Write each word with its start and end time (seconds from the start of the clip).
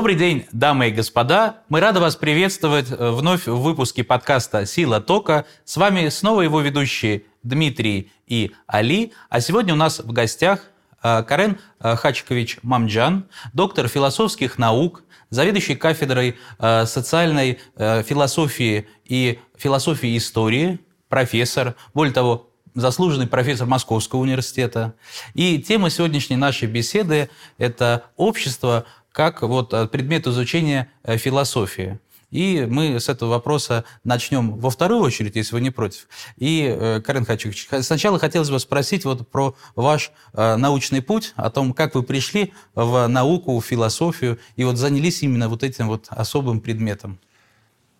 Добрый 0.00 0.16
день, 0.16 0.46
дамы 0.50 0.88
и 0.88 0.92
господа. 0.92 1.58
Мы 1.68 1.78
рады 1.78 2.00
вас 2.00 2.16
приветствовать 2.16 2.90
э, 2.90 3.10
вновь 3.10 3.46
в 3.46 3.56
выпуске 3.56 4.02
подкаста 4.02 4.64
«Сила 4.64 4.98
тока». 4.98 5.44
С 5.66 5.76
вами 5.76 6.08
снова 6.08 6.40
его 6.40 6.62
ведущие 6.62 7.24
Дмитрий 7.42 8.10
и 8.26 8.52
Али. 8.66 9.12
А 9.28 9.42
сегодня 9.42 9.74
у 9.74 9.76
нас 9.76 9.98
в 9.98 10.10
гостях 10.10 10.70
э, 11.02 11.22
Карен 11.24 11.58
э, 11.80 11.96
Хачкович 11.96 12.60
Мамджан, 12.62 13.26
доктор 13.52 13.88
философских 13.88 14.56
наук, 14.56 15.02
заведующий 15.28 15.74
кафедрой 15.74 16.38
социальной 16.58 17.60
философии 17.76 18.88
и 19.04 19.38
философии 19.58 20.16
истории, 20.16 20.80
профессор, 21.10 21.74
более 21.92 22.14
того, 22.14 22.50
заслуженный 22.74 23.26
профессор 23.26 23.66
Московского 23.66 24.20
университета. 24.20 24.94
И 25.34 25.58
тема 25.58 25.90
сегодняшней 25.90 26.36
нашей 26.36 26.68
беседы– 26.68 27.30
это 27.58 28.04
общество 28.16 28.86
как 29.12 29.42
вот 29.42 29.72
э, 29.72 29.86
предмет 29.86 30.26
изучения 30.26 30.90
э, 31.02 31.16
философии. 31.16 31.98
И 32.30 32.64
мы 32.70 33.00
с 33.00 33.08
этого 33.08 33.30
вопроса 33.30 33.84
начнем 34.04 34.56
во 34.56 34.70
вторую 34.70 35.00
очередь, 35.00 35.34
если 35.34 35.52
вы 35.52 35.60
не 35.60 35.70
против. 35.70 36.06
И, 36.36 36.62
э, 36.64 37.00
Карен 37.00 37.24
Хачевич, 37.24 37.68
сначала 37.80 38.20
хотелось 38.20 38.50
бы 38.50 38.60
спросить 38.60 39.04
вот 39.04 39.28
про 39.28 39.56
ваш 39.74 40.12
научный 40.32 41.02
путь, 41.02 41.32
о 41.34 41.50
том, 41.50 41.72
как 41.72 41.96
вы 41.96 42.04
пришли 42.04 42.52
в 42.74 43.08
науку, 43.08 43.58
в 43.58 43.64
философию, 43.64 44.38
и 44.54 44.62
вот 44.62 44.76
занялись 44.76 45.22
именно 45.22 45.48
вот 45.48 45.64
этим 45.64 45.88
вот 45.88 46.06
особым 46.08 46.60
предметом. 46.60 47.18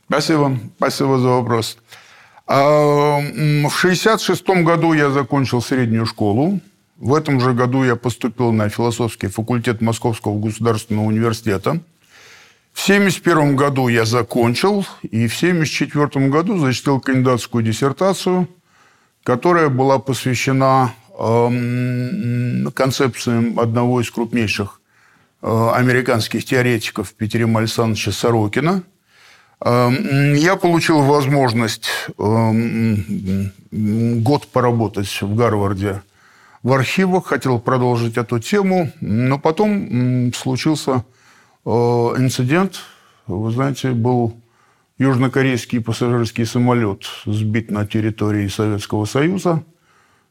Спасибо, 0.07 0.59
спасибо 0.77 1.19
за 1.19 1.29
вопрос. 1.29 1.77
А, 2.47 3.21
в 3.21 3.85
1966 3.85 4.65
году 4.65 4.93
я 4.93 5.11
закончил 5.11 5.63
среднюю 5.63 6.05
школу. 6.05 6.61
В 7.01 7.15
этом 7.15 7.41
же 7.41 7.55
году 7.55 7.83
я 7.83 7.97
поступил 7.97 8.53
на 8.53 8.69
философский 8.69 9.29
факультет 9.29 9.81
Московского 9.81 10.39
государственного 10.39 11.07
университета. 11.07 11.81
В 12.75 12.85
1971 12.85 13.57
году 13.57 13.89
я 13.89 14.05
закончил, 14.05 14.87
и 15.03 15.27
в 15.27 15.35
1974 15.35 16.29
году 16.29 16.59
защитил 16.59 17.01
кандидатскую 17.01 17.65
диссертацию, 17.65 18.49
которая 19.25 19.71
была 19.71 19.99
посвящена 19.99 20.93
э, 21.19 22.71
концепциям 22.75 23.59
одного 23.59 24.03
из 24.03 24.11
крупнейших 24.11 24.83
э, 25.41 25.71
американских 25.75 26.45
теоретиков 26.45 27.15
Петера 27.15 27.49
Александровича 27.49 28.13
Сорокина. 28.13 28.83
Э, 29.65 29.91
я 30.37 30.57
получил 30.57 31.01
возможность 31.01 31.89
э, 32.19 32.53
год 33.71 34.49
поработать 34.49 35.23
в 35.23 35.35
Гарварде 35.35 36.03
в 36.63 36.73
архивах, 36.73 37.27
хотел 37.27 37.59
продолжить 37.59 38.17
эту 38.17 38.39
тему, 38.39 38.93
но 39.01 39.39
потом 39.39 40.33
случился 40.35 41.05
э, 41.65 41.71
инцидент. 41.71 42.81
Вы 43.27 43.51
знаете, 43.51 43.93
был 43.93 44.37
южнокорейский 44.99 45.81
пассажирский 45.81 46.45
самолет 46.45 47.05
сбит 47.25 47.71
на 47.71 47.87
территории 47.87 48.49
Советского 48.49 49.07
Союза, 49.07 49.65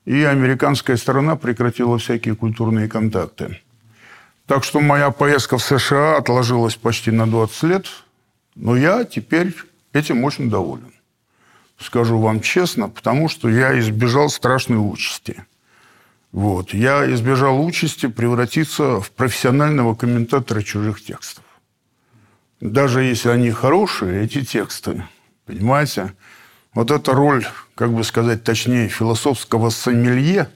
и 0.05 0.23
американская 0.23 0.97
сторона 0.97 1.35
прекратила 1.35 1.97
всякие 1.97 2.35
культурные 2.35 2.87
контакты. 2.87 3.59
Так 4.45 4.63
что 4.63 4.79
моя 4.79 5.11
поездка 5.11 5.57
в 5.57 5.63
США 5.63 6.17
отложилась 6.17 6.75
почти 6.75 7.11
на 7.11 7.27
20 7.27 7.63
лет, 7.63 7.85
но 8.55 8.75
я 8.75 9.03
теперь 9.03 9.55
этим 9.93 10.23
очень 10.23 10.49
доволен. 10.49 10.91
Скажу 11.79 12.19
вам 12.19 12.41
честно, 12.41 12.89
потому 12.89 13.29
что 13.29 13.49
я 13.49 13.79
избежал 13.79 14.29
страшной 14.29 14.77
участи– 14.77 15.43
вот. 16.31 16.73
Я 16.73 17.11
избежал 17.13 17.63
участи 17.63 18.07
превратиться 18.07 19.01
в 19.01 19.11
профессионального 19.11 19.95
комментатора 19.95 20.61
чужих 20.61 21.03
текстов. 21.03 21.43
Даже 22.61 23.03
если 23.03 23.29
они 23.29 23.51
хорошие, 23.51 24.23
эти 24.23 24.43
тексты, 24.43 25.05
понимаете, 25.45 26.13
вот 26.73 26.91
эта 26.91 27.13
роль, 27.13 27.45
как 27.73 27.93
бы 27.93 28.03
сказать 28.03 28.43
точнее, 28.43 28.89
философского 28.89 29.69
сомелье, 29.69 30.49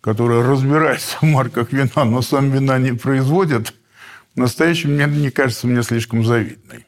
который 0.00 0.42
разбирается 0.42 1.16
в 1.18 1.22
марках 1.22 1.72
вина, 1.72 2.04
но 2.04 2.20
сам 2.20 2.50
вина 2.50 2.78
не 2.78 2.92
производит, 2.92 3.74
в 4.34 4.38
настоящем 4.38 4.92
мне 4.94 5.06
не 5.06 5.30
кажется 5.30 5.66
мне 5.66 5.82
слишком 5.82 6.24
завидной. 6.24 6.84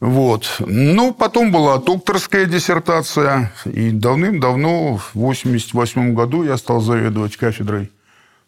Вот. 0.00 0.56
Ну, 0.60 1.12
потом 1.12 1.52
была 1.52 1.78
докторская 1.78 2.46
диссертация, 2.46 3.52
и 3.66 3.90
давным-давно, 3.90 4.96
в 4.96 5.10
1988 5.14 6.14
году, 6.14 6.42
я 6.42 6.56
стал 6.56 6.80
заведовать 6.80 7.36
кафедрой 7.36 7.92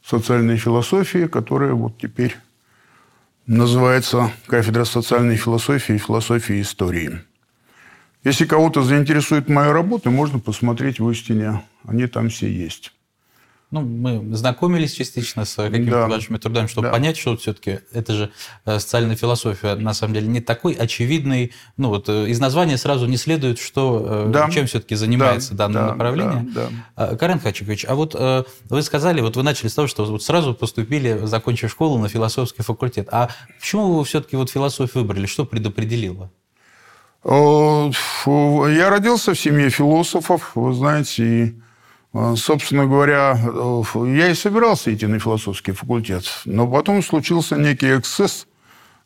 социальной 0.02 0.56
философии, 0.56 1.26
которая 1.26 1.74
вот 1.74 1.98
теперь 1.98 2.36
называется 3.46 4.32
кафедра 4.46 4.84
социальной 4.84 5.36
философии 5.36 5.96
и 5.96 5.98
философии 5.98 6.62
истории. 6.62 7.20
Если 8.24 8.46
кого-то 8.46 8.82
заинтересует 8.82 9.48
моя 9.48 9.72
работа, 9.72 10.10
можно 10.10 10.38
посмотреть 10.38 11.00
в 11.00 11.10
истине. 11.10 11.62
Они 11.84 12.06
там 12.06 12.30
все 12.30 12.50
есть. 12.50 12.92
Ну, 13.72 13.80
мы 13.80 14.36
знакомились 14.36 14.92
частично 14.92 15.46
с 15.46 15.54
какими-то 15.54 16.02
да. 16.02 16.06
вашими 16.06 16.36
трудами, 16.36 16.66
чтобы 16.66 16.88
да. 16.88 16.92
понять, 16.92 17.16
что 17.16 17.38
все-таки 17.38 17.80
это 17.90 18.12
же 18.12 18.30
э, 18.66 18.78
социальная 18.78 19.16
философия, 19.16 19.76
на 19.76 19.94
самом 19.94 20.12
деле, 20.12 20.26
не 20.26 20.42
такой 20.42 20.74
очевидный. 20.74 21.54
Ну, 21.78 21.88
вот 21.88 22.06
э, 22.10 22.28
из 22.28 22.38
названия 22.38 22.76
сразу 22.76 23.06
не 23.06 23.16
следует, 23.16 23.58
что, 23.58 24.26
э, 24.26 24.30
да. 24.30 24.50
чем 24.50 24.66
все-таки 24.66 24.94
занимается 24.94 25.54
да. 25.54 25.68
данное 25.68 25.82
да. 25.84 25.88
направление. 25.92 26.46
Да. 26.54 26.68
Да. 26.96 27.16
Карен 27.16 27.40
Хачикович, 27.40 27.86
а 27.88 27.94
вот 27.94 28.14
вы 28.68 28.82
сказали, 28.82 29.22
вот 29.22 29.36
вы 29.36 29.42
начали 29.42 29.68
с 29.68 29.74
того, 29.74 29.88
что 29.88 30.04
вот 30.04 30.22
сразу 30.22 30.52
поступили, 30.52 31.20
закончив 31.22 31.70
школу, 31.70 31.98
на 31.98 32.10
философский 32.10 32.62
факультет. 32.62 33.08
А 33.10 33.30
почему 33.58 33.94
вы 33.94 34.04
все-таки 34.04 34.36
вот 34.36 34.50
философию 34.50 35.02
выбрали? 35.02 35.24
Что 35.24 35.46
предопределило? 35.46 36.30
Я 37.24 38.90
родился 38.90 39.32
в 39.32 39.38
семье 39.40 39.70
философов, 39.70 40.50
вы 40.54 40.74
знаете, 40.74 41.24
и 41.24 41.46
а, 41.46 41.62
собственно 42.36 42.86
говоря, 42.86 43.38
э, 43.42 43.82
я 44.06 44.28
и 44.28 44.34
собирался 44.34 44.92
идти 44.94 45.06
на 45.06 45.18
философский 45.18 45.72
факультет, 45.72 46.24
но 46.44 46.68
потом 46.68 47.02
случился 47.02 47.56
некий 47.56 47.96
эксцесс. 47.96 48.46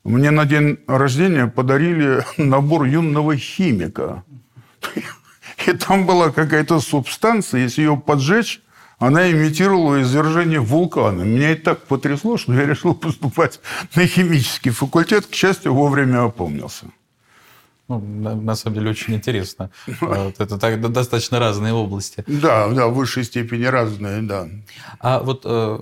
Мне 0.04 0.30
на 0.30 0.44
день 0.44 0.78
рождения 0.86 1.46
подарили 1.46 2.24
набор 2.36 2.84
юного 2.84 3.36
химика. 3.36 4.24
И 5.66 5.72
там 5.72 6.06
была 6.06 6.30
какая-то 6.30 6.80
субстанция, 6.80 7.62
если 7.62 7.82
ее 7.82 7.96
поджечь, 7.96 8.60
она 8.98 9.30
имитировала 9.30 10.00
извержение 10.02 10.60
вулкана. 10.60 11.22
Меня 11.22 11.50
это 11.50 11.64
так 11.64 11.86
потрясло, 11.86 12.36
что 12.36 12.54
я 12.54 12.66
решил 12.66 12.94
поступать 12.94 13.60
на 13.94 14.06
химический 14.06 14.70
факультет. 14.70 15.26
К 15.26 15.34
счастью, 15.34 15.74
вовремя 15.74 16.24
опомнился. 16.24 16.86
Ну, 17.88 18.00
на, 18.00 18.34
на 18.34 18.56
самом 18.56 18.74
деле 18.74 18.90
очень 18.90 19.14
интересно. 19.14 19.70
Вот 20.00 20.40
это 20.40 20.58
так, 20.58 20.80
достаточно 20.80 21.38
разные 21.38 21.72
области. 21.72 22.24
Да, 22.26 22.68
да, 22.68 22.88
в 22.88 22.94
высшей 22.94 23.24
степени 23.24 23.64
разные, 23.64 24.22
да. 24.22 24.48
А 24.98 25.20
вот 25.20 25.42
э, 25.44 25.78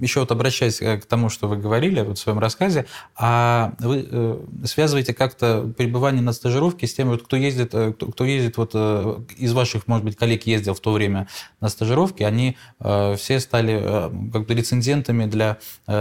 еще 0.00 0.20
вот 0.20 0.32
обращаясь 0.32 0.80
э, 0.82 0.98
к 0.98 1.06
тому, 1.06 1.28
что 1.28 1.48
вы 1.48 1.56
говорили 1.56 2.00
вот 2.00 2.18
в 2.18 2.20
своем 2.20 2.38
рассказе, 2.38 2.86
а 3.16 3.74
вы 3.78 4.06
э, 4.10 4.38
связываете 4.64 5.14
как-то 5.14 5.72
пребывание 5.76 6.22
на 6.22 6.32
стажировке 6.32 6.86
с 6.86 6.94
тем, 6.94 7.08
вот, 7.08 7.22
кто 7.22 7.36
ездит, 7.36 7.68
кто, 7.70 7.94
кто 7.94 8.24
ездит 8.24 8.56
вот 8.56 8.74
из 8.74 9.52
ваших, 9.52 9.86
может 9.86 10.04
быть, 10.04 10.16
коллег 10.16 10.46
ездил 10.46 10.74
в 10.74 10.80
то 10.80 10.92
время 10.92 11.28
на 11.60 11.68
стажировке, 11.68 12.26
они 12.26 12.56
все 12.78 13.40
стали 13.40 14.10
как 14.32 14.46
бы 14.46 14.54
рецензентами 14.54 15.26
для 15.26 15.58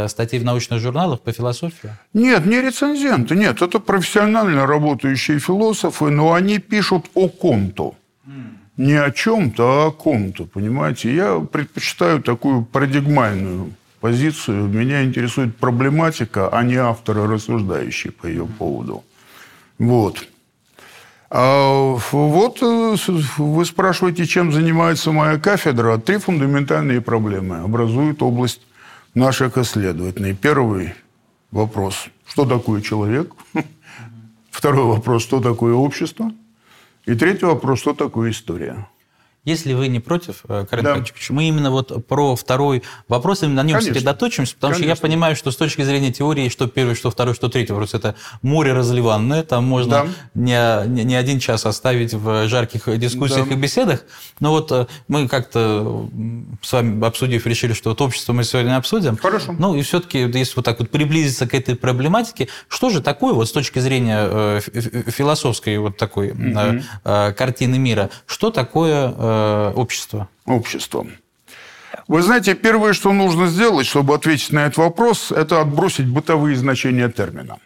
статей 0.07 0.39
в 0.39 0.45
научных 0.45 0.79
журналах 0.79 1.21
по 1.21 1.31
философии? 1.31 1.91
Нет, 2.13 2.45
не 2.45 2.61
рецензенты, 2.61 3.35
нет, 3.35 3.61
это 3.61 3.79
профессионально 3.79 4.65
работающие 4.65 5.39
философы, 5.39 6.09
но 6.09 6.33
они 6.33 6.59
пишут 6.59 7.05
о 7.13 7.27
ком-то. 7.27 7.95
Не 8.77 8.93
о 8.93 9.11
чем-то, 9.11 9.63
а 9.63 9.87
о 9.87 9.91
ком-то, 9.91 10.45
понимаете? 10.45 11.13
Я 11.13 11.39
предпочитаю 11.39 12.21
такую 12.23 12.63
парадигмальную 12.63 13.73
позицию. 13.99 14.67
Меня 14.67 15.03
интересует 15.03 15.55
проблематика, 15.57 16.49
а 16.49 16.63
не 16.63 16.75
авторы, 16.75 17.27
рассуждающие 17.27 18.11
по 18.11 18.27
ее 18.27 18.45
поводу. 18.45 19.03
Вот. 19.77 20.27
А 21.29 21.95
вот 22.11 22.57
э, 22.61 22.95
вы 23.37 23.65
спрашиваете, 23.65 24.25
чем 24.25 24.51
занимается 24.51 25.11
моя 25.11 25.37
кафедра. 25.37 25.97
Три 25.97 26.17
фундаментальные 26.17 27.01
проблемы 27.01 27.57
образуют 27.57 28.23
область 28.23 28.61
наших 29.13 29.57
исследований. 29.57 30.33
Первый 30.33 30.95
вопрос. 31.51 32.07
Что 32.27 32.45
такое 32.45 32.81
человек? 32.81 33.31
Второй 34.49 34.85
вопрос, 34.85 35.21
что 35.21 35.39
такое 35.39 35.73
общество? 35.73 36.31
И 37.05 37.13
третий 37.13 37.45
вопрос, 37.45 37.79
что 37.79 37.93
такое 37.93 38.31
история? 38.31 38.87
Если 39.49 39.73
вы 39.73 39.87
не 39.87 39.99
против, 39.99 40.41
э, 40.47 40.67
Карен 40.69 40.83
да. 40.83 41.03
мы 41.29 41.47
именно 41.47 41.71
вот 41.71 42.05
про 42.05 42.35
второй 42.35 42.83
вопрос, 43.07 43.41
именно 43.41 43.63
на 43.63 43.67
нем 43.67 43.77
Конечно. 43.77 43.95
сосредоточимся, 43.95 44.53
потому 44.53 44.73
Конечно. 44.73 44.95
что 44.95 45.01
я 45.01 45.09
понимаю, 45.09 45.35
что 45.35 45.49
с 45.49 45.55
точки 45.55 45.81
зрения 45.81 46.11
теории, 46.11 46.49
что 46.49 46.67
первый, 46.67 46.93
что 46.93 47.09
второй, 47.09 47.33
что 47.33 47.49
третий 47.49 47.73
вопрос, 47.73 47.95
это 47.95 48.13
море 48.43 48.73
разливанное, 48.73 49.41
там 49.41 49.63
можно 49.63 49.91
да. 49.91 50.07
не, 50.35 50.87
не, 50.87 51.03
не 51.03 51.15
один 51.15 51.39
час 51.39 51.65
оставить 51.65 52.13
в 52.13 52.47
жарких 52.47 52.99
дискуссиях 52.99 53.47
да. 53.47 53.55
и 53.55 53.57
беседах, 53.57 54.03
но 54.39 54.51
вот 54.51 54.71
э, 54.71 54.85
мы 55.07 55.27
как-то 55.27 56.07
с 56.61 56.71
вами 56.71 57.03
обсудив, 57.03 57.47
решили, 57.47 57.73
что 57.73 57.89
вот 57.89 58.01
общество 58.01 58.33
мы 58.33 58.43
сегодня 58.43 58.77
обсудим. 58.77 59.17
Хорошо. 59.17 59.55
Ну 59.57 59.75
и 59.75 59.81
все-таки, 59.81 60.19
если 60.19 60.53
вот 60.57 60.65
так 60.65 60.79
вот 60.79 60.91
приблизиться 60.91 61.47
к 61.47 61.55
этой 61.55 61.75
проблематике, 61.75 62.49
что 62.67 62.91
же 62.91 63.01
такое 63.01 63.33
вот 63.33 63.49
с 63.49 63.51
точки 63.51 63.79
зрения 63.79 64.19
э, 64.21 64.59
философской 65.07 65.79
вот 65.79 65.97
такой 65.97 66.33
угу. 66.33 66.83
картины 67.03 67.79
мира, 67.79 68.11
что 68.27 68.51
такое 68.51 69.11
э, 69.39 69.73
общество? 69.75 70.27
Общество. 70.45 71.07
Вы 72.07 72.21
знаете, 72.21 72.55
первое, 72.55 72.93
что 72.93 73.13
нужно 73.13 73.47
сделать, 73.47 73.85
чтобы 73.85 74.15
ответить 74.15 74.51
на 74.51 74.65
этот 74.65 74.77
вопрос, 74.77 75.31
это 75.31 75.61
отбросить 75.61 76.07
бытовые 76.07 76.55
значения 76.55 77.09
термина. 77.09 77.57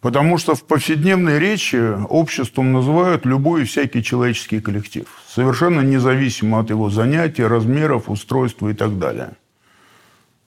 Потому 0.00 0.38
что 0.38 0.54
в 0.54 0.64
повседневной 0.64 1.38
речи 1.38 1.76
обществом 2.08 2.72
называют 2.72 3.24
любой 3.24 3.62
и 3.62 3.64
всякий 3.64 4.02
человеческий 4.02 4.60
коллектив, 4.60 5.06
совершенно 5.28 5.80
независимо 5.80 6.58
от 6.58 6.70
его 6.70 6.90
занятий, 6.90 7.44
размеров, 7.44 8.10
устройства 8.10 8.68
и 8.68 8.74
так 8.74 8.98
далее. 8.98 9.34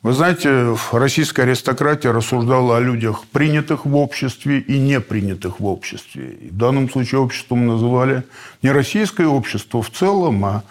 Вы 0.06 0.14
знаете, 0.14 0.78
российская 0.92 1.42
аристократия 1.42 2.12
рассуждала 2.12 2.78
о 2.78 2.80
людях, 2.80 3.24
принятых 3.32 3.88
в 3.88 3.96
обществе 3.96 4.60
и 4.60 4.78
не 4.78 5.00
принятых 5.00 5.60
в 5.60 5.66
обществе. 5.66 6.38
И 6.42 6.50
в 6.52 6.56
данном 6.56 6.92
случае 6.92 7.22
обществом 7.22 7.66
называли 7.66 8.22
не 8.62 8.70
российское 8.70 9.26
общество 9.26 9.82
в 9.82 9.90
целом, 9.90 10.46
а 10.46 10.64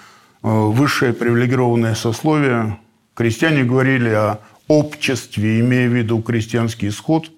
э, 0.45 0.49
высшее 0.49 1.13
привилегированное 1.13 1.97
сословие. 1.97 2.79
Крестьяне 3.15 3.65
говорили 3.65 4.11
о 4.11 4.39
обществе, 4.69 5.59
имея 5.59 5.89
в 5.89 5.95
виду 5.95 6.23
крестьянский 6.23 6.87
исход 6.87 7.29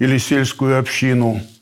или 0.00 0.18
сельскую 0.18 0.80
общину– 0.80 1.42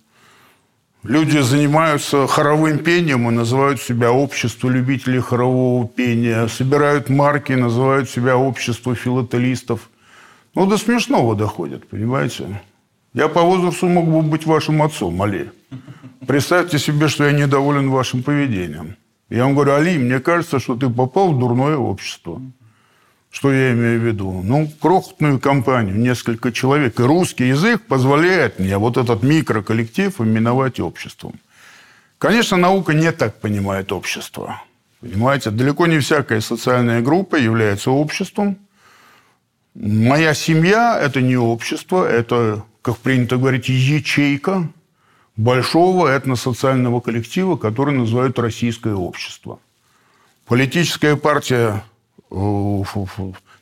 Люди 1.04 1.36
занимаются 1.36 2.26
хоровым 2.26 2.78
пением 2.78 3.28
и 3.28 3.32
называют 3.32 3.78
себя 3.78 4.10
общество 4.10 4.70
любителей 4.70 5.20
хорового 5.20 5.86
пения. 5.86 6.48
Собирают 6.48 7.10
марки, 7.10 7.52
называют 7.52 8.08
себя 8.08 8.38
общество 8.38 8.94
филателистов. 8.94 9.90
Ну, 10.54 10.64
до 10.66 10.78
смешного 10.78 11.36
доходят, 11.36 11.86
понимаете? 11.86 12.62
Я 13.12 13.28
по 13.28 13.42
возрасту 13.42 13.86
мог 13.86 14.06
бы 14.06 14.22
быть 14.22 14.46
вашим 14.46 14.80
отцом, 14.82 15.20
Али. 15.20 15.50
Представьте 16.26 16.78
себе, 16.78 17.08
что 17.08 17.24
я 17.24 17.32
недоволен 17.32 17.90
вашим 17.90 18.22
поведением. 18.22 18.96
Я 19.28 19.44
вам 19.44 19.54
говорю, 19.54 19.74
Али, 19.74 19.98
мне 19.98 20.20
кажется, 20.20 20.58
что 20.58 20.74
ты 20.74 20.88
попал 20.88 21.34
в 21.34 21.38
дурное 21.38 21.76
общество. 21.76 22.40
Что 23.34 23.52
я 23.52 23.72
имею 23.72 24.00
в 24.00 24.04
виду? 24.04 24.42
Ну, 24.44 24.70
крохотную 24.80 25.40
компанию, 25.40 25.96
несколько 25.98 26.52
человек. 26.52 27.00
И 27.00 27.02
русский 27.02 27.48
язык 27.48 27.82
позволяет 27.82 28.60
мне 28.60 28.78
вот 28.78 28.96
этот 28.96 29.24
микроколлектив 29.24 30.20
именовать 30.20 30.78
обществом. 30.78 31.32
Конечно, 32.18 32.56
наука 32.56 32.94
не 32.94 33.10
так 33.10 33.40
понимает 33.40 33.90
общество. 33.90 34.62
Понимаете, 35.00 35.50
далеко 35.50 35.88
не 35.88 35.98
всякая 35.98 36.40
социальная 36.40 37.02
группа 37.02 37.34
является 37.34 37.90
обществом. 37.90 38.56
Моя 39.74 40.32
семья– 40.32 40.96
это 41.02 41.20
не 41.20 41.36
общество, 41.36 42.08
это, 42.08 42.62
как 42.82 42.98
принято 42.98 43.36
говорить, 43.36 43.68
ячейка 43.68 44.68
большого 45.36 46.06
этносоциального 46.06 47.00
коллектива, 47.00 47.56
который 47.56 47.94
называют 47.94 48.38
российское 48.38 48.94
общество. 48.94 49.58
Политическая 50.46 51.16
партия 51.16 51.82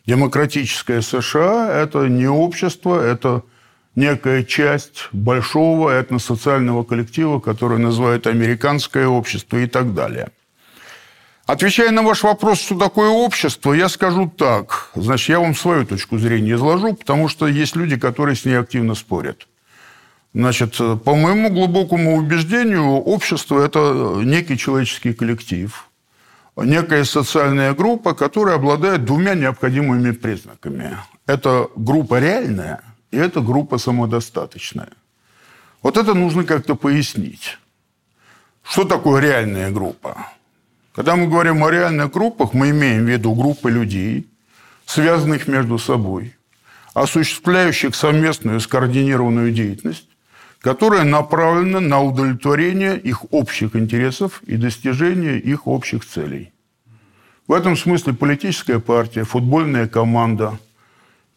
демократическое 0.06 1.02
США– 1.02 1.72
это 1.82 2.08
не 2.08 2.26
общество, 2.26 3.00
это 3.00 3.42
некая 3.94 4.44
часть 4.44 5.08
большого 5.12 5.90
этносоциального 5.90 6.82
коллектива, 6.82 7.40
который 7.40 7.78
называют 7.78 8.26
американское 8.26 9.06
общество 9.06 9.58
и 9.58 9.66
так 9.66 9.94
далее. 9.94 10.28
Отвечая 11.46 11.90
на 11.90 12.02
ваш 12.02 12.22
вопрос, 12.22 12.60
что 12.60 12.78
такое 12.78 13.10
общество, 13.10 13.72
я 13.72 13.88
скажу 13.88 14.28
так. 14.28 14.90
Значит, 14.94 15.28
я 15.30 15.40
вам 15.40 15.54
свою 15.54 15.84
точку 15.84 16.16
зрения 16.16 16.52
изложу, 16.52 16.94
потому 16.94 17.28
что 17.28 17.46
есть 17.46 17.76
люди, 17.76 17.96
которые 17.96 18.36
с 18.36 18.44
ней 18.44 18.54
активно 18.54 18.94
спорят. 18.94 19.48
Значит, 20.34 20.76
по 20.78 21.14
моему 21.14 21.50
глубокому 21.50 22.16
убеждению, 22.16 22.84
общество– 22.84 23.62
это 23.64 24.14
некий 24.24 24.56
человеческий 24.56 25.12
коллектив– 25.12 25.88
некая 26.56 27.04
социальная 27.04 27.74
группа, 27.74 28.14
которая 28.14 28.56
обладает 28.56 29.04
двумя 29.04 29.34
необходимыми 29.34 30.10
признаками. 30.12 30.96
Это 31.26 31.68
группа 31.76 32.18
реальная 32.18 32.82
и 33.10 33.16
это 33.16 33.40
группа 33.40 33.78
самодостаточная. 33.78 34.90
Вот 35.82 35.96
это 35.96 36.14
нужно 36.14 36.44
как-то 36.44 36.74
пояснить. 36.74 37.58
Что 38.62 38.84
такое 38.84 39.20
реальная 39.20 39.70
группа? 39.70 40.28
Когда 40.94 41.16
мы 41.16 41.26
говорим 41.26 41.64
о 41.64 41.70
реальных 41.70 42.12
группах, 42.12 42.52
мы 42.52 42.70
имеем 42.70 43.04
в 43.04 43.08
виду 43.08 43.34
группы 43.34 43.70
людей, 43.70 44.28
связанных 44.86 45.48
между 45.48 45.78
собой, 45.78 46.36
осуществляющих 46.94 47.94
совместную 47.94 48.60
скоординированную 48.60 49.52
деятельность, 49.52 50.08
которая 50.62 51.02
направлена 51.02 51.80
на 51.80 52.00
удовлетворение 52.00 52.96
их 52.96 53.24
общих 53.32 53.74
интересов 53.74 54.40
и 54.46 54.56
достижение 54.56 55.38
их 55.38 55.66
общих 55.66 56.06
целей. 56.06 56.52
В 57.48 57.52
этом 57.52 57.76
смысле 57.76 58.14
политическая 58.14 58.78
партия, 58.78 59.24
футбольная 59.24 59.88
команда 59.88 60.58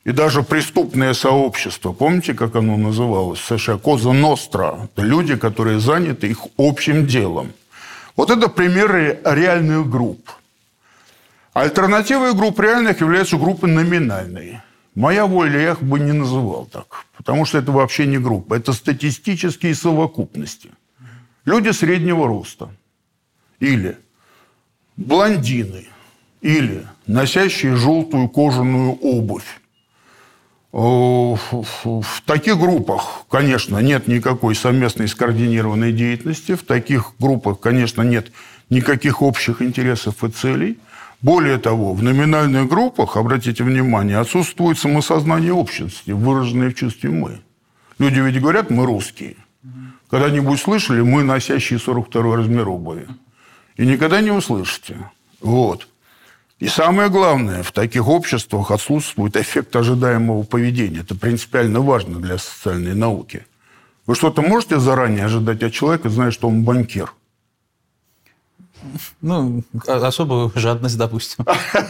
и 0.03 0.11
даже 0.11 0.43
преступное 0.43 1.13
сообщество, 1.13 1.91
помните, 1.91 2.35
как 2.35 2.55
оно 2.55 2.77
называлось 2.77 3.39
в 3.39 3.57
США? 3.57 3.77
Коза 3.77 4.13
Ностра. 4.13 4.87
Люди, 4.95 5.35
которые 5.35 5.79
заняты 5.79 6.27
их 6.27 6.45
общим 6.57 7.07
делом. 7.07 7.51
Вот 8.15 8.29
это 8.29 8.47
примеры 8.47 9.19
реальных 9.25 9.89
групп. 9.89 10.29
Альтернативой 11.53 12.35
групп 12.35 12.59
реальных 12.59 13.01
являются 13.01 13.37
группы 13.37 13.65
номинальные. 13.65 14.61
Моя 14.95 15.25
воля 15.25 15.59
я 15.59 15.71
их 15.71 15.83
бы 15.83 15.99
не 15.99 16.13
называл 16.13 16.65
так, 16.65 17.05
потому 17.17 17.45
что 17.45 17.57
это 17.57 17.71
вообще 17.71 18.05
не 18.05 18.17
группа, 18.17 18.55
это 18.55 18.71
статистические 18.71 19.75
совокупности. 19.75 20.71
Люди 21.43 21.69
среднего 21.71 22.27
роста 22.27 22.69
или 23.59 23.97
блондины, 24.95 25.87
или 26.39 26.87
носящие 27.07 27.75
желтую 27.75 28.29
кожаную 28.29 28.93
обувь. 28.93 29.59
В 30.71 32.21
таких 32.25 32.57
группах, 32.57 33.25
конечно, 33.29 33.79
нет 33.79 34.07
никакой 34.07 34.55
совместной 34.55 35.07
скоординированной 35.07 35.93
деятельности. 35.93 36.55
В 36.55 36.63
таких 36.63 37.13
группах, 37.19 37.59
конечно, 37.59 38.01
нет 38.01 38.31
никаких 38.69 39.21
общих 39.21 39.61
интересов 39.61 40.23
и 40.23 40.29
целей. 40.29 40.77
Более 41.25 41.57
того, 41.57 41.95
в 41.95 42.03
номинальных 42.03 42.69
группах, 42.69 43.17
обратите 43.17 43.63
внимание, 43.63 44.19
отсутствует 44.19 44.77
самосознание 44.77 45.53
общности, 45.53 46.11
выраженное 46.11 46.69
в 46.69 46.75
чувстве 46.75 47.09
«мы». 47.09 47.41
Люди 47.97 48.19
ведь 48.19 48.39
говорят 48.39 48.69
«мы 48.69 48.85
русские». 48.85 49.35
Когда-нибудь 50.11 50.59
слышали 50.59 51.01
«мы, 51.01 51.23
носящие 51.23 51.79
42 51.79 52.35
размер 52.35 52.69
обуви»? 52.69 53.07
И 53.75 53.87
никогда 53.87 54.21
не 54.21 54.29
услышите. 54.29 54.97
Вот. 55.41 55.87
И 56.59 56.67
самое 56.67 57.09
главное, 57.09 57.63
в 57.63 57.71
таких 57.71 58.07
обществах 58.07 58.69
отсутствует 58.69 59.35
эффект 59.35 59.75
ожидаемого 59.75 60.43
поведения. 60.43 60.99
Это 60.99 61.15
принципиально 61.15 61.79
важно 61.79 62.19
для 62.19 62.37
социальной 62.37 62.93
науки. 62.93 63.47
Вы 64.05 64.13
что-то 64.13 64.43
можете 64.43 64.79
заранее 64.79 65.25
ожидать 65.25 65.63
от 65.63 65.73
человека, 65.73 66.07
зная, 66.09 66.29
что 66.29 66.47
он 66.47 66.61
банкир– 66.63 67.11
ну, 69.21 69.63
особую 69.87 70.51
жадность, 70.55 70.97
допустим. 70.97 71.45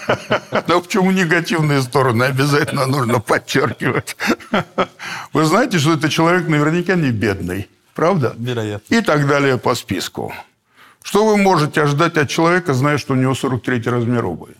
Но 0.67 0.81
почему 0.81 1.11
негативные 1.11 1.81
стороны 1.81 2.23
обязательно 2.23 2.85
нужно 2.85 3.19
подчеркивать? 3.19 4.15
Вы 5.33 5.45
знаете, 5.45 5.79
что 5.79 5.93
это 5.93 6.09
человек 6.09 6.47
наверняка 6.47 6.95
не 6.95 7.11
бедный, 7.11 7.67
правда? 7.93 8.35
Вероятно. 8.37 8.95
И 8.95 9.01
так 9.01 9.27
далее 9.27 9.57
по 9.57 9.75
списку. 9.75 10.33
Что 11.03 11.23
вы 11.25 11.37
можете 11.37 11.83
ожидать 11.83 12.17
от 12.17 12.29
человека, 12.29 12.73
зная, 12.73 12.97
что 12.97 13.13
у 13.13 13.15
него 13.15 13.35
43 13.35 13.81
размер 13.83 14.25
обуви? 14.25 14.55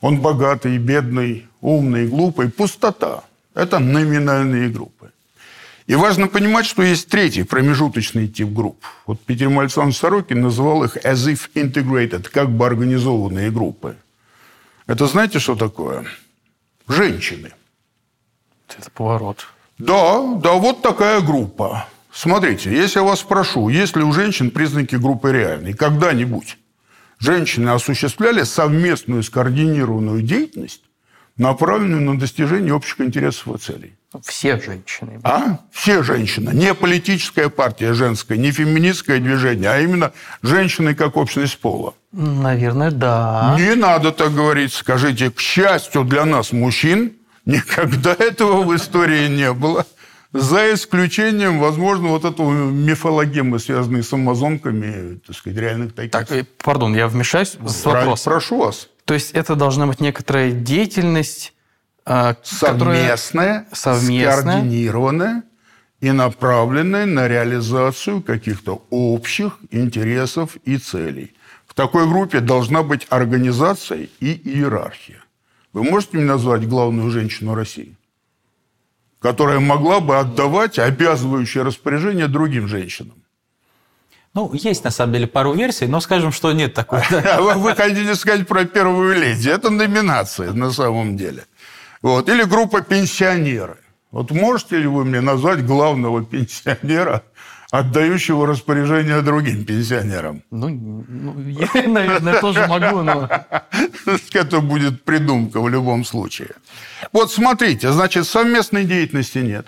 Он 0.00 0.20
богатый, 0.20 0.78
бедный, 0.78 1.46
умный, 1.60 2.08
глупый. 2.08 2.48
Пустота. 2.48 3.22
Это 3.54 3.78
номинальные 3.78 4.70
группы. 4.70 5.10
И 5.86 5.94
важно 5.94 6.26
понимать, 6.26 6.66
что 6.66 6.82
есть 6.82 7.08
третий 7.08 7.44
промежуточный 7.44 8.26
тип 8.26 8.48
групп. 8.48 8.84
Вот 9.06 9.20
Петр 9.20 9.46
Александрович 9.46 9.98
Сорокин 9.98 10.40
называл 10.40 10.82
их 10.82 10.96
as 10.96 11.32
if 11.32 11.50
integrated, 11.54 12.28
как 12.28 12.50
бы 12.50 12.66
организованные 12.66 13.52
группы. 13.52 13.96
Это 14.88 15.06
знаете, 15.06 15.38
что 15.38 15.54
такое? 15.54 16.04
Женщины. 16.88 17.52
Это 18.68 18.90
поворот. 18.90 19.46
Да, 19.78 20.34
да, 20.42 20.54
вот 20.54 20.82
такая 20.82 21.20
группа. 21.20 21.86
Смотрите, 22.12 22.70
если 22.70 22.98
я 22.98 23.04
вас 23.04 23.20
спрошу, 23.20 23.68
есть 23.68 23.94
ли 23.94 24.02
у 24.02 24.12
женщин 24.12 24.50
признаки 24.50 24.96
группы 24.96 25.30
реальной, 25.30 25.74
когда-нибудь, 25.74 26.58
женщины 27.18 27.68
осуществляли 27.70 28.42
совместную 28.42 29.22
скоординированную 29.22 30.22
деятельность, 30.22 30.82
направленную 31.36 32.02
на 32.02 32.18
достижение 32.18 32.74
общих 32.74 33.00
интересов 33.00 33.54
и 33.54 33.58
целей. 33.58 33.95
Все 34.24 34.60
женщины. 34.60 35.20
А? 35.24 35.58
Все 35.70 36.02
женщины. 36.02 36.50
Не 36.52 36.74
политическая 36.74 37.48
партия 37.48 37.92
женская, 37.92 38.36
не 38.38 38.50
феминистское 38.52 39.18
движение, 39.18 39.70
а 39.70 39.80
именно 39.80 40.12
женщины 40.42 40.94
как 40.94 41.16
общность 41.16 41.58
пола. 41.58 41.94
Наверное, 42.12 42.90
да. 42.90 43.56
Не 43.58 43.74
надо 43.74 44.12
так 44.12 44.34
говорить. 44.34 44.72
Скажите, 44.72 45.30
к 45.30 45.40
счастью 45.40 46.04
для 46.04 46.24
нас, 46.24 46.52
мужчин, 46.52 47.12
никогда 47.44 48.12
этого 48.18 48.62
в 48.62 48.74
истории 48.74 49.28
не 49.28 49.52
было. 49.52 49.86
За 50.32 50.74
исключением, 50.74 51.60
возможно, 51.60 52.08
вот 52.08 52.24
этого 52.24 52.52
мифологемы, 52.52 53.58
связанной 53.58 54.02
с 54.02 54.12
амазонками, 54.12 55.18
так 55.26 55.34
сказать, 55.34 55.58
реальных 55.58 55.94
таких. 55.94 56.10
Так, 56.10 56.30
э, 56.30 56.44
пардон, 56.62 56.94
я 56.94 57.08
вмешаюсь 57.08 57.56
с 57.66 57.84
вопросом. 57.84 58.32
Прошу 58.32 58.58
вас. 58.58 58.88
То 59.06 59.14
есть 59.14 59.30
это 59.30 59.54
должна 59.54 59.86
быть 59.86 60.00
некоторая 60.00 60.50
деятельность, 60.50 61.54
а, 62.06 62.36
совместная, 62.42 63.66
скоординированная 63.72 65.42
и 66.00 66.12
направленная 66.12 67.04
на 67.04 67.28
реализацию 67.28 68.22
каких-то 68.22 68.86
общих 68.90 69.58
интересов 69.70 70.56
и 70.64 70.78
целей. 70.78 71.34
В 71.66 71.74
такой 71.74 72.08
группе 72.08 72.40
должна 72.40 72.82
быть 72.82 73.06
организация 73.10 74.08
и 74.20 74.32
иерархия. 74.32 75.22
Вы 75.72 75.82
можете 75.82 76.16
мне 76.16 76.26
назвать 76.26 76.66
главную 76.66 77.10
женщину 77.10 77.54
России? 77.54 77.96
которая 79.26 79.58
могла 79.58 79.98
бы 79.98 80.18
отдавать 80.18 80.78
обязывающие 80.78 81.64
распоряжения 81.64 82.28
другим 82.28 82.68
женщинам. 82.68 83.14
Ну, 84.34 84.52
есть 84.52 84.84
на 84.84 84.90
самом 84.90 85.14
деле 85.14 85.26
пару 85.26 85.54
версий, 85.54 85.86
но 85.86 86.00
скажем, 86.00 86.30
что 86.30 86.52
нет 86.52 86.74
такой. 86.74 87.00
Вы 87.56 87.74
хотите 87.74 88.14
сказать 88.14 88.46
про 88.46 88.66
первую 88.66 89.18
леди. 89.18 89.48
Это 89.48 89.70
номинация 89.70 90.52
на 90.52 90.70
самом 90.70 91.16
деле. 91.16 91.44
Вот. 92.06 92.28
Или 92.28 92.44
группа 92.44 92.82
пенсионеры. 92.82 93.78
Вот 94.12 94.30
можете 94.30 94.78
ли 94.78 94.86
вы 94.86 95.04
мне 95.04 95.20
назвать 95.20 95.66
главного 95.66 96.24
пенсионера 96.24 97.24
отдающего 97.72 98.46
распоряжение 98.46 99.22
другим 99.22 99.64
пенсионерам. 99.64 100.40
Ну, 100.52 100.68
ну 101.08 101.40
я, 101.48 101.88
наверное, 101.88 102.40
тоже 102.40 102.64
могу, 102.68 103.02
но... 103.02 103.28
Это 104.34 104.60
будет 104.60 105.02
придумка 105.02 105.60
в 105.60 105.68
любом 105.68 106.04
случае. 106.04 106.50
Вот 107.12 107.32
смотрите, 107.32 107.90
значит, 107.90 108.28
совместной 108.28 108.84
деятельности 108.84 109.38
нет. 109.38 109.66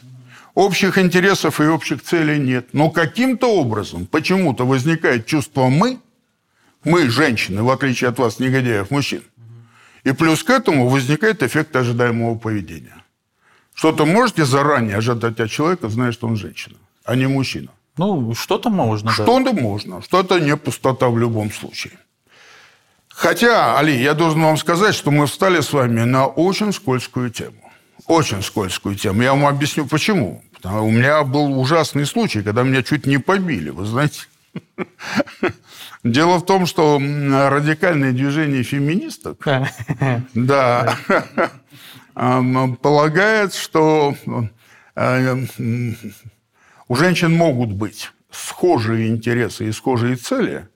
Общих 0.54 0.96
интересов 0.96 1.60
и 1.60 1.64
общих 1.64 2.04
целей 2.04 2.38
нет. 2.38 2.68
Но 2.72 2.90
каким-то 2.90 3.48
образом 3.52 4.06
почему-то 4.06 4.64
возникает 4.64 5.26
чувство 5.26 5.66
«мы», 5.66 5.98
мы, 6.84 7.10
женщины, 7.10 7.64
в 7.64 7.70
отличие 7.70 8.10
от 8.10 8.18
вас, 8.20 8.38
негодяев, 8.38 8.92
мужчин. 8.92 9.22
И 10.04 10.12
плюс 10.12 10.42
к 10.42 10.50
этому 10.50 10.88
возникает 10.88 11.42
эффект 11.42 11.76
ожидаемого 11.76 12.38
поведения. 12.38 13.04
Что-то 13.74 14.06
можете 14.06 14.44
заранее 14.44 14.96
ожидать 14.96 15.40
от 15.40 15.50
человека, 15.50 15.88
зная, 15.88 16.12
что 16.12 16.26
он 16.26 16.36
женщина, 16.36 16.76
а 17.04 17.14
не 17.14 17.28
мужчина. 17.28 17.68
Ну, 17.96 18.34
что-то 18.34 18.70
можно. 18.70 19.10
Что-то 19.10 19.52
да. 19.52 19.60
можно. 19.60 20.02
Что-то 20.02 20.38
не 20.40 20.56
пустота 20.56 21.08
в 21.08 21.18
любом 21.18 21.52
случае. 21.52 21.92
Хотя, 23.08 23.76
Али, 23.78 24.00
я 24.00 24.14
должен 24.14 24.42
вам 24.42 24.56
сказать, 24.56 24.94
что 24.94 25.10
мы 25.10 25.26
встали 25.26 25.60
с 25.60 25.72
вами 25.72 26.04
на 26.04 26.26
очень 26.26 26.72
скользкую 26.72 27.30
тему. 27.30 27.72
Очень 28.06 28.42
скользкую 28.42 28.94
тему. 28.94 29.22
Я 29.22 29.32
вам 29.32 29.46
объясню, 29.46 29.86
почему. 29.86 30.42
Потому 30.52 30.86
у 30.86 30.90
меня 30.90 31.22
был 31.24 31.60
ужасный 31.60 32.06
случай, 32.06 32.42
когда 32.42 32.62
меня 32.62 32.82
чуть 32.82 33.06
не 33.06 33.18
побили, 33.18 33.70
вы 33.70 33.84
знаете. 33.86 34.22
Дело 36.04 36.38
в 36.38 36.46
том, 36.46 36.66
что 36.66 36.98
радикальное 36.98 38.12
движение 38.12 38.62
феминисток, 38.62 39.44
да, 40.34 40.96
полагает, 42.82 43.54
что 43.54 44.14
э, 44.96 45.36
у 46.88 46.96
женщин 46.96 47.32
могут 47.32 47.72
быть 47.72 48.10
схожие 48.30 49.08
интересы 49.08 49.68
и 49.68 49.72
схожие 49.72 50.16
цели 50.16 50.68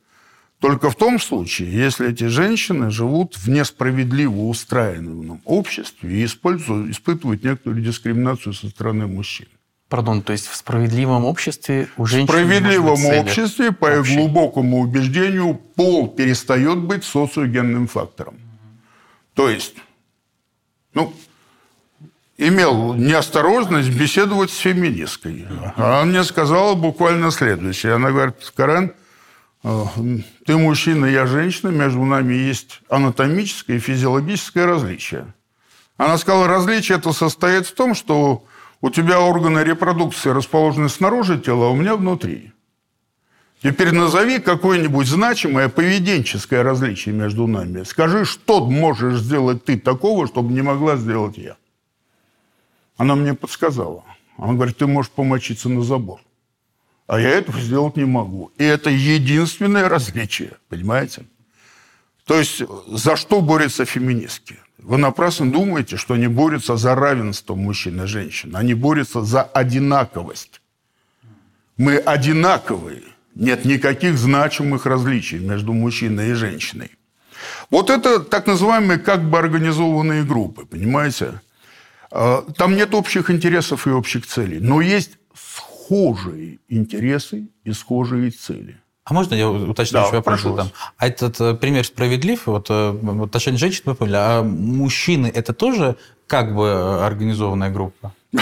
только 0.62 0.90
в 0.90 0.94
том 0.94 1.18
случае, 1.18 1.72
если 1.72 2.08
эти 2.08 2.28
женщины 2.28 2.92
живут 2.92 3.36
в 3.36 3.50
несправедливо 3.50 4.42
устраиваемом 4.42 5.40
обществе 5.44 6.20
и 6.20 6.24
используют, 6.24 6.88
испытывают 6.88 7.42
некоторую 7.42 7.82
дискриминацию 7.82 8.52
со 8.52 8.68
стороны 8.68 9.08
мужчин. 9.08 9.48
Пардон, 9.92 10.22
то 10.22 10.32
есть 10.32 10.46
в 10.46 10.56
справедливом 10.56 11.26
обществе 11.26 11.86
у 11.98 12.06
женщин... 12.06 12.26
В 12.26 12.30
справедливом 12.30 13.04
обществе, 13.04 13.72
по 13.72 13.98
их 13.98 14.06
глубокому 14.06 14.80
убеждению, 14.80 15.54
пол 15.54 16.08
перестает 16.08 16.78
быть 16.78 17.04
социогенным 17.04 17.86
фактором. 17.88 18.36
То 19.34 19.50
есть, 19.50 19.74
ну, 20.94 21.12
имел 22.38 22.94
неосторожность 22.94 23.90
беседовать 23.90 24.50
с 24.50 24.56
феминисткой. 24.56 25.46
Она 25.76 26.04
мне 26.04 26.24
сказала 26.24 26.74
буквально 26.74 27.30
следующее. 27.30 27.92
Она 27.92 28.12
говорит, 28.12 28.36
Карен, 28.56 28.94
э, 29.62 29.84
ты 30.46 30.56
мужчина, 30.56 31.04
я 31.04 31.26
женщина, 31.26 31.68
между 31.68 32.02
нами 32.02 32.32
есть 32.32 32.80
анатомическое 32.88 33.76
и 33.76 33.78
физиологическое 33.78 34.64
различие. 34.64 35.34
Она 35.98 36.16
сказала, 36.16 36.48
различие 36.48 36.96
это 36.96 37.12
состоит 37.12 37.66
в 37.66 37.74
том, 37.74 37.94
что 37.94 38.46
у 38.82 38.90
тебя 38.90 39.20
органы 39.20 39.60
репродукции 39.60 40.30
расположены 40.30 40.88
снаружи 40.88 41.40
тела, 41.40 41.66
а 41.66 41.70
у 41.70 41.76
меня 41.76 41.96
внутри. 41.96 42.52
Теперь 43.62 43.92
назови 43.92 44.40
какое-нибудь 44.40 45.06
значимое 45.06 45.68
поведенческое 45.68 46.64
различие 46.64 47.14
между 47.14 47.46
нами. 47.46 47.84
Скажи, 47.84 48.24
что 48.24 48.66
можешь 48.66 49.20
сделать 49.20 49.64
ты 49.64 49.78
такого, 49.78 50.26
чтобы 50.26 50.52
не 50.52 50.62
могла 50.62 50.96
сделать 50.96 51.38
я. 51.38 51.56
Она 52.96 53.14
мне 53.14 53.34
подсказала. 53.34 54.04
Она 54.36 54.54
говорит, 54.54 54.78
ты 54.78 54.88
можешь 54.88 55.12
помочиться 55.12 55.68
на 55.68 55.82
забор. 55.82 56.20
А 57.06 57.20
я 57.20 57.30
этого 57.30 57.60
сделать 57.60 57.96
не 57.96 58.04
могу. 58.04 58.50
И 58.58 58.64
это 58.64 58.90
единственное 58.90 59.88
различие, 59.88 60.54
понимаете? 60.68 61.24
То 62.24 62.36
есть 62.36 62.62
за 62.88 63.14
что 63.14 63.40
борются 63.40 63.84
феминистки? 63.84 64.58
Вы 64.82 64.98
напрасно 64.98 65.50
думаете, 65.50 65.96
что 65.96 66.14
они 66.14 66.26
борются 66.26 66.76
за 66.76 66.94
равенство 66.96 67.54
мужчин 67.54 68.02
и 68.02 68.06
женщин. 68.06 68.56
Они 68.56 68.74
борются 68.74 69.22
за 69.22 69.42
одинаковость. 69.42 70.60
Мы 71.76 71.96
одинаковые. 71.96 73.02
Нет 73.34 73.64
никаких 73.64 74.18
значимых 74.18 74.84
различий 74.84 75.38
между 75.38 75.72
мужчиной 75.72 76.30
и 76.30 76.34
женщиной. 76.34 76.90
Вот 77.70 77.90
это 77.90 78.20
так 78.20 78.46
называемые 78.46 78.98
как 78.98 79.22
бы 79.22 79.38
организованные 79.38 80.24
группы, 80.24 80.66
понимаете? 80.66 81.40
А, 82.10 82.42
там 82.56 82.76
нет 82.76 82.94
общих 82.94 83.30
интересов 83.30 83.86
и 83.86 83.90
общих 83.90 84.26
целей, 84.26 84.58
но 84.60 84.80
есть 84.80 85.12
схожие 85.34 86.58
интересы 86.68 87.48
и 87.64 87.72
схожие 87.72 88.30
цели. 88.30 88.81
А 89.04 89.14
можно 89.14 89.34
я 89.34 89.50
уточню 89.50 90.00
да, 90.00 90.10
вопрос? 90.10 90.42
Там? 90.42 90.70
А 90.96 91.08
этот 91.08 91.40
э, 91.40 91.54
пример 91.54 91.84
справедлив? 91.84 92.46
Вот 92.46 92.66
э, 92.70 92.90
в 92.92 93.24
отношении 93.24 93.58
женщин 93.58 93.82
мы 93.86 93.94
поняли. 93.96 94.16
А 94.16 94.42
мужчины– 94.42 95.30
это 95.34 95.52
тоже 95.52 95.96
как 96.28 96.54
бы 96.54 96.66
э, 96.66 97.04
организованная 97.04 97.70
группа? 97.70 98.12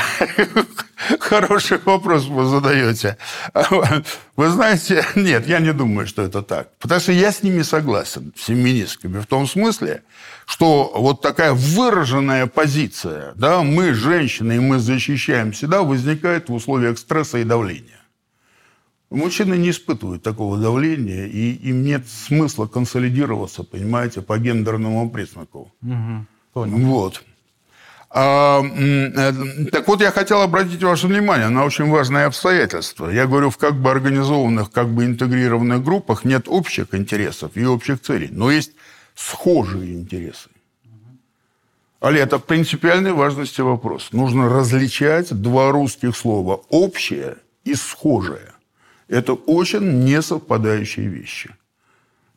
Хороший 1.21 1.79
вопрос 1.85 2.27
вы 2.27 2.45
задаете. 2.45 3.17
Вы 4.37 4.49
знаете, 4.49 5.05
нет, 5.17 5.49
я 5.49 5.59
не 5.59 5.73
думаю, 5.73 6.07
что 6.07 6.23
это 6.23 6.43
так. 6.43 6.69
Потому 6.79 7.01
что 7.01 7.13
я 7.13 7.33
с 7.33 7.43
ними 7.43 7.63
согласен, 7.63 8.33
с 8.37 8.45
феминистками, 8.45 9.21
в 9.21 9.27
том 9.27 9.47
смысле, 9.47 10.03
что 10.47 10.93
вот 10.95 11.23
такая 11.23 11.53
выраженная 11.53 12.47
позиция, 12.47 13.33
да, 13.35 13.63
мы 13.63 13.95
женщины, 13.95 14.57
и 14.57 14.61
мы 14.61 14.79
защищаем 14.79 15.53
себя, 15.53 15.83
возникает 15.83 16.49
в 16.49 16.55
условиях 16.55 16.99
стресса 16.99 17.39
и 17.39 17.45
давления. 17.45 18.00
Мужчины 19.11 19.57
не 19.57 19.71
испытывают 19.71 20.23
такого 20.23 20.57
давления, 20.57 21.27
и 21.27 21.51
им 21.51 21.83
нет 21.83 22.09
смысла 22.09 22.67
консолидироваться, 22.67 23.65
понимаете, 23.65 24.23
по 24.23 24.39
гендерному 24.39 25.11
признаку. 25.11 25.73
Угу, 25.83 26.27
понял. 26.53 26.79
Вот. 26.87 27.25
А, 28.13 28.63
э, 28.63 29.33
так 29.73 29.89
вот, 29.89 30.01
я 30.01 30.13
хотел 30.13 30.43
обратить 30.43 30.83
ваше 30.83 31.09
внимание 31.09 31.49
на 31.49 31.65
очень 31.65 31.91
важное 31.91 32.27
обстоятельство. 32.27 33.09
Я 33.09 33.27
говорю, 33.27 33.51
в 33.51 33.57
как 33.57 33.75
бы 33.75 33.91
организованных, 33.91 34.71
как 34.71 34.89
бы 34.89 35.05
интегрированных 35.05 35.83
группах 35.83 36.25
нет 36.25 36.45
общих 36.47 36.95
интересов 36.95 37.53
и 37.57 37.65
общих 37.65 38.01
целей, 38.01 38.29
но 38.31 38.51
есть 38.51 38.73
схожие 39.17 39.95
интересы. 39.95 40.51
Али, 42.01 42.21
это 42.21 42.39
принципиальной 42.39 43.13
важности 43.13 43.61
вопрос. 43.61 44.13
Нужно 44.13 44.49
различать 44.49 45.33
два 45.33 45.71
русских 45.71 46.17
слова– 46.17 46.63
общее 46.69 47.37
и 47.65 47.75
схожее. 47.75 48.53
Это 49.11 49.33
очень 49.35 50.05
несовпадающие 50.05 51.09
вещи. 51.09 51.51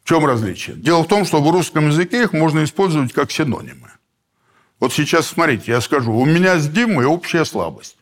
В 0.03 0.09
чем 0.09 0.25
различие? 0.25 0.75
Дело 0.75 1.03
в 1.03 1.07
том, 1.07 1.23
что 1.23 1.41
в 1.41 1.49
русском 1.51 1.87
языке 1.87 2.23
их 2.23 2.33
можно 2.33 2.63
использовать 2.63 3.13
как 3.13 3.31
синонимы. 3.31 3.91
Вот 4.79 4.91
сейчас, 4.91 5.27
смотрите, 5.27 5.71
я 5.71 5.81
скажу, 5.81 6.11
у 6.11 6.25
меня 6.25 6.57
с 6.57 6.67
Димой 6.67 7.05
общая 7.05 7.45
слабость. 7.45 7.97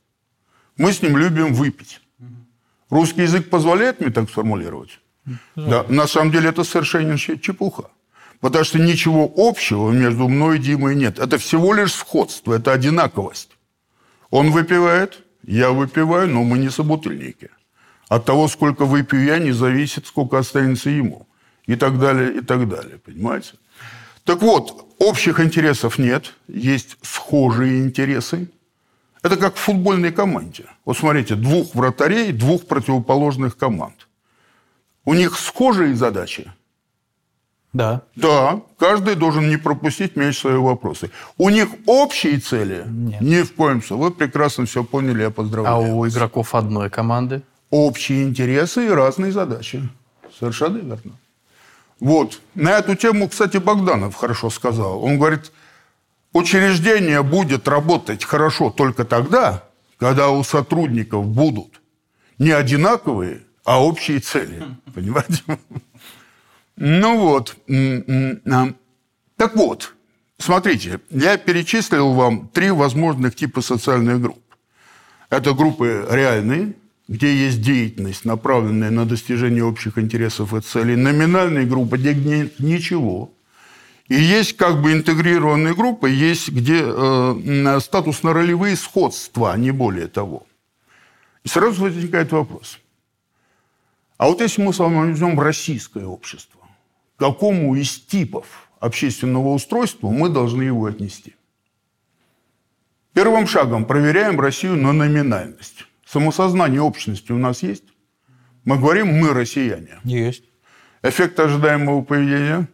Мы 0.77 0.93
с 0.93 1.01
ним 1.01 1.17
любим 1.17 1.53
выпить. 1.53 1.99
Русский 2.89 3.23
язык 3.23 3.49
позволяет 3.49 3.99
мне 3.99 4.09
так 4.09 4.29
сформулировать? 4.29 5.01
Да. 5.55 5.85
На 5.89 6.07
самом 6.07 6.31
деле 6.31 6.49
это 6.49 6.63
совершенно 6.63 7.17
чепуха. 7.17 7.89
Потому 8.39 8.63
что 8.63 8.79
ничего 8.79 9.31
общего 9.35 9.91
между 9.91 10.29
мной 10.29 10.57
и 10.57 10.59
Димой 10.59 10.95
нет. 10.95 11.19
Это 11.19 11.37
всего 11.37 11.73
лишь 11.73 11.93
сходство, 11.93 12.53
это 12.53 12.71
одинаковость. 12.71 13.49
Он 14.29 14.49
выпивает, 14.51 15.23
я 15.43 15.71
выпиваю, 15.71 16.29
но 16.29 16.43
мы 16.43 16.57
не 16.57 16.69
собутыльники. 16.69 17.49
От 18.11 18.25
того, 18.25 18.49
сколько 18.49 18.83
выпью 18.83 19.23
я, 19.23 19.39
не 19.39 19.53
зависит, 19.53 20.05
сколько 20.05 20.37
останется 20.37 20.89
ему. 20.89 21.27
И 21.65 21.77
так 21.77 21.97
далее, 21.97 22.39
и 22.39 22.41
так 22.41 22.67
далее. 22.67 22.97
Понимаете? 22.97 23.53
Так 24.25 24.41
вот, 24.41 24.85
общих 24.99 25.39
интересов 25.39 25.97
нет, 25.97 26.33
есть 26.49 26.97
схожие 27.01 27.79
интересы. 27.79 28.49
Это 29.23 29.37
как 29.37 29.55
в 29.55 29.59
футбольной 29.59 30.11
команде. 30.11 30.65
Вот 30.83 30.97
смотрите, 30.97 31.35
двух 31.35 31.73
вратарей, 31.73 32.33
двух 32.33 32.67
противоположных 32.67 33.55
команд. 33.55 34.09
У 35.05 35.13
них 35.13 35.37
схожие 35.37 35.95
задачи. 35.95 36.51
Да. 37.71 38.01
Да, 38.17 38.59
каждый 38.77 39.15
должен 39.15 39.49
не 39.49 39.55
пропустить 39.55 40.17
мяч 40.17 40.37
свои 40.37 40.57
вопросы. 40.57 41.11
У 41.37 41.49
них 41.49 41.69
общие 41.85 42.39
цели? 42.39 42.83
Нет. 42.87 43.21
Ни 43.21 43.41
в 43.43 43.53
коем 43.53 43.81
случае. 43.81 44.09
Вы 44.09 44.11
прекрасно 44.11 44.65
все 44.65 44.83
поняли, 44.83 45.21
я 45.21 45.29
поздравляю. 45.29 45.75
А 45.75 45.79
у 45.79 45.99
вас. 45.99 46.13
игроков 46.13 46.55
одной 46.55 46.89
команды? 46.89 47.41
Общие 47.71 48.23
интересы 48.23 48.85
и 48.85 48.89
разные 48.89 49.31
задачи. 49.31 49.89
Совершенно 50.37 50.77
верно. 50.77 51.17
Вот. 52.01 52.41
На 52.53 52.77
эту 52.77 52.95
тему, 52.95 53.29
кстати, 53.29 53.57
Богданов 53.57 54.15
хорошо 54.15 54.49
сказал. 54.49 55.01
Он 55.03 55.17
говорит, 55.17 55.51
учреждение 56.33 57.23
будет 57.23 57.67
работать 57.67 58.25
хорошо 58.25 58.71
только 58.71 59.05
тогда, 59.05 59.63
когда 59.97 60.29
у 60.29 60.43
сотрудников 60.43 61.25
будут 61.27 61.81
не 62.37 62.51
одинаковые, 62.51 63.43
а 63.63 63.83
общие 63.83 64.19
цели. 64.19 64.63
Понимаете? 64.93 65.43
Ну 66.75 67.19
вот. 67.19 67.55
Так 69.37 69.55
вот, 69.55 69.93
смотрите, 70.39 70.99
я 71.09 71.37
перечислил 71.37 72.13
вам 72.13 72.49
три 72.49 72.71
возможных 72.71 73.35
типа 73.35 73.61
социальных 73.61 74.21
групп. 74.21 74.43
Это 75.29 75.53
группы 75.53 76.05
реальные, 76.09 76.73
где 77.07 77.35
есть 77.35 77.61
деятельность, 77.61 78.25
направленная 78.25 78.91
на 78.91 79.05
достижение 79.05 79.63
общих 79.63 79.97
интересов 79.97 80.53
и 80.53 80.61
целей. 80.61 80.95
Номинальные 80.95 81.65
группы, 81.65 81.97
где 81.97 82.13
нет 82.13 82.59
ничего. 82.59 83.33
И 84.07 84.15
есть 84.15 84.57
как 84.57 84.81
бы 84.81 84.91
интегрированные 84.93 85.73
группы, 85.73 86.09
есть 86.09 86.49
где 86.49 86.81
э, 86.83 87.79
статусно-ролевые 87.79 88.75
сходства, 88.75 89.53
а 89.53 89.57
не 89.57 89.71
более 89.71 90.07
того. 90.07 90.45
И 91.43 91.49
сразу 91.49 91.83
возникает 91.83 92.31
вопрос. 92.31 92.79
А 94.17 94.27
вот 94.27 94.41
если 94.41 94.61
мы 94.61 94.73
с 94.73 94.79
вами 94.79 95.09
возьмем 95.09 95.39
российское 95.39 96.05
общество, 96.05 96.61
какому 97.17 97.75
из 97.75 97.99
типов 97.99 98.69
общественного 98.79 99.49
устройства 99.49 100.09
мы 100.09 100.29
должны 100.29 100.63
его 100.63 100.85
отнести. 100.85 101.35
Первым 103.13 103.47
шагом 103.47 103.85
проверяем 103.85 104.39
Россию 104.39 104.75
на 104.75 104.91
номинальность. 104.91 105.85
Самосознание 106.11 106.81
общности 106.81 107.31
у 107.31 107.37
нас 107.37 107.63
есть? 107.63 107.85
Мы 108.65 108.77
говорим 108.77 109.07
«мы 109.07 109.33
россияне». 109.33 109.97
Есть. 110.03 110.43
Эффект 111.03 111.39
ожидаемого 111.39 112.01
поведения? 112.01 112.67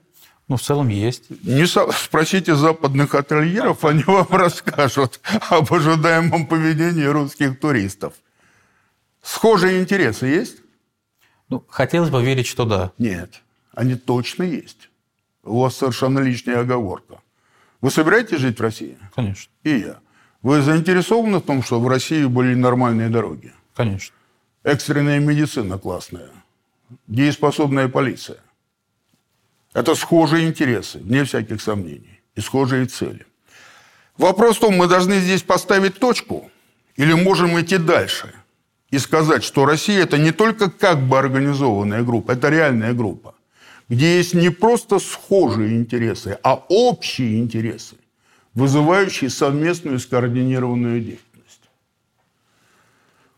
Ну, 0.47 0.55
в 0.57 0.61
целом 0.61 0.87
есть. 0.87 1.29
Не 1.43 1.67
со... 1.67 1.91
Спросите 1.91 2.55
западных 2.55 3.13
ательеров, 3.13 3.85
они 3.85 4.03
вам 4.07 4.27
расскажут 4.31 5.19
об 5.51 5.71
ожидаемом 5.71 6.47
поведении 6.47 7.03
русских 7.03 7.59
туристов. 7.59 8.15
Схожие 9.21 9.81
интересы 9.81 10.25
есть? 10.25 10.57
Ну, 11.49 11.63
хотелось 11.69 12.09
бы 12.09 12.23
верить, 12.23 12.47
что 12.47 12.65
да. 12.65 12.91
Нет. 12.97 13.43
Они 13.75 13.93
точно 13.93 14.43
есть. 14.43 14.89
У 15.43 15.59
вас 15.59 15.77
совершенно 15.77 16.19
лишняя 16.19 16.61
оговорка. 16.61 17.19
Вы 17.81 17.91
собираетесь 17.91 18.39
жить 18.39 18.57
в 18.57 18.61
России? 18.63 18.97
Конечно. 19.13 19.51
И 19.63 19.77
я. 19.77 19.99
Вы 20.41 20.61
заинтересованы 20.61 21.37
в 21.37 21.41
том, 21.41 21.63
чтобы 21.63 21.85
в 21.85 21.87
России 21.87 22.25
были 22.25 22.55
нормальные 22.55 23.09
дороги? 23.09 23.53
Конечно. 23.75 24.15
Экстренная 24.63 25.19
медицина 25.19 25.77
классная. 25.77 26.29
Дееспособная 27.07 27.87
полиция. 27.87 28.37
Это 29.73 29.95
схожие 29.95 30.47
интересы, 30.47 30.99
вне 30.99 31.23
всяких 31.23 31.61
сомнений. 31.61 32.21
И 32.35 32.41
схожие 32.41 32.85
цели. 32.85 33.25
Вопрос 34.17 34.57
в 34.57 34.61
том, 34.61 34.75
мы 34.75 34.87
должны 34.87 35.19
здесь 35.19 35.43
поставить 35.43 35.99
точку 35.99 36.49
или 36.95 37.13
можем 37.13 37.59
идти 37.59 37.77
дальше 37.77 38.33
и 38.89 38.99
сказать, 38.99 39.43
что 39.43 39.65
Россия– 39.65 40.03
это 40.03 40.17
не 40.17 40.31
только 40.31 40.69
как 40.69 41.01
бы 41.01 41.19
организованная 41.19 42.03
группа, 42.03 42.31
это 42.31 42.49
реальная 42.49 42.93
группа 42.93 43.35
где 43.89 44.17
есть 44.17 44.33
не 44.33 44.49
просто 44.49 44.99
схожие 44.99 45.77
интересы, 45.77 46.37
а 46.43 46.55
общие 46.67 47.39
интересы, 47.39 47.95
вызывающие 48.57 49.29
совместную 49.29 49.99
скоординированную 49.99 50.99
деятельность. 50.99 51.61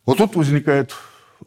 Вот 0.05 0.17
тут 0.17 0.35
возникает 0.35 0.95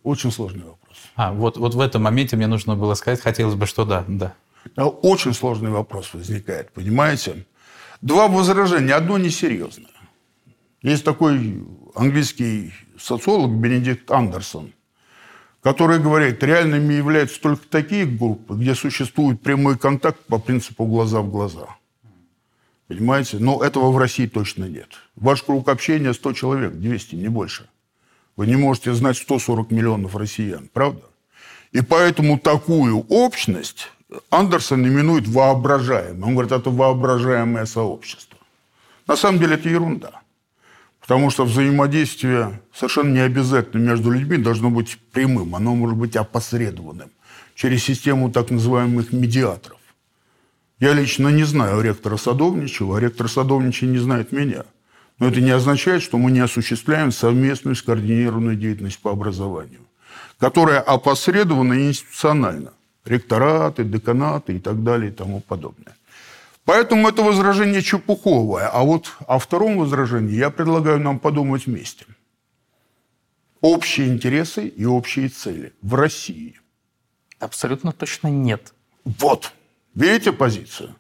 очень 0.02 0.30
сложный 0.30 0.64
вопрос. 0.64 0.96
А, 1.16 1.32
вот, 1.32 1.56
вот 1.56 1.74
в 1.74 1.80
этом 1.80 2.02
моменте 2.02 2.36
мне 2.36 2.46
нужно 2.46 2.76
было 2.76 2.94
сказать, 2.94 3.20
хотелось 3.20 3.54
бы, 3.54 3.66
что 3.66 3.84
да, 3.84 4.04
да. 4.06 4.34
Очень 4.76 5.32
сложный 5.32 5.70
вопрос 5.70 6.12
возникает, 6.12 6.70
понимаете? 6.72 7.46
Два 8.02 8.28
возражения, 8.28 8.94
одно 8.94 9.16
несерьезное. 9.18 9.88
Есть 10.82 11.04
такой 11.04 11.64
английский 11.94 12.72
социолог 12.98 13.52
Бенедикт 13.52 14.10
Андерсон– 14.10 14.72
которые 15.62 16.00
говорят, 16.00 16.42
реальными 16.42 16.92
являются 16.92 17.40
только 17.40 17.68
такие 17.68 18.04
группы, 18.04 18.54
где 18.54 18.74
существует 18.74 19.40
прямой 19.40 19.78
контакт 19.78 20.18
по 20.26 20.38
принципу 20.38 20.86
глаза 20.86 21.20
в 21.20 21.30
глаза. 21.30 21.76
Понимаете? 22.96 23.38
Но 23.38 23.62
этого 23.62 23.90
в 23.90 23.98
России 23.98 24.26
точно 24.26 24.64
нет. 24.64 24.88
Ваш 25.16 25.42
круг 25.42 25.68
общения 25.68 26.12
100 26.12 26.32
человек, 26.32 26.72
200, 26.72 27.14
не 27.16 27.28
больше. 27.28 27.68
Вы 28.36 28.46
не 28.46 28.56
можете 28.56 28.92
знать 28.94 29.16
140 29.16 29.70
миллионов 29.70 30.16
россиян, 30.16 30.68
правда? 30.72 31.02
И 31.72 31.80
поэтому 31.80 32.38
такую 32.38 33.00
общность 33.08 33.90
Андерсон 34.30 34.86
именует 34.86 35.26
воображаемой. 35.26 36.22
Он 36.22 36.34
говорит, 36.34 36.52
это 36.52 36.70
воображаемое 36.70 37.66
сообщество. 37.66 38.38
На 39.06 39.16
самом 39.16 39.38
деле 39.38 39.54
это 39.54 39.68
ерунда. 39.68 40.22
Потому 41.00 41.30
что 41.30 41.44
взаимодействие 41.44 42.60
совершенно 42.72 43.12
не 43.12 43.20
обязательно 43.20 43.82
между 43.82 44.10
людьми 44.10 44.36
должно 44.36 44.70
быть 44.70 44.98
прямым, 45.12 45.56
оно 45.56 45.74
может 45.74 45.96
быть 45.96 46.14
опосредованным 46.14 47.10
через 47.54 47.82
систему 47.82 48.30
так 48.30 48.50
называемых 48.50 49.12
медиаторов. 49.12 49.78
Я 50.82 50.94
лично 50.94 51.28
не 51.28 51.44
знаю 51.44 51.80
ректора 51.80 52.16
Садовничего, 52.16 52.96
а 52.96 53.00
ректор 53.00 53.28
Садовничий 53.28 53.86
не 53.86 53.98
знает 53.98 54.32
меня. 54.32 54.64
Но 55.20 55.28
это 55.28 55.40
не 55.40 55.52
означает, 55.52 56.02
что 56.02 56.18
мы 56.18 56.32
не 56.32 56.40
осуществляем 56.40 57.12
совместную 57.12 57.76
скоординированную 57.76 58.56
деятельность 58.56 58.98
по 58.98 59.12
образованию, 59.12 59.82
которая 60.38 60.80
опосредована 60.80 61.74
институционально. 61.74 62.72
Ректораты, 63.04 63.84
деканаты 63.84 64.56
и 64.56 64.58
так 64.58 64.82
далее 64.82 65.12
и 65.12 65.14
тому 65.14 65.40
подобное. 65.40 65.96
Поэтому 66.64 67.08
это 67.08 67.22
возражение 67.22 67.80
чепуховое. 67.80 68.66
А 68.66 68.82
вот 68.82 69.12
о 69.28 69.38
втором 69.38 69.78
возражении 69.78 70.34
я 70.34 70.50
предлагаю 70.50 70.98
нам 70.98 71.20
подумать 71.20 71.66
вместе. 71.66 72.06
Общие 73.60 74.08
интересы 74.08 74.66
и 74.66 74.84
общие 74.84 75.28
цели 75.28 75.74
в 75.80 75.94
России. 75.94 76.56
Абсолютно 77.38 77.92
точно 77.92 78.26
нет. 78.26 78.74
Вот. 79.04 79.52
Видите 79.94 80.32
позицию? 80.32 80.94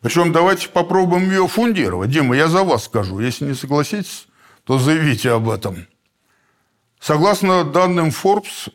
Причем 0.00 0.32
давайте 0.32 0.68
попробуем 0.68 1.30
ее 1.30 1.48
фундировать. 1.48 2.10
Дима, 2.10 2.36
я 2.36 2.48
за 2.48 2.62
вас 2.62 2.84
скажу. 2.84 3.18
Если 3.18 3.44
не 3.44 3.54
согласитесь, 3.54 4.28
то 4.64 4.78
заявите 4.78 5.30
об 5.32 5.48
этом. 5.48 5.86
Согласно 7.00 7.64
данным 7.64 8.08
Forbes, 8.08 8.72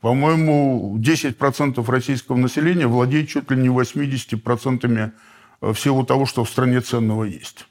по-моему, 0.00 0.98
10% 0.98 1.90
российского 1.90 2.36
населения 2.36 2.86
владеет 2.86 3.28
чуть 3.28 3.50
ли 3.50 3.56
не 3.56 3.68
80% 3.68 5.12
всего 5.74 6.04
того, 6.04 6.26
что 6.26 6.44
в 6.44 6.50
стране 6.50 6.80
ценного 6.80 7.24
есть. 7.24 7.66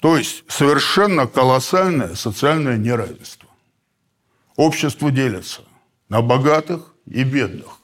То 0.00 0.16
есть 0.16 0.44
совершенно 0.48 1.26
колоссальное 1.26 2.14
социальное 2.14 2.76
неравенство. 2.76 3.48
Общество 4.56 5.10
делится 5.10 5.62
на 6.08 6.20
богатых 6.22 6.94
и 7.06 7.24
бедных, 7.24 7.78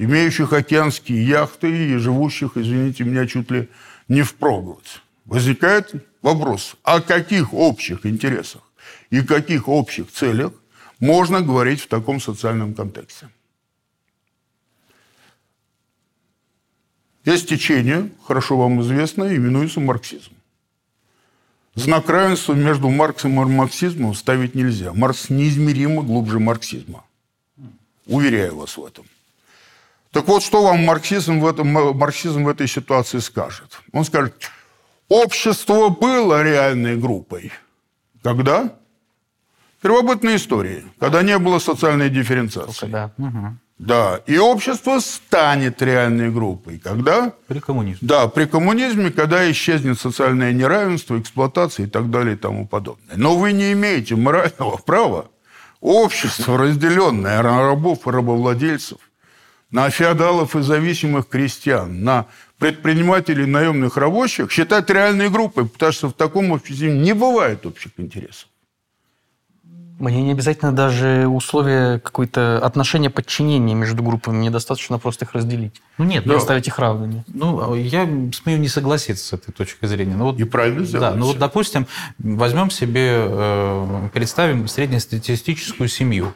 имеющих 0.00 0.54
океанские 0.54 1.26
яхты 1.26 1.92
и 1.92 1.96
живущих, 1.96 2.56
извините 2.56 3.04
меня, 3.04 3.26
чуть 3.26 3.50
ли 3.50 3.68
не 4.08 4.22
впроголодь. 4.22 5.02
Возникает 5.26 5.92
вопрос, 6.22 6.76
о 6.82 7.02
каких 7.02 7.52
общих 7.52 8.06
интересах 8.06 8.62
и 9.10 9.20
каких 9.20 9.68
общих 9.68 10.10
целях 10.10 10.52
можно 11.00 11.42
говорить 11.42 11.82
в 11.82 11.86
таком 11.86 12.18
социальном 12.18 12.72
контексте? 12.72 13.28
Есть 17.26 17.50
течение, 17.50 18.10
хорошо 18.24 18.56
вам 18.56 18.80
известное, 18.80 19.36
именуется 19.36 19.80
марксизм. 19.80 20.32
Знак 21.74 22.08
равенства 22.08 22.54
между 22.54 22.88
Марксом 22.88 23.40
и 23.40 23.44
марксизмом 23.44 24.14
ставить 24.14 24.54
нельзя. 24.54 24.94
Маркс 24.94 25.28
неизмеримо 25.28 26.02
глубже 26.02 26.38
марксизма. 26.38 27.04
Уверяю 28.06 28.56
вас 28.56 28.78
в 28.78 28.84
этом. 28.84 29.04
Так 30.12 30.26
вот, 30.26 30.42
что 30.42 30.62
вам 30.62 30.84
марксизм 30.84 31.38
в, 31.38 31.46
этом, 31.46 31.68
марксизм 31.68 32.44
в 32.44 32.48
этой 32.48 32.66
ситуации 32.66 33.20
скажет? 33.20 33.78
Он 33.92 34.04
скажет, 34.04 34.34
общество 35.08 35.88
было 35.88 36.42
реальной 36.42 36.96
группой. 36.96 37.52
Когда? 38.22 38.74
Первобытной 39.80 40.36
истории, 40.36 40.84
когда 40.98 41.22
не 41.22 41.38
было 41.38 41.58
социальной 41.58 42.10
дифференциации. 42.10 42.86
Да. 42.86 43.12
Угу. 43.18 43.56
Да, 43.78 44.20
и 44.26 44.36
общество 44.36 44.98
станет 44.98 45.80
реальной 45.80 46.30
группой. 46.30 46.78
Когда? 46.78 47.32
При 47.46 47.60
коммунизме. 47.60 48.06
Да, 48.06 48.28
при 48.28 48.44
коммунизме, 48.44 49.10
когда 49.10 49.50
исчезнет 49.50 49.98
социальное 49.98 50.52
неравенство, 50.52 51.18
эксплуатация 51.18 51.86
и 51.86 51.88
так 51.88 52.10
далее 52.10 52.34
и 52.34 52.38
тому 52.38 52.66
подобное. 52.66 53.16
Но 53.16 53.38
вы 53.38 53.52
не 53.52 53.72
имеете 53.72 54.16
морального 54.16 54.76
права 54.84 55.28
общество, 55.80 56.58
разделенное 56.58 57.42
на 57.42 57.62
рабов 57.62 58.06
и 58.06 58.10
рабовладельцев, 58.10 58.98
на 59.70 59.88
феодалов 59.90 60.56
и 60.56 60.62
зависимых 60.62 61.28
крестьян, 61.28 62.02
на 62.02 62.26
предпринимателей 62.58 63.46
наемных 63.46 63.96
рабочих, 63.96 64.50
считать 64.50 64.90
реальной 64.90 65.30
группой, 65.30 65.66
потому 65.66 65.92
что 65.92 66.08
в 66.08 66.12
таком 66.12 66.50
обществе 66.50 66.92
не 66.92 67.14
бывает 67.14 67.64
общих 67.66 67.92
интересов. 67.96 68.46
Мне 70.00 70.22
не 70.22 70.32
обязательно 70.32 70.72
даже 70.72 71.26
условия 71.28 71.98
какое-то 71.98 72.58
отношения 72.58 73.10
подчинения 73.10 73.74
между 73.74 74.02
группами. 74.02 74.38
Мне 74.38 74.50
достаточно 74.50 74.98
просто 74.98 75.26
их 75.26 75.34
разделить. 75.34 75.82
Ну 75.98 76.06
нет, 76.06 76.24
и 76.24 76.28
но, 76.28 76.36
оставить 76.36 76.66
их 76.66 76.78
равными. 76.78 77.22
Ну, 77.28 77.74
я 77.74 78.08
смею 78.32 78.58
не 78.60 78.68
согласиться 78.68 79.26
с 79.26 79.32
этой 79.34 79.52
точки 79.52 79.84
зрения. 79.84 80.16
Ну, 80.16 80.24
вот, 80.24 80.40
и 80.40 80.44
правильно 80.44 80.86
сделали. 80.86 81.12
Да, 81.12 81.14
ну 81.16 81.26
вот, 81.26 81.38
допустим, 81.38 81.86
возьмем 82.18 82.70
себе, 82.70 83.12
э, 83.12 84.08
представим 84.14 84.68
среднестатистическую 84.68 85.90
семью 85.90 86.32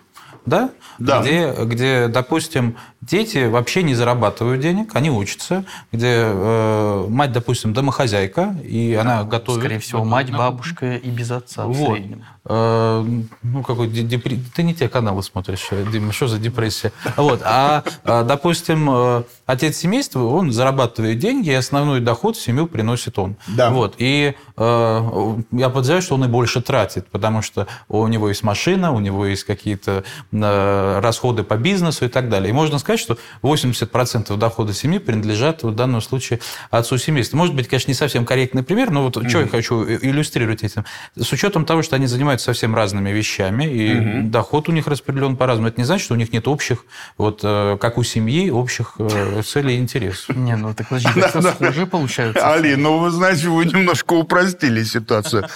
да? 0.47 0.71
Да. 0.99 1.23
Где, 1.23 1.53
где, 1.65 2.09
допустим, 2.09 2.77
дети 3.01 3.47
вообще 3.47 3.83
не 3.83 3.95
зарабатывают 3.95 4.61
денег, 4.61 4.95
они 4.95 5.11
учатся, 5.11 5.65
где 5.93 6.23
э, 6.27 7.07
мать, 7.09 7.33
допустим, 7.33 7.73
домохозяйка, 7.73 8.57
и 8.63 8.95
она 8.95 9.25
готовит... 9.25 9.61
Скорее 9.61 9.79
всего, 9.79 10.05
мать, 10.05 10.31
бабушка 10.31 10.97
и 10.97 11.11
без 11.11 11.31
отца 11.31 11.65
вот. 11.67 11.77
в 11.77 11.93
среднем. 11.93 12.25
Э, 12.47 13.05
ну, 13.43 13.63
какой 13.63 13.89
депр... 13.89 14.33
Ты 14.55 14.63
не 14.63 14.75
те 14.75 14.89
каналы 14.89 15.23
смотришь, 15.23 15.69
Дима, 15.91 16.13
что 16.13 16.29
за 16.29 16.39
депрессия? 16.39 16.93
Вот. 17.17 17.41
А, 17.45 17.83
э, 18.05 18.25
допустим, 18.25 18.89
э, 18.91 19.23
отец 19.47 19.79
семейства, 19.79 20.23
он 20.25 20.53
зарабатывает 20.53 21.19
деньги, 21.19 21.51
и 21.51 21.55
основной 21.55 22.01
доход 22.01 22.37
в 22.37 22.43
семью 22.43 22.67
приносит 22.67 23.19
он. 23.19 23.37
Да. 23.49 23.71
Вот. 23.71 23.95
И 23.99 24.35
э, 24.57 25.37
я 25.53 25.69
подозреваю, 25.71 26.03
что 26.03 26.15
он 26.17 26.25
и 26.25 26.29
больше 26.29 26.61
тратит, 26.61 27.07
потому 27.09 27.41
что 27.41 27.67
у 27.89 28.07
него 28.09 28.29
есть 28.29 28.43
машина, 28.43 28.93
у 28.93 29.01
него 29.01 29.27
есть 29.27 29.45
какие-то 29.45 30.05
расходы 30.33 31.45
по 31.45 31.57
бизнесу 31.57 32.05
и 32.05 32.09
так 32.09 32.29
далее. 32.29 32.51
И 32.51 32.53
можно 32.53 32.79
сказать, 32.79 33.01
что 33.01 33.17
80% 33.43 34.37
дохода 34.37 34.75
семьи 34.75 34.99
принадлежат 34.99 35.63
в 35.63 35.75
данном 35.75 36.03
случае 36.03 36.41
отцу 36.71 36.99
семейства. 36.99 37.37
Может 37.37 37.55
быть, 37.55 37.69
конечно, 37.69 37.91
не 37.91 37.95
совсем 37.95 38.27
корректный 38.27 38.63
пример, 38.63 38.91
но 38.91 39.03
вот 39.03 39.17
mm-hmm. 39.17 39.29
что 39.29 39.41
я 39.41 39.49
хочу 39.49 39.85
иллюстрировать 39.85 40.63
этим. 40.63 40.85
С 41.17 41.33
учетом 41.33 41.65
того, 41.65 41.83
что 41.83 41.97
они 41.97 42.07
занимаются 42.07 42.34
совсем 42.41 42.75
разными 42.75 43.11
вещами, 43.11 43.65
и 43.65 43.93
mm-hmm. 43.93 44.23
доход 44.31 44.69
у 44.69 44.73
них 44.73 44.87
распределен 44.87 45.37
по-разному, 45.37 45.69
это 45.69 45.81
не 45.81 45.85
значит, 45.85 46.05
что 46.05 46.15
у 46.15 46.17
них 46.17 46.33
нет 46.33 46.49
общих, 46.49 46.85
вот 47.19 47.41
э, 47.43 47.77
как 47.81 47.99
у 47.99 48.03
семьи, 48.03 48.51
общих 48.51 48.95
э, 48.99 49.43
целей 49.43 49.77
и 49.77 49.79
интересов. 49.79 50.37
Не, 50.37 50.57
ну 50.57 50.75
так 50.75 50.89
подожди, 50.89 51.21
как 51.21 51.43
схожи 51.43 51.87
получается. 51.87 52.53
Али, 52.53 52.75
ну 52.75 52.99
вы 52.99 53.11
знаете, 53.11 53.49
вы 53.49 53.65
немножко 53.65 54.15
упростили 54.15 54.83
ситуацию. 54.85 55.47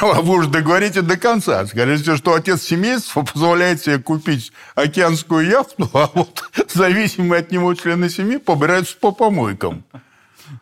Вы 0.00 0.34
уже 0.36 0.48
договорите 0.48 1.02
до 1.02 1.16
конца. 1.16 1.66
Скажите, 1.66 2.16
что 2.16 2.34
отец 2.34 2.62
семейства 2.62 3.22
позволяет 3.22 3.82
себе 3.82 3.98
купить 3.98 4.52
океанскую 4.74 5.46
яхту, 5.46 5.88
а 5.92 6.10
вот 6.14 6.50
зависимые 6.72 7.40
от 7.40 7.50
него 7.50 7.74
члены 7.74 8.08
семьи 8.08 8.36
побираются 8.38 8.96
по 8.98 9.12
помойкам. 9.12 9.84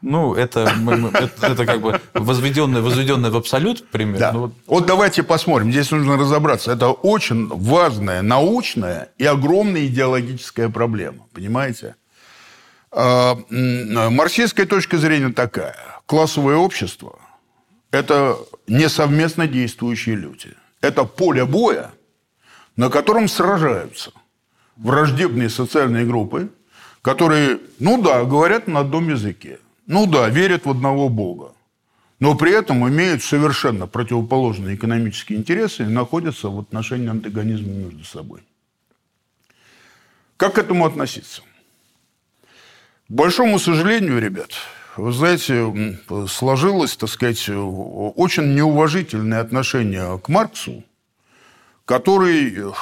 Ну, 0.00 0.34
это, 0.34 0.72
это, 1.14 1.46
это 1.46 1.66
как 1.66 1.80
бы 1.80 2.00
возведенное, 2.14 2.82
возведенное 2.82 3.30
в 3.30 3.36
абсолют 3.36 3.88
пример. 3.88 4.18
Да. 4.18 4.32
Ну, 4.32 4.40
вот. 4.40 4.52
вот 4.66 4.86
давайте 4.86 5.22
посмотрим. 5.22 5.70
Здесь 5.70 5.90
нужно 5.90 6.16
разобраться. 6.16 6.72
Это 6.72 6.90
очень 6.90 7.48
важная 7.48 8.22
научная 8.22 9.10
и 9.18 9.24
огромная 9.24 9.86
идеологическая 9.86 10.68
проблема. 10.68 11.26
Понимаете? 11.32 11.96
А, 12.90 13.38
марксистская 13.50 14.66
точка 14.66 14.98
зрения 14.98 15.32
такая. 15.32 15.76
Классовое 16.06 16.56
общество– 16.56 17.18
это 17.90 18.36
не 18.66 18.88
совместно 18.88 19.46
действующие 19.46 20.16
люди. 20.16 20.54
Это 20.80 21.04
поле 21.04 21.44
боя– 21.44 21.90
на 22.76 22.90
котором 22.90 23.28
сражаются 23.28 24.12
враждебные 24.76 25.48
социальные 25.48 26.06
группы, 26.06 26.50
которые, 27.02 27.60
ну 27.78 28.00
да, 28.02 28.24
говорят 28.24 28.66
на 28.66 28.80
одном 28.80 29.08
языке, 29.08 29.58
ну 29.86 30.06
да, 30.06 30.28
верят 30.28 30.64
в 30.64 30.70
одного 30.70 31.08
Бога, 31.08 31.52
но 32.20 32.36
при 32.36 32.52
этом 32.52 32.88
имеют 32.88 33.22
совершенно 33.22 33.86
противоположные 33.86 34.76
экономические 34.76 35.38
интересы 35.38 35.82
и 35.82 35.86
находятся 35.86 36.48
в 36.48 36.58
отношении 36.58 37.08
антагонизма 37.08 37.72
между 37.72 38.04
собой. 38.04 38.40
Как 40.36 40.54
к 40.54 40.58
этому 40.58 40.86
относиться? 40.86 41.42
К 43.08 43.12
большому 43.12 43.58
сожалению, 43.58 44.20
ребят, 44.20 44.50
вы 44.96 45.12
знаете, 45.12 45.98
сложилось, 46.28 46.96
так 46.96 47.08
сказать, 47.08 47.48
очень 47.48 48.54
неуважительное 48.54 49.40
отношение 49.40 50.18
к 50.18 50.28
Марксу, 50.28 50.84
который 51.84 52.54
э, 52.56 52.72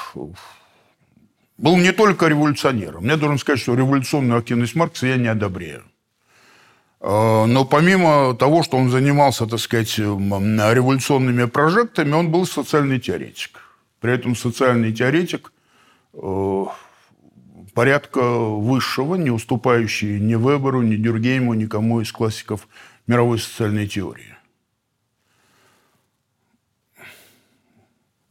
был 1.56 1.76
не 1.76 1.92
только 1.92 2.26
революционером. 2.26 3.04
Я 3.06 3.16
должен 3.16 3.38
сказать, 3.38 3.60
что 3.60 3.74
революционную 3.74 4.38
активность 4.38 4.74
Маркса 4.74 5.06
я 5.06 5.16
не 5.16 5.28
одобряю. 5.28 5.84
Э, 7.00 7.46
но 7.46 7.64
помимо 7.64 8.34
того, 8.34 8.62
что 8.62 8.76
он 8.76 8.90
занимался, 8.90 9.46
так 9.46 9.58
сказать, 9.58 9.98
революционными 9.98 11.46
прожектами, 11.46 12.12
он 12.12 12.30
был 12.30 12.46
социальный 12.46 13.00
теоретик. 13.00 13.60
При 14.00 14.12
этом 14.12 14.36
социальный 14.36 14.92
теоретик 14.92 15.52
э, 16.14 16.64
порядка 17.74 18.20
высшего, 18.20 19.14
не 19.16 19.30
уступающий 19.30 20.18
ни 20.20 20.34
Веберу, 20.34 20.82
ни 20.82 20.96
Дюргейму, 20.96 21.54
никому 21.54 22.00
из 22.00 22.12
классиков 22.12 22.68
мировой 23.06 23.38
социальной 23.38 23.86
теории. 23.86 24.36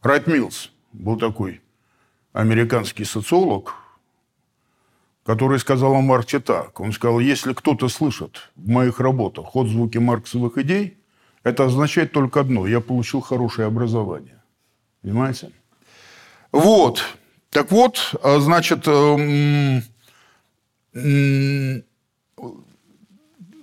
Райт 0.02 0.28
Милс 0.28 0.72
был 0.94 1.18
такой 1.18 1.62
американский 2.32 3.04
социолог, 3.04 3.76
который 5.30 5.60
сказал 5.60 5.94
о 5.94 6.02
Марте 6.02 6.40
так. 6.40 6.80
Он 6.80 6.92
сказал, 6.92 7.20
если 7.20 7.54
кто-то 7.54 7.88
слышит 7.88 8.50
в 8.56 8.68
моих 8.68 9.00
работах 9.00 9.46
ход 9.46 9.68
звуки 9.68 10.00
марксовых 10.00 10.58
идей, 10.58 10.98
это 11.44 11.66
означает 11.66 12.12
только 12.12 12.40
одно. 12.40 12.66
Я 12.66 12.80
получил 12.80 13.22
хорошее 13.22 13.68
образование. 13.68 14.42
Понимаете? 15.04 15.52
Вот. 16.52 17.04
Так 17.52 17.72
вот, 17.72 18.16
а, 18.24 18.40
значит, 18.40 18.88
эм, 18.88 19.84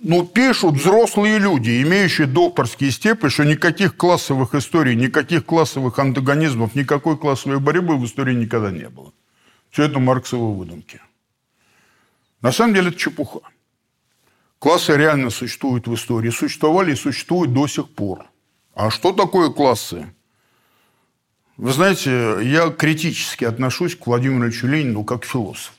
ну, 0.03 0.25
пишут 0.25 0.75
взрослые 0.75 1.37
люди, 1.37 1.81
имеющие 1.83 2.27
докторские 2.27 2.91
степени, 2.91 3.27
что 3.27 3.43
никаких 3.43 3.97
классовых 3.97 4.55
историй, 4.55 4.95
никаких 4.95 5.45
классовых 5.45 5.99
антагонизмов, 5.99 6.75
никакой 6.75 7.17
классовой 7.17 7.59
борьбы 7.59 7.97
в 7.97 8.05
истории 8.05 8.35
никогда 8.35 8.71
не 8.71 8.87
было. 8.87 9.11
Все 9.69 9.83
это 9.83 9.99
марксовые 9.99 10.53
выдумки. 10.53 11.01
На 12.41 12.51
самом 12.51 12.73
деле 12.73 12.89
это 12.89 12.97
чепуха. 12.97 13.39
Классы 14.59 14.95
реально 14.95 15.29
существуют 15.29 15.87
в 15.87 15.93
истории, 15.93 16.29
существовали 16.29 16.93
и 16.93 16.95
существуют 16.95 17.53
до 17.53 17.67
сих 17.67 17.89
пор. 17.89 18.25
А 18.73 18.89
что 18.89 19.11
такое 19.11 19.49
классы? 19.49 20.07
Вы 21.57 21.73
знаете, 21.73 22.39
я 22.43 22.69
критически 22.69 23.45
отношусь 23.45 23.95
к 23.95 24.05
Владимиру 24.05 24.45
Ильичу 24.45 24.67
Ленину 24.67 25.03
как 25.03 25.23
к 25.23 25.25
философу 25.25 25.77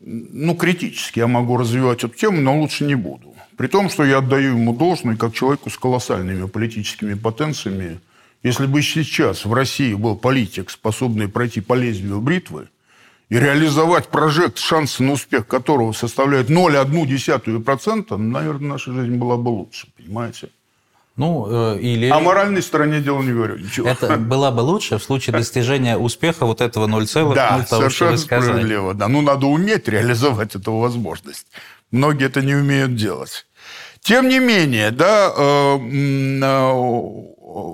ну, 0.00 0.54
критически 0.54 1.18
я 1.18 1.26
могу 1.26 1.56
развивать 1.56 2.04
эту 2.04 2.14
тему, 2.14 2.40
но 2.40 2.58
лучше 2.58 2.84
не 2.84 2.94
буду. 2.94 3.34
При 3.56 3.66
том, 3.66 3.90
что 3.90 4.04
я 4.04 4.18
отдаю 4.18 4.56
ему 4.56 4.74
должное 4.74 5.16
как 5.16 5.34
человеку 5.34 5.70
с 5.70 5.76
колоссальными 5.76 6.46
политическими 6.46 7.14
потенциями. 7.14 8.00
Если 8.44 8.66
бы 8.66 8.82
сейчас 8.82 9.44
в 9.44 9.52
России 9.52 9.94
был 9.94 10.16
политик, 10.16 10.70
способный 10.70 11.28
пройти 11.28 11.60
по 11.60 11.74
лезвию 11.74 12.20
бритвы 12.20 12.68
и 13.28 13.38
реализовать 13.38 14.08
прожект, 14.08 14.58
шансы 14.58 15.02
на 15.02 15.12
успех 15.12 15.46
которого 15.46 15.92
составляют 15.92 16.50
0,1%, 16.50 18.16
наверное, 18.16 18.68
наша 18.70 18.92
жизнь 18.92 19.16
была 19.16 19.36
бы 19.36 19.50
лучше, 19.50 19.88
понимаете? 19.96 20.48
Ну, 21.16 21.48
э, 21.50 21.80
или... 21.80 22.08
О 22.08 22.20
моральной 22.20 22.62
стороне 22.62 23.00
дела 23.00 23.20
не 23.22 23.32
говорю 23.32 23.58
ничего. 23.58 23.88
Это 23.88 24.16
было 24.16 24.52
бы 24.52 24.60
лучше 24.60 24.98
в 24.98 25.02
случае 25.02 25.34
достижения 25.34 25.98
успеха 25.98 26.46
вот 26.46 26.60
этого 26.60 26.86
0,0, 26.86 27.34
да, 27.34 27.64
того, 27.68 27.82
совершенно 27.82 28.16
что 28.16 28.36
вы 28.36 28.42
справедливо. 28.42 28.94
Да, 28.94 29.08
ну, 29.08 29.20
надо 29.20 29.46
уметь 29.46 29.88
реализовать 29.88 30.54
эту 30.54 30.74
возможность. 30.76 31.48
Многие 31.90 32.26
это 32.26 32.40
не 32.40 32.54
умеют 32.54 32.94
делать. 32.94 33.46
Тем 34.08 34.28
не 34.30 34.38
менее, 34.38 34.90
да, 34.90 35.30
э, 35.36 35.74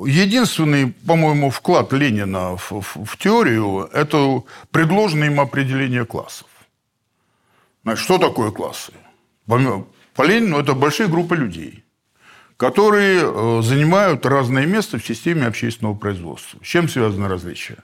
единственный, 0.09 0.93
по-моему, 1.07 1.51
вклад 1.51 1.93
Ленина 1.93 2.57
в, 2.57 2.73
в, 2.73 3.05
в 3.05 3.17
теорию– 3.19 3.89
это 3.93 4.43
предложенное 4.73 5.29
им 5.29 5.39
определение 5.39 6.05
классов. 6.05 6.49
Значит, 7.85 8.03
что 8.03 8.19
такое 8.19 8.51
классы? 8.51 8.93
По, 9.47 9.87
по 10.13 10.23
Ленину 10.25 10.59
это 10.59 10.75
большие 10.75 11.07
группы 11.07 11.37
людей, 11.37 11.85
которые 12.57 13.21
э, 13.23 13.63
занимают 13.63 14.27
разное 14.27 14.67
место 14.67 14.99
в 14.99 15.07
системе 15.07 15.47
общественного 15.47 15.95
производства. 15.95 16.59
С 16.65 16.67
чем 16.67 16.89
связано 16.89 17.29
различие? 17.29 17.79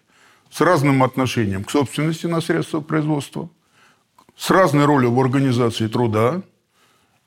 С 0.51 0.61
разным 0.61 1.05
отношением 1.05 1.63
к 1.63 1.71
собственности 1.71 2.27
на 2.27 2.41
средства 2.41 2.81
производства, 2.81 3.49
с 4.37 4.51
разной 4.51 4.87
ролью 4.87 5.13
в 5.13 5.21
организации 5.21 5.87
труда 5.87 6.43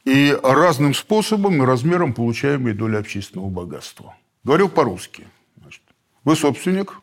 и 0.05 0.37
разным 0.43 0.93
способом 0.93 1.61
и 1.61 1.65
размером 1.65 2.13
получаемой 2.13 2.73
доли 2.73 2.95
общественного 2.95 3.49
богатства. 3.49 4.15
Говорю 4.43 4.69
по-русски. 4.69 5.27
Вы 6.23 6.35
собственник, 6.35 7.01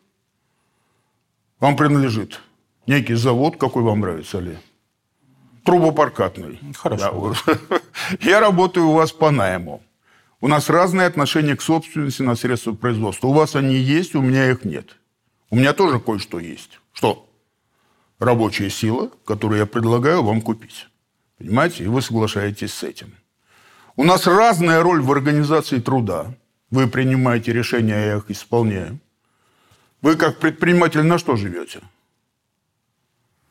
вам 1.59 1.77
принадлежит 1.77 2.41
некий 2.87 3.15
завод, 3.15 3.57
какой 3.59 3.83
вам 3.83 4.01
нравится, 4.01 4.39
Али? 4.39 4.59
Трубопаркатный. 5.65 6.59
Хорошо. 6.75 7.35
Да. 7.47 7.81
Я 8.21 8.41
работаю 8.41 8.89
у 8.89 8.93
вас 8.93 9.13
по 9.13 9.31
найму. 9.31 9.83
У 10.41 10.49
нас 10.49 10.71
разные 10.71 11.07
отношения 11.07 11.55
к 11.55 11.61
собственности 11.61 12.23
на 12.23 12.35
средства 12.35 12.73
производства. 12.73 13.29
У 13.29 13.33
вас 13.35 13.57
они 13.57 13.77
есть, 13.77 14.15
у 14.15 14.23
меня 14.23 14.51
их 14.51 14.65
нет. 14.65 14.97
У 15.51 15.57
меня 15.57 15.75
тоже 15.75 16.01
кое-что 16.01 16.39
есть. 16.39 16.81
Что? 16.95 17.29
Рабочая 18.19 18.71
сила, 18.71 19.11
которую 19.27 19.59
я 19.59 19.67
предлагаю 19.67 20.23
вам 20.23 20.41
купить. 20.41 20.89
Понимаете? 21.41 21.85
И 21.85 21.87
вы 21.87 22.03
соглашаетесь 22.03 22.75
с 22.75 22.83
этим. 22.83 23.15
У 23.97 24.05
нас 24.05 24.27
разная 24.27 24.83
роль 24.83 25.01
в 25.01 25.11
организации 25.11 25.81
труда. 25.81 26.35
Вы 26.71 26.87
принимаете 26.87 27.53
решения, 27.55 28.07
я 28.07 28.17
их 28.19 28.31
исполняю. 28.31 28.99
Вы 30.03 30.17
как 30.17 30.39
предприниматель 30.39 31.03
на 31.03 31.17
что 31.19 31.37
живете? 31.37 31.81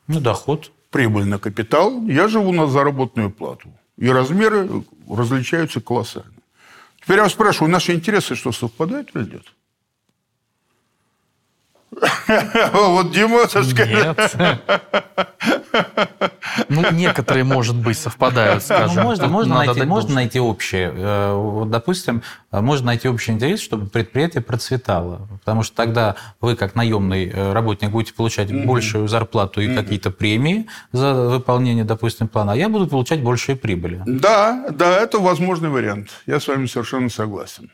Ну, 0.06 0.20
доход. 0.20 0.70
Прибыль 0.90 1.24
на 1.24 1.40
капитал. 1.40 2.00
Я 2.06 2.28
живу 2.28 2.52
на 2.52 2.68
заработную 2.68 3.30
плату. 3.30 3.72
И 3.96 4.08
размеры 4.08 4.84
различаются 5.08 5.80
колоссально. 5.80 6.32
Теперь 7.02 7.16
я 7.16 7.24
вас 7.24 7.32
спрашиваю, 7.32 7.72
наши 7.72 7.92
интересы 7.92 8.36
что, 8.36 8.52
совпадают 8.52 9.10
или 9.14 9.24
нет? 9.24 9.42
Вот 12.72 13.10
Дима, 13.10 13.46
Нет. 13.86 14.36
Ну, 16.68 16.90
некоторые, 16.92 17.44
может 17.44 17.76
быть, 17.76 17.98
совпадают, 17.98 18.56
Ну, 18.56 18.60
скажем. 18.60 19.02
можно, 19.04 19.24
Тут 19.24 19.32
можно, 19.32 19.54
надо 19.54 19.66
найти, 19.74 19.86
можно 19.86 20.14
найти 20.14 20.40
общее. 20.40 20.92
Э, 20.94 21.34
вот, 21.34 21.70
Допустим, 21.70 22.22
э, 22.52 22.60
можно 22.60 22.86
найти 22.86 23.08
общий 23.08 23.32
интерес, 23.32 23.60
чтобы 23.60 23.86
предприятие 23.86 24.42
процветало. 24.42 25.28
Потому 25.40 25.62
что 25.62 25.76
тогда 25.76 26.16
вы, 26.40 26.56
как 26.56 26.74
наемный 26.74 27.28
э, 27.28 27.52
работник, 27.52 27.90
будете 27.90 28.14
получать 28.14 28.52
большую 28.66 29.08
зарплату 29.08 29.60
и 29.60 29.74
какие-то 29.74 30.10
премии 30.10 30.66
за 30.92 31.14
выполнение, 31.14 31.84
допустим, 31.84 32.28
плана, 32.28 32.52
а 32.52 32.56
я 32.56 32.68
буду 32.68 32.86
получать 32.86 33.22
большие 33.22 33.56
прибыли. 33.56 34.02
Да, 34.06 34.66
да, 34.70 34.98
это 34.98 35.18
возможный 35.18 35.68
вариант. 35.68 36.10
Я 36.26 36.40
с 36.40 36.48
вами 36.48 36.66
совершенно 36.66 37.08
согласен. 37.08 37.70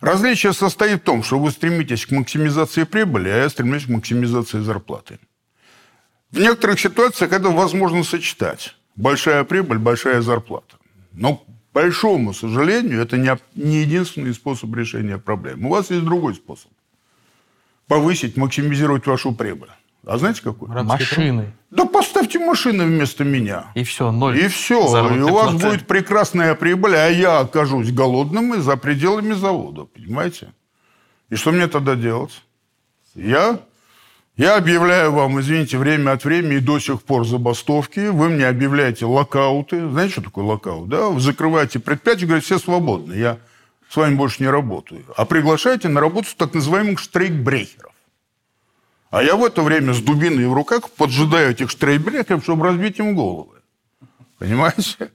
Различие 0.00 0.52
состоит 0.52 1.00
в 1.00 1.04
том, 1.04 1.22
что 1.22 1.38
вы 1.38 1.50
стремитесь 1.50 2.06
к 2.06 2.10
максимизации 2.10 2.84
прибыли, 2.84 3.28
а 3.28 3.36
я 3.36 3.48
стремлюсь 3.48 3.84
к 3.84 3.88
максимизации 3.88 4.60
зарплаты. 4.60 5.18
В 6.30 6.38
некоторых 6.38 6.78
ситуациях 6.78 7.32
это 7.32 7.48
возможно 7.48 8.04
сочетать. 8.04 8.76
Большая 8.96 9.44
прибыль, 9.44 9.78
большая 9.78 10.20
зарплата. 10.20 10.76
Но, 11.12 11.36
к 11.36 11.42
большому 11.72 12.34
сожалению, 12.34 13.00
это 13.00 13.16
не, 13.16 13.36
не 13.54 13.80
единственный 13.80 14.34
способ 14.34 14.74
решения 14.74 15.18
проблем. 15.18 15.66
У 15.66 15.70
вас 15.70 15.90
есть 15.90 16.04
другой 16.04 16.34
способ. 16.34 16.70
Повысить, 17.86 18.36
максимизировать 18.36 19.06
вашу 19.06 19.32
прибыль. 19.32 19.70
А 20.06 20.18
знаете 20.18 20.42
какой? 20.42 20.68
Рабский 20.68 21.06
труд? 21.06 21.18
Машины. 21.18 21.52
Да 21.70 21.84
поставьте 21.84 22.38
машины 22.38 22.84
вместо 22.84 23.24
меня. 23.24 23.66
И 23.74 23.84
все, 23.84 24.10
ноль. 24.10 24.38
И 24.38 24.48
все. 24.48 24.78
И 25.14 25.20
у 25.20 25.34
вас 25.34 25.50
платы. 25.50 25.66
будет 25.66 25.86
прекрасная 25.86 26.54
прибыль, 26.54 26.96
а 26.96 27.08
я 27.08 27.40
окажусь 27.40 27.90
голодным 27.92 28.54
и 28.54 28.58
за 28.60 28.76
пределами 28.76 29.32
завода. 29.32 29.84
Понимаете? 29.84 30.52
И 31.30 31.36
что 31.36 31.52
мне 31.52 31.66
тогда 31.66 31.94
делать? 31.94 32.42
Я, 33.14 33.60
я 34.38 34.56
объявляю 34.56 35.10
вам, 35.10 35.40
извините, 35.40 35.78
время 35.78 36.12
от 36.12 36.24
времени 36.24 36.58
и 36.58 36.60
до 36.60 36.78
сих 36.78 37.02
пор 37.02 37.26
забастовки. 37.26 38.06
Вы 38.06 38.28
мне 38.28 38.46
объявляете 38.46 39.04
локауты. 39.04 39.90
Знаете, 39.90 40.12
что 40.12 40.22
такое 40.22 40.44
локаут? 40.44 40.88
Да? 40.88 41.08
Вы 41.08 41.18
закрываете 41.18 41.80
предприятие, 41.80 42.28
говорите, 42.28 42.46
все 42.46 42.58
свободны. 42.60 43.14
Я 43.14 43.38
с 43.90 43.96
вами 43.96 44.14
больше 44.14 44.40
не 44.40 44.48
работаю. 44.48 45.04
А 45.16 45.24
приглашаете 45.24 45.88
на 45.88 46.00
работу 46.00 46.28
так 46.36 46.54
называемых 46.54 47.00
штрейкбрехеров. 47.00 47.92
А 49.10 49.24
я 49.24 49.34
в 49.34 49.44
это 49.44 49.60
время 49.62 49.92
с 49.92 50.00
дубиной 50.00 50.46
в 50.46 50.52
руках 50.52 50.88
поджидаю 50.90 51.50
этих 51.50 51.68
штрейкбрехеров, 51.70 52.44
чтобы 52.44 52.66
разбить 52.66 53.00
им 53.00 53.16
головы. 53.16 53.56
Понимаете? 54.38 55.10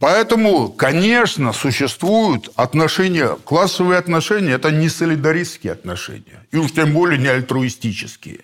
Поэтому, 0.00 0.70
конечно, 0.70 1.52
существуют 1.52 2.50
отношения, 2.56 3.36
классовые 3.44 3.98
отношения, 3.98 4.52
это 4.52 4.70
не 4.70 4.88
солидаристские 4.88 5.72
отношения. 5.72 6.44
И 6.50 6.56
уж 6.56 6.72
тем 6.72 6.92
более 6.92 7.18
не 7.18 7.28
альтруистические. 7.28 8.40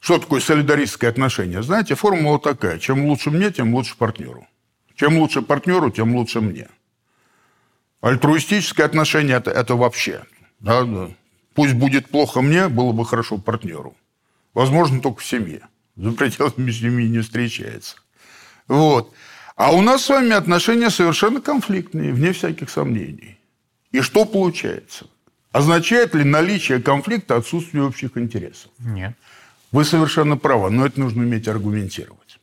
Что 0.00 0.18
такое 0.18 0.40
солидаристское 0.40 1.08
отношение? 1.08 1.62
Знаете, 1.62 1.94
формула 1.94 2.40
такая. 2.40 2.80
Чем 2.80 3.06
лучше 3.06 3.30
мне, 3.30 3.52
тем 3.52 3.72
лучше 3.72 3.96
партнеру. 3.96 4.48
Чем 4.96 5.18
лучше 5.18 5.42
партнеру, 5.42 5.90
тем 5.90 6.16
лучше 6.16 6.40
мне. 6.40 6.68
Альтруистическое 8.00 8.84
отношение 8.84 9.36
это, 9.36 9.52
это 9.52 9.76
вообще. 9.76 10.24
Да, 10.58 10.82
да. 10.82 11.10
Пусть 11.54 11.74
будет 11.74 12.08
плохо 12.08 12.40
мне, 12.40 12.68
было 12.68 12.90
бы 12.90 13.06
хорошо 13.06 13.38
партнеру. 13.38 13.94
Возможно, 14.54 15.00
только 15.00 15.20
в 15.20 15.24
семье. 15.24 15.68
За 15.94 16.10
пределами 16.10 16.72
семьи 16.72 17.08
не 17.08 17.20
встречается. 17.20 17.96
Вот. 18.66 19.12
А 19.56 19.72
у 19.72 19.82
нас 19.82 20.04
с 20.04 20.08
вами 20.08 20.32
отношения 20.32 20.90
совершенно 20.90 21.40
конфликтные, 21.40 22.12
вне 22.12 22.32
всяких 22.32 22.70
сомнений. 22.70 23.38
И 23.90 24.00
что 24.00 24.24
получается? 24.24 25.06
Означает 25.52 26.14
ли 26.14 26.24
наличие 26.24 26.80
конфликта 26.80 27.36
отсутствие 27.36 27.84
общих 27.84 28.16
интересов? 28.16 28.70
Нет. 28.78 29.14
Вы 29.70 29.84
совершенно 29.84 30.36
правы, 30.36 30.70
но 30.70 30.86
это 30.86 30.98
нужно 31.00 31.22
уметь 31.22 31.48
аргументировать. 31.48 32.38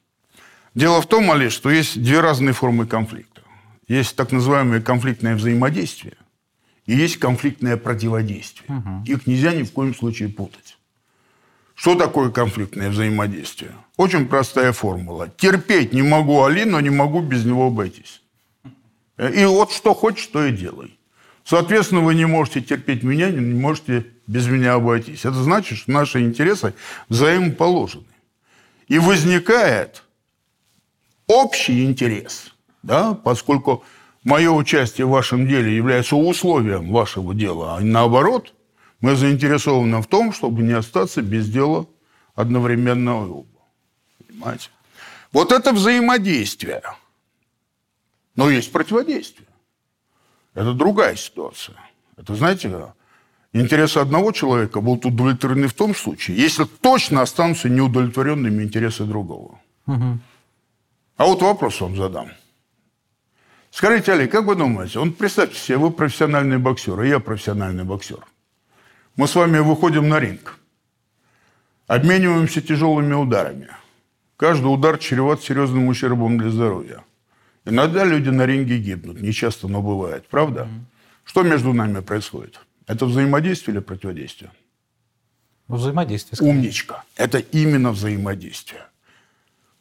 Дело 0.75 1.01
в 1.01 1.07
том, 1.07 1.31
Олег, 1.31 1.51
что 1.51 1.69
есть 1.69 2.01
две 2.01 2.19
разные 2.19 2.53
формы 2.53 2.85
конфликта. 2.85 3.41
Есть 3.87 4.15
так 4.15 4.31
называемое 4.31 4.81
конфликтное 4.81 5.35
взаимодействие 5.35 6.13
и 6.85 6.95
есть 6.95 7.17
конфликтное 7.17 7.77
противодействие. 7.77 8.67
Их 9.05 9.27
нельзя 9.27 9.53
ни 9.53 9.63
в 9.63 9.71
коем 9.71 9.95
случае 9.95 10.29
путать. 10.29 10.77
Что 11.75 11.95
такое 11.95 12.29
конфликтное 12.29 12.89
взаимодействие? 12.89 13.71
Очень 13.99 14.27
простая 14.27 14.71
формула. 14.71 15.27
Терпеть 15.27 15.91
не 15.91 16.01
могу 16.01 16.41
Али, 16.41 16.63
но 16.63 16.79
не 16.79 16.89
могу 16.89 17.19
без 17.19 17.43
него 17.43 17.67
обойтись. 17.67 18.21
И 19.17 19.43
вот 19.43 19.73
что 19.73 19.93
хочешь, 19.93 20.27
то 20.27 20.45
и 20.45 20.53
делай. 20.53 20.97
Соответственно, 21.43 21.99
вы 21.99 22.15
не 22.15 22.23
можете 22.23 22.61
терпеть 22.61 23.03
меня, 23.03 23.29
не 23.29 23.41
можете 23.59 24.05
без 24.25 24.47
меня 24.47 24.75
обойтись. 24.75 25.25
Это 25.25 25.43
значит, 25.43 25.79
что 25.79 25.91
наши 25.91 26.21
интересы 26.21 26.75
взаимоположены. 27.09 28.05
И 28.87 28.99
возникает 28.99 30.03
общий 31.27 31.83
интерес, 31.83 32.53
да, 32.83 33.13
поскольку 33.15 33.83
мое 34.23 34.49
участие 34.49 35.07
в 35.07 35.09
вашем 35.09 35.45
деле 35.45 35.75
является 35.75 36.15
условием 36.15 36.89
вашего 36.93 37.35
дела, 37.35 37.75
а 37.75 37.81
наоборот, 37.81 38.53
мы 39.01 39.17
заинтересованы 39.17 40.01
в 40.01 40.07
том, 40.07 40.31
чтобы 40.31 40.61
не 40.61 40.71
остаться 40.71 41.21
без 41.21 41.49
дела 41.49 41.85
одновременно. 42.33 43.43
Понимаете? 44.39 44.69
Вот 45.33 45.51
это 45.51 45.73
взаимодействие. 45.73 46.81
Но 48.35 48.49
есть 48.49 48.71
противодействие. 48.71 49.47
Это 50.53 50.73
другая 50.73 51.15
ситуация. 51.15 51.77
Это, 52.17 52.35
знаете, 52.35 52.93
интересы 53.53 53.97
одного 53.97 54.31
человека 54.31 54.81
будут 54.81 55.05
удовлетворены 55.05 55.67
в 55.67 55.73
том 55.73 55.93
случае, 55.93 56.37
если 56.37 56.63
точно 56.63 57.21
останутся 57.21 57.69
неудовлетворенными 57.69 58.63
интересы 58.63 59.03
другого. 59.03 59.59
А 59.85 61.25
вот 61.25 61.41
вопрос 61.41 61.81
вам 61.81 61.97
задам. 61.97 62.31
Скажите, 63.71 64.13
Олег, 64.13 64.31
как 64.31 64.45
вы 64.45 64.55
думаете, 64.55 64.99
он, 64.99 65.13
представьте 65.13 65.59
себе, 65.59 65.77
вы 65.77 65.91
профессиональный 65.91 66.57
боксер, 66.57 66.99
и 67.03 67.09
я 67.09 67.19
профессиональный 67.19 67.83
боксер. 67.83 68.25
Мы 69.15 69.27
с 69.27 69.35
вами 69.35 69.59
выходим 69.59 70.07
на 70.09 70.19
ринг, 70.19 70.57
обмениваемся 71.87 72.61
тяжелыми 72.61 73.13
ударами. 73.13 73.69
Каждый 74.39 74.67
удар 74.67 74.97
чреват 74.97 75.43
серьезным 75.43 75.89
ущербом 75.89 76.37
для 76.37 76.49
здоровья. 76.49 77.03
Иногда 77.65 78.05
люди 78.05 78.29
на 78.29 78.45
ринге 78.45 78.77
гибнут, 78.77 79.19
не 79.19 79.33
часто, 79.33 79.67
но 79.67 79.81
бывает, 79.81 80.29
правда? 80.29 80.69
Что 81.25 81.43
между 81.43 81.73
нами 81.73 81.99
происходит? 81.99 82.61
Это 82.87 83.05
взаимодействие 83.05 83.75
или 83.75 83.83
противодействие? 83.83 84.51
Взаимодействие. 85.67 86.37
скорее. 86.37 86.51
Умничка. 86.51 87.03
Это 87.17 87.39
именно 87.39 87.91
взаимодействие. 87.91 88.83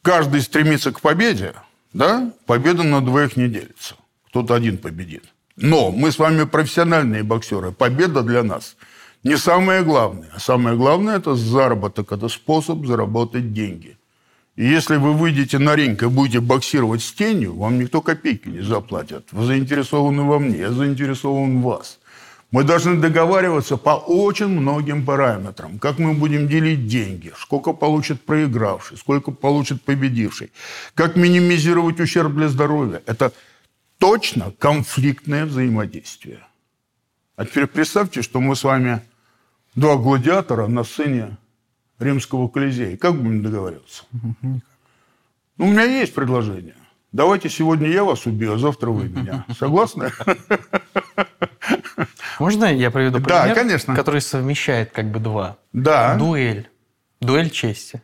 Каждый 0.01 0.41
стремится 0.41 0.91
к 0.91 0.99
победе, 0.99 1.53
да? 1.93 2.33
Победа 2.45 2.83
на 2.83 2.99
двоих 2.99 3.37
не 3.37 3.47
делится. 3.47 3.95
кто-то 4.27 4.55
один 4.55 4.77
победит. 4.77 5.23
Но 5.55 5.89
мы 5.89 6.11
с 6.11 6.19
вами 6.19 6.43
профессиональные 6.43 7.23
боксеры. 7.23 7.71
Победа 7.71 8.23
для 8.23 8.43
нас 8.43 8.75
не 9.23 9.37
самое 9.37 9.83
главное. 9.83 10.29
А 10.33 10.39
самое 10.39 10.75
главное– 10.75 11.15
это 11.17 11.35
заработок, 11.35 12.11
это 12.11 12.27
способ 12.27 12.85
заработать 12.85 13.53
деньги. 13.53 13.98
И 14.59 14.65
если 14.65 14.97
вы 14.97 15.13
выйдете 15.13 15.57
на 15.57 15.73
ринг 15.73 16.03
и 16.03 16.07
будете 16.07 16.41
боксировать 16.41 17.01
с 17.01 17.13
тенью, 17.13 17.55
вам 17.55 17.79
никто 17.79 18.01
копейки 18.01 18.49
не 18.49 18.59
заплатит. 18.59 19.25
Вы 19.31 19.45
заинтересованы 19.45 20.23
во 20.23 20.37
мне, 20.37 20.57
я 20.57 20.71
заинтересован 20.73 21.61
в 21.61 21.63
вас. 21.63 21.97
Мы 22.51 22.65
должны 22.65 22.97
договариваться 22.97 23.77
по 23.77 23.91
очень 23.91 24.49
многим 24.49 25.05
параметрам. 25.05 25.79
Как 25.79 25.97
мы 25.97 26.13
будем 26.13 26.49
делить 26.49 26.87
деньги, 26.87 27.31
сколько 27.37 27.71
получит 27.71 28.21
проигравший, 28.25 28.97
сколько 28.97 29.31
получит 29.31 29.81
победивший, 29.81 30.51
как 30.93 31.15
минимизировать 31.15 32.01
ущерб 32.01 32.33
для 32.33 32.49
здоровья. 32.49 33.01
Это 33.05 33.31
точно 33.97 34.51
конфликтное 34.59 35.45
взаимодействие. 35.45 36.41
А 37.37 37.45
теперь 37.45 37.67
представьте, 37.67 38.21
что 38.21 38.41
мы 38.41 38.57
с 38.57 38.65
вами 38.65 38.99
два 39.75 39.95
гладиатора 39.95 40.67
на 40.67 40.83
сцене 40.83 41.37
римского 41.99 42.47
колизея. 42.47 42.97
Как 42.97 43.15
будем 43.15 43.43
договариваться? 43.43 44.03
Ну, 44.41 44.61
у 45.57 45.65
меня 45.65 45.83
есть 45.83 46.13
предложение. 46.13 46.75
Давайте 47.11 47.49
сегодня 47.49 47.89
я 47.89 48.03
вас 48.03 48.25
убью, 48.25 48.53
а 48.53 48.57
завтра 48.57 48.91
вы 48.91 49.09
меня. 49.09 49.45
Согласны? 49.57 50.11
Можно 52.39 52.65
я 52.73 52.91
приведу 52.91 53.19
пример, 53.19 53.47
да, 53.47 53.53
конечно. 53.53 53.95
который 53.95 54.21
совмещает 54.21 54.91
как 54.91 55.11
бы 55.11 55.19
два? 55.19 55.57
Да. 55.73 56.15
Дуэль. 56.15 56.69
Дуэль 57.19 57.49
чести. 57.49 58.01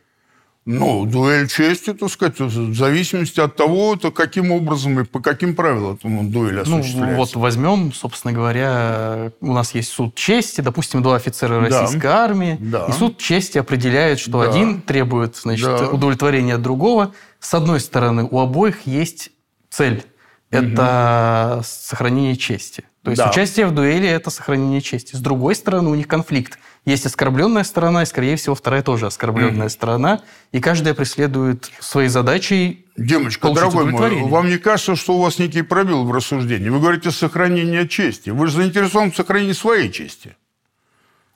Ну, 0.66 1.06
дуэль 1.06 1.48
чести, 1.48 1.94
так 1.94 2.10
сказать, 2.10 2.40
в 2.40 2.74
зависимости 2.74 3.38
от 3.38 3.54
того, 3.54 3.94
то 3.94 4.10
каким 4.10 4.50
образом 4.50 4.98
и 4.98 5.04
по 5.04 5.20
каким 5.20 5.54
правилам 5.54 5.96
дуэль 6.02 6.60
осуществляется. 6.60 7.12
Ну, 7.12 7.16
вот 7.16 7.36
возьмем, 7.36 7.92
собственно 7.92 8.34
говоря, 8.34 9.30
у 9.40 9.52
нас 9.52 9.76
есть 9.76 9.90
суд 9.90 10.16
чести, 10.16 10.62
допустим, 10.62 11.04
два 11.04 11.16
офицера 11.16 11.60
российской 11.60 12.02
да. 12.02 12.24
армии, 12.24 12.58
да. 12.60 12.86
и 12.86 12.92
суд 12.92 13.16
чести 13.16 13.58
определяет, 13.58 14.18
что 14.18 14.42
да. 14.42 14.50
один 14.50 14.82
требует 14.82 15.36
значит, 15.36 15.66
да. 15.66 15.88
удовлетворения 15.88 16.58
другого. 16.58 17.14
С 17.38 17.54
одной 17.54 17.78
стороны, 17.78 18.26
у 18.28 18.40
обоих 18.40 18.88
есть 18.88 19.30
цель– 19.70 20.02
это 20.50 21.54
угу. 21.58 21.64
сохранение 21.64 22.34
чести. 22.34 22.84
То 23.06 23.10
есть 23.10 23.22
да. 23.22 23.30
участие 23.30 23.66
в 23.66 23.70
дуэли– 23.70 24.08
это 24.08 24.30
сохранение 24.30 24.80
чести. 24.80 25.14
С 25.14 25.20
другой 25.20 25.54
стороны, 25.54 25.90
у 25.90 25.94
них 25.94 26.08
конфликт. 26.08 26.58
Есть 26.84 27.06
оскорбленная 27.06 27.62
сторона, 27.62 28.02
и, 28.02 28.04
скорее 28.04 28.34
всего, 28.34 28.56
вторая 28.56 28.82
тоже 28.82 29.06
оскорбленная 29.06 29.68
mm-hmm. 29.68 29.70
сторона, 29.70 30.22
и 30.50 30.58
каждая 30.58 30.92
преследует 30.92 31.70
свои 31.78 32.08
задачи. 32.08 32.84
Демочка, 32.96 33.50
дорогой 33.50 33.92
мой, 33.92 34.22
вам 34.24 34.48
не 34.48 34.58
кажется, 34.58 34.96
что 34.96 35.14
у 35.18 35.22
вас 35.22 35.38
некий 35.38 35.62
пробел 35.62 36.04
в 36.04 36.10
рассуждении? 36.10 36.68
Вы 36.68 36.80
говорите 36.80 37.12
сохранение 37.12 37.86
чести. 37.86 38.30
Вы 38.30 38.48
же 38.48 38.54
заинтересованы 38.54 39.12
в 39.12 39.16
сохранении 39.16 39.52
своей 39.52 39.92
чести. 39.92 40.34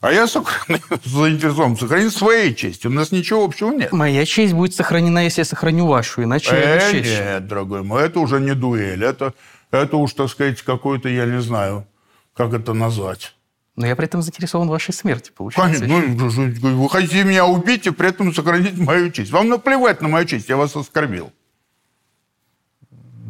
А 0.00 0.10
я 0.12 0.26
заинтересован 1.04 1.76
в 1.76 1.78
сохранении 1.78 2.10
своей 2.10 2.52
чести. 2.52 2.88
У 2.88 2.90
нас 2.90 3.12
ничего 3.12 3.44
общего 3.44 3.70
нет. 3.70 3.92
Моя 3.92 4.26
честь 4.26 4.54
будет 4.54 4.74
сохранена, 4.74 5.22
если 5.22 5.42
я 5.42 5.44
сохраню 5.44 5.86
вашу, 5.86 6.24
иначе 6.24 6.50
э, 6.50 6.90
я 6.90 7.34
Нет, 7.34 7.46
дорогой 7.46 7.84
мой, 7.84 8.06
это 8.06 8.18
уже 8.18 8.40
не 8.40 8.54
дуэль. 8.54 9.04
Это 9.04 9.34
это 9.70 9.96
уж, 9.96 10.12
так 10.14 10.28
сказать, 10.28 10.62
какой-то, 10.62 11.08
я 11.08 11.26
не 11.26 11.40
знаю, 11.40 11.86
как 12.34 12.52
это 12.52 12.72
назвать. 12.74 13.34
Но 13.76 13.86
я 13.86 13.96
при 13.96 14.06
этом 14.06 14.20
заинтересован 14.20 14.68
в 14.68 14.70
вашей 14.70 14.92
смерти, 14.92 15.32
получается. 15.34 15.80
Конечно. 15.80 16.60
Ну, 16.60 16.82
вы 16.82 16.90
хотите 16.90 17.24
меня 17.24 17.46
убить 17.46 17.86
и 17.86 17.90
при 17.90 18.08
этом 18.08 18.34
сохранить 18.34 18.76
мою 18.76 19.10
честь. 19.10 19.30
Вам 19.30 19.48
наплевать 19.48 20.02
на 20.02 20.08
мою 20.08 20.26
честь, 20.26 20.48
я 20.48 20.56
вас 20.56 20.76
оскорбил. 20.76 21.32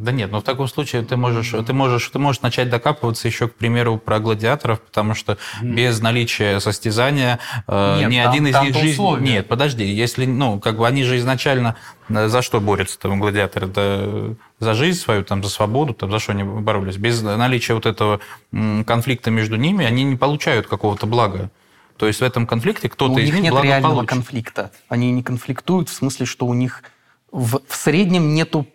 Да 0.00 0.12
нет, 0.12 0.32
но 0.32 0.40
в 0.40 0.42
таком 0.42 0.66
случае 0.66 1.02
ты 1.02 1.16
можешь, 1.16 1.50
ты 1.50 1.72
можешь, 1.74 2.08
ты 2.08 2.18
можешь 2.18 2.40
начать 2.40 2.70
докапываться 2.70 3.28
еще, 3.28 3.48
к 3.48 3.54
примеру, 3.54 3.98
про 3.98 4.18
гладиаторов, 4.18 4.80
потому 4.80 5.14
что 5.14 5.36
mm. 5.60 5.74
без 5.74 6.00
наличия 6.00 6.58
состязания 6.58 7.38
э, 7.66 7.98
нет, 8.00 8.10
ни 8.10 8.22
там, 8.22 8.30
один 8.30 8.46
из 8.46 8.60
них 8.62 8.74
жизнь. 8.74 9.02
Нет, 9.20 9.46
подожди, 9.46 9.84
если, 9.84 10.24
ну, 10.24 10.58
как 10.58 10.78
бы 10.78 10.86
они 10.86 11.04
же 11.04 11.18
изначально 11.18 11.76
э, 12.08 12.28
за 12.28 12.40
что 12.40 12.60
борются 12.60 12.98
там 12.98 13.20
гладиаторы? 13.20 13.66
Да, 13.66 14.34
за 14.58 14.74
жизнь 14.74 14.98
свою, 14.98 15.22
там, 15.22 15.44
за 15.44 15.50
свободу, 15.50 15.92
там, 15.92 16.10
за 16.10 16.18
что 16.18 16.32
они 16.32 16.44
боролись. 16.44 16.96
Без 16.96 17.20
наличия 17.20 17.74
вот 17.74 17.84
этого 17.84 18.20
конфликта 18.50 19.30
между 19.30 19.56
ними 19.56 19.84
они 19.84 20.02
не 20.04 20.16
получают 20.16 20.66
какого-то 20.66 21.04
блага. 21.06 21.50
То 21.98 22.06
есть 22.06 22.20
в 22.20 22.24
этом 22.24 22.46
конфликте 22.46 22.88
кто-то 22.88 23.20
из 23.20 23.26
них, 23.26 23.34
них 23.34 23.42
нет 23.42 23.52
благо 23.52 23.66
реального 23.66 24.04
конфликта. 24.06 24.70
Они 24.88 25.12
не 25.12 25.22
конфликтуют 25.22 25.90
в 25.90 25.92
смысле, 25.92 26.24
что 26.24 26.46
у 26.46 26.54
них 26.54 26.82
в, 27.30 27.60
в 27.68 27.76
среднем 27.76 28.34
нету 28.34 28.66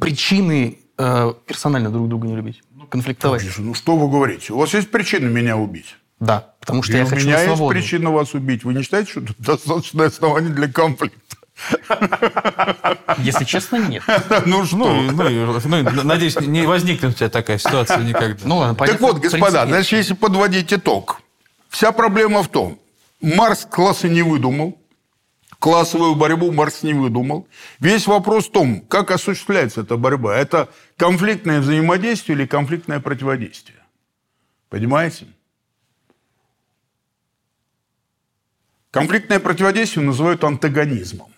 причины 0.00 0.78
э, 0.98 1.32
персонально 1.46 1.90
друг 1.90 2.08
друга 2.08 2.26
не 2.26 2.36
любить, 2.36 2.62
конфликтовать. 2.90 3.44
Ну 3.58 3.74
что 3.74 3.96
вы 3.96 4.08
говорите? 4.08 4.52
У 4.52 4.58
вас 4.58 4.74
есть 4.74 4.90
причина 4.90 5.28
меня 5.28 5.56
убить? 5.56 5.96
Да, 6.20 6.54
потому 6.60 6.82
что 6.82 6.92
и 6.92 6.96
я 6.98 7.04
у 7.04 7.08
хочу 7.08 7.26
меня 7.26 7.44
на 7.44 7.50
есть 7.50 7.68
причина 7.68 8.10
вас 8.12 8.34
убить. 8.34 8.64
Вы 8.64 8.74
не 8.74 8.82
считаете, 8.82 9.10
что 9.10 9.20
это 9.20 9.34
достаточное 9.38 10.06
основание 10.06 10.52
для 10.52 10.68
конфликта? 10.68 11.36
Если 13.18 13.44
честно, 13.44 13.76
нет. 13.76 14.02
Ну 14.46 14.64
что? 14.64 14.76
Ну, 14.76 15.12
ну, 15.12 15.82
ну, 15.82 16.02
надеюсь, 16.02 16.38
не 16.40 16.66
возникнет 16.66 17.10
у 17.10 17.14
тебя 17.14 17.28
такая 17.28 17.58
ситуация 17.58 17.98
никогда. 17.98 18.40
Ну, 18.44 18.58
ладно. 18.58 18.86
Так 18.86 19.00
вот, 19.00 19.18
господа, 19.18 19.66
значит, 19.66 19.92
если 19.92 20.14
подводить 20.14 20.72
итог, 20.72 21.20
вся 21.68 21.92
проблема 21.92 22.42
в 22.42 22.48
том, 22.48 22.78
Марс 23.20 23.66
классы 23.70 24.08
не 24.08 24.22
выдумал, 24.22 24.78
Классовую 25.62 26.16
борьбу 26.16 26.50
Маркс 26.50 26.82
не 26.82 26.92
выдумал. 26.92 27.46
Весь 27.78 28.08
вопрос 28.08 28.48
в 28.48 28.50
том, 28.50 28.80
как 28.80 29.12
осуществляется 29.12 29.82
эта 29.82 29.96
борьба. 29.96 30.36
Это 30.36 30.68
конфликтное 30.96 31.60
взаимодействие 31.60 32.36
или 32.36 32.46
конфликтное 32.46 32.98
противодействие. 32.98 33.78
Понимаете? 34.70 35.28
Конфликтное 38.90 39.38
противодействие 39.38 40.04
называют 40.04 40.42
антагонизмом. 40.42 41.32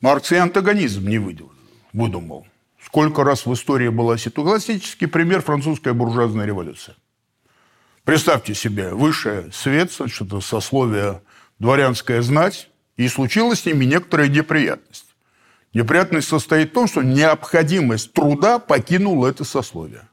Маркс 0.00 0.30
и 0.30 0.36
антагонизм 0.36 1.08
не 1.08 1.18
выдумал. 1.18 2.46
Сколько 2.80 3.24
раз 3.24 3.44
в 3.44 3.52
истории 3.52 3.88
была 3.88 4.16
ситуация. 4.18 4.52
Классический 4.52 5.06
пример– 5.06 5.42
французская 5.44 5.94
буржуазная 5.94 6.46
революция. 6.46 6.94
Представьте 8.04 8.54
себе, 8.54 8.94
высшее 8.94 9.50
свет, 9.50 9.90
что-то 9.90 10.40
сословие 10.40 11.22
дворянская 11.62 12.20
знать, 12.22 12.68
и 12.96 13.06
случилась 13.06 13.60
с 13.60 13.66
ними 13.66 13.84
некоторая 13.84 14.28
неприятность. 14.28 15.06
Неприятность 15.72 16.28
состоит 16.28 16.70
в 16.70 16.74
том, 16.74 16.88
что 16.88 17.02
необходимость 17.02 18.12
труда 18.12 18.58
покинула 18.58 19.28
это 19.28 19.44
сословие. 19.44 20.08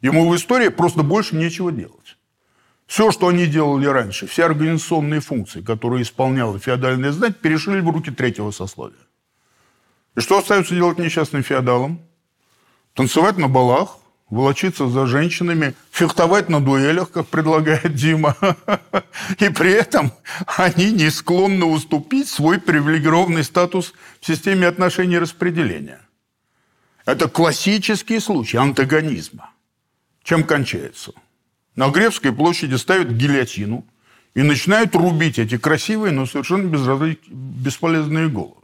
Ему 0.00 0.28
в 0.28 0.34
истории 0.34 0.68
просто 0.68 1.02
больше 1.02 1.36
нечего 1.36 1.70
делать. 1.70 2.16
Все, 2.86 3.12
что 3.12 3.28
они 3.28 3.46
делали 3.46 3.86
раньше, 3.86 4.26
все 4.26 4.46
организационные 4.46 5.20
функции, 5.20 5.60
которые 5.60 6.02
исполняла 6.02 6.58
феодальная 6.58 7.12
знать, 7.12 7.38
перешли 7.38 7.80
в 7.80 7.88
руки 7.90 8.10
третьего 8.10 8.50
сословия. 8.50 8.96
И 10.16 10.20
что 10.20 10.38
остается 10.38 10.74
делать 10.74 10.98
несчастным 10.98 11.42
феодалам? 11.42 12.00
Танцевать 12.94 13.36
на 13.36 13.48
балах, 13.48 13.98
волочиться 14.30 14.88
за 14.88 15.06
женщинами, 15.06 15.74
фехтовать 15.90 16.48
на 16.48 16.60
дуэлях, 16.60 17.10
как 17.10 17.26
предлагает 17.28 17.94
Дима. 17.94 18.36
И 19.38 19.48
при 19.48 19.72
этом 19.72 20.12
они 20.46 20.92
не 20.92 21.10
склонны 21.10 21.66
уступить 21.66 22.28
свой 22.28 22.58
привилегированный 22.58 23.44
статус 23.44 23.92
в 24.20 24.26
системе 24.26 24.66
отношений 24.66 25.18
распределения. 25.18 26.00
Это 27.06 27.28
классический 27.28 28.18
случай 28.18 28.56
антагонизма. 28.56 29.50
Чем 30.22 30.42
кончается? 30.44 31.12
На 31.76 31.90
Гревской 31.90 32.32
площади 32.32 32.76
ставят 32.76 33.10
гильотину 33.10 33.84
и 34.34 34.42
начинают 34.42 34.94
рубить 34.94 35.38
эти 35.38 35.58
красивые, 35.58 36.12
но 36.12 36.24
совершенно 36.24 36.66
бесполезные 36.66 38.28
головы. 38.28 38.63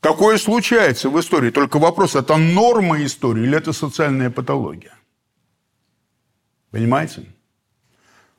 Такое 0.00 0.38
случается 0.38 1.10
в 1.10 1.20
истории. 1.20 1.50
Только 1.50 1.78
вопрос, 1.78 2.16
это 2.16 2.36
норма 2.36 3.04
истории 3.04 3.42
или 3.44 3.56
это 3.56 3.72
социальная 3.72 4.30
патология? 4.30 4.94
Понимаете? 6.70 7.26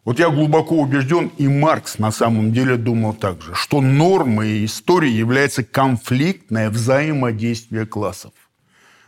Вот 0.04 0.18
я 0.18 0.30
глубоко 0.30 0.80
убежден, 0.80 1.32
и 1.38 1.48
Маркс 1.48 2.00
на 2.00 2.12
самом 2.12 2.52
деле 2.52 2.76
думал 2.78 3.14
так 3.14 3.44
же, 3.44 3.54
что 3.54 3.82
нормой 3.82 4.66
истории 4.66 5.12
является 5.12 5.64
конфликтное 5.64 6.72
взаимодействие 6.72 7.86
классов. 7.86 8.34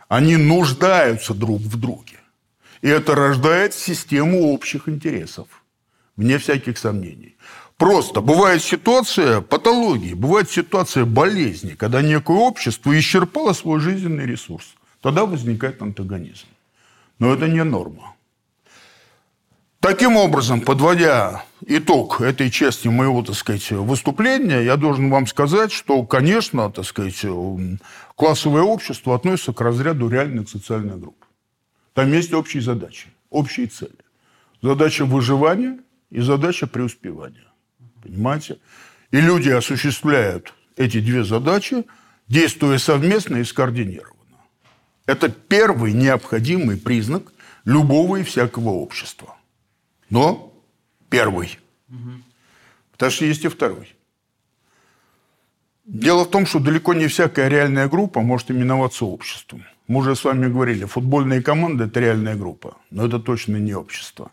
Они 0.08 0.38
нуждаются 0.38 1.34
друг 1.34 1.62
в 1.62 1.80
друге. 1.80 2.20
И 2.82 2.88
это 2.88 3.16
рождает 3.16 3.74
систему 3.74 4.54
общих 4.54 4.88
интересов, 4.88 5.48
вне 6.16 6.38
всяких 6.38 6.78
сомнений. 6.78 7.38
Просто 7.84 8.22
бывает 8.22 8.64
ситуация 8.64 9.42
патологии, 9.42 10.14
бывает 10.14 10.50
ситуация 10.50 11.04
болезни, 11.04 11.72
когда 11.72 12.02
некое 12.02 12.38
общество 12.38 12.98
исчерпало 12.98 13.52
свой 13.52 13.82
жизненный 13.82 14.26
ресурс. 14.26 14.76
Тогда 15.02 15.26
возникает 15.26 15.82
антагонизм. 15.82 16.48
Но 17.20 17.34
это 17.34 17.50
не 17.50 17.62
норма. 17.62 18.16
Таким 19.82 20.16
образом, 20.16 20.62
подводя 20.62 21.44
итог 21.68 22.22
этой 22.22 22.50
части 22.50 22.88
моего, 22.88 23.22
так 23.22 23.36
сказать, 23.36 23.70
выступления, 23.72 24.62
я 24.62 24.78
должен 24.78 25.10
вам 25.10 25.28
сказать, 25.28 25.74
что, 25.74 26.04
конечно, 26.04 26.72
так 26.72 26.86
сказать, 26.86 27.22
классовое 28.16 28.62
общество 28.62 29.14
относится 29.14 29.52
к 29.52 29.60
разряду 29.60 30.08
реальных 30.08 30.48
социальных 30.48 31.02
групп. 31.02 31.26
Там 31.94 32.14
есть 32.14 32.34
общие 32.34 32.64
задачи, 32.64 33.10
общие 33.30 33.68
цели. 33.68 33.92
Задача 34.62 35.04
выживания 35.04 35.80
и 36.12 36.22
задача 36.22 36.66
преуспевания. 36.66 37.44
Понимаете? 38.04 38.60
И 39.10 39.20
люди 39.20 39.50
осуществляют 39.50 40.54
эти 40.78 41.00
две 41.00 41.24
задачи, 41.24 41.86
действуя 42.28 42.78
совместно 42.78 43.38
и 43.38 43.44
скоординированно. 43.44 44.14
Это 45.08 45.30
первый 45.30 45.94
необходимый 45.94 46.78
признак 46.78 47.34
любого 47.66 48.18
и 48.18 48.24
всякого 48.24 48.70
общества– 48.70 49.38
но 50.14 50.54
первый. 51.10 51.58
Угу. 51.90 52.12
Потому 52.92 53.12
что 53.12 53.26
есть 53.26 53.44
и 53.46 53.48
второй. 53.48 53.96
Дело 55.86 56.24
в 56.26 56.30
том, 56.30 56.46
что 56.46 56.60
далеко 56.60 56.94
не 56.94 57.08
всякая 57.08 57.48
реальная 57.50 57.90
группа 57.90 58.22
может 58.22 58.52
именоваться 58.52 59.06
обществом. 59.06 59.66
Мы 59.88 60.02
уже 60.02 60.16
с 60.16 60.24
вами 60.24 60.48
говорили, 60.48 60.86
футбольные 60.86 61.42
команды– 61.42 61.84
это 61.86 62.00
реальная 62.00 62.36
группа, 62.36 62.78
но 62.92 63.08
это 63.08 63.20
точно 63.20 63.58
не 63.58 63.74
общество. 63.74 64.32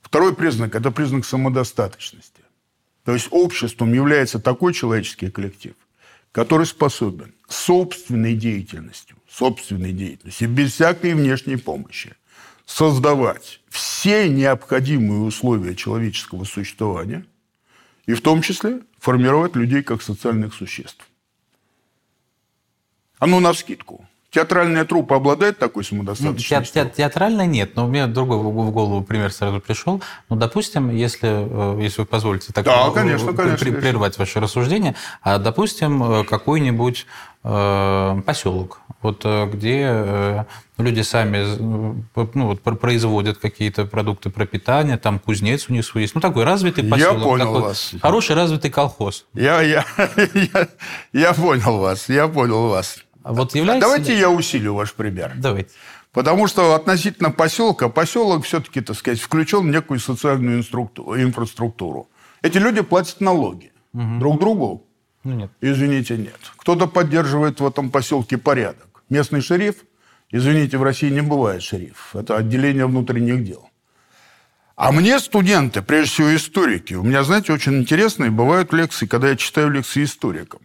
Второй 0.00 0.34
признак– 0.34 0.74
это 0.74 0.90
признак 0.90 1.26
самодостаточности. 1.26 2.39
То 3.04 3.12
есть 3.12 3.28
обществом 3.30 3.92
является 3.92 4.38
такой 4.38 4.74
человеческий 4.74 5.30
коллектив, 5.30 5.74
который 6.32 6.66
способен 6.66 7.34
собственной 7.48 8.34
деятельностью, 8.34 9.16
собственной 9.28 9.92
деятельностью, 9.92 10.48
без 10.48 10.72
всякой 10.72 11.14
внешней 11.14 11.56
помощи, 11.56 12.14
создавать 12.66 13.60
все 13.68 14.28
необходимые 14.28 15.22
условия 15.22 15.74
человеческого 15.74 16.44
существования 16.44 17.24
и 18.06 18.14
в 18.14 18.20
том 18.20 18.42
числе 18.42 18.80
формировать 18.98 19.56
людей 19.56 19.82
как 19.82 20.02
социальных 20.02 20.54
существ. 20.54 21.06
А 23.18 23.26
ну, 23.26 23.40
на 23.40 23.52
скидку. 23.54 24.06
Театральная 24.30 24.84
труппа 24.84 25.16
обладает 25.16 25.58
такой 25.58 25.82
самодостаточностью? 25.82 26.84
Те, 26.84 26.92
театральная 26.96 27.46
нет, 27.46 27.74
но 27.74 27.86
у 27.86 27.88
меня 27.88 28.06
другой 28.06 28.38
в 28.38 28.70
голову 28.70 29.02
пример 29.02 29.32
сразу 29.32 29.60
пришел. 29.60 30.00
Ну, 30.28 30.36
допустим, 30.36 30.88
если, 30.90 31.28
э, 31.28 31.82
если 31.82 32.02
вы 32.02 32.06
позволите 32.06 32.52
так 32.52 32.64
да, 32.64 32.90
конечно, 32.90 33.32
конечно, 33.32 33.72
прервать 33.72 34.18
ваше 34.18 34.38
рассуждение, 34.38 34.94
а, 35.22 35.38
допустим, 35.38 36.02
э, 36.02 36.24
какой-нибудь 36.24 37.06
э, 37.42 38.20
поселок, 38.24 38.82
вот 39.02 39.24
где 39.24 40.46
люди 40.76 41.00
сами 41.00 41.56
ну, 41.58 42.04
вот, 42.44 42.60
производят 42.60 43.38
какие-то 43.38 43.86
продукты 43.86 44.30
пропитания, 44.30 44.96
там 44.98 45.18
кузнец 45.18 45.66
у 45.68 45.72
них 45.72 45.84
свой 45.84 46.02
есть. 46.02 46.14
Ну, 46.14 46.20
такой 46.20 46.44
развитый 46.44 46.84
поселок. 46.84 47.18
Я 47.18 47.24
понял 47.24 47.46
такой 47.46 47.62
вас. 47.62 47.94
Хороший 48.00 48.36
развитый 48.36 48.70
колхоз. 48.70 49.24
Я, 49.32 49.62
я, 49.62 49.84
я, 50.34 50.68
я 51.12 51.32
понял 51.32 51.78
вас, 51.78 52.08
я 52.08 52.28
понял 52.28 52.68
вас. 52.68 52.98
А 53.30 53.32
вот 53.32 53.54
является... 53.54 53.88
Давайте 53.88 54.18
я 54.18 54.28
усилю 54.28 54.74
ваш 54.74 54.92
пример. 54.92 55.32
Давайте. 55.36 55.70
Потому 56.12 56.48
что 56.48 56.74
относительно 56.74 57.30
поселка, 57.30 57.88
поселок 57.88 58.44
все-таки, 58.44 58.80
так 58.80 58.96
сказать, 58.96 59.20
включен 59.20 59.60
в 59.60 59.66
некую 59.66 60.00
социальную 60.00 60.58
инфраструктуру. 60.58 62.08
Эти 62.42 62.58
люди 62.58 62.80
платят 62.80 63.20
налоги. 63.20 63.70
Угу. 63.94 64.18
Друг 64.18 64.40
другу? 64.40 64.86
Ну, 65.22 65.34
нет. 65.34 65.50
Извините, 65.60 66.16
нет. 66.16 66.40
Кто-то 66.56 66.88
поддерживает 66.88 67.60
в 67.60 67.66
этом 67.66 67.90
поселке 67.90 68.36
порядок. 68.36 69.04
Местный 69.08 69.42
шериф? 69.42 69.76
Извините, 70.32 70.78
в 70.78 70.82
России 70.82 71.10
не 71.10 71.22
бывает 71.22 71.62
шериф. 71.62 72.16
Это 72.16 72.36
отделение 72.36 72.86
внутренних 72.86 73.44
дел. 73.44 73.70
А 74.74 74.90
мне 74.90 75.20
студенты, 75.20 75.82
прежде 75.82 76.10
всего 76.10 76.34
историки, 76.34 76.94
у 76.94 77.04
меня, 77.04 77.22
знаете, 77.22 77.52
очень 77.52 77.78
интересные 77.78 78.30
бывают 78.30 78.72
лекции, 78.72 79.06
когда 79.06 79.28
я 79.28 79.36
читаю 79.36 79.70
лекции 79.70 80.02
историкам. 80.02 80.62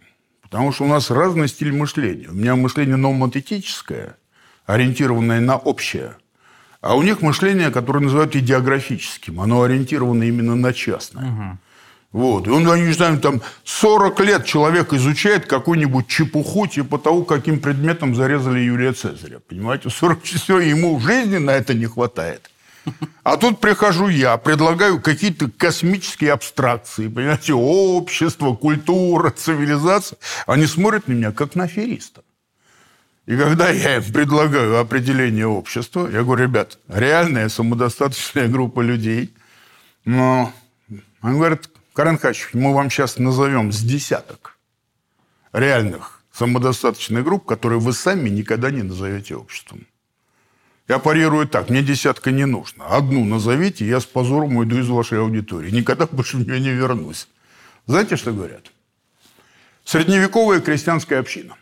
Потому 0.56 0.72
что 0.72 0.84
у 0.84 0.88
нас 0.88 1.10
разный 1.10 1.48
стиль 1.48 1.70
мышления. 1.70 2.28
У 2.28 2.32
меня 2.32 2.56
мышление 2.56 2.96
номотетическое, 2.96 4.16
ориентированное 4.64 5.38
на 5.38 5.58
общее. 5.58 6.16
А 6.80 6.96
у 6.96 7.02
них 7.02 7.20
мышление, 7.20 7.70
которое 7.70 8.00
называют 8.00 8.34
идеографическим. 8.34 9.38
Оно 9.38 9.64
ориентировано 9.64 10.22
именно 10.22 10.56
на 10.56 10.72
частное. 10.72 11.26
Угу. 11.30 11.58
Вот. 12.12 12.46
И 12.46 12.50
он, 12.50 12.64
не 12.86 12.92
знаю, 12.94 13.20
там 13.20 13.42
40 13.64 14.18
лет 14.20 14.46
человек 14.46 14.94
изучает 14.94 15.44
какую-нибудь 15.44 16.08
чепуху, 16.08 16.66
типа 16.66 16.96
того, 16.96 17.24
каким 17.24 17.60
предметом 17.60 18.14
зарезали 18.14 18.60
Юлия 18.60 18.94
Цезаря. 18.94 19.40
Понимаете? 19.40 19.90
40 19.90 20.22
часов 20.22 20.62
ему 20.62 20.96
в 20.96 21.02
жизни 21.02 21.36
на 21.36 21.50
это 21.50 21.74
не 21.74 21.84
хватает. 21.84 22.50
А 23.22 23.36
тут 23.36 23.60
прихожу 23.60 24.08
я, 24.08 24.36
предлагаю 24.36 25.00
какие-то 25.00 25.50
космические 25.50 26.32
абстракции, 26.32 27.08
понимаете, 27.08 27.54
общество, 27.54 28.54
культура, 28.54 29.30
цивилизация. 29.30 30.18
Они 30.46 30.66
смотрят 30.66 31.08
на 31.08 31.12
меня 31.12 31.32
как 31.32 31.56
на 31.56 31.64
афериста. 31.64 32.22
И 33.26 33.36
когда 33.36 33.70
я 33.70 33.96
им 33.96 34.12
предлагаю 34.12 34.78
определение 34.78 35.48
общества, 35.48 36.08
я 36.08 36.22
говорю, 36.22 36.44
ребят, 36.44 36.78
реальная 36.88 37.48
самодостаточная 37.48 38.46
группа 38.46 38.80
людей, 38.80 39.34
но 40.04 40.52
они 41.20 41.36
говорят, 41.36 41.68
Карен 41.92 42.18
Хачевич, 42.18 42.54
мы 42.54 42.72
вам 42.72 42.88
сейчас 42.88 43.18
назовем 43.18 43.72
с 43.72 43.80
десяток 43.80 44.56
реальных 45.52 46.20
самодостаточных 46.30 47.24
групп, 47.24 47.46
которые 47.46 47.80
вы 47.80 47.92
сами 47.92 48.28
никогда 48.28 48.70
не 48.70 48.82
назовете 48.82 49.34
обществом. 49.34 49.86
Я 50.88 50.98
парирую 50.98 51.48
так, 51.48 51.68
мне 51.68 51.82
десятка 51.82 52.30
не 52.30 52.46
нужно. 52.46 52.86
Одну 52.86 53.24
назовите, 53.24 53.86
я 53.86 54.00
с 54.00 54.06
позором 54.06 54.56
уйду 54.56 54.78
из 54.78 54.88
вашей 54.88 55.18
аудитории. 55.18 55.70
Никогда 55.70 56.06
больше 56.06 56.36
в 56.36 56.46
нее 56.46 56.60
не 56.60 56.70
вернусь. 56.70 57.28
Знаете, 57.86 58.16
что 58.16 58.32
говорят? 58.32 58.70
Средневековая 59.84 60.60
крестьянская 60.60 61.20
община. 61.20 61.56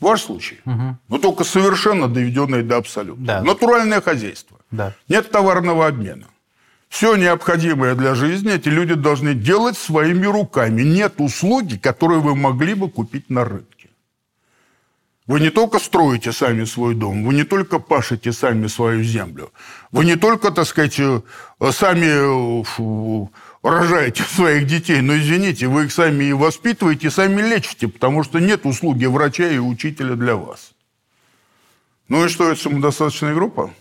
Ваш 0.00 0.22
случай. 0.22 0.60
Угу. 0.64 0.96
Но 1.08 1.18
только 1.18 1.44
совершенно 1.44 2.08
доведенное 2.08 2.64
до 2.64 2.78
абсолюта. 2.78 3.20
Да. 3.20 3.42
Натуральное 3.42 4.00
хозяйство. 4.00 4.58
Да. 4.72 4.94
Нет 5.08 5.30
товарного 5.30 5.86
обмена. 5.86 6.26
Все 6.88 7.14
необходимое 7.16 7.94
для 7.94 8.14
жизни 8.14 8.52
эти 8.52 8.68
люди 8.68 8.94
должны 8.94 9.34
делать 9.34 9.78
своими 9.78 10.26
руками. 10.26 10.82
Нет 10.82 11.14
услуги, 11.18 11.78
которые 11.78 12.20
вы 12.20 12.34
могли 12.34 12.74
бы 12.74 12.90
купить 12.90 13.30
на 13.30 13.44
рынке. 13.44 13.71
Вы 15.28 15.38
не 15.38 15.50
только 15.50 15.78
строите 15.78 16.32
сами 16.32 16.64
свой 16.64 16.94
дом, 16.94 17.24
вы 17.24 17.34
не 17.34 17.44
только 17.44 17.78
пашете 17.78 18.32
сами 18.32 18.66
свою 18.66 19.04
землю, 19.04 19.52
вы 19.92 20.04
не 20.04 20.16
только, 20.16 20.50
так 20.50 20.66
сказать, 20.66 20.98
э, 20.98 21.22
сами 21.70 23.22
э, 23.22 23.28
рожаете 23.62 24.22
своих 24.28 24.66
детей, 24.66 25.00
но, 25.00 25.16
извините, 25.16 25.68
вы 25.68 25.84
их 25.84 25.92
сами 25.92 26.24
и 26.24 26.32
воспитываете, 26.32 27.06
и 27.06 27.10
сами 27.10 27.40
лечите, 27.40 27.86
потому 27.86 28.24
что 28.24 28.40
нет 28.40 28.66
услуги 28.66 29.06
врача 29.06 29.48
и 29.48 29.58
учителя 29.58 30.16
для 30.16 30.34
вас. 30.34 30.72
Ну 32.08 32.24
и 32.24 32.28
что, 32.28 32.50
это 32.50 32.60
самодостаточная 32.60 33.32
группа? 33.32 33.72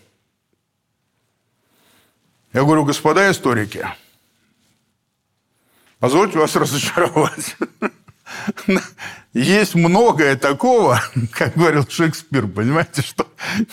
Я 2.53 2.61
говорю, 2.61 2.85
господа 2.85 3.31
историки, 3.31 3.87
позвольте 5.99 6.37
вас 6.37 6.55
разочаровать. 6.55 7.57
Есть 9.33 9.75
многое 9.75 10.35
такого, 10.35 11.01
как 11.31 11.55
говорил 11.55 11.85
Шекспир, 11.87 12.47
понимаете, 12.47 13.01
что 13.01 13.27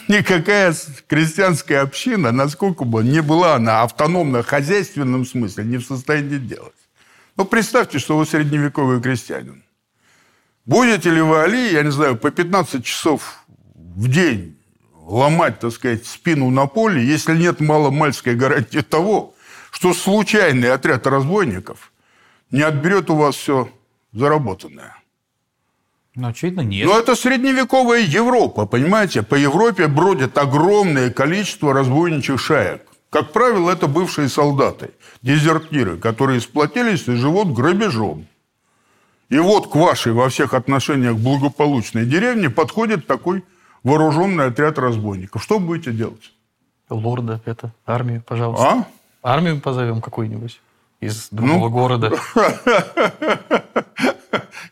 никакая 0.07 0.75
крестьянская 1.07 1.83
община, 1.83 2.33
насколько 2.33 2.85
бы 2.85 3.03
не 3.03 3.23
была 3.23 3.57
она 3.57 3.83
автономна 3.83 4.43
в 4.43 4.47
хозяйственном 4.47 5.27
смысле, 5.27 5.65
не 5.65 5.79
в 5.79 5.85
состоянии 5.85 6.39
делать. 6.39 6.75
Ну, 7.37 7.45
представьте, 7.45 7.99
что 7.99 8.17
вы 8.17 8.27
средневековый 8.27 9.01
крестьянин. 9.01 9.65
Будете 10.65 11.11
ли 11.11 11.21
вы, 11.21 11.43
Али, 11.43 11.73
я 11.73 11.83
не 11.83 11.91
знаю, 11.91 12.17
по 12.17 12.31
15 12.31 12.85
часов 12.85 13.45
в 13.75 14.09
день 14.09 14.59
ломать, 15.09 15.59
так 15.59 15.73
сказать, 15.73 16.07
спину 16.07 16.51
на 16.51 16.67
поле, 16.67 17.05
если 17.05 17.37
нет 17.37 17.61
маломальской 17.61 18.35
гарантии 18.35 18.81
того, 18.81 19.35
что 19.71 19.95
случайный 19.95 20.73
отряд 20.73 21.07
разбойников 21.07 21.93
не 22.51 22.63
отберет 22.63 23.11
у 23.11 23.17
вас 23.17 23.37
все 23.37 23.71
заработанное. 24.19 24.97
Ну, 26.15 26.29
очевидно, 26.29 26.63
нет. 26.63 26.87
Но 26.87 26.99
это 26.99 27.15
средневековая 27.15 28.01
Европа, 28.01 28.67
понимаете? 28.67 29.23
По 29.23 29.37
Европе 29.37 29.87
бродит 29.87 30.37
огромное 30.37 31.11
количество 31.11 31.73
разбойничьих 31.73 32.41
шаек. 32.41 32.83
Как 33.11 33.33
правило, 33.33 33.71
это 33.71 33.87
бывшие 33.87 34.29
солдаты, 34.29 34.91
дезертиры, 35.23 35.97
которые 35.97 36.41
сплотились 36.41 37.07
и 37.09 37.15
живут 37.15 37.55
грабежом. 37.55 38.27
И 39.31 39.39
вот 39.39 39.71
к 39.71 39.77
вашей 39.77 40.13
во 40.13 40.29
всех 40.29 40.55
отношениях 40.55 41.17
благополучной 41.17 42.05
деревне 42.05 42.51
подходит 42.51 43.07
такой 43.07 43.45
вооруженный 43.85 44.47
отряд 44.47 44.79
разбойников. 44.79 45.43
Что 45.43 45.59
будете 45.59 45.93
делать? 45.93 46.33
Лорда 46.91 47.41
это, 47.45 47.73
армию, 47.87 48.23
пожалуйста. 48.27 48.67
А? 48.67 48.87
Армию 49.23 49.61
позовем 49.61 50.01
какую-нибудь 50.01 50.61
из 51.01 51.29
другого 51.31 51.69
ну, 51.69 51.71
города. 51.71 52.13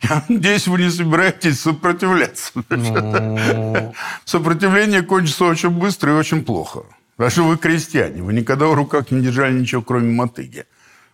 Я 0.03 0.25
надеюсь, 0.29 0.67
вы 0.67 0.83
не 0.83 0.91
собираетесь 0.91 1.61
сопротивляться. 1.61 2.53
Ну... 2.71 3.95
Сопротивление 4.25 5.03
кончится 5.03 5.45
очень 5.45 5.71
быстро 5.71 6.13
и 6.13 6.15
очень 6.17 6.45
плохо. 6.45 6.85
Что 7.29 7.45
вы 7.45 7.57
крестьяне. 7.57 8.23
Вы 8.23 8.35
никогда 8.35 8.67
в 8.67 8.75
руках 8.75 9.11
не 9.11 9.21
держали 9.23 9.59
ничего, 9.59 9.83
кроме 9.83 10.13
мотыги. 10.13 10.65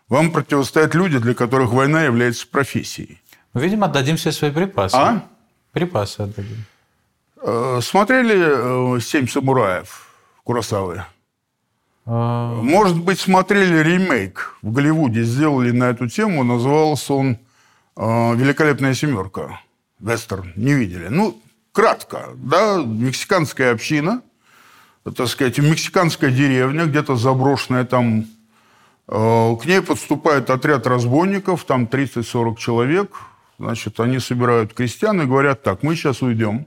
Вам 0.09 0.31
противостоят 0.31 0.95
люди, 0.95 1.19
для 1.19 1.35
которых 1.35 1.73
война 1.73 2.03
является 2.03 2.47
профессией. 2.47 3.21
Видимо, 3.55 3.87
отдадим 3.87 4.17
все 4.17 4.33
свои 4.33 4.51
припасы. 4.51 4.95
А? 4.97 5.25
Припасы 5.73 6.21
отдадим. 6.21 6.65
Э, 7.43 7.81
смотрели 7.83 9.01
«Семь 9.01 9.29
самураев» 9.29 10.09
Курасавы? 10.45 11.05
А... 12.05 12.61
Может 12.63 12.99
быть, 13.01 13.21
смотрели 13.21 13.83
ремейк 13.83 14.57
в 14.63 14.73
Голливуде, 14.73 15.23
сделали 15.23 15.71
на 15.71 15.85
эту 15.91 16.09
тему. 16.09 16.45
Назывался 16.45 17.15
он 17.15 17.33
э, 17.33 17.37
«Великолепная 17.97 18.95
семерка». 18.95 19.61
Вестерн. 20.01 20.53
Не 20.57 20.75
видели. 20.75 21.09
Ну, 21.09 21.41
кратко. 21.73 22.31
Да, 22.35 22.83
мексиканская 22.85 23.73
община, 23.73 24.23
так 25.05 25.29
сказать, 25.29 25.59
мексиканская 25.59 26.31
деревня, 26.31 26.87
где-то 26.87 27.17
заброшенная 27.17 27.85
там. 27.85 28.27
Э, 29.09 29.57
к 29.57 29.67
ней 29.67 29.81
подступает 29.83 30.51
отряд 30.51 30.87
разбойников, 30.87 31.65
там 31.65 31.85
30-40 31.85 32.57
человек– 32.57 33.11
Значит, 33.63 34.01
они 34.01 34.19
собирают 34.19 34.75
крестьян 34.75 35.23
и 35.23 35.25
говорят 35.25 35.63
так, 35.63 35.85
мы 35.85 35.95
сейчас 35.95 36.21
уйдем, 36.21 36.67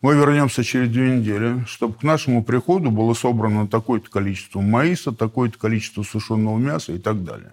мы 0.00 0.14
вернемся 0.14 0.64
через 0.64 0.88
две 0.88 1.18
недели, 1.18 1.62
чтобы 1.66 1.92
к 1.92 2.02
нашему 2.02 2.42
приходу 2.42 2.90
было 2.90 3.12
собрано 3.12 3.68
такое-то 3.68 4.08
количество 4.08 4.62
маиса, 4.62 5.12
такое-то 5.12 5.58
количество 5.58 6.02
сушеного 6.02 6.56
мяса 6.56 6.92
и 6.92 6.98
так 6.98 7.22
далее. 7.22 7.52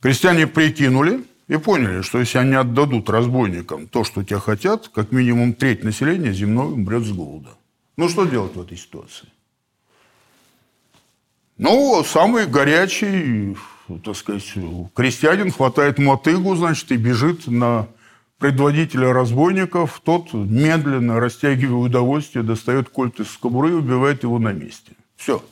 Крестьяне 0.00 0.46
прикинули 0.46 1.24
и 1.48 1.56
поняли, 1.56 2.02
что 2.02 2.18
если 2.18 2.38
они 2.38 2.54
отдадут 2.54 3.08
разбойникам 3.10 3.88
то, 3.88 4.04
что 4.04 4.22
те 4.22 4.38
хотят, 4.38 4.88
как 4.88 5.12
минимум 5.12 5.54
треть 5.54 5.82
населения 5.82 6.32
земного 6.32 6.72
умрет 6.72 7.04
с 7.04 7.10
голода. 7.10 7.50
Ну, 7.96 8.08
что 8.08 8.26
делать 8.26 8.54
в 8.54 8.60
этой 8.60 8.76
ситуации? 8.76 9.28
Ну, 11.56 12.04
самый 12.04 12.46
горячий 12.46 13.56
так 14.04 14.16
сказать, 14.16 14.44
крестьянин 14.94 15.50
хватает 15.50 15.98
мотыгу, 15.98 16.54
значит, 16.56 16.92
и 16.92 16.96
бежит 16.96 17.46
на 17.46 17.88
предводителя 18.38 19.12
разбойников, 19.12 20.00
тот 20.04 20.32
медленно, 20.34 21.18
растягивая 21.18 21.86
удовольствие, 21.86 22.44
достает 22.44 22.90
кольт 22.90 23.18
из 23.20 23.36
кобуры 23.36 23.70
и 23.70 23.74
убивает 23.74 24.22
его 24.22 24.38
на 24.38 24.52
месте. 24.52 24.92
Все. 25.16 25.42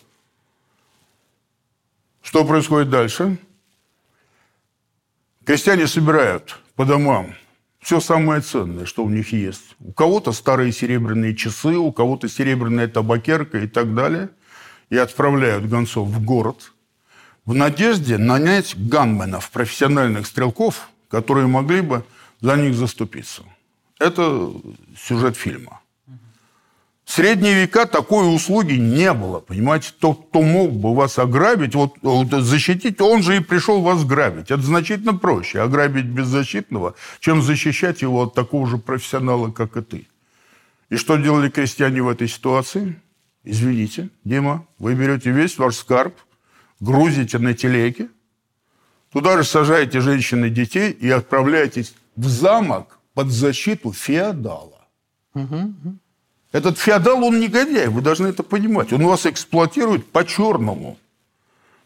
Что 2.23 2.45
происходит 2.45 2.91
дальше? 2.91 3.39
Крестьяне 5.47 5.87
собирают 5.87 6.59
по 6.75 6.85
домам 6.85 7.35
все 7.81 8.01
самое 8.01 8.43
ценное, 8.43 8.85
что 8.85 9.05
у 9.05 9.09
них 9.09 9.33
есть. 9.33 9.77
У 9.79 9.93
кого-то 9.93 10.33
старые 10.33 10.73
серебряные 10.73 11.35
часы, 11.35 11.77
у 11.77 11.93
кого-то 11.93 12.29
серебряная 12.29 12.89
табакерка 12.89 13.59
и 13.61 13.69
так 13.69 13.95
далее. 13.95 14.29
И 14.91 14.97
отправляют 14.97 15.67
гонцов 15.67 16.09
в 16.09 16.25
город– 16.25 16.73
в 17.47 17.55
надежде 17.55 18.19
нанять 18.19 18.75
ганменов, 18.77 19.51
профессиональных 19.53 20.27
стрелков, 20.27 20.89
которые 21.09 21.47
могли 21.47 21.81
бы 21.81 22.05
за 22.41 22.57
них 22.57 22.75
заступиться. 22.75 23.45
Это 24.01 24.51
сюжет 24.99 25.37
фильма. 25.37 25.81
В 27.07 27.13
средние 27.13 27.55
века 27.55 27.87
такой 27.87 28.35
услуги 28.35 28.73
не 28.73 29.13
было, 29.13 29.39
понимаете? 29.39 29.93
Тот, 29.97 30.27
кто 30.29 30.43
мог 30.43 30.73
бы 30.73 30.93
вас 30.93 31.21
ограбить, 31.21 31.77
вот, 31.77 31.95
вот 32.03 32.33
защитить, 32.43 33.01
он 33.01 33.23
же 33.23 33.37
и 33.37 33.41
пришел 33.41 33.81
вас 33.81 34.05
грабить. 34.05 34.51
Это 34.51 34.61
значительно 34.61 35.15
проще, 35.15 35.61
ограбить 35.61 36.07
беззащитного, 36.07 36.97
чем 37.21 37.43
защищать 37.43 38.03
его 38.03 38.25
от 38.25 38.35
такого 38.35 38.67
же 38.67 38.79
профессионала, 38.79 39.53
как 39.53 39.77
и 39.77 39.83
ты. 39.83 40.09
И 40.91 40.97
что 40.97 41.17
делали 41.17 41.49
крестьяне 41.49 42.03
в 42.03 42.09
этой 42.09 42.27
ситуации? 42.27 43.01
Извините, 43.45 44.11
Дима, 44.25 44.67
вы 44.81 44.95
берете 44.95 45.31
весь 45.31 45.59
ваш 45.59 45.77
скарб, 45.77 46.17
грузите 46.81 47.39
на 47.39 47.55
телеге, 47.55 48.09
туда 49.13 49.39
же 49.39 49.45
сажаете 49.45 50.01
женщин 50.01 50.45
и 50.45 50.51
детей 50.51 50.91
и 50.91 51.09
отправляетесь 51.09 51.95
в 52.17 52.27
замок 52.27 52.99
под 53.15 53.29
защиту 53.29 53.93
феодала. 53.93 54.89
Угу. 55.35 55.75
Этот 56.57 56.79
феодал, 56.79 57.23
он 57.23 57.39
негодяй, 57.39 57.89
вы 57.89 58.01
должны 58.01 58.29
это 58.29 58.43
понимать. 58.43 58.91
Он 58.91 59.07
вас 59.07 59.27
эксплуатирует 59.27 60.11
по-черному. 60.11 60.97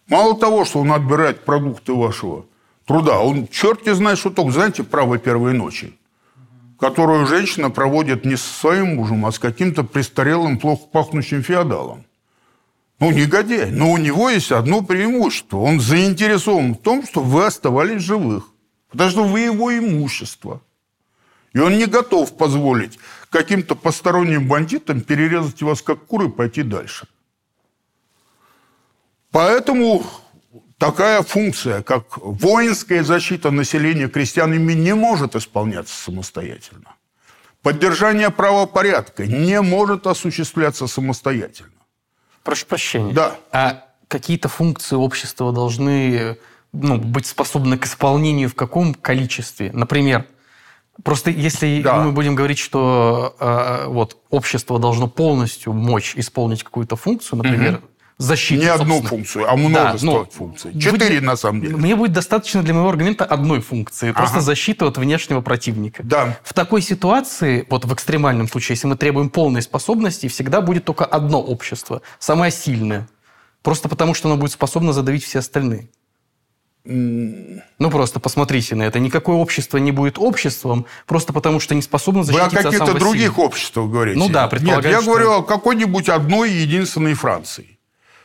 Мало 0.06 0.38
того, 0.38 0.64
что 0.64 0.78
он 0.78 0.92
отбирает 0.92 1.44
продукты 1.44 1.92
вашего 1.92 2.46
труда, 2.86 3.18
он 3.18 3.48
черт 3.48 3.84
не 3.84 3.96
знает, 3.96 4.20
что 4.20 4.30
только, 4.30 4.52
знаете, 4.52 4.84
право 4.84 5.18
первой 5.18 5.54
ночи, 5.54 5.92
которую 6.78 7.26
женщина 7.26 7.70
проводит 7.70 8.24
не 8.24 8.36
со 8.36 8.48
своим 8.48 8.94
мужем, 8.94 9.26
а 9.26 9.32
с 9.32 9.40
каким-то 9.40 9.82
престарелым, 9.82 10.56
плохо 10.56 10.84
пахнущим 10.92 11.42
феодалом. 11.42 12.04
Ну, 13.00 13.10
негодяй. 13.10 13.72
Но 13.72 13.90
у 13.90 13.96
него 13.96 14.30
есть 14.30 14.52
одно 14.52 14.82
преимущество. 14.82 15.56
Он 15.56 15.80
заинтересован 15.80 16.74
в 16.74 16.78
том, 16.78 17.04
чтобы 17.04 17.26
вы 17.26 17.44
оставались 17.44 18.02
живых. 18.02 18.44
Потому 18.90 19.10
что 19.10 19.24
вы 19.24 19.40
его 19.40 19.76
имущество. 19.76 20.60
И 21.54 21.58
он 21.58 21.76
не 21.76 21.86
готов 21.86 22.36
позволить 22.36 23.00
каким-то 23.30 23.74
посторонним 23.74 24.48
бандитам 24.48 25.00
перерезать 25.00 25.62
вас 25.62 25.80
как 25.82 26.04
куры 26.06 26.26
и 26.26 26.30
пойти 26.30 26.62
дальше. 26.62 27.06
Поэтому 29.30 30.04
такая 30.78 31.22
функция, 31.22 31.82
как 31.82 32.18
воинская 32.18 33.04
защита 33.04 33.50
населения 33.50 34.08
крестьянами, 34.08 34.72
не 34.72 34.94
может 34.94 35.36
исполняться 35.36 35.94
самостоятельно. 35.94 36.96
Поддержание 37.62 38.30
правопорядка 38.30 39.26
не 39.26 39.60
может 39.60 40.06
осуществляться 40.06 40.86
самостоятельно. 40.86 41.70
Прошу 42.42 42.66
прощения. 42.66 43.12
Да. 43.12 43.36
А 43.52 43.84
какие-то 44.08 44.48
функции 44.48 44.96
общества 44.96 45.52
должны 45.52 46.38
ну, 46.72 46.98
быть 46.98 47.26
способны 47.26 47.78
к 47.78 47.84
исполнению 47.84 48.48
в 48.48 48.54
каком 48.54 48.94
количестве? 48.94 49.70
Например, 49.72 50.26
просто 51.04 51.30
если 51.30 51.82
да. 51.82 52.02
мы 52.02 52.12
будем 52.12 52.34
говорить, 52.34 52.58
что 52.58 53.36
э, 53.38 53.86
вот 53.88 54.16
общество 54.30 54.78
должно 54.78 55.08
полностью 55.08 55.72
мочь 55.72 56.14
исполнить 56.16 56.62
какую-то 56.62 56.96
функцию, 56.96 57.38
например, 57.38 57.74
угу 57.74 57.90
защиты. 58.20 58.62
Не 58.62 58.68
одну 58.68 59.02
функцию, 59.02 59.50
а 59.50 59.56
множество 59.56 60.24
да, 60.24 60.30
функций. 60.30 60.78
Четыре, 60.78 61.16
будет, 61.16 61.22
на 61.22 61.36
самом 61.36 61.62
деле. 61.62 61.76
Мне 61.76 61.96
будет 61.96 62.12
достаточно 62.12 62.62
для 62.62 62.74
моего 62.74 62.90
аргумента 62.90 63.24
одной 63.24 63.60
функции. 63.60 64.10
Ага. 64.10 64.18
Просто 64.18 64.40
защита 64.40 64.86
от 64.86 64.98
внешнего 64.98 65.40
противника. 65.40 66.02
Да. 66.04 66.38
В 66.44 66.52
такой 66.52 66.82
ситуации, 66.82 67.66
вот 67.70 67.86
в 67.86 67.94
экстремальном 67.94 68.46
случае, 68.46 68.74
если 68.74 68.86
мы 68.86 68.96
требуем 68.96 69.30
полной 69.30 69.62
способности, 69.62 70.28
всегда 70.28 70.60
будет 70.60 70.84
только 70.84 71.04
одно 71.04 71.42
общество, 71.42 72.02
самое 72.18 72.52
сильное. 72.52 73.08
Просто 73.62 73.88
потому, 73.88 74.14
что 74.14 74.28
оно 74.28 74.36
будет 74.36 74.52
способно 74.52 74.92
задавить 74.92 75.24
все 75.24 75.38
остальные. 75.38 75.88
Ну, 76.84 77.90
просто 77.90 78.20
посмотрите 78.20 78.74
на 78.74 78.84
это. 78.84 78.98
Никакое 78.98 79.36
общество 79.36 79.76
не 79.78 79.92
будет 79.92 80.18
обществом, 80.18 80.86
просто 81.06 81.32
потому 81.32 81.60
что 81.60 81.74
не 81.74 81.82
способно 81.82 82.22
защититься 82.22 82.56
Вы 82.56 82.60
о 82.60 82.62
каких-то 82.62 82.98
других 82.98 83.22
сильного. 83.22 83.46
обществах 83.46 83.90
говорите? 83.90 84.18
Ну 84.18 84.28
да, 84.28 84.48
предполагаю, 84.48 84.84
Нет, 84.84 84.92
я 84.92 85.02
что... 85.02 85.10
говорю 85.10 85.32
о 85.32 85.42
какой-нибудь 85.42 86.08
одной 86.08 86.50
единственной 86.50 87.14
Франции 87.14 87.76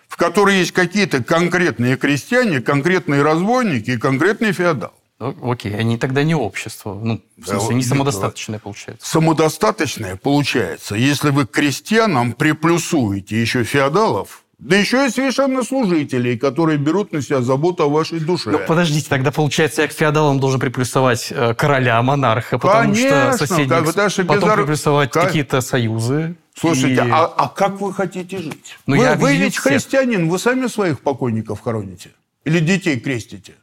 в 0.08 0.18
которой 0.18 0.60
есть 0.60 0.72
какие-то 0.72 1.22
конкретные 1.22 1.98
крестьяне, 1.98 2.62
конкретные 2.62 3.22
разбойники 3.22 3.92
и 3.92 3.98
конкретный 3.98 4.54
феодал. 4.54 4.94
Ну, 5.20 5.52
окей, 5.52 5.76
они 5.76 5.98
тогда 5.98 6.24
не 6.24 6.36
общество. 6.36 6.94
Ну, 6.94 7.22
в 7.38 7.46
смысле, 7.46 7.68
да, 7.68 7.74
не 7.74 7.84
самодостаточное 7.84 8.60
получается. 8.60 9.10
Самодостаточное 9.10 10.16
получается, 10.16 10.96
если 10.96 11.32
вы 11.32 11.46
крестьянам 11.46 12.32
приплюсуете 12.32 13.40
еще 13.40 13.64
феодалов, 13.64 14.45
да 14.66 14.78
еще 14.78 15.06
и 15.06 15.10
священнослужителей, 15.10 16.40
которые 16.40 16.80
берут 16.80 17.12
на 17.12 17.22
себя 17.22 17.42
заботу 17.42 17.84
о 17.84 17.90
вашей 17.90 18.20
душе. 18.20 18.50
Ну, 18.50 18.60
подождите, 18.68 19.08
тогда 19.08 19.32
получается, 19.32 19.84
я 19.84 19.88
к 19.88 19.92
феодалам 19.92 20.40
должен 20.40 20.60
приплюсовать 20.60 21.28
э, 21.30 21.54
короля, 21.54 22.02
монарха, 22.02 22.58
потому 22.58 22.94
Конечно, 22.94 23.34
что 23.34 23.46
соседи 23.46 23.70
как, 23.70 23.86
потом 24.28 24.50
без... 24.50 24.56
приплюсовать 24.56 25.12
как... 25.12 25.28
какие-то 25.28 25.62
союзы. 25.62 26.36
Слушайте, 26.58 27.06
и... 27.06 27.10
а, 27.12 27.26
а 27.26 27.48
как 27.48 27.80
вы 27.80 27.94
хотите 27.94 28.40
жить? 28.40 28.78
Ну, 28.88 28.98
вы 28.98 29.04
я 29.04 29.14
вы 29.14 29.38
ведь 29.38 29.56
всех. 29.56 29.74
христианин, 29.74 30.30
вы 30.30 30.40
сами 30.40 30.66
своих 30.66 31.02
покойников 31.02 31.62
хороните? 31.62 32.10
Или 32.44 32.58
детей 32.58 33.00
крестите? 33.00 33.54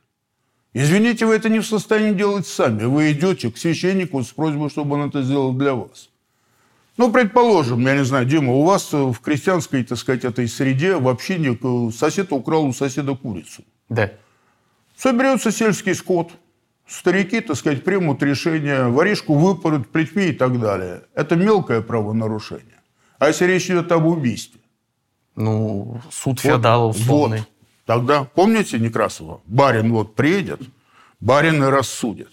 Извините, 0.73 1.27
вы 1.27 1.35
это 1.35 1.49
не 1.49 1.59
в 1.59 1.67
состоянии 1.67 2.15
делать 2.15 2.47
сами. 2.47 2.85
Вы 2.85 3.11
идете 3.11 3.51
к 3.51 3.59
священнику 3.59 4.23
с 4.23 4.29
просьбой, 4.29 4.71
чтобы 4.71 4.95
он 4.95 5.09
это 5.09 5.23
сделал 5.23 5.53
для 5.53 5.75
вас. 5.75 6.11
Ну, 6.97 7.11
предположим, 7.11 7.87
я 7.87 7.97
не 7.97 8.05
знаю, 8.05 8.27
Дима, 8.27 8.53
у 8.53 8.65
вас 8.65 8.93
в 8.93 9.19
крестьянской, 9.21 9.83
так 9.83 9.99
сказать, 9.99 10.25
этой 10.25 10.47
среде 10.47 10.97
в 10.97 11.09
общине 11.09 11.59
сосед 11.93 12.33
украл 12.33 12.67
у 12.67 12.73
соседа 12.73 13.15
курицу. 13.15 13.65
Да. 13.89 14.11
Соберется 14.97 15.51
сельский 15.51 15.95
скот, 15.95 16.33
старики, 16.87 17.41
так 17.41 17.57
сказать, 17.57 17.83
примут 17.83 18.23
решение, 18.23 18.89
воришку 18.89 19.35
выпорют 19.35 19.91
плетьми 19.91 20.27
и 20.27 20.33
так 20.33 20.61
далее. 20.61 21.05
Это 21.15 21.35
мелкое 21.35 21.81
правонарушение. 21.81 22.81
А 23.19 23.29
если 23.29 23.47
речь 23.47 23.71
идет 23.71 23.91
об 23.91 24.07
убийстве? 24.07 24.61
Ну, 25.35 26.01
суд 26.11 26.41
феодалов 26.41 26.95
вот, 26.97 27.03
условный. 27.03 27.39
Вот. 27.39 27.49
Тогда, 27.87 28.25
помните 28.25 28.79
Некрасова? 28.79 29.41
Барин 29.47 29.93
вот 29.93 30.15
приедет, 30.15 30.61
барин 31.21 31.65
и 31.65 31.67
рассудит. 31.67 32.31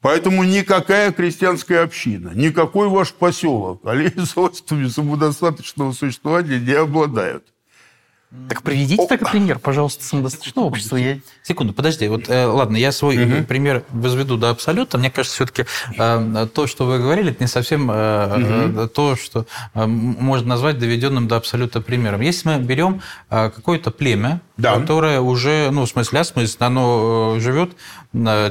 Поэтому 0.00 0.44
никакая 0.44 1.10
крестьянская 1.12 1.82
община, 1.82 2.30
никакой 2.34 2.88
ваш 2.88 3.12
поселок 3.12 3.84
олею 3.84 4.26
свойствами 4.26 4.86
самодостаточного 4.86 5.92
существования 5.92 6.60
не 6.60 6.72
обладают. 6.72 7.44
Так 8.50 8.62
приведите 8.62 9.06
такой 9.06 9.26
пример, 9.26 9.58
пожалуйста, 9.58 10.04
самодостаточного 10.04 10.66
общества. 10.66 10.96
Я... 10.96 11.18
Секунду, 11.42 11.72
подожди. 11.72 12.08
Вот, 12.08 12.28
э, 12.28 12.44
ладно, 12.44 12.76
я 12.76 12.92
свой 12.92 13.24
угу. 13.24 13.44
пример 13.44 13.84
возведу 13.90 14.36
до 14.36 14.50
абсолюта. 14.50 14.98
Мне 14.98 15.10
кажется, 15.10 15.36
все-таки 15.36 15.64
э, 15.96 16.46
то, 16.52 16.66
что 16.66 16.84
вы 16.84 16.98
говорили, 16.98 17.30
это 17.30 17.42
не 17.42 17.48
совсем 17.48 17.90
э, 17.90 18.66
угу. 18.68 18.88
то, 18.88 19.16
что 19.16 19.46
э, 19.72 19.86
можно 19.86 20.46
назвать 20.46 20.78
доведенным 20.78 21.26
до 21.26 21.36
абсолюта 21.36 21.80
примером. 21.80 22.20
Если 22.20 22.50
мы 22.50 22.58
берем 22.58 23.00
э, 23.30 23.48
какое-то 23.48 23.90
племя, 23.90 24.42
да. 24.58 24.74
которое 24.74 25.22
уже, 25.22 25.70
ну, 25.70 25.86
в 25.86 25.88
смысле 25.88 26.20
осмысленно, 26.20 26.66
оно 26.66 27.34
э, 27.36 27.40
живет 27.40 27.70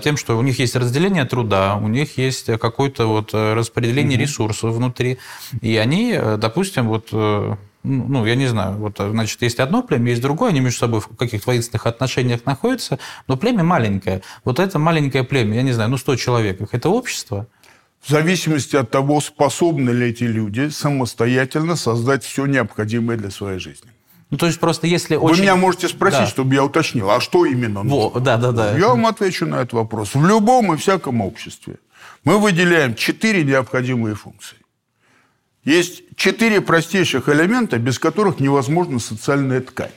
тем, 0.04 0.18
что 0.18 0.38
у 0.38 0.44
них 0.44 0.60
есть 0.60 0.76
разделение 0.76 1.26
труда, 1.26 1.78
у 1.78 1.88
них 1.88 2.18
есть 2.18 2.46
какое-то 2.46 3.08
вот 3.08 3.34
распределение 3.34 4.18
угу. 4.18 4.24
ресурсов 4.24 4.74
внутри, 4.74 5.18
и 5.62 5.78
они, 5.78 6.18
допустим, 6.38 6.88
вот 6.88 7.12
ну, 7.88 8.26
я 8.26 8.36
не 8.36 8.48
знаю, 8.48 8.78
вот, 8.78 8.98
значит, 9.00 9.42
есть 9.42 9.60
одно 9.60 9.82
племя, 9.82 10.10
есть 10.12 10.22
другое, 10.22 10.50
они 10.50 10.60
между 10.60 10.80
собой 10.80 11.00
в 11.00 11.08
каких-то 11.16 11.50
воинственных 11.50 11.86
отношениях 11.88 12.46
находятся, 12.46 13.00
но 13.28 13.38
племя 13.38 13.64
маленькое. 13.64 14.22
Вот 14.44 14.60
это 14.60 14.80
маленькое 14.80 15.24
племя, 15.24 15.56
я 15.56 15.62
не 15.64 15.72
знаю, 15.72 15.90
ну, 15.90 15.98
100 15.98 16.16
человек, 16.18 16.62
это 16.72 16.90
общество? 16.90 17.48
В 18.02 18.10
зависимости 18.10 18.76
от 18.76 18.92
того, 18.92 19.20
способны 19.22 19.90
ли 19.90 20.10
эти 20.10 20.24
люди 20.24 20.70
самостоятельно 20.70 21.76
создать 21.76 22.24
все 22.24 22.46
необходимое 22.46 23.18
для 23.18 23.32
своей 23.32 23.60
жизни. 23.60 23.90
Ну, 24.30 24.38
то 24.38 24.46
есть 24.46 24.60
просто 24.60 24.88
если 24.88 25.16
Вы 25.16 25.32
очень... 25.32 25.44
меня 25.44 25.56
можете 25.56 25.88
спросить, 25.88 26.20
да. 26.20 26.28
чтобы 26.28 26.54
я 26.54 26.64
уточнил, 26.64 27.10
а 27.10 27.22
что 27.22 27.46
именно 27.46 27.84
нужно? 27.84 28.10
Во, 28.10 28.20
да, 28.20 28.38
да, 28.38 28.52
да. 28.52 28.78
Я 28.78 28.90
вам 28.90 29.08
отвечу 29.08 29.46
на 29.46 29.56
этот 29.56 29.74
вопрос. 29.74 30.16
В 30.16 30.26
любом 30.26 30.74
и 30.74 30.78
всяком 30.78 31.22
обществе 31.22 31.78
мы 32.24 32.38
выделяем 32.38 32.94
четыре 32.96 33.44
необходимые 33.44 34.16
функции. 34.16 34.57
Есть 35.68 36.04
четыре 36.16 36.62
простейших 36.62 37.28
элемента, 37.28 37.78
без 37.78 38.00
которых 38.00 38.40
невозможна 38.40 39.00
социальная 39.00 39.60
ткань. 39.60 39.92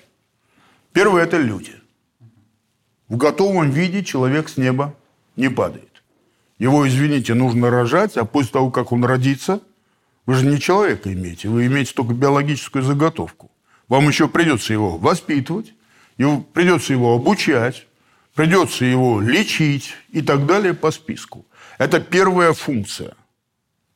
Первое– 0.92 1.22
это 1.26 1.36
люди. 1.36 1.76
В 3.06 3.16
готовом 3.16 3.70
виде 3.70 4.02
человек 4.02 4.48
с 4.48 4.56
неба 4.56 4.96
не 5.36 5.48
падает. 5.48 6.02
Его, 6.58 6.88
извините, 6.88 7.34
нужно 7.34 7.70
рожать, 7.70 8.16
а 8.16 8.24
после 8.24 8.50
того, 8.50 8.72
как 8.72 8.90
он 8.90 9.04
родится, 9.04 9.60
вы 10.26 10.34
же 10.34 10.44
не 10.44 10.58
человека 10.58 11.12
имеете, 11.12 11.48
вы 11.48 11.66
имеете 11.66 11.94
только 11.94 12.14
биологическую 12.14 12.82
заготовку. 12.82 13.48
Вам 13.86 14.08
еще 14.08 14.26
придется 14.26 14.72
его 14.72 14.98
воспитывать, 14.98 15.72
его, 16.18 16.40
придется 16.40 16.94
его 16.94 17.14
обучать, 17.14 17.86
придется 18.34 18.84
его 18.84 19.20
лечить 19.20 19.94
и 20.10 20.20
так 20.20 20.46
далее 20.46 20.74
по 20.74 20.90
списку. 20.90 21.46
Это 21.78 22.00
первая 22.00 22.54
функция. 22.54 23.14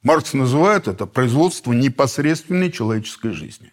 Маркс 0.05 0.35
называет 0.35 0.87
это 0.87 1.07
производство 1.07 1.73
непосредственной 1.73 2.71
человеческой 2.71 3.33
жизни. 3.33 3.73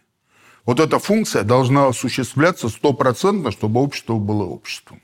Вот 0.65 0.79
эта 0.79 0.97
функция 0.97 1.43
должна 1.43 1.87
осуществляться 1.87 2.69
стопроцентно, 2.69 3.51
чтобы 3.51 3.81
общество 3.81 4.15
было 4.15 4.45
обществом. 4.45 5.01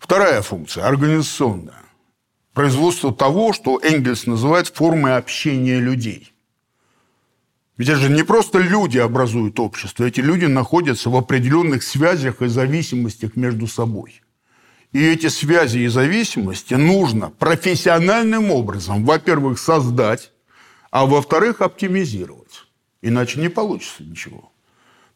Вторая 0.00 0.42
функция– 0.42 0.84
организационная. 0.86 1.82
Производство 2.54 3.14
того, 3.14 3.52
что 3.52 3.78
Энгельс 3.82 4.26
называет 4.26 4.66
формой 4.66 5.16
общения 5.16 5.78
людей. 5.78 6.32
Ведь 7.76 7.88
это 7.88 8.00
же 8.00 8.10
не 8.10 8.24
просто 8.24 8.58
люди 8.58 8.98
образуют 8.98 9.60
общество, 9.60 10.04
эти 10.04 10.20
люди 10.20 10.46
находятся 10.46 11.08
в 11.08 11.16
определенных 11.16 11.84
связях 11.84 12.42
и 12.42 12.48
зависимостях 12.48 13.36
между 13.36 13.68
собой. 13.68 14.22
И 14.90 15.02
эти 15.02 15.28
связи 15.28 15.78
и 15.78 15.88
зависимости 15.88 16.74
нужно 16.74 17.30
профессиональным 17.30 18.50
образом, 18.50 19.04
во-первых, 19.04 19.58
создать, 19.58 20.31
а 20.92 21.06
во-вторых, 21.06 21.62
оптимизировать. 21.62 22.66
Иначе 23.00 23.40
не 23.40 23.48
получится 23.48 24.04
ничего. 24.04 24.52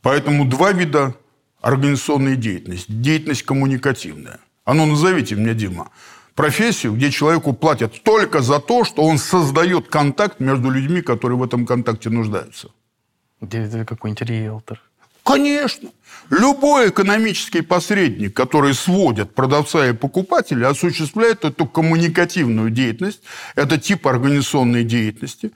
Поэтому 0.03 0.45
два 0.45 0.73
вида 0.73 1.15
организационной 1.61 2.37
деятельности. 2.37 2.91
Деятельность 2.91 3.43
коммуникативная. 3.43 4.41
А 4.65 4.75
ну, 4.75 4.87
назовите 4.87 5.37
мне, 5.37 5.55
Дима, 5.55 5.91
профессию, 6.35 6.95
где 6.95 7.11
человеку 7.11 7.53
платят 7.53 8.03
только 8.03 8.41
за 8.41 8.59
то, 8.59 8.85
что 8.85 9.03
он 9.03 9.19
создает 9.19 9.89
контакт 9.89 10.41
между 10.41 10.71
людьми, 10.71 11.03
которые 11.03 11.39
в 11.39 11.43
этом 11.43 11.67
контакте 11.67 12.11
нуждаются. 12.11 12.71
Где 13.41 13.85
какой-нибудь 13.85 14.23
риэлтор. 14.23 14.81
Конечно. 15.27 15.91
Любой 16.31 16.91
экономический 16.91 17.63
посредник, 17.63 18.35
который 18.35 18.75
сводит 18.75 19.35
продавца 19.35 19.89
и 19.89 19.93
покупателя, 19.93 20.69
осуществляет 20.69 21.45
эту 21.45 21.67
коммуникативную 21.67 22.71
деятельность, 22.71 23.23
это 23.55 23.79
тип 23.79 24.07
организационной 24.07 24.85
деятельности, 24.85 25.53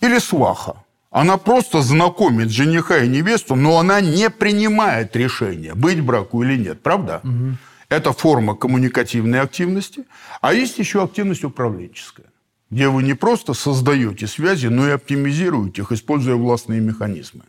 или 0.00 0.18
сваха. 0.18 0.84
Она 1.10 1.36
просто 1.38 1.82
знакомит 1.82 2.50
жениха 2.50 2.98
и 2.98 3.08
невесту, 3.08 3.56
но 3.56 3.78
она 3.78 4.00
не 4.00 4.30
принимает 4.30 5.16
решения, 5.16 5.74
быть 5.74 6.00
браку 6.00 6.42
или 6.42 6.56
нет. 6.56 6.82
Правда? 6.82 7.20
Угу. 7.24 7.56
Это 7.88 8.12
форма 8.12 8.54
коммуникативной 8.54 9.40
активности. 9.40 10.04
А 10.40 10.54
есть 10.54 10.78
еще 10.78 11.02
активность 11.02 11.44
управленческая, 11.44 12.26
где 12.70 12.88
вы 12.88 13.02
не 13.02 13.14
просто 13.14 13.54
создаете 13.54 14.26
связи, 14.26 14.68
но 14.68 14.86
и 14.86 14.92
оптимизируете 14.92 15.82
их, 15.82 15.92
используя 15.92 16.36
властные 16.36 16.80
механизмы. 16.80 17.42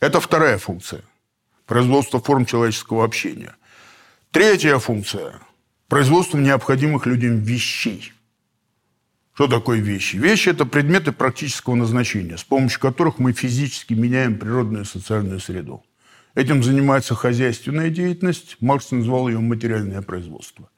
Это 0.00 0.20
вторая 0.20 0.58
функция– 0.58 1.02
производство 1.66 2.20
форм 2.20 2.46
человеческого 2.46 3.04
общения. 3.04 3.56
Третья 4.30 4.78
функция– 4.78 5.40
производство 5.88 6.38
необходимых 6.38 7.06
людям 7.06 7.40
вещей. 7.40 8.12
Что 9.34 9.48
такое 9.48 9.80
вещи? 9.80 10.14
Вещи– 10.14 10.48
это 10.50 10.66
предметы 10.66 11.10
практического 11.10 11.74
назначения, 11.74 12.36
с 12.36 12.44
помощью 12.44 12.78
которых 12.78 13.18
мы 13.18 13.32
физически 13.32 13.94
меняем 13.94 14.38
природную 14.38 14.84
и 14.84 14.86
социальную 14.86 15.40
среду. 15.40 15.84
Этим 16.36 16.62
занимается 16.62 17.16
хозяйственная 17.16 17.90
деятельность, 17.90 18.56
Маркс 18.60 18.92
назвал 18.92 19.28
ее 19.28 19.40
материальное 19.40 20.02
производство. 20.02 20.70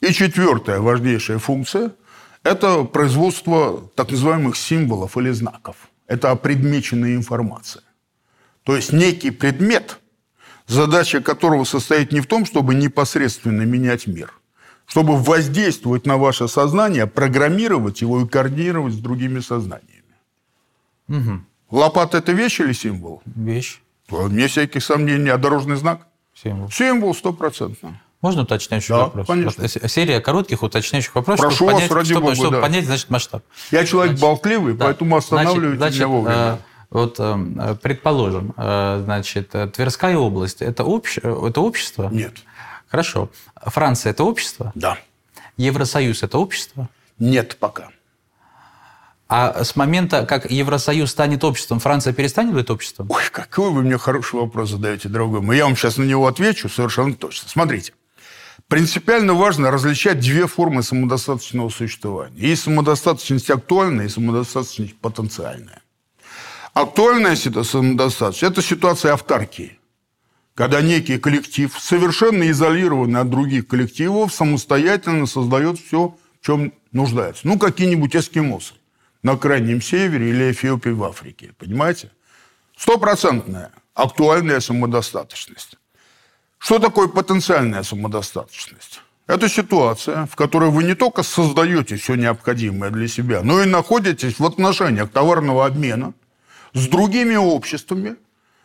И 0.00 0.12
четвертая 0.12 0.80
важнейшая 0.80 1.38
функция– 1.38 1.92
это 2.42 2.82
производство 2.82 3.88
так 3.94 4.10
называемых 4.10 4.56
символов 4.56 5.16
или 5.16 5.30
знаков. 5.30 5.76
Это 6.08 6.32
опредмеченная 6.32 7.14
информация. 7.14 7.84
То 8.64 8.74
есть 8.76 8.92
некий 8.92 9.30
предмет, 9.30 9.98
задача 10.66 11.20
которого 11.20 11.64
состоит 11.64 12.12
не 12.12 12.20
в 12.20 12.26
том, 12.26 12.46
чтобы 12.46 12.74
непосредственно 12.74 13.62
менять 13.62 14.06
мир, 14.06 14.32
чтобы 14.86 15.16
воздействовать 15.16 16.06
на 16.06 16.16
ваше 16.16 16.48
сознание, 16.48 17.06
программировать 17.06 18.00
его 18.00 18.22
и 18.22 18.26
координировать 18.26 18.94
с 18.94 18.98
другими 18.98 19.40
сознаниями. 19.40 20.02
Угу. 21.08 21.40
Лопата– 21.70 22.18
это 22.18 22.32
вещь 22.32 22.60
или 22.60 22.72
символ? 22.72 23.22
Вещь. 23.26 23.80
Вне 24.08 24.48
всяких 24.48 24.82
сомнений. 24.82 25.30
А 25.30 25.38
дорожный 25.38 25.76
знак? 25.76 26.06
Символ. 26.34 26.70
Символ 26.70 27.14
стопроцентно. 27.14 28.00
Можно 28.20 28.42
уточняющий 28.42 28.88
да, 28.88 29.00
вопрос? 29.00 29.26
конечно. 29.26 29.68
Серия 29.68 30.20
коротких 30.20 30.62
уточняющих 30.62 31.14
вопросов, 31.14 31.44
Прошу 31.44 31.56
чтобы, 31.56 31.72
вас, 31.72 31.80
понять, 31.80 31.92
ради 31.92 32.10
чтобы, 32.12 32.20
Бога, 32.22 32.34
чтобы 32.34 32.50
да. 32.52 32.60
понять, 32.62 32.86
значит, 32.86 33.10
масштаб. 33.10 33.44
Я 33.70 33.84
человек 33.84 34.12
значит, 34.12 34.22
болтливый, 34.22 34.74
да. 34.74 34.86
поэтому 34.86 35.16
останавливайте 35.16 35.76
значит, 35.76 35.98
меня 35.98 36.08
вовремя. 36.08 36.36
Э, 36.36 36.58
вот, 36.90 37.16
э, 37.18 37.76
предположим, 37.82 38.54
э, 38.56 39.02
значит, 39.04 39.54
Тверская 39.72 40.16
область– 40.16 40.58
это, 40.62 40.84
общ... 40.84 41.18
это 41.18 41.60
общество? 41.60 42.08
Нет. 42.10 42.34
Хорошо. 42.88 43.30
Франция– 43.56 44.10
это 44.12 44.24
общество? 44.24 44.72
Да. 44.74 44.98
Евросоюз– 45.56 46.22
это 46.22 46.38
общество? 46.38 46.88
Нет 47.18 47.56
пока. 47.58 47.90
А 49.26 49.64
с 49.64 49.74
момента, 49.74 50.26
как 50.26 50.50
Евросоюз 50.50 51.10
станет 51.10 51.44
обществом, 51.44 51.80
Франция 51.80 52.12
перестанет 52.12 52.54
быть 52.54 52.68
обществом? 52.70 53.10
Ой, 53.10 53.22
какой 53.32 53.70
вы 53.70 53.82
мне 53.82 53.96
хороший 53.96 54.38
вопрос 54.38 54.70
задаете, 54.70 55.08
дорогой 55.08 55.40
мой. 55.40 55.56
Я 55.56 55.64
вам 55.64 55.76
сейчас 55.76 55.96
на 55.96 56.04
него 56.04 56.26
отвечу 56.26 56.68
совершенно 56.68 57.14
точно. 57.14 57.48
Смотрите. 57.48 57.94
Принципиально 58.68 59.34
важно 59.34 59.70
различать 59.70 60.20
две 60.20 60.46
формы 60.46 60.82
самодостаточного 60.82 61.68
существования. 61.70 62.36
Есть 62.36 62.62
самодостаточность 62.62 63.50
актуальная 63.50 64.06
и 64.06 64.08
самодостаточность 64.08 64.96
потенциальная. 64.98 65.82
Актуальная 66.74 67.36
самодостаточность– 67.36 68.42
это 68.42 68.60
ситуация 68.60 69.12
автаркии, 69.12 69.78
когда 70.56 70.82
некий 70.82 71.18
коллектив, 71.18 71.72
совершенно 71.78 72.50
изолированный 72.50 73.20
от 73.20 73.30
других 73.30 73.68
коллективов, 73.68 74.34
самостоятельно 74.34 75.26
создает 75.26 75.78
все, 75.78 76.16
в 76.40 76.44
чем 76.44 76.72
нуждается. 76.90 77.46
Ну, 77.46 77.60
какие-нибудь 77.60 78.16
эскимосы 78.16 78.74
на 79.22 79.36
Крайнем 79.36 79.80
Севере 79.80 80.30
или 80.30 80.50
Эфиопии 80.50 80.90
в 80.90 81.04
Африке. 81.04 81.54
Понимаете? 81.58 82.10
Стопроцентная 82.76 83.70
актуальная 83.94 84.58
самодостаточность. 84.58 85.76
Что 86.58 86.80
такое 86.80 87.06
потенциальная 87.06 87.84
самодостаточность? 87.84 89.00
Это 89.28 89.48
ситуация, 89.48 90.26
в 90.26 90.34
которой 90.34 90.70
вы 90.70 90.82
не 90.82 90.96
только 90.96 91.22
создаете 91.22 91.94
все 91.94 92.16
необходимое 92.16 92.90
для 92.90 93.06
себя, 93.06 93.42
но 93.44 93.62
и 93.62 93.64
находитесь 93.64 94.40
в 94.40 94.44
отношениях 94.44 95.12
товарного 95.12 95.66
обмена– 95.66 96.14
с 96.74 96.86
другими 96.86 97.36
обществами, 97.36 98.16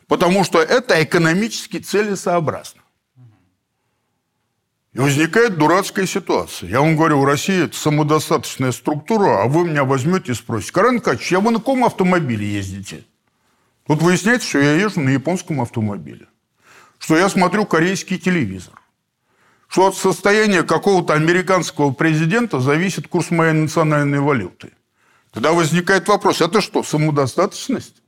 потому 0.07 0.43
что 0.43 0.59
это 0.61 1.01
экономически 1.01 1.77
целесообразно. 1.77 2.81
И 4.93 4.99
возникает 4.99 5.57
дурацкая 5.57 6.07
ситуация. 6.07 6.67
Я 6.69 6.81
вам 6.81 6.95
говорю, 6.97 7.21
в 7.21 7.25
России 7.25 7.65
это 7.65 7.77
самодостаточная 7.77 8.71
структура, 8.71 9.43
а 9.43 9.45
вы 9.47 9.69
меня 9.69 9.83
возьмете 9.83 10.31
и 10.31 10.35
спросите, 10.35 10.73
Карен 10.73 10.99
Кач, 10.99 11.31
я 11.31 11.39
вы 11.39 11.51
на 11.51 11.59
каком 11.59 11.85
автомобиле 11.85 12.51
ездите? 12.51 13.05
Тут 13.85 14.01
выясняется, 14.01 14.49
что 14.49 14.59
я 14.59 14.73
езжу 14.73 14.99
на 14.99 15.09
японском 15.09 15.61
автомобиле. 15.61 16.27
что 16.99 17.17
я 17.17 17.29
смотрю 17.29 17.65
корейский 17.65 18.19
телевизор. 18.19 18.73
Что 19.67 19.87
от 19.87 19.95
состояния 19.95 20.63
какого-то 20.63 21.13
американского 21.13 21.91
президента 21.91 22.59
зависит 22.59 23.07
курс 23.07 23.31
моей 23.31 23.53
национальной 23.53 24.19
валюты. 24.19 24.73
Тогда 25.31 25.53
возникает 25.53 26.07
вопрос, 26.07 26.41
это 26.41 26.59
что, 26.59 26.83
самодостаточность? 26.83 27.98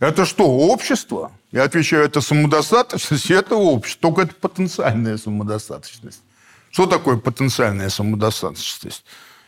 Это 0.00 0.24
что, 0.24 0.44
общество? 0.46 1.32
Я 1.50 1.64
отвечаю, 1.64 2.04
это 2.04 2.20
самодостаточность, 2.20 3.30
это 3.30 3.56
общество. 3.56 4.10
Только 4.10 4.22
это 4.22 4.34
потенциальная 4.34 5.16
самодостаточность. 5.16 6.20
Что 6.70 6.86
такое 6.86 7.16
потенциальная 7.16 7.88
самодостаточность? 7.88 9.04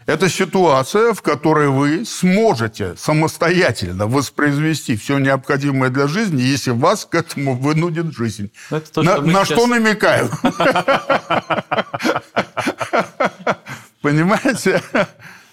Это 0.07 0.29
ситуация, 0.29 1.13
в 1.13 1.23
которой 1.23 1.69
вы 1.69 2.05
сможете 2.05 2.97
самостоятельно 2.97 4.07
воспроизвести 4.09 4.97
все 4.97 5.19
необходимое 5.19 5.91
для 5.91 6.09
жизни, 6.09 6.43
если 6.43 6.73
вас 6.73 7.05
к 7.05 7.15
этому 7.15 7.55
вынудит 7.55 8.13
жизнь. 8.13 8.51
Ну, 8.71 8.81
то, 8.81 9.03
на 9.03 9.13
что, 9.13 9.23
на 9.23 9.45
сейчас... 9.45 9.59
что 9.59 9.67
намекаю? 9.69 10.31
Понимаете? 14.01 14.83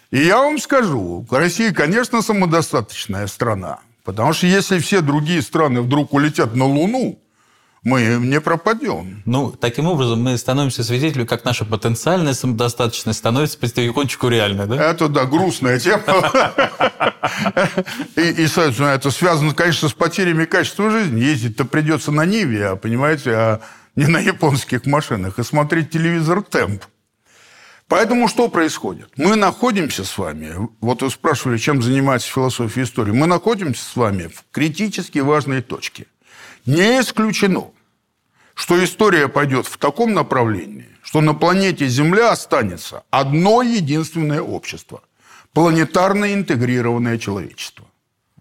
И 0.10 0.26
я 0.26 0.38
вам 0.38 0.58
скажу, 0.58 1.28
Россия, 1.30 1.72
конечно, 1.72 2.22
самодостаточная 2.24 3.28
страна. 3.28 3.80
Потому 4.08 4.32
что 4.32 4.48
если 4.48 4.80
все 4.80 5.02
другие 5.02 5.42
страны 5.42 5.82
вдруг 5.82 6.14
улетят 6.14 6.56
на 6.56 6.64
Луну, 6.64 7.20
мы 7.84 8.18
не 8.22 8.40
пропадем. 8.40 9.22
Ну, 9.26 9.52
таким 9.52 9.86
образом, 9.86 10.24
мы 10.24 10.38
становимся 10.38 10.82
свидетелями, 10.82 11.28
как 11.28 11.44
наша 11.44 11.66
потенциальная 11.66 12.34
самодостаточность 12.34 13.20
становится 13.20 13.60
потихонечку 13.60 14.30
реальной, 14.30 14.66
да? 14.66 14.92
Это, 14.92 15.10
да, 15.10 15.26
грустная 15.26 15.78
тема. 15.78 16.04
И, 18.16 18.48
соответственно, 18.48 18.88
это 18.96 19.12
связано, 19.12 19.54
конечно, 19.54 19.90
с 19.90 19.94
потерями 19.94 20.46
качества 20.46 20.90
жизни. 20.90 21.20
Ездить-то 21.20 21.66
придется 21.66 22.14
на 22.14 22.26
Ниве, 22.26 22.66
а, 22.66 22.76
понимаете, 22.78 23.32
а 23.36 23.62
не 23.98 24.08
на 24.08 24.20
японских 24.20 24.86
машинах. 24.86 25.38
И 25.38 25.44
смотреть 25.44 25.90
телевизор 25.90 26.44
темп. 26.44 26.82
Поэтому 27.88 28.28
что 28.28 28.50
происходит? 28.50 29.12
Мы 29.16 29.36
находимся 29.36 30.04
с 30.04 30.18
вами, 30.18 30.70
вот 30.82 31.02
вы 31.02 31.10
спрашивали, 31.10 31.58
чем 31.58 31.82
занимается 31.82 32.30
философия 32.30 32.84
истории, 32.84 33.12
мы 33.12 33.28
находимся 33.28 33.84
с 33.84 33.96
вами 33.96 34.28
в 34.28 34.44
критически 34.52 35.20
важной 35.20 35.62
точке. 35.62 36.06
Не 36.66 37.00
исключено, 37.00 37.72
что 38.56 38.84
история 38.84 39.30
пойдет 39.30 39.68
в 39.68 39.78
таком 39.78 40.14
направлении, 40.14 40.90
что 41.02 41.22
на 41.22 41.34
планете 41.34 41.88
Земля 41.88 42.32
останется 42.32 43.04
одно 43.10 43.62
единственное 43.62 44.42
общество– 44.42 45.02
планетарно 45.54 46.34
интегрированное 46.34 47.18
человечество. 47.18 47.86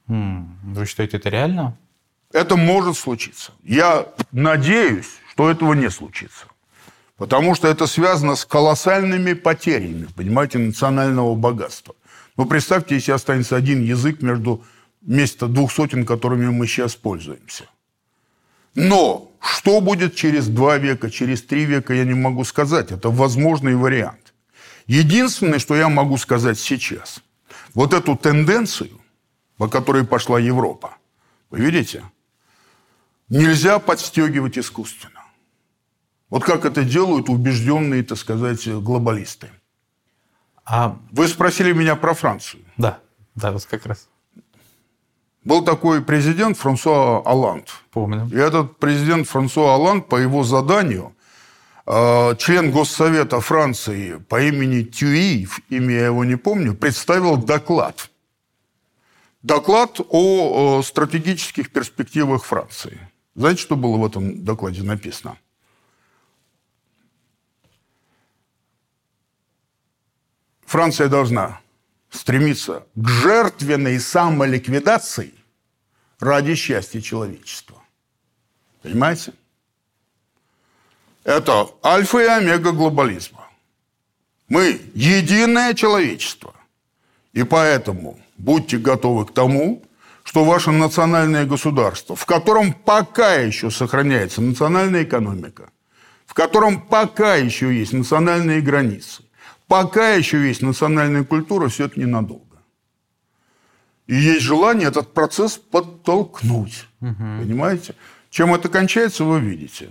Вы 0.08 0.86
считаете, 0.86 1.18
это 1.18 1.28
реально? 1.28 1.78
Это 2.32 2.56
может 2.56 2.96
случиться. 2.98 3.52
Я 3.62 4.06
надеюсь, 4.32 5.08
что 5.30 5.50
этого 5.50 5.72
не 5.74 5.88
случится. 5.90 6.46
Потому 7.16 7.54
что 7.54 7.68
это 7.68 7.86
связано 7.86 8.36
с 8.36 8.44
колоссальными 8.44 9.32
потерями, 9.32 10.06
понимаете, 10.14 10.58
национального 10.58 11.34
богатства. 11.34 11.94
Ну, 12.36 12.44
представьте, 12.44 12.96
если 12.96 13.12
останется 13.12 13.56
один 13.56 13.82
язык 13.82 14.20
между 14.20 14.62
вместо 15.00 15.46
двух 15.46 15.72
сотен, 15.72 16.04
которыми 16.04 16.48
мы 16.48 16.66
сейчас 16.66 16.94
пользуемся. 16.94 17.64
Но 18.74 19.32
что 19.40 19.80
будет 19.80 20.14
через 20.14 20.48
два 20.48 20.76
века, 20.76 21.10
через 21.10 21.42
три 21.42 21.64
века, 21.64 21.94
я 21.94 22.04
не 22.04 22.14
могу 22.14 22.44
сказать. 22.44 22.92
Это 22.92 23.08
возможный 23.08 23.76
вариант. 23.76 24.34
Единственное, 24.86 25.58
что 25.58 25.74
я 25.74 25.88
могу 25.88 26.18
сказать 26.18 26.58
сейчас, 26.58 27.20
вот 27.74 27.94
эту 27.94 28.16
тенденцию, 28.16 29.00
по 29.56 29.68
которой 29.68 30.04
пошла 30.04 30.38
Европа, 30.38 30.96
вы 31.50 31.60
видите, 31.60 32.02
нельзя 33.28 33.78
подстегивать 33.78 34.58
искусственно. 34.58 35.15
Вот 36.30 36.44
как 36.44 36.64
это 36.64 36.84
делают 36.84 37.28
убежденные, 37.28 38.02
так 38.02 38.18
сказать, 38.18 38.68
глобалисты. 38.68 39.48
А... 40.64 40.98
Вы 41.12 41.28
спросили 41.28 41.72
меня 41.72 41.96
про 41.96 42.14
Францию. 42.14 42.64
Да, 42.76 42.98
да, 43.34 43.52
вот 43.52 43.64
как 43.66 43.86
раз. 43.86 44.08
Был 45.44 45.64
такой 45.64 46.02
президент 46.02 46.58
Франсуа 46.58 47.22
Оланд. 47.24 47.68
Помню. 47.92 48.28
И 48.32 48.36
этот 48.36 48.78
президент 48.78 49.28
Франсуа 49.28 49.74
Оланд 49.74 50.08
по 50.08 50.16
его 50.16 50.42
заданию 50.42 51.14
э, 51.86 52.34
член 52.38 52.72
Госсовета 52.72 53.40
Франции 53.40 54.16
по 54.28 54.42
имени 54.42 54.82
Тюи, 54.82 55.46
имя 55.68 55.94
я 55.94 56.06
его 56.06 56.24
не 56.24 56.34
помню, 56.34 56.74
представил 56.74 57.36
доклад. 57.36 58.10
Доклад 59.42 60.00
о 60.08 60.82
стратегических 60.82 61.70
перспективах 61.70 62.42
Франции. 62.44 62.98
Знаете, 63.36 63.62
что 63.62 63.76
было 63.76 63.98
в 63.98 64.04
этом 64.04 64.42
докладе 64.42 64.82
написано? 64.82 65.38
Франция 70.66 71.08
должна 71.08 71.60
стремиться 72.10 72.86
к 72.94 73.08
жертвенной 73.08 74.00
самоликвидации 74.00 75.32
ради 76.18 76.54
счастья 76.54 77.00
человечества. 77.00 77.76
Понимаете? 78.82 79.32
Это 81.24 81.68
альфа 81.84 82.18
и 82.18 82.26
омега 82.26 82.72
глобализма. 82.72 83.48
Мы 84.48 84.80
единое 84.94 85.74
человечество. 85.74 86.54
И 87.32 87.42
поэтому 87.42 88.18
будьте 88.38 88.78
готовы 88.78 89.26
к 89.26 89.34
тому, 89.34 89.82
что 90.22 90.44
ваше 90.44 90.70
национальное 90.70 91.44
государство, 91.44 92.16
в 92.16 92.26
котором 92.26 92.72
пока 92.72 93.34
еще 93.34 93.70
сохраняется 93.70 94.40
национальная 94.40 95.04
экономика, 95.04 95.70
в 96.26 96.34
котором 96.34 96.80
пока 96.80 97.36
еще 97.36 97.76
есть 97.76 97.92
национальные 97.92 98.60
границы, 98.60 99.22
Пока 99.68 100.10
еще 100.14 100.46
есть 100.46 100.62
национальная 100.62 101.24
культура, 101.24 101.68
все 101.68 101.86
это 101.86 101.98
ненадолго. 101.98 102.44
И 104.06 104.14
есть 104.14 104.42
желание 104.42 104.88
этот 104.88 105.12
процесс 105.12 105.56
подтолкнуть. 105.56 106.86
Угу. 107.00 107.14
Понимаете? 107.40 107.94
Чем 108.30 108.54
это 108.54 108.68
кончается, 108.68 109.24
вы 109.24 109.40
видите. 109.40 109.90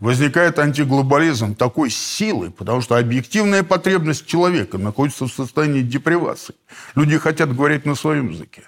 Возникает 0.00 0.58
антиглобализм 0.58 1.54
такой 1.54 1.88
силы, 1.88 2.50
потому 2.50 2.82
что 2.82 2.96
объективная 2.96 3.62
потребность 3.62 4.26
человека 4.26 4.76
находится 4.76 5.26
в 5.26 5.32
состоянии 5.32 5.80
депривации. 5.80 6.56
Люди 6.94 7.16
хотят 7.16 7.54
говорить 7.54 7.86
на 7.86 7.94
своем 7.94 8.28
языке. 8.28 8.64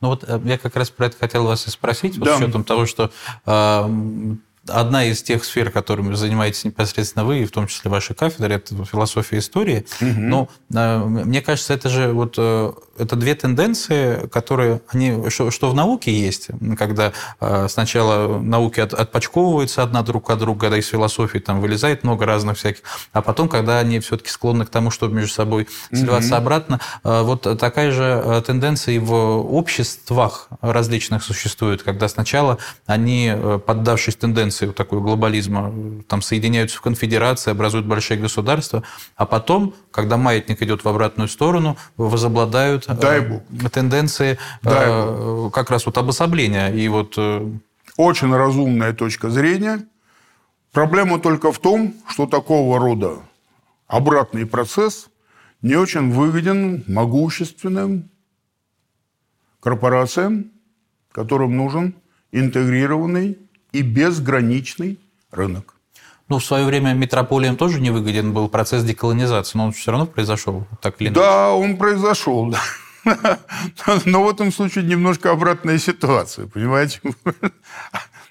Ну 0.00 0.08
вот 0.08 0.24
э, 0.26 0.40
я 0.44 0.58
как 0.58 0.76
раз 0.76 0.90
про 0.90 1.06
это 1.06 1.16
хотел 1.16 1.46
вас 1.46 1.66
и 1.66 1.70
спросить, 1.70 2.18
да. 2.18 2.36
с 2.36 2.40
учетом 2.40 2.64
того, 2.64 2.84
что 2.86 3.10
э, 3.46 4.36
одна 4.68 5.04
из 5.04 5.22
тех 5.22 5.44
сфер, 5.44 5.70
которыми 5.70 6.14
занимаетесь 6.14 6.64
непосредственно 6.64 7.24
вы, 7.24 7.40
и 7.40 7.44
в 7.44 7.50
том 7.50 7.66
числе 7.66 7.90
ваша 7.90 8.14
кафедра, 8.14 8.54
это 8.54 8.84
философия 8.84 9.38
истории. 9.38 9.86
Угу. 10.00 10.20
Но 10.20 10.48
э, 10.74 10.98
мне 11.04 11.42
кажется, 11.42 11.74
это 11.74 11.88
же 11.88 12.12
вот 12.12 12.34
э, 12.38 12.72
это 13.00 13.16
две 13.16 13.34
тенденции, 13.34 14.26
которые 14.28 14.80
они 14.88 15.30
что, 15.30 15.50
что 15.50 15.70
в 15.70 15.74
науке 15.74 16.12
есть, 16.12 16.48
когда 16.78 17.12
э, 17.40 17.66
сначала 17.68 18.38
науки 18.38 18.80
от, 18.80 18.94
отпочковываются 18.94 19.82
одна 19.82 20.02
друг 20.02 20.30
от 20.30 20.38
друга, 20.38 20.60
когда 20.60 20.78
из 20.78 20.88
философии 20.88 21.38
там 21.38 21.60
вылезает 21.60 22.04
много 22.04 22.26
разных 22.26 22.58
всяких, 22.58 22.82
а 23.12 23.22
потом, 23.22 23.48
когда 23.48 23.78
они 23.78 24.00
все-таки 24.00 24.30
склонны 24.30 24.64
к 24.64 24.70
тому, 24.70 24.90
чтобы 24.90 25.14
между 25.14 25.32
собой 25.32 25.68
сливаться 25.92 26.34
угу. 26.34 26.42
обратно, 26.42 26.80
вот 27.02 27.42
такая 27.58 27.90
же 27.90 28.42
тенденция 28.46 28.94
и 28.94 28.98
в 28.98 29.14
обществах 29.14 30.48
различных 30.60 31.22
существует, 31.22 31.82
когда 31.82 32.08
сначала 32.08 32.58
они, 32.86 33.32
поддавшись 33.66 34.16
тенденции 34.16 34.30
тенденции 34.40 34.66
такой 34.70 35.00
глобализма, 35.00 35.72
там 36.08 36.22
соединяются 36.22 36.78
в 36.78 36.80
конфедерации, 36.80 37.50
образуют 37.50 37.86
большие 37.86 38.18
государства, 38.18 38.82
а 39.16 39.26
потом, 39.26 39.74
когда 39.90 40.16
маятник 40.16 40.62
идет 40.62 40.84
в 40.84 40.88
обратную 40.88 41.28
сторону, 41.28 41.76
возобладают 41.96 42.84
э, 42.88 42.89
Дай 42.94 43.20
Бог. 43.20 43.42
тенденции 43.70 44.38
Дай 44.62 44.88
э, 44.88 45.16
Бог. 45.16 45.54
как 45.54 45.70
раз 45.70 45.86
вот 45.86 45.98
обособления. 45.98 46.68
И 46.68 46.88
вот... 46.88 47.14
Э, 47.16 47.50
Очень 47.96 48.34
разумная 48.34 48.92
точка 48.92 49.30
зрения. 49.30 49.86
Проблема 50.72 51.18
только 51.18 51.52
в 51.52 51.58
том, 51.58 51.94
что 52.08 52.26
такого 52.26 52.78
рода 52.78 53.18
обратный 53.86 54.46
процесс 54.46 55.08
не 55.62 55.74
очень 55.74 56.12
выгоден 56.12 56.84
могущественным 56.86 58.08
корпорациям, 59.60 60.52
которым 61.12 61.56
нужен 61.56 61.94
интегрированный 62.32 63.38
и 63.72 63.82
безграничный 63.82 64.98
рынок. 65.30 65.74
Ну, 66.30 66.38
в 66.38 66.44
свое 66.44 66.64
время 66.64 66.94
метрополиям 66.94 67.56
тоже 67.56 67.80
не 67.80 67.90
выгоден 67.90 68.32
был 68.32 68.48
процесс 68.48 68.84
деколонизации, 68.84 69.58
но 69.58 69.64
он 69.64 69.72
все 69.72 69.90
равно 69.90 70.06
произошел, 70.06 70.64
так 70.80 70.94
или 71.00 71.08
иначе. 71.08 71.20
Да, 71.20 71.52
он 71.52 71.76
произошел, 71.76 72.46
да. 72.46 72.60
Но 74.04 74.22
в 74.22 74.30
этом 74.30 74.52
случае 74.52 74.84
немножко 74.84 75.32
обратная 75.32 75.78
ситуация, 75.78 76.46
понимаете? 76.46 77.00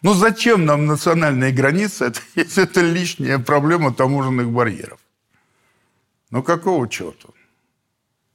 Ну, 0.02 0.14
зачем 0.14 0.64
нам 0.64 0.86
национальные 0.86 1.52
границы, 1.52 2.14
если 2.36 2.64
это 2.64 2.80
лишняя 2.80 3.38
проблема 3.38 3.94
таможенных 3.94 4.50
барьеров? 4.50 4.98
Ну, 6.32 6.42
какого 6.42 6.88
черта? 6.88 7.28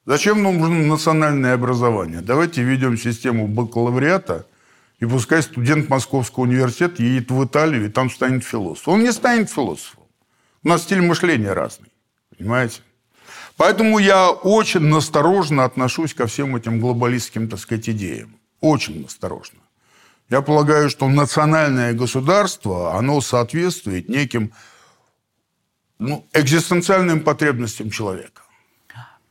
Зачем 0.04 0.42
нам 0.42 0.58
нужно 0.58 0.84
национальное 0.84 1.54
образование? 1.54 2.20
Давайте 2.20 2.62
введем 2.62 2.98
систему 2.98 3.48
бакалавриата 3.48 4.44
И 5.00 5.06
пускай 5.06 5.42
студент 5.42 5.88
Московского 5.88 6.44
университета 6.44 7.02
едет 7.02 7.30
в 7.30 7.44
Италию 7.44 7.86
и 7.86 7.88
там 7.88 8.10
станет 8.10 8.44
философом. 8.44 8.94
Он 8.94 9.02
не 9.02 9.12
станет 9.12 9.50
философом. 9.50 10.04
У 10.62 10.68
нас 10.68 10.82
стиль 10.82 11.02
мышления 11.02 11.52
разный. 11.52 11.92
Понимаете? 12.36 12.80
Поэтому 13.56 13.98
я 13.98 14.30
очень 14.30 14.80
насторожно 14.80 15.64
отношусь 15.64 16.14
ко 16.14 16.26
всем 16.26 16.56
этим 16.56 16.80
глобалистским, 16.80 17.48
так 17.48 17.60
сказать, 17.60 17.88
идеям. 17.88 18.36
Очень 18.60 19.02
насторожно. 19.02 19.60
Я 20.30 20.40
полагаю, 20.40 20.88
что 20.88 21.08
национальное 21.08 21.92
государство, 21.92 22.96
оно 22.96 23.20
соответствует 23.20 24.08
неким 24.08 24.52
ну, 25.98 26.26
экзистенциальным 26.32 27.20
потребностям 27.20 27.90
человека. 27.90 28.42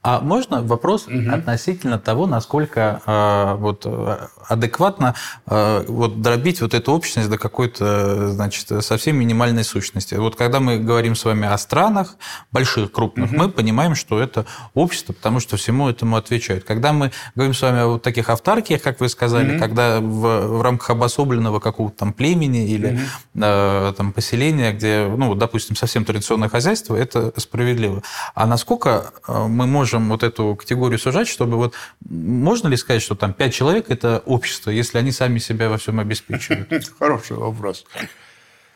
А 0.04 0.20
можно 0.20 0.62
вопрос 0.62 1.08
угу. 1.08 1.32
относительно 1.32 1.98
того, 1.98 2.28
насколько 2.28 3.02
э, 3.06 3.56
вот, 3.58 3.84
э, 3.86 4.18
адекватно 4.50 5.16
э, 5.48 5.86
вот, 5.88 6.22
дробить 6.22 6.60
вот 6.60 6.74
эту 6.74 6.92
общность 6.92 7.30
до 7.30 7.38
какой-то, 7.38 8.32
значит, 8.32 8.84
совсем 8.84 9.16
минимальной 9.16 9.64
сущности? 9.64 10.16
Вот 10.16 10.36
когда 10.36 10.60
мы 10.60 10.78
говорим 10.78 11.16
с 11.16 11.24
вами 11.24 11.48
о 11.48 11.58
странах, 11.58 12.18
больших, 12.52 12.92
крупных, 12.92 13.32
угу. 13.32 13.38
мы 13.38 13.50
понимаем, 13.50 13.96
что 13.96 14.20
это 14.20 14.46
общество, 14.74 15.14
потому 15.14 15.40
что 15.40 15.56
всему 15.56 15.88
этому 15.88 16.18
отвечают. 16.18 16.66
Когда 16.66 16.92
мы 16.92 17.14
говорим 17.36 17.54
с 17.54 17.62
вами 17.62 17.80
о 17.80 17.88
вот 17.88 18.02
таких 18.02 18.30
автаркиях, 18.30 18.82
как 18.82 19.00
вы 19.00 19.08
сказали, 19.08 19.54
угу. 19.54 19.60
когда 19.60 20.02
в, 20.02 20.58
в 20.58 20.62
рамках 20.62 20.90
обособленного 20.90 21.62
какого-то 21.62 21.96
там 22.00 22.12
племени 22.12 22.68
или 22.68 22.88
угу. 22.88 23.00
э, 23.42 23.94
там, 23.96 24.12
поселения, 24.12 24.74
где, 24.74 25.08
ну, 25.08 25.34
допустим, 25.34 25.78
совсем 25.78 26.04
традиционное 26.04 26.50
хозяйство, 26.50 26.94
это 26.94 27.32
справедливо. 27.38 28.04
А 28.36 28.46
насколько 28.46 29.14
э, 29.30 29.48
мы 29.48 29.66
можем 29.66 29.93
можем 29.94 30.10
вот 30.10 30.24
эту 30.24 30.56
категорию 30.56 31.00
сужать, 31.00 31.28
чтобы 31.28 31.58
вот 31.58 31.74
можно 32.10 32.68
ли 32.68 32.78
сказать, 32.78 33.02
что 33.02 33.16
там 33.16 33.34
пять 33.34 33.54
человек– 33.54 33.86
это 33.90 34.24
общество, 34.26 34.72
если 34.72 34.98
они 34.98 35.12
сами 35.12 35.40
себя 35.40 35.70
во 35.70 35.78
всем 35.78 36.00
обеспечивают? 36.00 36.70
Хороший 37.00 37.38
вопрос. 37.38 37.86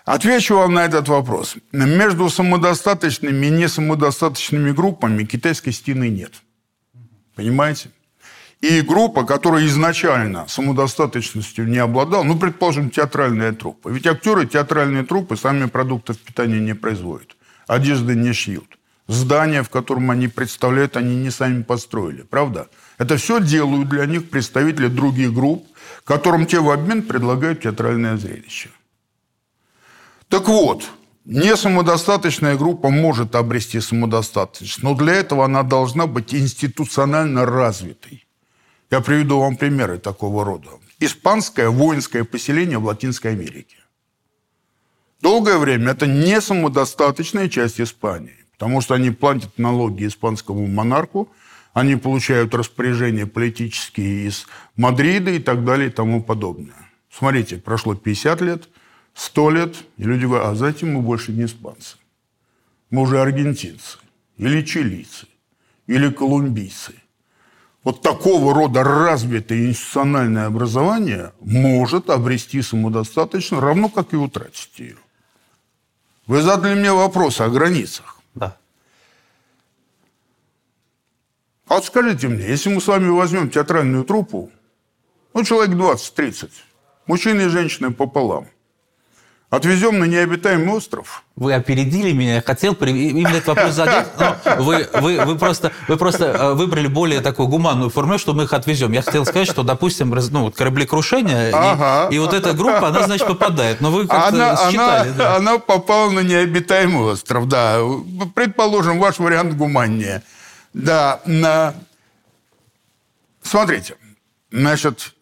Отвечу 0.05 0.55
вам 0.55 0.73
на 0.73 0.85
этот 0.85 1.09
вопрос. 1.09 1.55
Между 1.71 2.29
самодостаточными 2.29 3.47
и 3.47 3.49
несамодостаточными 3.49 4.71
группами 4.71 5.25
китайской 5.25 5.71
стены 5.71 6.09
нет. 6.09 6.33
Понимаете? 7.35 7.89
И 8.61 8.81
группа, 8.81 9.23
которая 9.23 9.65
изначально 9.65 10.47
самодостаточностью 10.47 11.67
не 11.67 11.77
обладала, 11.77 12.23
ну, 12.23 12.39
предположим, 12.39 12.89
театральная 12.89 13.51
труппа. 13.53 13.89
Ведь 13.89 14.07
актеры 14.07 14.47
театральные 14.47 15.03
труппы 15.03 15.35
сами 15.35 15.67
продуктов 15.67 16.17
питания 16.17 16.59
не 16.59 16.73
производят, 16.73 17.35
одежды 17.67 18.15
не 18.15 18.33
шьют. 18.33 18.76
Здание, 19.07 19.63
в 19.63 19.69
котором 19.69 20.11
они 20.11 20.27
представляют, 20.27 20.97
они 20.97 21.15
не 21.15 21.31
сами 21.31 21.63
построили. 21.63 22.23
Правда? 22.23 22.67
Это 22.97 23.15
все 23.15 23.39
делают 23.39 23.87
для 23.89 24.05
них 24.05 24.29
представители 24.29 24.87
других 24.87 25.33
групп, 25.33 25.65
которым 26.03 26.45
те 26.45 26.59
в 26.59 26.69
обмен 26.69 27.03
предлагают 27.03 27.61
театральное 27.61 28.17
зрелище. 28.17 28.69
Так 30.27 30.47
вот, 30.47 30.83
не 31.23 31.55
самодостаточная 31.55 32.57
группа 32.57 32.89
может 32.89 33.35
обрести 33.35 33.79
самодостаточность, 33.79 34.83
но 34.83 34.93
для 34.93 35.13
этого 35.13 35.45
она 35.45 35.63
должна 35.63 36.05
быть 36.05 36.33
институционально 36.33 37.45
развитой. 37.45 38.25
Я 38.91 39.01
приведу 39.01 39.39
вам 39.39 39.55
примеры 39.55 39.99
такого 39.99 40.43
рода. 40.43 40.69
Испанское 40.99 41.69
воинское 41.69 42.23
поселение 42.23 42.77
в 42.77 42.85
Латинской 42.85 43.31
Америке. 43.31 43.77
Долгое 45.21 45.57
время 45.57 45.91
это 45.91 46.07
не 46.07 46.41
самодостаточная 46.41 47.49
часть 47.49 47.79
Испании. 47.79 48.46
Потому 48.57 48.81
что 48.81 48.95
они 48.95 49.11
платят 49.11 49.57
налоги 49.57 50.07
испанскому 50.07 50.65
монарху, 50.65 51.29
они 51.73 51.95
получают 51.95 52.55
распоряжения 52.55 53.27
политические 53.27 54.27
из 54.27 54.47
Мадрида 54.75 55.31
и 55.31 55.39
так 55.39 55.63
далее 55.63 55.89
и 55.89 55.91
тому 55.91 56.23
подобное. 56.23 56.89
Смотрите, 57.11 57.57
прошло 57.57 57.93
50 57.93 58.41
лет, 58.41 58.69
100 59.13 59.49
лет, 59.51 59.75
и 59.97 60.03
люди 60.03 60.25
говорят, 60.25 60.47
а 60.47 60.55
затем 60.55 60.93
мы 60.93 61.01
больше 61.01 61.31
не 61.31 61.45
испанцы. 61.45 61.97
Мы 62.89 63.01
уже 63.03 63.21
аргентинцы, 63.21 63.99
или 64.37 64.63
чилийцы, 64.63 65.27
или 65.85 66.09
колумбийцы. 66.09 66.95
Вот 67.83 68.01
такого 68.01 68.53
рода 68.55 68.83
развитое 68.83 69.67
институциональное 69.67 70.47
образование 70.47 71.31
может 71.41 72.09
обрести 72.09 72.61
самодостаточно, 72.61 73.61
равно 73.61 73.89
как 73.89 74.13
и 74.13 74.17
утратить 74.17 74.77
ее. 74.79 74.97
Вы 76.25 76.41
задали 76.41 76.73
мне 76.77 76.91
вопрос 76.91 77.39
о 77.39 77.49
границах. 77.49 78.16
Да. 78.37 78.55
А 81.67 81.75
вот 81.75 81.85
скажите 81.85 82.27
мне, 82.27 82.47
если 82.47 82.69
мы 82.69 82.79
с 82.79 82.87
вами 82.87 83.09
возьмем 83.09 83.49
театральную 83.49 84.03
труппу, 84.03 84.51
ну, 85.33 85.43
человек 85.43 85.75
20-30, 85.75 86.51
мужчины 87.07 87.41
и 87.41 87.47
женщины 87.49 87.91
пополам, 87.91 88.47
Отвезем 89.49 89.97
на 89.97 90.03
необитаемый 90.03 90.75
остров. 90.75 91.23
Вы 91.37 91.53
опередили 91.53 92.11
меня. 92.11 92.35
Я 92.35 92.41
хотел 92.41 92.73
именно 92.73 93.29
этот 93.29 93.47
вопрос 93.47 93.75
задать, 93.75 94.07
но 94.19 94.35
вы, 94.61 94.89
вы, 94.95 95.23
вы, 95.23 95.37
просто, 95.37 95.71
вы 95.87 95.95
просто 95.95 96.25
э, 96.25 96.53
выбрали 96.53 96.87
более 96.87 97.21
такую 97.21 97.47
гуманную 97.47 97.89
формулу, 97.89 98.19
что 98.19 98.33
мы 98.33 98.43
их 98.43 98.51
отвезем. 98.51 98.91
Я 98.91 99.01
хотел 99.01 99.25
сказать, 99.25 99.47
что, 99.47 99.63
допустим, 99.63 100.09
ну, 100.09 100.43
вот 100.43 100.55
кораблекрушение, 100.57 101.51
ага. 101.53 102.09
и, 102.11 102.15
и 102.15 102.19
вот 102.19 102.33
эта 102.33 102.51
группа, 102.51 102.89
она, 102.89 103.03
значит, 103.03 103.25
попадает. 103.25 103.79
Но 103.79 103.89
вы 103.89 104.05
как-то 104.05 104.27
она, 104.27 104.69
считали. 104.69 105.09
Она, 105.11 105.17
да. 105.17 105.35
она 105.37 105.57
попала 105.59 106.11
на 106.11 106.19
необитаемый 106.19 107.13
остров, 107.13 107.47
да. 107.47 107.79
Предположим, 108.35 108.99
ваш 108.99 109.19
вариант 109.19 109.53
гуманнее. 109.53 110.23
Да, 110.73 111.21
на... 111.25 111.73
смотрите, 113.41 113.95
значит, 114.51 115.13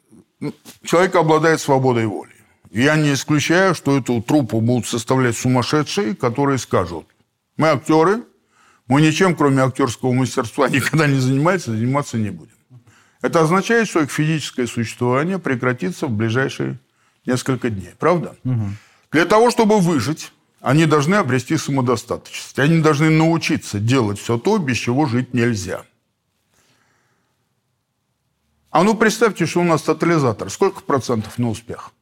человек 0.83 1.13
обладает 1.15 1.61
свободой 1.61 2.07
воли. 2.07 2.34
Я 2.75 2.97
не 2.97 3.13
исключаю, 3.13 3.73
что 3.73 3.97
эту 3.97 4.21
труппу 4.21 4.59
будут 4.59 4.85
составлять 4.85 5.37
сумасшедшие, 5.37 6.13
которые 6.13 6.57
скажут, 6.57 7.07
мы 7.55 7.69
актеры, 7.69 8.23
мы 8.87 8.99
ничем, 8.99 9.33
кроме 9.33 9.61
актерского 9.63 10.11
мастерства, 10.11 10.67
никогда 10.69 11.07
не 11.07 11.17
занимаемся, 11.17 11.71
заниматься 11.71 12.17
не 12.17 12.31
будем. 12.31 12.51
Это 13.21 13.39
означает, 13.39 13.87
что 13.87 14.01
их 14.01 14.11
физическое 14.11 14.67
существование 14.67 15.39
прекратится 15.39 16.07
в 16.07 16.11
ближайшие 16.11 16.77
несколько 17.25 17.69
дней. 17.69 17.93
Правда? 17.97 18.35
Угу. 18.43 18.65
Для 19.13 19.23
того, 19.23 19.51
чтобы 19.51 19.79
выжить, 19.79 20.33
они 20.59 20.85
должны 20.85 21.15
обрести 21.15 21.55
самодостаточность. 21.55 22.59
Они 22.59 22.81
должны 22.81 23.09
научиться 23.09 23.79
делать 23.79 24.19
все 24.19 24.37
то, 24.37 24.57
без 24.57 24.75
чего 24.75 25.05
жить 25.05 25.33
нельзя. 25.33 25.85
А 28.69 28.83
ну 28.83 28.95
представьте, 28.95 29.45
что 29.45 29.61
у 29.61 29.63
нас 29.63 29.81
тотализатор. 29.81 30.49
Сколько 30.49 30.81
процентов 30.81 31.37
на 31.37 31.49
успех? 31.49 31.93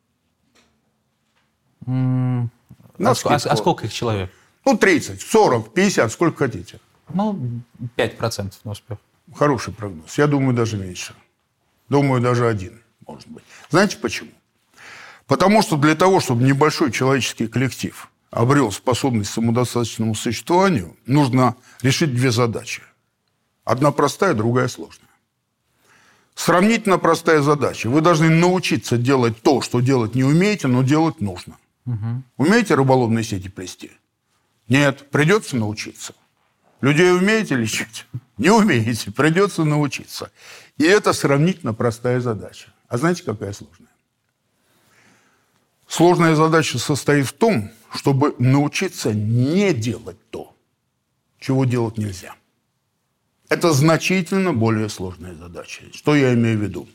А, 1.86 2.48
а, 3.00 3.36
а 3.36 3.56
сколько 3.58 3.86
их 3.86 3.94
человек? 3.94 4.32
Ну, 4.66 4.78
30, 4.78 5.22
40, 5.22 5.74
50, 5.74 6.12
сколько 6.12 6.38
хотите. 6.38 6.80
Ну, 7.14 7.62
5% 7.98 8.54
на 8.64 8.72
успех. 8.72 8.98
Хороший 9.36 9.74
прогноз. 9.74 10.18
Я 10.18 10.28
думаю, 10.28 10.56
даже 10.56 10.78
меньше. 10.78 11.16
Думаю, 11.90 12.22
даже 12.22 12.48
один, 12.48 12.82
может 13.06 13.28
быть. 13.28 13.44
Знаете 13.70 13.98
почему? 13.98 14.32
Потому 15.28 15.62
что 15.62 15.78
для 15.78 15.96
того, 15.96 16.20
чтобы 16.20 16.44
небольшой 16.44 16.92
человеческий 16.92 17.48
коллектив 17.48 18.10
обрел 18.32 18.72
способность 18.72 19.32
к 19.32 19.34
самодостаточному 19.34 20.16
существованию, 20.16 20.96
нужно 21.06 21.56
решить 21.82 22.14
две 22.14 22.32
задачи. 22.32 22.82
Одна 23.64 23.92
простая, 23.92 24.34
другая 24.34 24.68
сложная. 24.68 25.10
Сравнительно 26.36 26.98
простая 26.98 27.42
задача. 27.42 27.90
Вы 27.90 28.02
должны 28.02 28.30
научиться 28.30 28.98
делать 28.98 29.42
то, 29.42 29.62
что 29.62 29.80
делать 29.82 30.16
не 30.16 30.24
умеете, 30.24 30.68
но 30.68 30.84
делать 30.84 31.22
нужно. 31.22 31.58
Угу. 31.86 32.24
Умеете 32.38 32.76
рыболовные 32.76 33.24
сети 33.24 33.50
плести? 33.50 33.92
Нет, 34.68 35.10
придется 35.12 35.58
научиться. 35.58 36.14
Людей 36.82 37.14
умеете 37.14 37.56
лечить? 37.56 38.06
Не 38.38 38.50
умеете, 38.50 39.12
придется 39.12 39.64
научиться. 39.64 40.32
И 40.78 40.84
это 40.84 41.14
сравнительно 41.14 41.74
простая 41.74 42.20
задача. 42.20 42.74
А 42.88 42.98
знаете, 42.98 43.24
какая 43.24 43.54
сложная? 43.54 43.90
Сложная 45.88 46.36
задача 46.36 46.80
состоит 46.80 47.28
в 47.28 47.34
том, 47.34 47.72
чтобы 47.94 48.36
научиться 48.40 49.14
не 49.14 49.74
делать 49.74 50.18
то, 50.30 50.56
чего 51.40 51.66
делать 51.66 51.98
нельзя. 51.98 52.36
Это 53.50 53.72
значительно 53.74 54.54
более 54.54 54.90
сложная 54.90 55.36
задача. 55.36 55.84
Что 55.94 56.16
я 56.16 56.34
имею 56.34 56.58
в 56.58 56.62
виду? 56.64 56.90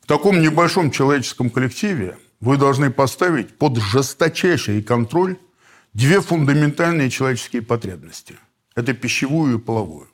В 0.00 0.06
таком 0.06 0.40
небольшом 0.40 0.90
человеческом 0.90 1.48
коллективе 1.48 2.18
вы 2.42 2.56
должны 2.56 2.90
поставить 2.90 3.56
под 3.56 3.78
жесточайший 3.78 4.82
контроль 4.82 5.36
две 5.94 6.20
фундаментальные 6.20 7.08
человеческие 7.08 7.62
потребности. 7.62 8.36
Это 8.74 8.94
пищевую 8.94 9.58
и 9.58 9.60
половую. 9.60 10.08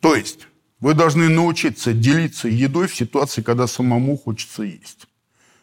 То 0.00 0.14
есть 0.14 0.46
вы 0.78 0.92
должны 0.92 1.30
научиться 1.30 1.94
делиться 1.94 2.48
едой 2.48 2.86
в 2.86 2.94
ситуации, 2.94 3.40
когда 3.40 3.66
самому 3.66 4.18
хочется 4.18 4.62
есть. 4.62 5.08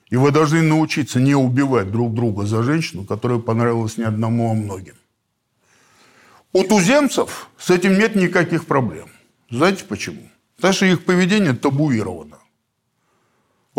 И 0.09 0.15
вы 0.15 0.31
должны 0.31 0.63
научиться 0.63 1.19
не 1.19 1.35
убивать 1.35 1.91
друг 1.91 2.15
друга 2.15 2.45
за 2.47 2.63
женщину, 2.63 3.05
которая 3.05 3.37
понравилась 3.37 3.97
не 3.97 4.05
одному, 4.05 4.49
а 4.49 4.55
многим. 4.55 4.95
У 6.51 6.63
туземцев 6.63 7.47
с 7.59 7.69
этим 7.69 7.99
нет 7.99 8.15
никаких 8.15 8.65
проблем. 8.65 9.09
Знаете 9.51 9.85
почему? 9.85 10.31
Потому 10.55 10.73
что 10.73 10.87
их 10.87 11.05
поведение 11.05 11.53
табуировано. 11.53 12.38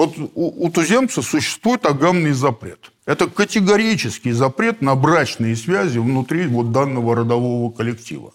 Вот 0.01 0.17
у, 0.17 0.67
у 0.67 0.71
туземца 0.71 1.21
существует 1.21 1.85
агамный 1.85 2.33
запрет. 2.33 2.91
Это 3.05 3.29
категорический 3.29 4.33
запрет 4.33 4.81
на 4.81 4.95
брачные 4.95 5.55
связи 5.55 5.99
внутри 5.99 6.47
вот 6.47 6.73
данного 6.73 7.17
родового 7.17 7.71
коллектива. 7.71 8.33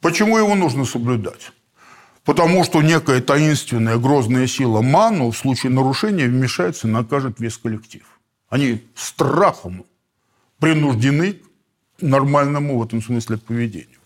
Почему 0.00 0.38
его 0.38 0.54
нужно 0.54 0.86
соблюдать? 0.86 1.52
Потому 2.24 2.64
что 2.64 2.80
некая 2.80 3.20
таинственная 3.20 3.98
грозная 3.98 4.46
сила 4.46 4.80
ману 4.80 5.30
в 5.30 5.36
случае 5.36 5.72
нарушения 5.72 6.26
вмешается 6.26 6.88
и 6.88 6.90
накажет 6.90 7.38
весь 7.38 7.58
коллектив. 7.58 8.04
Они 8.48 8.82
страхом 8.94 9.84
принуждены 10.58 11.34
к 11.34 11.42
нормальному 12.00 12.78
в 12.78 12.82
этом 12.82 13.02
смысле 13.02 13.36
поведению. 13.36 14.00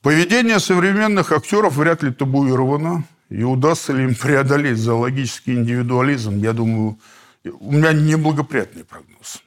Поведение 0.00 0.60
современных 0.60 1.32
актеров 1.32 1.74
вряд 1.74 2.04
ли 2.04 2.12
табуировано. 2.12 3.02
И 3.30 3.44
удастся 3.44 3.92
ли 3.92 4.04
им 4.04 4.14
преодолеть 4.14 4.76
зоологический 4.76 5.54
индивидуализм, 5.54 6.38
я 6.38 6.52
думаю, 6.52 6.98
у 7.44 7.72
меня 7.72 7.92
неблагоприятный 7.92 8.84
прогноз. 8.84 9.42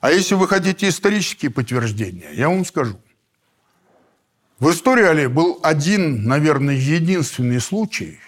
А 0.00 0.10
если 0.10 0.34
вы 0.34 0.48
хотите 0.48 0.88
исторические 0.88 1.50
подтверждения, 1.50 2.30
я 2.32 2.48
вам 2.48 2.64
скажу. 2.64 2.98
В 4.58 4.70
истории, 4.70 5.04
Али, 5.04 5.26
был 5.26 5.60
один, 5.62 6.24
наверное, 6.24 6.74
единственный 6.74 7.60
случай 7.60 8.18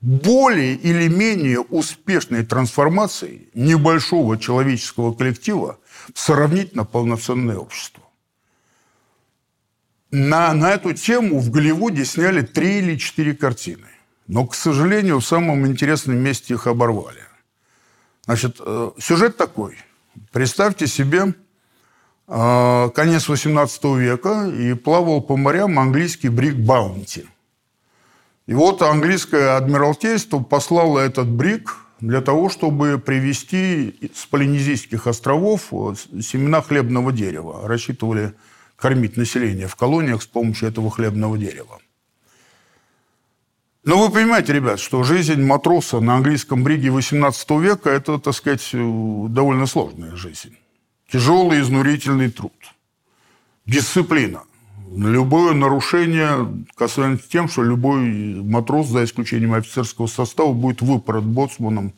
более 0.00 0.74
или 0.74 1.08
менее 1.08 1.60
успешной 1.60 2.44
трансформации 2.44 3.48
небольшого 3.54 4.38
человеческого 4.38 5.12
коллектива 5.12 5.78
в 6.14 6.20
сравнительно 6.20 6.84
полноценное 6.84 7.56
общество. 7.56 8.02
На, 10.10 10.54
на 10.54 10.70
эту 10.70 10.92
тему 10.92 11.40
в 11.40 11.50
Голливуде 11.50 12.04
сняли 12.04 12.42
три 12.42 12.78
или 12.78 12.96
четыре 12.96 13.34
картины. 13.34 13.88
Но, 14.28 14.46
к 14.46 14.54
сожалению, 14.54 15.20
в 15.20 15.26
самом 15.26 15.66
интересном 15.66 16.16
месте 16.16 16.54
их 16.54 16.66
оборвали. 16.66 17.22
Значит, 18.24 18.56
э, 18.60 18.90
сюжет 18.98 19.36
такой. 19.36 19.78
Представьте 20.32 20.86
себе 20.86 21.34
э, 22.26 22.90
конец 22.94 23.28
18 23.28 23.84
века, 23.96 24.48
и 24.48 24.74
плавал 24.74 25.20
по 25.20 25.36
морям 25.36 25.78
английский 25.78 26.28
брик 26.28 26.56
«Баунти». 26.56 27.26
И 28.46 28.54
вот 28.54 28.82
английское 28.82 29.56
адмиралтейство 29.56 30.40
послало 30.40 31.00
этот 31.00 31.28
брик 31.28 31.76
для 32.00 32.20
того, 32.20 32.48
чтобы 32.48 32.98
привезти 32.98 34.10
с 34.14 34.26
Полинезийских 34.26 35.06
островов 35.06 35.68
э, 35.72 35.94
семена 36.20 36.62
хлебного 36.62 37.12
дерева. 37.12 37.68
Рассчитывали 37.68 38.34
кормить 38.74 39.16
население 39.16 39.68
в 39.68 39.76
колониях 39.76 40.22
с 40.22 40.26
помощью 40.26 40.68
этого 40.68 40.90
хлебного 40.90 41.38
дерева. 41.38 41.78
Но 43.86 44.04
вы 44.04 44.12
понимаете, 44.12 44.52
ребят, 44.52 44.80
что 44.80 45.04
жизнь 45.04 45.40
матроса 45.40 46.00
на 46.00 46.16
английском 46.16 46.64
бриге 46.64 46.90
18 46.90 47.50
века– 47.52 47.88
это, 47.90 48.18
так 48.18 48.34
сказать, 48.34 48.68
довольно 48.72 49.66
сложная 49.66 50.16
жизнь. 50.16 50.56
Тяжелый, 51.08 51.60
изнурительный 51.60 52.28
труд. 52.28 52.52
Дисциплина. 53.64 54.42
Любое 54.90 55.54
нарушение 55.54 56.66
касается 56.74 57.28
тем, 57.30 57.48
что 57.48 57.62
любой 57.62 58.42
матрос, 58.42 58.88
за 58.88 59.04
исключением 59.04 59.54
офицерского 59.54 60.08
состава, 60.08 60.52
будет 60.52 60.82
выпорот 60.82 61.22
боцманом. 61.22 61.92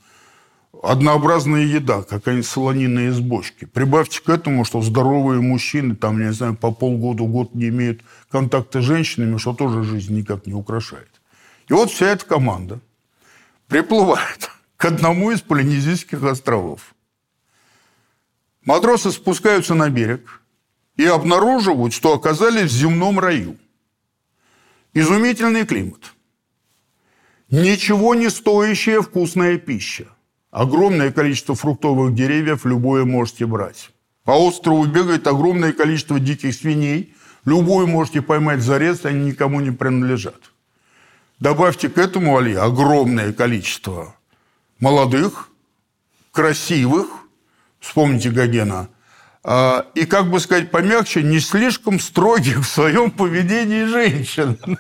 Однообразная 0.82 1.64
еда, 1.64 2.02
какая-нибудь 2.02 2.46
солонина 2.46 3.08
из 3.08 3.18
бочки. 3.20 3.64
Прибавьте 3.64 4.20
к 4.22 4.28
этому, 4.28 4.66
что 4.66 4.82
здоровые 4.82 5.40
мужчины, 5.40 5.96
там, 5.96 6.20
я 6.20 6.26
не 6.26 6.32
знаю, 6.34 6.54
по 6.54 6.70
полгода, 6.70 7.24
год 7.24 7.54
не 7.54 7.68
имеют 7.68 8.02
контакта 8.30 8.82
с 8.82 8.84
женщинами, 8.84 9.38
что 9.38 9.54
тоже 9.54 9.84
жизнь 9.84 10.14
никак 10.14 10.46
не 10.46 10.52
украшает. 10.52 11.17
И 11.68 11.72
вот 11.72 11.90
вся 11.90 12.06
эта 12.06 12.24
команда 12.24 12.80
приплывает 13.66 14.50
к 14.76 14.84
одному 14.86 15.30
из 15.30 15.42
Полинезийских 15.42 16.22
островов. 16.22 16.94
Матросы 18.64 19.10
спускаются 19.10 19.74
на 19.74 19.90
берег 19.90 20.42
и 20.96 21.04
обнаруживают, 21.04 21.92
что 21.92 22.14
оказались 22.14 22.70
в 22.70 22.74
земном 22.74 23.18
раю. 23.18 23.56
Изумительный 24.94 25.66
климат. 25.66 26.14
Ничего 27.50 28.14
не 28.14 28.30
стоящая 28.30 29.00
вкусная 29.00 29.58
пища. 29.58 30.06
Огромное 30.50 31.12
количество 31.12 31.54
фруктовых 31.54 32.14
деревьев 32.14 32.64
любое 32.64 33.04
можете 33.04 33.46
брать. 33.46 33.90
По 34.24 34.32
острову 34.32 34.84
бегает 34.86 35.26
огромное 35.26 35.72
количество 35.72 36.18
диких 36.18 36.54
свиней. 36.54 37.14
Любую 37.44 37.86
можете 37.86 38.20
поймать 38.22 38.60
зарез, 38.60 39.04
они 39.04 39.26
никому 39.26 39.60
не 39.60 39.70
принадлежат. 39.70 40.52
Добавьте 41.40 41.88
к 41.88 41.98
этому, 41.98 42.36
Али, 42.36 42.54
огромное 42.54 43.32
количество 43.32 44.16
молодых, 44.80 45.50
красивых, 46.32 47.06
вспомните 47.78 48.30
Гогена, 48.30 48.88
а, 49.44 49.86
и, 49.94 50.04
как 50.04 50.30
бы 50.30 50.40
сказать 50.40 50.72
помягче, 50.72 51.22
не 51.22 51.38
слишком 51.38 52.00
строгих 52.00 52.58
в 52.58 52.68
своем 52.68 53.10
поведении 53.10 53.84
женщин. 53.84 54.58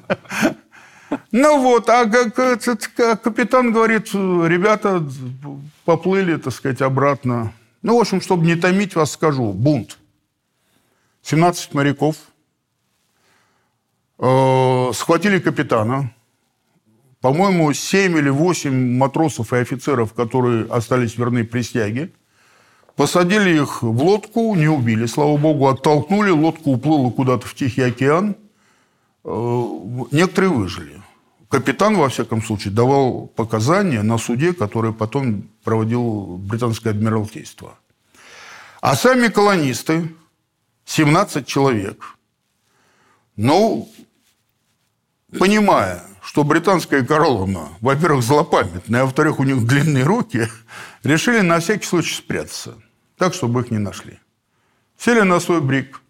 Ну 1.32 1.62
вот, 1.62 1.88
а 1.88 2.04
как 2.04 2.34
капитан 2.34 3.72
говорит, 3.72 4.12
ребята 4.12 5.02
поплыли, 5.86 6.36
так 6.36 6.52
сказать, 6.52 6.82
обратно. 6.82 7.54
Ну, 7.80 7.96
в 7.96 8.00
общем, 8.02 8.20
чтобы 8.20 8.44
не 8.44 8.56
томить 8.56 8.94
вас, 8.94 9.12
скажу, 9.12 9.54
бунт. 9.54 9.96
17 11.22 11.72
моряков 11.72 12.16
э, 14.18 14.90
схватили 14.92 15.38
капитана, 15.38 16.12
по-моему, 17.20 17.72
7 17.72 18.16
или 18.16 18.28
8 18.28 18.96
матросов 18.96 19.52
и 19.52 19.56
офицеров, 19.56 20.14
которые 20.14 20.66
остались 20.66 21.16
верны 21.18 21.44
присяге, 21.44 22.12
посадили 22.96 23.60
их 23.60 23.82
в 23.82 24.02
лодку, 24.02 24.54
не 24.54 24.68
убили, 24.68 25.06
слава 25.06 25.36
богу, 25.36 25.68
оттолкнули, 25.68 26.30
лодка 26.30 26.68
уплыла 26.68 27.10
куда-то 27.10 27.46
в 27.46 27.54
Тихий 27.54 27.82
океан. 27.82 28.36
Э, 29.24 29.64
некоторые 30.12 30.50
выжили. 30.50 31.02
Капитан, 31.48 31.96
во 31.96 32.08
всяком 32.08 32.42
случае, 32.42 32.74
давал 32.74 33.26
показания 33.26 34.02
на 34.02 34.18
суде, 34.18 34.52
который 34.52 34.92
потом 34.92 35.48
проводил 35.64 36.36
британское 36.38 36.92
адмиралтейство. 36.92 37.78
А 38.80 38.94
сами 38.94 39.28
колонисты, 39.28 40.14
17 40.84 41.46
человек, 41.46 42.16
ну, 43.36 43.88
понимая, 45.38 46.04
что 46.28 46.44
британская 46.44 47.02
корона, 47.02 47.70
во-первых, 47.80 48.22
злопамятная, 48.22 49.00
а 49.00 49.04
во-вторых, 49.06 49.40
у 49.40 49.44
них 49.44 49.66
длинные 49.66 50.04
руки, 50.04 50.46
решили 51.02 51.40
на 51.40 51.58
всякий 51.58 51.86
случай 51.86 52.14
спрятаться, 52.14 52.74
так, 53.16 53.32
чтобы 53.32 53.62
их 53.62 53.70
не 53.70 53.78
нашли. 53.78 54.18
Сели 54.98 55.22
на 55.22 55.40
свой 55.40 55.62
брик. 55.62 56.02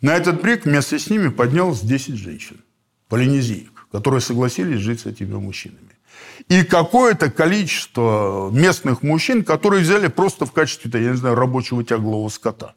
На 0.00 0.14
этот 0.14 0.40
брик 0.40 0.66
вместе 0.66 1.00
с 1.00 1.10
ними 1.10 1.30
поднялось 1.30 1.80
10 1.80 2.14
женщин, 2.14 2.60
полинезиек, 3.08 3.88
которые 3.90 4.20
согласились 4.20 4.78
жить 4.78 5.00
с 5.00 5.06
этими 5.06 5.34
мужчинами. 5.34 5.98
И 6.46 6.62
какое-то 6.62 7.28
количество 7.28 8.52
местных 8.52 9.02
мужчин, 9.02 9.42
которые 9.42 9.82
взяли 9.82 10.06
просто 10.06 10.46
в 10.46 10.52
качестве, 10.52 11.02
я 11.02 11.10
не 11.10 11.16
знаю, 11.16 11.34
рабочего 11.34 11.82
тяглого 11.82 12.28
скота. 12.28 12.76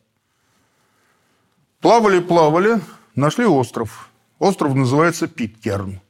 Плавали, 1.82 2.20
плавали, 2.20 2.82
нашли 3.14 3.46
остров. 3.46 4.10
Остров 4.40 4.74
называется 4.74 5.28
Питкерн 5.28 6.02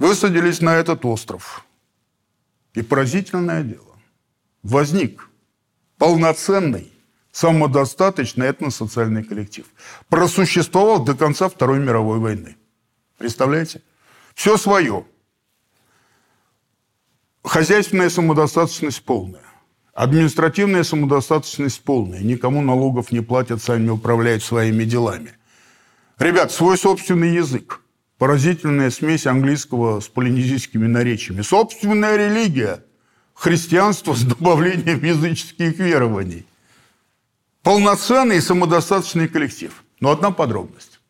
высадились 0.00 0.60
на 0.60 0.76
этот 0.76 1.04
остров. 1.04 1.64
И 2.74 2.82
поразительное 2.82 3.62
дело. 3.62 3.96
Возник 4.64 5.28
полноценный, 5.98 6.92
самодостаточный 7.30 8.48
этносоциальный 8.48 9.22
коллектив. 9.22 9.66
Просуществовал 10.08 11.04
до 11.04 11.14
конца 11.14 11.48
Второй 11.48 11.78
мировой 11.78 12.18
войны. 12.18 12.56
Представляете? 13.18 13.82
Все 14.34 14.56
свое. 14.56 15.04
Хозяйственная 17.44 18.10
самодостаточность 18.10 19.04
полная. 19.04 19.44
Административная 19.92 20.84
самодостаточность 20.84 21.82
полная. 21.82 22.20
Никому 22.20 22.62
налогов 22.62 23.12
не 23.12 23.20
платят, 23.20 23.62
сами 23.62 23.90
управляют 23.90 24.42
своими 24.42 24.84
делами. 24.84 25.32
Ребят, 26.18 26.52
свой 26.52 26.78
собственный 26.78 27.34
язык. 27.34 27.80
Поразительная 28.20 28.90
смесь 28.90 29.26
английского 29.26 30.00
с 30.00 30.08
полинезийскими 30.08 30.86
наречиями. 30.86 31.40
Собственная 31.40 32.18
религия. 32.18 32.84
Христианство 33.32 34.12
с 34.12 34.22
добавлением 34.24 35.02
языческих 35.02 35.78
верований. 35.78 36.44
Полноценный 37.62 38.36
и 38.36 38.40
самодостаточный 38.42 39.26
коллектив. 39.26 39.72
Но 40.00 40.10
одна 40.10 40.32
подробность. 40.32 41.00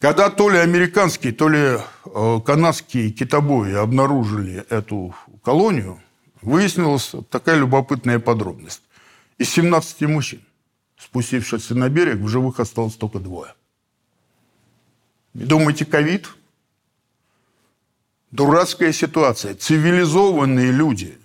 Когда 0.00 0.28
то 0.28 0.50
ли 0.50 0.58
американские, 0.58 1.32
то 1.32 1.48
ли 1.48 1.58
э, 1.58 2.40
канадские 2.44 3.10
китобои 3.10 3.72
обнаружили 3.72 4.66
эту 4.68 5.14
колонию, 5.42 5.98
выяснилась 6.42 7.14
такая 7.30 7.56
любопытная 7.56 8.18
подробность. 8.18 8.82
Из 9.38 9.48
17 9.48 10.02
мужчин, 10.02 10.42
спустившихся 10.98 11.74
на 11.74 11.88
берег, 11.88 12.16
в 12.16 12.28
живых 12.28 12.60
осталось 12.60 12.96
только 12.96 13.18
двое. 13.18 13.54
Думаете, 15.34 15.84
ковид? 15.84 16.28
Дурацкая 18.30 18.92
ситуация. 18.92 19.54
Цивилизованные 19.54 20.70
люди 20.70 21.18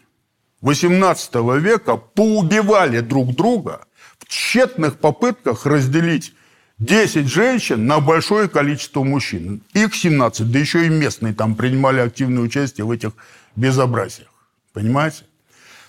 18 0.61 1.35
века 1.59 1.97
поубивали 1.97 2.99
друг 2.99 3.35
друга 3.35 3.85
в 4.17 4.25
тщетных 4.27 4.97
попытках 4.97 5.65
разделить 5.65 6.33
10 6.79 7.27
женщин 7.27 7.85
на 7.85 7.99
большое 7.99 8.49
количество 8.49 9.03
мужчин. 9.03 9.61
Их 9.73 9.95
17, 9.95 10.51
да 10.51 10.59
еще 10.59 10.85
и 10.85 10.89
местные 10.89 11.33
там 11.33 11.55
принимали 11.55 11.99
активное 11.99 12.43
участие 12.43 12.85
в 12.85 12.91
этих 12.91 13.11
безобразиях. 13.55 14.29
Понимаете? 14.73 15.23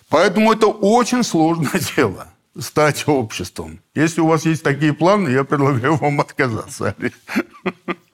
Поэтому 0.08 0.52
это 0.52 0.68
очень 0.68 1.24
сложное 1.24 1.80
дело 1.96 2.28
стать 2.58 3.04
обществом. 3.06 3.80
Если 3.94 4.20
у 4.20 4.28
вас 4.28 4.46
есть 4.46 4.62
такие 4.62 4.92
планы, 4.92 5.30
я 5.30 5.44
предлагаю 5.44 5.96
вам 5.96 6.20
отказаться. 6.20 6.94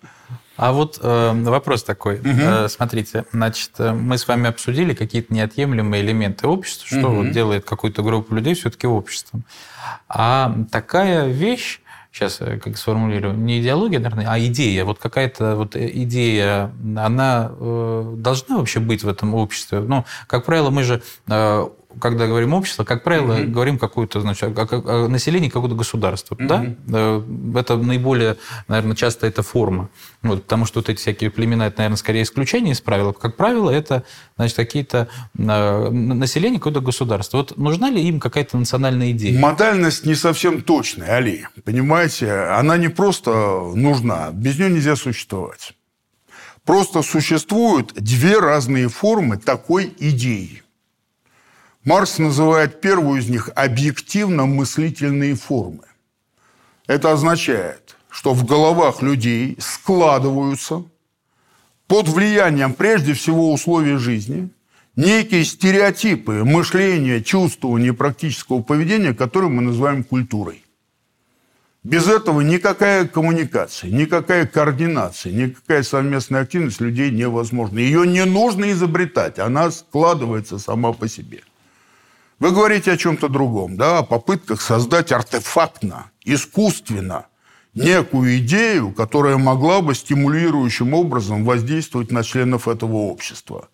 А 0.62 0.70
вот 0.70 1.00
э, 1.02 1.32
вопрос 1.42 1.82
такой. 1.82 2.20
Угу. 2.20 2.28
Э, 2.28 2.68
смотрите, 2.68 3.24
значит, 3.32 3.72
э, 3.78 3.92
мы 3.92 4.16
с 4.16 4.28
вами 4.28 4.48
обсудили 4.48 4.94
какие-то 4.94 5.34
неотъемлемые 5.34 6.04
элементы 6.04 6.46
общества, 6.46 6.86
что 6.86 7.08
угу. 7.08 7.16
вот 7.16 7.32
делает 7.32 7.64
какую-то 7.64 8.04
группу 8.04 8.32
людей 8.32 8.54
все-таки 8.54 8.86
обществом. 8.86 9.42
А 10.08 10.54
такая 10.70 11.26
вещь, 11.26 11.80
сейчас 12.12 12.40
э, 12.40 12.60
как 12.60 12.78
сформулирую, 12.78 13.34
не 13.34 13.60
идеология, 13.60 13.98
наверное, 13.98 14.26
а 14.28 14.38
идея. 14.38 14.84
Вот 14.84 15.00
какая-то 15.00 15.56
вот 15.56 15.74
э, 15.74 15.90
идея, 15.94 16.70
она 16.96 17.50
должна 17.58 18.58
вообще 18.58 18.78
быть 18.78 19.02
в 19.02 19.08
этом 19.08 19.34
обществе. 19.34 19.80
Ну, 19.80 20.04
как 20.28 20.44
правило, 20.44 20.70
мы 20.70 20.84
же 20.84 21.02
когда 22.00 22.26
говорим 22.26 22.54
общество, 22.54 22.84
как 22.84 23.02
правило, 23.02 23.34
mm-hmm. 23.34 23.46
говорим 23.46 23.78
какую-то, 23.78 24.20
значит, 24.20 24.56
о, 24.56 24.62
о, 24.62 25.04
о 25.04 25.08
населении 25.08 25.48
какого-то 25.48 25.74
государства. 25.74 26.34
Mm-hmm. 26.34 26.84
Да? 27.54 27.60
Это 27.60 27.76
наиболее, 27.76 28.36
наверное, 28.68 28.96
часто 28.96 29.26
это 29.26 29.42
форма. 29.42 29.88
Вот, 30.22 30.42
потому 30.44 30.66
что 30.66 30.80
вот 30.80 30.88
эти 30.88 30.98
всякие 30.98 31.30
племена, 31.30 31.66
это, 31.66 31.78
наверное, 31.78 31.96
скорее 31.96 32.22
исключение 32.22 32.72
из 32.72 32.80
правил. 32.80 33.12
Как 33.12 33.36
правило, 33.36 33.70
это, 33.70 34.04
значит, 34.36 34.56
какие-то 34.56 35.08
э, 35.36 35.90
население 35.90 36.58
какого-то 36.58 36.80
государства. 36.80 37.38
Вот 37.38 37.56
нужна 37.56 37.90
ли 37.90 38.02
им 38.02 38.20
какая-то 38.20 38.56
национальная 38.56 39.10
идея? 39.12 39.38
Модальность 39.38 40.06
не 40.06 40.14
совсем 40.14 40.62
точная, 40.62 41.16
Али. 41.16 41.46
Понимаете, 41.64 42.32
она 42.32 42.76
не 42.76 42.88
просто 42.88 43.30
нужна, 43.74 44.30
без 44.32 44.58
нее 44.58 44.70
нельзя 44.70 44.96
существовать. 44.96 45.72
Просто 46.64 47.02
существуют 47.02 47.92
две 47.94 48.38
разные 48.38 48.88
формы 48.88 49.36
такой 49.36 49.92
идеи. 49.98 50.61
Маркс 51.84 52.18
называет 52.18 52.80
первую 52.80 53.20
из 53.20 53.28
них 53.28 53.50
объективно-мыслительные 53.56 55.34
формы. 55.34 55.82
Это 56.86 57.10
означает, 57.10 57.96
что 58.08 58.34
в 58.34 58.46
головах 58.46 59.02
людей 59.02 59.56
складываются 59.58 60.84
под 61.88 62.08
влиянием 62.08 62.74
прежде 62.74 63.14
всего 63.14 63.52
условий 63.52 63.96
жизни 63.96 64.50
некие 64.94 65.44
стереотипы 65.44 66.44
мышления, 66.44 67.20
чувствования, 67.20 67.92
практического 67.92 68.62
поведения, 68.62 69.12
которые 69.12 69.50
мы 69.50 69.62
называем 69.62 70.04
культурой. 70.04 70.62
Без 71.82 72.06
этого 72.06 72.42
никакая 72.42 73.08
коммуникация, 73.08 73.90
никакая 73.90 74.46
координация, 74.46 75.32
никакая 75.32 75.82
совместная 75.82 76.42
активность 76.42 76.80
людей 76.80 77.10
невозможна. 77.10 77.80
Ее 77.80 78.06
не 78.06 78.24
нужно 78.24 78.70
изобретать, 78.70 79.40
она 79.40 79.72
складывается 79.72 80.60
сама 80.60 80.92
по 80.92 81.08
себе– 81.08 81.40
вы 82.42 82.50
говорите 82.50 82.90
о 82.90 82.96
чем-то 82.96 83.28
другом, 83.28 83.76
да, 83.76 83.98
о 83.98 84.02
попытках 84.02 84.60
создать 84.60 85.12
артефактно, 85.12 86.10
искусственно 86.24 87.26
некую 87.72 88.38
идею, 88.38 88.90
которая 88.90 89.38
могла 89.38 89.80
бы 89.80 89.94
стимулирующим 89.94 90.92
образом 90.92 91.44
воздействовать 91.44 92.10
на 92.10 92.24
членов 92.24 92.66
этого 92.66 92.96
общества. 92.96 93.68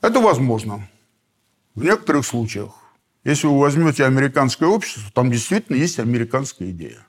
Это 0.00 0.18
возможно. 0.18 0.88
В 1.76 1.84
некоторых 1.84 2.26
случаях. 2.26 2.72
Если 3.22 3.46
вы 3.46 3.60
возьмете 3.60 4.04
американское 4.04 4.68
общество, 4.68 5.08
там 5.14 5.30
действительно 5.30 5.76
есть 5.76 6.00
американская 6.00 6.70
идея. 6.70 7.06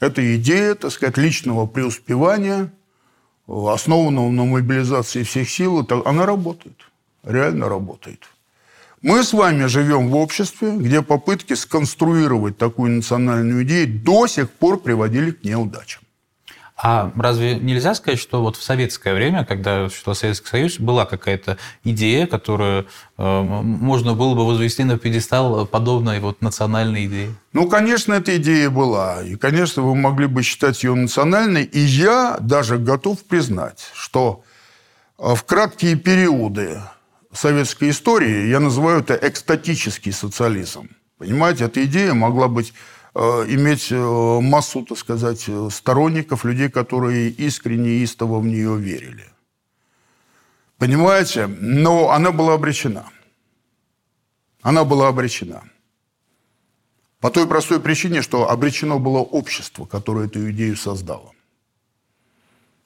Это 0.00 0.36
идея, 0.36 0.74
так 0.74 0.92
сказать, 0.92 1.16
личного 1.16 1.64
преуспевания, 1.64 2.74
основанного 3.48 4.28
на 4.28 4.44
мобилизации 4.44 5.22
всех 5.22 5.48
сил. 5.48 5.88
Она 6.04 6.26
работает. 6.26 6.76
Реально 7.22 7.70
работает. 7.70 8.28
Мы 9.06 9.22
с 9.22 9.32
вами 9.32 9.66
живем 9.66 10.08
в 10.08 10.16
обществе, 10.16 10.72
где 10.72 11.00
попытки 11.00 11.52
сконструировать 11.52 12.58
такую 12.58 12.90
национальную 12.90 13.62
идею 13.62 14.00
до 14.00 14.26
сих 14.26 14.50
пор 14.50 14.80
приводили 14.80 15.30
к 15.30 15.44
неудачам. 15.44 16.02
А 16.76 17.12
разве 17.14 17.54
нельзя 17.54 17.94
сказать, 17.94 18.18
что 18.18 18.42
вот 18.42 18.56
в 18.56 18.64
советское 18.64 19.14
время, 19.14 19.44
когда 19.44 19.88
существовал 19.88 20.16
Советский 20.16 20.48
Союз, 20.48 20.80
была 20.80 21.06
какая-то 21.06 21.56
идея, 21.84 22.26
которую 22.26 22.88
э, 23.16 23.42
можно 23.42 24.14
было 24.14 24.34
бы 24.34 24.44
возвести 24.44 24.82
на 24.82 24.98
пьедестал 24.98 25.66
подобной 25.66 26.18
вот 26.18 26.42
национальной 26.42 27.06
идеи? 27.06 27.32
Ну, 27.52 27.68
конечно, 27.68 28.12
эта 28.12 28.36
идея 28.38 28.70
была. 28.70 29.22
И, 29.22 29.36
конечно, 29.36 29.82
вы 29.82 29.94
могли 29.94 30.26
бы 30.26 30.42
считать 30.42 30.82
ее 30.82 30.96
национальной. 30.96 31.62
И 31.62 31.78
я 31.78 32.38
даже 32.40 32.76
готов 32.76 33.22
признать, 33.22 33.88
что 33.94 34.42
э, 35.16 35.32
в 35.32 35.44
краткие 35.44 35.94
периоды 35.94 36.80
советской 37.36 37.90
истории, 37.90 38.48
я 38.48 38.60
называю 38.60 39.00
это 39.00 39.18
экстатический 39.20 40.12
социализм. 40.12 40.88
Понимаете, 41.18 41.64
эта 41.64 41.84
идея 41.84 42.14
могла 42.14 42.48
быть 42.48 42.72
э, 43.14 43.20
иметь 43.48 43.88
э, 43.90 44.40
массу, 44.40 44.82
так 44.82 44.98
сказать, 44.98 45.48
сторонников, 45.70 46.44
людей, 46.44 46.68
которые 46.68 47.30
искренне 47.30 47.90
и 47.90 48.04
истово 48.04 48.40
в 48.40 48.46
нее 48.46 48.76
верили. 48.76 49.26
Понимаете? 50.78 51.46
Но 51.46 52.10
она 52.10 52.32
была 52.32 52.54
обречена. 52.54 53.10
Она 54.62 54.84
была 54.84 55.08
обречена. 55.08 55.62
По 57.20 57.30
той 57.30 57.46
простой 57.46 57.80
причине, 57.80 58.20
что 58.20 58.50
обречено 58.50 58.98
было 58.98 59.18
общество, 59.18 59.86
которое 59.86 60.26
эту 60.26 60.50
идею 60.50 60.76
создало. 60.76 61.32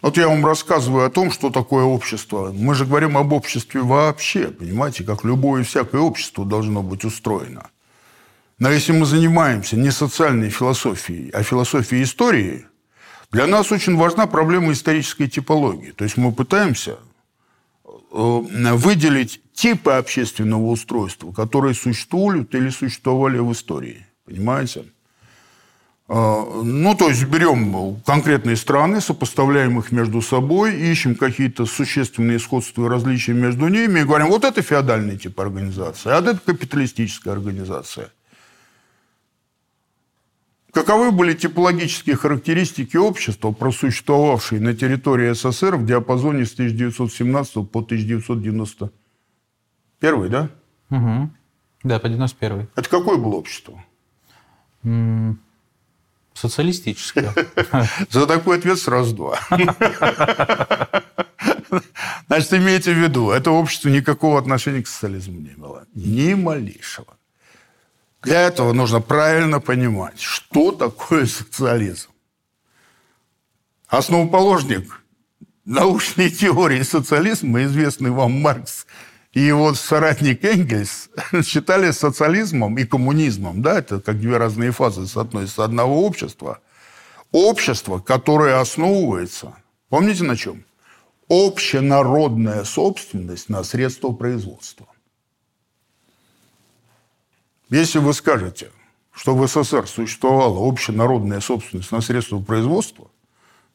Вот 0.03 0.17
я 0.17 0.29
вам 0.29 0.47
рассказываю 0.47 1.07
о 1.07 1.11
том, 1.11 1.31
что 1.31 1.51
такое 1.51 1.85
общество. 1.85 2.53
Мы 2.57 2.75
же 2.75 2.87
говорим 2.87 3.19
об 3.19 3.33
обществе 3.33 3.83
вообще, 3.83 4.49
понимаете, 4.49 5.05
как 5.05 5.25
любое 5.25 5.63
всякое 5.63 6.01
общество 6.01 6.47
должно 6.47 6.83
быть 6.83 7.05
устроено. 7.05 7.69
Но 8.59 8.71
если 8.71 8.93
мы 8.93 9.05
занимаемся 9.05 9.77
не 9.77 9.91
социальной 9.91 10.51
философией, 10.51 11.31
а 11.31 11.43
философией 11.43 12.05
истории, 12.05 12.67
для 13.31 13.47
нас 13.47 13.73
очень 13.73 13.97
важна 13.97 14.27
проблема 14.27 14.73
исторической 14.73 15.29
типологии. 15.29 15.93
То 15.93 16.05
есть 16.05 16.17
мы 16.17 16.33
пытаемся 16.33 16.99
э, 17.85 17.91
выделить 18.13 19.41
типы 19.53 19.93
общественного 19.93 20.67
устройства, 20.67 21.33
которые 21.33 21.75
существуют 21.75 22.55
или 22.55 22.71
существовали 22.71 23.39
в 23.39 23.53
истории. 23.53 24.07
Понимаете? 24.25 24.85
А, 26.13 26.45
ну, 26.65 26.97
то 26.97 27.09
есть 27.09 27.25
берем 27.27 28.01
конкретные 28.05 28.57
страны, 28.57 29.01
сопоставляем 29.01 29.79
их 29.79 29.93
между 29.93 30.21
собой, 30.21 30.75
ищем 30.75 31.15
какие-то 31.15 31.67
существенные 31.67 32.41
сходства 32.41 32.87
и 32.87 32.89
различия 32.89 33.33
между 33.33 33.69
ними 33.69 34.01
и 34.01 34.03
говорим, 34.03 34.27
вот 34.27 34.43
это 34.43 34.61
феодальный 34.61 35.17
тип 35.17 35.39
организации, 35.39 36.11
а 36.11 36.19
это 36.19 36.37
капиталистическая 36.37 37.31
организация. 37.31 38.11
Каковы 40.73 41.13
были 41.13 41.33
типологические 41.33 42.17
характеристики 42.17 42.97
общества, 42.97 43.53
просуществовавшие 43.53 44.61
на 44.61 44.75
территории 44.75 45.33
СССР 45.33 45.77
в 45.77 45.87
диапазоне 45.87 46.45
с 46.45 46.55
1917 46.55 47.71
по 47.71 47.79
1991, 47.79 50.29
да? 50.29 50.49
Угу. 50.91 51.31
Да, 51.85 52.01
по 52.01 52.09
91. 52.09 52.67
Это 52.75 52.89
какое 52.89 53.17
было 53.17 53.37
общество? 53.37 53.81
Социалистическая. 56.41 57.35
За 58.11 58.27
такой 58.27 58.57
ответ 58.57 58.79
сразу 58.79 59.15
два. 59.15 59.39
Значит, 62.29 62.55
имейте 62.55 62.95
в 62.95 62.97
виду, 62.97 63.31
это 63.31 63.51
общество 63.51 63.91
никакого 63.91 64.39
отношения 64.39 64.83
к 64.83 64.89
социализму 64.89 65.39
не 65.39 65.51
имело. 65.51 65.85
Ни 65.95 66.33
малейшего. 66.33 67.19
Для 68.23 68.41
этого 68.47 68.73
нужно 68.73 69.03
правильно 69.03 69.61
понимать, 69.61 70.19
что 70.21 70.73
такое 70.73 71.27
социализм. 71.27 72.09
Основоположник 73.89 75.03
научной 75.67 76.31
теории 76.31 76.81
социализма, 76.83 77.65
известный 77.65 78.11
вам 78.11 78.33
Маркс 78.41 78.87
и 79.33 79.41
его 79.41 79.75
соратник 79.75 80.45
Энгельс 80.45 81.09
считали 81.45 81.93
социализмом 81.93 82.79
и 82.79 82.85
коммунизмом, 82.85 83.63
да, 83.63 83.79
это 83.79 84.01
как 84.01 84.19
две 84.19 84.37
разные 84.37 84.73
фазы 84.73 85.07
соотносятся 85.07 85.65
одного 85.65 86.05
общества, 86.05 86.61
общество, 87.31 88.01
которое 88.01 88.61
основывается, 88.61 89.55
помните 89.89 90.25
на 90.25 90.37
чем? 90.37 90.65
Общенародная 91.29 92.65
собственность 92.65 93.49
на 93.49 93.63
средства 93.63 94.11
производства. 94.11 94.87
Если 97.69 98.01
вы 98.01 98.15
скажете, 98.15 98.73
что 99.13 99.37
в 99.37 99.47
СССР 99.47 99.87
существовала 99.87 100.67
общенародная 100.69 101.39
собственность 101.39 101.93
на 101.93 102.01
средства 102.01 102.41
производства, 102.41 103.13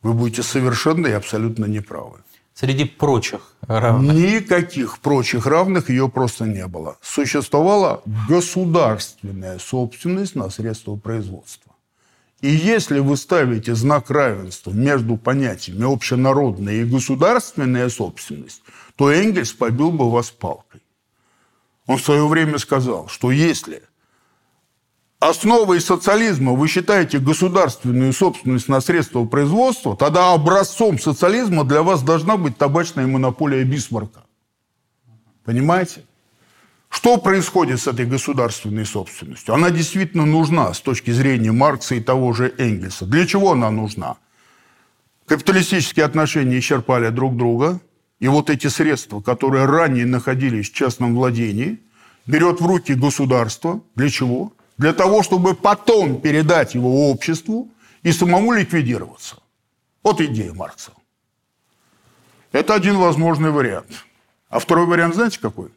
вы 0.01 0.13
будете 0.13 0.43
совершенно 0.43 1.07
и 1.07 1.13
абсолютно 1.13 1.63
неправы. 1.63 2.19
Среди 2.55 2.85
прочих 2.85 3.53
равных? 3.67 4.15
Никаких 4.15 4.99
прочих 4.99 5.45
равных 5.45 5.89
ее 5.89 6.07
просто 6.07 6.45
не 6.45 6.65
было. 6.67 6.97
Существовала 7.01 8.01
государственная 8.29 9.59
собственность 9.59 10.35
на 10.35 10.49
средства 10.49 10.95
производства. 10.95 11.73
И 12.39 12.47
если 12.47 12.99
вы 12.99 13.17
ставите 13.17 13.75
знак 13.75 14.09
равенства 14.09 14.71
между 14.71 15.17
понятиями 15.17 15.91
общенародная 15.91 16.75
и 16.75 16.85
государственная 16.85 17.89
собственность, 17.89 18.61
то 18.95 19.11
Энгельс 19.11 19.51
побил 19.51 19.91
бы 19.91 20.09
вас 20.09 20.31
палкой. 20.31 20.81
Он 21.87 21.97
в 21.97 22.03
свое 22.03 22.25
время 22.25 22.57
сказал, 22.57 23.09
что 23.09 23.31
если 23.31 23.83
основой 25.29 25.81
социализма 25.81 26.53
вы 26.53 26.67
считаете 26.67 27.19
государственную 27.19 28.13
собственность 28.13 28.67
на 28.67 28.81
средства 28.81 29.25
производства, 29.25 29.95
тогда 29.95 30.33
образцом 30.33 30.99
социализма 30.99 31.63
для 31.63 31.83
вас 31.83 32.03
должна 32.03 32.37
быть 32.37 32.57
табачная 32.57 33.07
монополия 33.07 33.63
Бисмарка. 33.63 34.25
Понимаете? 35.43 36.03
Что 36.89 37.17
происходит 37.17 37.81
с 37.81 37.87
этой 37.87 38.05
государственной 38.05 38.85
собственностью? 38.85 39.53
Она 39.53 39.69
действительно 39.69 40.25
нужна 40.25 40.73
с 40.73 40.79
точки 40.79 41.11
зрения 41.11 41.51
Маркса 41.51 41.95
и 41.95 41.99
того 41.99 42.33
же 42.33 42.53
Энгельса. 42.57 43.05
Для 43.05 43.27
чего 43.27 43.51
она 43.51 43.69
нужна? 43.69 44.15
Капиталистические 45.25 46.05
отношения 46.05 46.57
исчерпали 46.59 47.09
друг 47.09 47.35
друга, 47.35 47.79
и 48.19 48.27
вот 48.27 48.49
эти 48.49 48.67
средства, 48.67 49.21
которые 49.21 49.65
ранее 49.65 50.05
находились 50.05 50.69
в 50.69 50.73
частном 50.73 51.15
владении, 51.15 51.79
берет 52.25 52.61
в 52.61 52.65
руки 52.65 52.93
государство. 52.93 53.81
Для 53.95 54.09
чего? 54.09 54.53
Для 54.77 54.93
того, 54.93 55.23
чтобы 55.23 55.55
потом 55.55 56.19
передать 56.19 56.75
его 56.75 57.09
обществу 57.09 57.69
и 58.03 58.11
самому 58.11 58.51
ликвидироваться. 58.53 59.37
Вот 60.03 60.21
идея 60.21 60.53
Маркса. 60.53 60.91
Это 62.51 62.73
один 62.73 62.97
возможный 62.97 63.51
вариант. 63.51 64.05
А 64.49 64.59
второй 64.59 64.85
вариант 64.85 65.15
знаете 65.15 65.39
какой? 65.39 65.71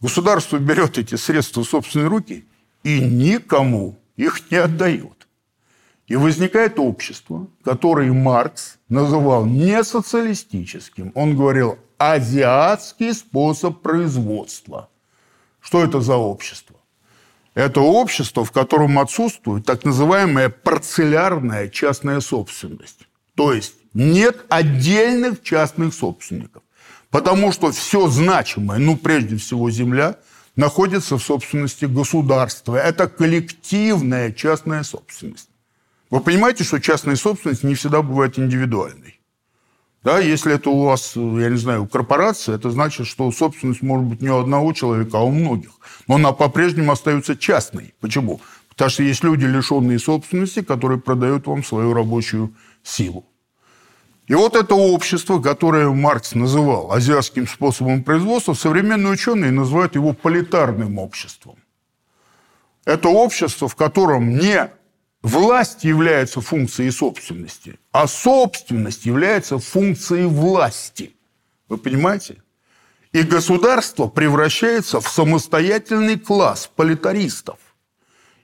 Государство 0.00 0.58
берет 0.58 0.98
эти 0.98 1.14
средства 1.14 1.62
в 1.62 1.68
собственные 1.68 2.08
руки 2.08 2.44
и 2.82 3.00
никому 3.00 3.96
их 4.16 4.50
не 4.50 4.58
отдает. 4.58 5.26
И 6.08 6.16
возникает 6.16 6.78
общество, 6.78 7.46
которое 7.64 8.12
Маркс 8.12 8.78
называл 8.88 9.46
не 9.46 9.82
социалистическим. 9.84 11.12
Он 11.14 11.36
говорил 11.36 11.78
азиатский 11.98 13.14
способ 13.14 13.80
производства. 13.80 14.90
Что 15.60 15.84
это 15.84 16.00
за 16.00 16.16
общество? 16.16 16.76
Это 17.54 17.80
общество, 17.80 18.44
в 18.44 18.50
котором 18.50 18.98
отсутствует 18.98 19.66
так 19.66 19.84
называемая 19.84 20.48
парцелярная 20.48 21.68
частная 21.68 22.20
собственность. 22.20 23.06
То 23.34 23.52
есть 23.52 23.74
нет 23.94 24.44
отдельных 24.48 25.42
частных 25.42 25.92
собственников. 25.94 26.62
Потому 27.10 27.52
что 27.52 27.70
все 27.72 28.08
значимое, 28.08 28.78
ну, 28.78 28.96
прежде 28.96 29.36
всего, 29.36 29.70
земля, 29.70 30.16
находится 30.56 31.18
в 31.18 31.22
собственности 31.22 31.84
государства. 31.84 32.76
Это 32.76 33.06
коллективная 33.06 34.32
частная 34.32 34.82
собственность. 34.82 35.50
Вы 36.08 36.20
понимаете, 36.20 36.64
что 36.64 36.80
частная 36.80 37.16
собственность 37.16 37.64
не 37.64 37.74
всегда 37.74 38.00
бывает 38.00 38.38
индивидуальной. 38.38 39.20
Да, 40.02 40.18
если 40.18 40.54
это 40.54 40.70
у 40.70 40.84
вас, 40.84 41.14
я 41.14 41.48
не 41.48 41.56
знаю, 41.56 41.86
корпорация, 41.86 42.56
это 42.56 42.70
значит, 42.70 43.06
что 43.06 43.30
собственность 43.30 43.82
может 43.82 44.04
быть 44.06 44.20
не 44.20 44.30
у 44.30 44.40
одного 44.40 44.72
человека, 44.72 45.18
а 45.18 45.20
у 45.20 45.30
многих. 45.30 45.70
Но 46.08 46.16
она 46.16 46.32
по-прежнему 46.32 46.90
остается 46.90 47.36
частной. 47.36 47.94
Почему? 48.00 48.40
Потому 48.68 48.90
что 48.90 49.04
есть 49.04 49.22
люди, 49.22 49.44
лишенные 49.44 50.00
собственности, 50.00 50.62
которые 50.62 51.00
продают 51.00 51.46
вам 51.46 51.62
свою 51.62 51.94
рабочую 51.94 52.52
силу. 52.82 53.26
И 54.26 54.34
вот 54.34 54.56
это 54.56 54.74
общество, 54.74 55.40
которое 55.40 55.88
Маркс 55.90 56.34
называл 56.34 56.92
азиатским 56.92 57.46
способом 57.46 58.02
производства, 58.02 58.54
современные 58.54 59.12
ученые 59.12 59.52
называют 59.52 59.94
его 59.94 60.14
политарным 60.14 60.98
обществом. 60.98 61.56
Это 62.84 63.08
общество, 63.08 63.68
в 63.68 63.76
котором 63.76 64.36
не 64.36 64.68
власть 65.22 65.84
является 65.84 66.40
функцией 66.40 66.90
собственности, 66.90 67.78
а 67.92 68.06
собственность 68.06 69.06
является 69.06 69.58
функцией 69.58 70.26
власти. 70.26 71.14
Вы 71.68 71.78
понимаете? 71.78 72.42
И 73.12 73.22
государство 73.22 74.08
превращается 74.08 75.00
в 75.00 75.08
самостоятельный 75.08 76.18
класс 76.18 76.70
политаристов. 76.74 77.58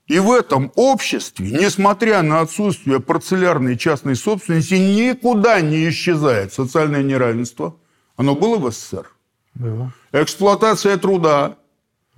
И 0.06 0.18
в 0.18 0.32
этом 0.32 0.72
обществе, 0.74 1.50
несмотря 1.50 2.22
на 2.22 2.40
отсутствие 2.40 2.98
парцелярной 2.98 3.76
частной 3.76 4.16
собственности, 4.16 4.74
никуда 4.74 5.60
не 5.60 5.88
исчезает 5.90 6.52
социальное 6.54 7.02
неравенство. 7.02 7.76
Оно 8.16 8.34
было 8.34 8.56
в 8.56 8.72
СССР? 8.72 9.06
Было. 9.54 9.92
Эксплуатация 10.12 10.96
труда. 10.96 11.57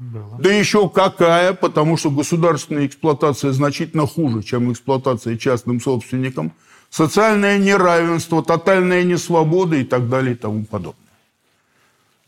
Было. 0.00 0.38
Да 0.38 0.50
еще 0.50 0.88
какая, 0.88 1.52
потому 1.52 1.98
что 1.98 2.10
государственная 2.10 2.86
эксплуатация 2.86 3.52
значительно 3.52 4.06
хуже, 4.06 4.42
чем 4.42 4.72
эксплуатация 4.72 5.36
частным 5.36 5.78
собственником. 5.78 6.52
Социальное 6.88 7.58
неравенство, 7.58 8.42
тотальная 8.42 9.02
несвобода 9.02 9.76
и 9.76 9.84
так 9.84 10.08
далее 10.08 10.32
и 10.32 10.36
тому 10.38 10.64
подобное. 10.64 10.96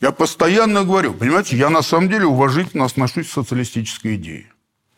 Я 0.03 0.12
постоянно 0.12 0.85
говорю, 0.85 1.15
понимаете, 1.15 1.57
я 1.57 1.70
на 1.70 1.81
самом 1.81 2.11
деле 2.11 2.27
уважительно 2.27 2.85
отношусь 2.85 3.28
к 3.28 3.32
социалистической 3.32 4.16
идее. 4.16 4.53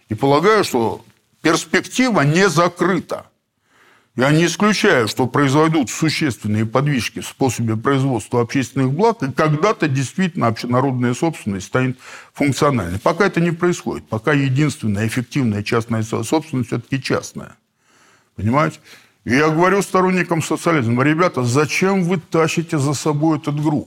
И 0.09 0.15
полагаю, 0.15 0.65
что 0.65 1.05
перспектива 1.43 2.23
не 2.23 2.49
закрыта. 2.49 3.27
Я 4.17 4.31
не 4.31 4.47
исключаю, 4.47 5.09
что 5.09 5.27
произойдут 5.27 5.91
существенные 5.91 6.67
подвижки 6.67 7.21
в 7.21 7.27
способе 7.27 7.77
производства 7.77 8.43
общественных 8.43 8.93
благ, 8.93 9.21
и 9.25 9.33
когда-то 9.33 9.89
действительно 9.89 10.47
общенародная 10.47 11.15
собственность 11.15 11.67
станет 11.67 11.99
функциональной. 12.33 13.01
Пока 13.01 13.27
это 13.27 13.41
не 13.41 13.51
происходит. 13.51 14.07
Пока 14.09 14.33
единственная 14.33 15.09
эффективная 15.09 15.65
частная 15.65 16.05
собственность 16.05 16.69
все-таки 16.69 17.03
частная. 17.03 17.57
Понимаете? 18.37 18.79
И 19.25 19.33
я 19.33 19.49
говорю 19.49 19.83
сторонникам 19.83 20.43
социализма, 20.43 21.03
ребята, 21.03 21.43
зачем 21.43 22.05
вы 22.05 22.19
тащите 22.19 22.79
за 22.79 22.95
собой 22.95 23.39
этот 23.39 23.61
груз? 23.61 23.87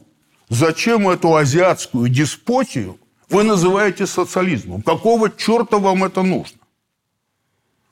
Зачем 0.49 1.07
эту 1.07 1.35
азиатскую 1.35 2.09
деспотию 2.09 2.99
вы 3.29 3.43
называете 3.43 4.05
социализмом. 4.05 4.81
Какого 4.81 5.29
черта 5.29 5.77
вам 5.77 6.03
это 6.03 6.21
нужно? 6.21 6.56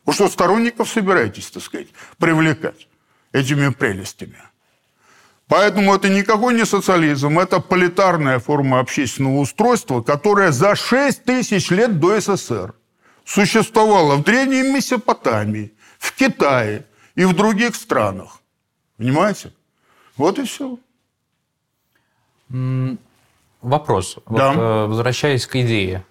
Вы 0.05 0.13
что, 0.13 0.29
сторонников 0.29 0.89
собираетесь, 0.89 1.49
так 1.49 1.63
сказать, 1.63 1.87
привлекать 2.17 2.87
этими 3.31 3.69
прелестями? 3.69 4.37
Поэтому 5.47 5.93
это 5.93 6.09
никакой 6.09 6.55
не 6.55 6.65
социализм, 6.65 7.37
это 7.37 7.59
политарная 7.59 8.39
форма 8.39 8.79
общественного 8.79 9.39
устройства, 9.39 10.01
которая 10.01 10.51
за 10.51 10.75
6 10.75 11.23
тысяч 11.23 11.69
лет 11.69 11.99
до 11.99 12.19
СССР 12.19 12.73
существовала 13.23 14.15
в 14.15 14.23
Древней 14.23 14.63
Месопотамии, 14.63 15.73
в 15.99 16.13
Китае 16.13 16.85
и 17.15 17.25
в 17.25 17.33
других 17.33 17.75
странах. 17.75 18.39
Понимаете? 18.97 19.53
Вот 20.17 20.39
и 20.39 20.45
все. 20.45 20.79
Вопрос. 23.61 24.17
Да. 24.29 24.51
Вот, 24.51 24.57
э, 24.57 24.85
возвращаясь 24.87 25.45
к 25.45 25.55
идее. 25.55 26.05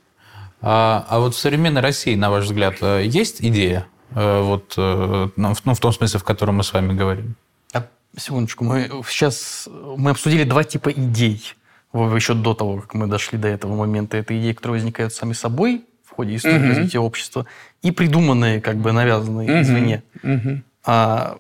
А, 0.67 1.05
а 1.09 1.19
вот 1.21 1.35
в 1.35 1.39
современной 1.39 1.83
России, 1.83 2.15
на 2.15 2.31
ваш 2.31 2.45
взгляд, 2.45 2.77
э, 2.81 3.05
есть 3.05 3.43
идея? 3.43 3.87
Э, 4.15 4.41
вот, 4.41 4.75
ну, 4.77 5.55
в 5.55 5.81
том 5.81 5.93
смысле, 5.93 6.19
в 6.19 6.25
котором 6.25 6.57
мы 6.57 6.65
с 6.65 6.73
вами 6.73 6.95
говорим. 6.95 7.37
А, 7.75 7.87
секундочку. 8.17 8.65
Мы 8.65 8.89
сейчас 9.07 9.69
мы 9.69 10.11
обсудили 10.13 10.45
два 10.45 10.65
типа 10.65 10.91
идей. 10.93 11.55
Еще 11.93 12.33
до 12.33 12.55
того, 12.55 12.81
как 12.81 12.95
мы 12.95 13.07
дошли 13.07 13.39
до 13.39 13.49
этого 13.49 13.77
момента. 13.77 14.17
Это 14.17 14.37
идеи, 14.39 14.53
которые 14.53 14.81
возникают 14.81 15.13
сами 15.13 15.35
собой 15.35 15.85
в 16.05 16.17
ходе 16.17 16.37
истории 16.37 16.59
угу. 16.59 16.69
развития 16.69 16.99
общества, 16.99 17.47
и 17.83 17.91
придуманные, 17.91 18.61
как 18.61 18.77
бы 18.77 18.93
навязанные 18.93 19.51
угу. 19.51 19.61
извне. 19.61 20.03
Угу. 20.23 20.63
А 20.87 21.39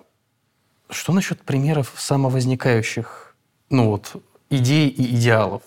что 0.90 1.12
насчет 1.12 1.40
примеров 1.40 1.94
самовозникающих 1.96 3.34
ну, 3.70 3.88
вот, 3.88 4.22
идей 4.50 4.88
и 4.88 5.16
идеалов? 5.16 5.62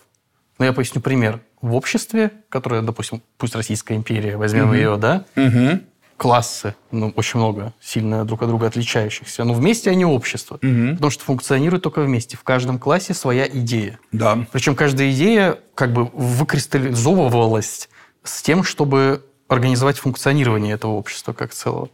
Но 0.59 0.65
я 0.65 0.73
поясню 0.73 1.01
пример. 1.01 1.41
В 1.61 1.73
обществе, 1.73 2.31
которое, 2.49 2.81
допустим, 2.81 3.21
пусть 3.38 3.55
Российская 3.55 3.95
империя, 3.95 4.38
возьмем 4.38 4.65
угу. 4.65 4.73
ее, 4.73 4.97
да, 4.97 5.25
угу. 5.35 5.79
классы, 6.15 6.75
ну, 6.91 7.11
очень 7.15 7.39
много 7.39 7.73
сильно 7.81 8.25
друг 8.25 8.43
от 8.43 8.49
друга 8.49 8.67
отличающихся, 8.67 9.43
но 9.43 9.53
вместе 9.53 9.89
они 9.89 10.05
общество, 10.05 10.55
угу. 10.55 10.93
потому 10.93 11.09
что 11.09 11.23
функционируют 11.23 11.84
только 11.84 12.01
вместе. 12.01 12.38
В 12.38 12.43
каждом 12.43 12.77
классе 12.77 13.13
своя 13.13 13.47
идея. 13.47 13.99
Да. 14.11 14.45
Причем 14.51 14.75
каждая 14.75 15.11
идея 15.11 15.57
как 15.73 15.93
бы 15.93 16.05
выкристаллизовывалась 16.05 17.89
с 18.23 18.41
тем, 18.43 18.63
чтобы 18.63 19.25
организовать 19.47 19.97
функционирование 19.97 20.73
этого 20.73 20.91
общества 20.91 21.34
как 21.34 21.53
целого. 21.53 21.89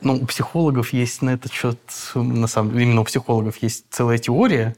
Ну, 0.00 0.14
у 0.14 0.26
психологов 0.26 0.92
есть 0.92 1.22
на 1.22 1.30
этот 1.30 1.52
счет, 1.52 1.78
на 2.14 2.46
самом 2.46 2.72
деле, 2.72 2.84
именно 2.84 3.00
у 3.00 3.04
психологов 3.04 3.56
есть 3.62 3.86
целая 3.90 4.18
теория, 4.18 4.76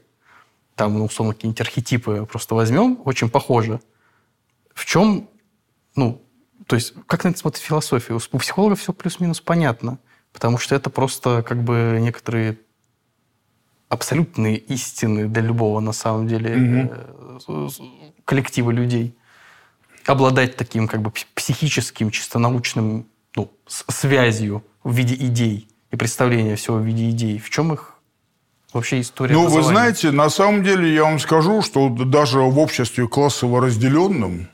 там, 0.75 0.97
ну, 0.97 1.05
условно, 1.05 1.33
какие-нибудь 1.33 1.61
архетипы 1.61 2.27
просто 2.29 2.55
возьмем, 2.55 2.99
очень 3.05 3.29
похожи. 3.29 3.79
В 4.73 4.85
чем, 4.85 5.29
ну, 5.95 6.21
то 6.67 6.75
есть, 6.75 6.93
как 7.07 7.23
на 7.23 7.29
это 7.29 7.39
смотрит 7.39 7.61
философия? 7.61 8.13
У 8.13 8.37
психологов 8.37 8.79
все 8.79 8.93
плюс-минус 8.93 9.41
понятно, 9.41 9.99
потому 10.31 10.57
что 10.57 10.75
это 10.75 10.89
просто 10.89 11.43
как 11.43 11.63
бы 11.63 11.97
некоторые 12.01 12.57
абсолютные 13.89 14.57
истины 14.57 15.27
для 15.27 15.41
любого, 15.41 15.81
на 15.81 15.91
самом 15.91 16.27
деле, 16.27 16.89
угу. 17.45 17.69
коллектива 18.23 18.71
людей. 18.71 19.17
Обладать 20.05 20.55
таким 20.55 20.87
как 20.87 21.01
бы 21.01 21.11
психическим, 21.35 22.09
чисто 22.09 22.39
научным 22.39 23.07
ну, 23.35 23.51
связью 23.67 24.63
в 24.83 24.95
виде 24.95 25.15
идей 25.15 25.67
и 25.91 25.95
представления 25.95 26.55
всего 26.55 26.77
в 26.77 26.85
виде 26.85 27.09
идей. 27.09 27.37
В 27.37 27.49
чем 27.49 27.73
их 27.73 27.90
вообще 28.73 29.01
история 29.01 29.33
Ну, 29.33 29.47
вы 29.47 29.63
знаете, 29.63 30.11
на 30.11 30.29
самом 30.29 30.63
деле 30.63 30.93
я 30.93 31.03
вам 31.03 31.19
скажу, 31.19 31.61
что 31.61 31.89
даже 31.89 32.39
в 32.39 32.59
обществе 32.59 33.07
классово 33.07 33.61
разделенном 33.61 34.47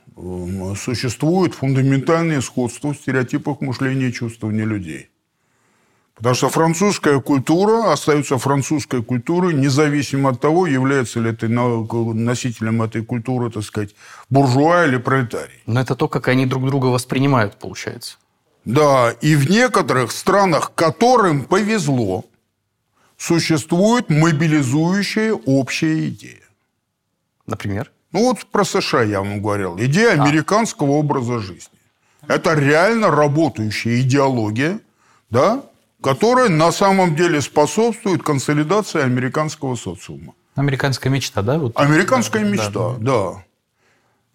существует 0.76 1.54
фундаментальное 1.54 2.42
сходство 2.42 2.94
в 2.94 2.98
стереотипах 2.98 3.62
мышления 3.62 4.08
и 4.08 4.14
чувствования 4.14 4.66
людей. 4.66 5.10
Потому 6.16 6.34
что 6.34 6.50
французская 6.50 7.20
культура 7.20 7.92
остается 7.94 8.40
французской 8.40 9.04
культурой, 9.04 9.54
независимо 9.54 10.32
от 10.32 10.42
того, 10.42 10.66
является 10.66 11.20
ли 11.20 11.30
это 11.30 11.48
носителем 11.48 12.82
этой 12.82 13.06
культуры, 13.06 13.52
так 13.52 13.64
сказать, 13.64 13.94
буржуа 14.28 14.86
или 14.86 14.98
пролетарий. 14.98 15.62
Но 15.68 15.80
это 15.80 15.94
то, 15.96 16.08
как 16.08 16.28
они 16.28 16.48
друг 16.48 16.66
друга 16.66 16.88
воспринимают, 16.88 17.60
получается. 17.60 18.18
Да, 18.66 19.14
и 19.22 19.36
в 19.36 19.48
некоторых 19.48 20.12
странах, 20.12 20.72
которым 20.74 21.44
повезло, 21.46 22.26
существует 23.18 24.10
мобилизующая 24.10 25.34
общая 25.34 26.08
идея. 26.08 26.44
Например? 27.46 27.92
Ну 28.12 28.24
вот 28.24 28.46
про 28.46 28.64
США 28.64 29.04
я 29.04 29.20
вам 29.20 29.42
говорил. 29.42 29.78
Идея 29.78 30.20
а. 30.20 30.24
американского 30.24 30.92
образа 30.92 31.40
жизни. 31.40 31.78
Это 32.28 32.54
реально 32.54 33.12
работающая 33.12 34.02
идеология, 34.02 34.80
да, 35.30 35.64
которая 36.02 36.50
на 36.50 36.72
самом 36.72 37.16
деле 37.16 37.42
способствует 37.42 38.24
консолидации 38.24 39.02
американского 39.02 39.76
социума. 39.76 40.34
Американская 40.56 41.12
мечта, 41.12 41.42
да? 41.42 41.58
Вот. 41.58 41.74
Американская 41.76 42.44
да, 42.44 42.50
мечта, 42.50 42.70
да. 42.72 42.96
да. 43.00 43.44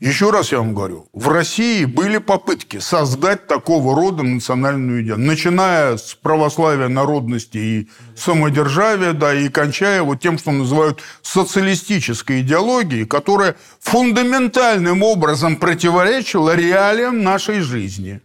Еще 0.03 0.31
раз 0.31 0.51
я 0.51 0.59
вам 0.59 0.75
говорю, 0.75 1.07
в 1.13 1.29
России 1.29 1.85
были 1.85 2.19
попытки 2.19 2.81
создать 2.81 3.47
такого 3.47 3.95
рода 3.95 4.25
национальную 4.25 5.05
идею, 5.05 5.17
начиная 5.17 5.97
с 5.97 6.15
православия, 6.15 6.89
народности 6.89 7.59
и 7.59 7.89
самодержавия, 8.17 9.13
да, 9.13 9.33
и 9.33 9.49
кончая 9.49 10.03
вот 10.03 10.19
тем, 10.19 10.39
что 10.39 10.51
называют 10.51 11.01
социалистической 11.23 12.41
идеологией, 12.41 13.07
которая 13.07 13.55
фундаментальным 13.79 15.05
образом 15.05 15.55
противоречила 15.55 16.57
реалиям 16.57 17.23
нашей 17.23 17.61
жизни. 17.61 18.23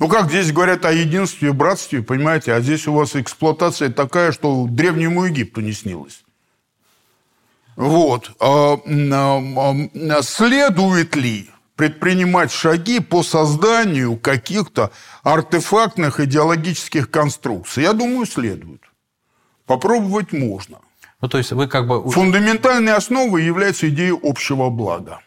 Ну, 0.00 0.08
как 0.08 0.28
здесь 0.28 0.50
говорят 0.50 0.84
о 0.84 0.92
единстве, 0.92 1.52
братстве, 1.52 2.02
понимаете, 2.02 2.52
а 2.52 2.60
здесь 2.60 2.88
у 2.88 2.94
вас 2.94 3.14
эксплуатация 3.14 3.90
такая, 3.90 4.32
что 4.32 4.66
древнему 4.68 5.26
Египту 5.26 5.60
не 5.60 5.72
снилось. 5.72 6.24
Вот. 7.80 8.32
А, 8.40 8.76
а, 8.76 10.22
следует 10.22 11.16
ли 11.16 11.48
предпринимать 11.76 12.52
шаги 12.52 13.00
по 13.00 13.22
созданию 13.22 14.18
каких-то 14.18 14.90
артефактных 15.22 16.20
идеологических 16.20 17.10
конструкций? 17.10 17.84
Я 17.84 17.94
думаю, 17.94 18.26
следует. 18.26 18.82
Попробовать 19.64 20.34
можно. 20.34 20.80
Ну, 21.22 21.28
то 21.28 21.38
есть 21.38 21.52
вы 21.52 21.68
как 21.68 21.86
бы... 21.86 22.10
Фундаментальной 22.10 22.92
основой 22.92 23.44
является 23.44 23.88
идея 23.88 24.14
общего 24.22 24.68
блага. 24.68 25.20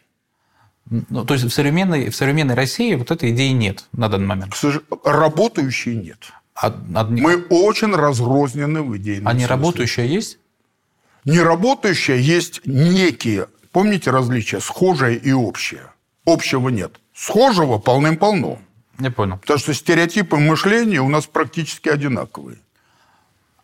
Ну, 0.90 1.26
то 1.26 1.34
есть 1.34 1.46
в 1.46 1.50
современной, 1.50 2.10
в 2.10 2.16
современной 2.16 2.54
России 2.54 2.94
вот 2.94 3.10
этой 3.10 3.32
идеи 3.32 3.50
нет 3.50 3.86
на 3.94 4.10
данный 4.10 4.28
момент? 4.28 4.54
К 4.54 4.58
сожалению, 4.58 5.00
работающей 5.04 5.96
нет. 5.96 6.20
А, 6.54 6.68
одни... 6.68 7.20
Мы 7.20 7.38
очень 7.50 7.96
разрознены 7.96 8.84
в 8.84 8.96
идейном 8.98 9.28
А 9.28 9.34
не 9.34 9.48
работающая 9.48 10.06
есть? 10.06 10.38
Неработающее 11.26 12.22
есть 12.22 12.62
некие, 12.66 13.48
помните 13.72 14.12
различия, 14.12 14.60
схожее 14.60 15.18
и 15.18 15.32
общее. 15.32 15.92
Общего 16.26 16.70
нет. 16.70 17.00
Схожего 17.14 17.78
полным-полно. 17.78 18.60
Я 19.00 19.12
понял. 19.12 19.38
Потому 19.38 19.60
что 19.60 19.74
стереотипы 19.74 20.38
мышления 20.38 21.02
у 21.02 21.10
нас 21.10 21.26
практически 21.26 21.90
одинаковые. 21.90 22.58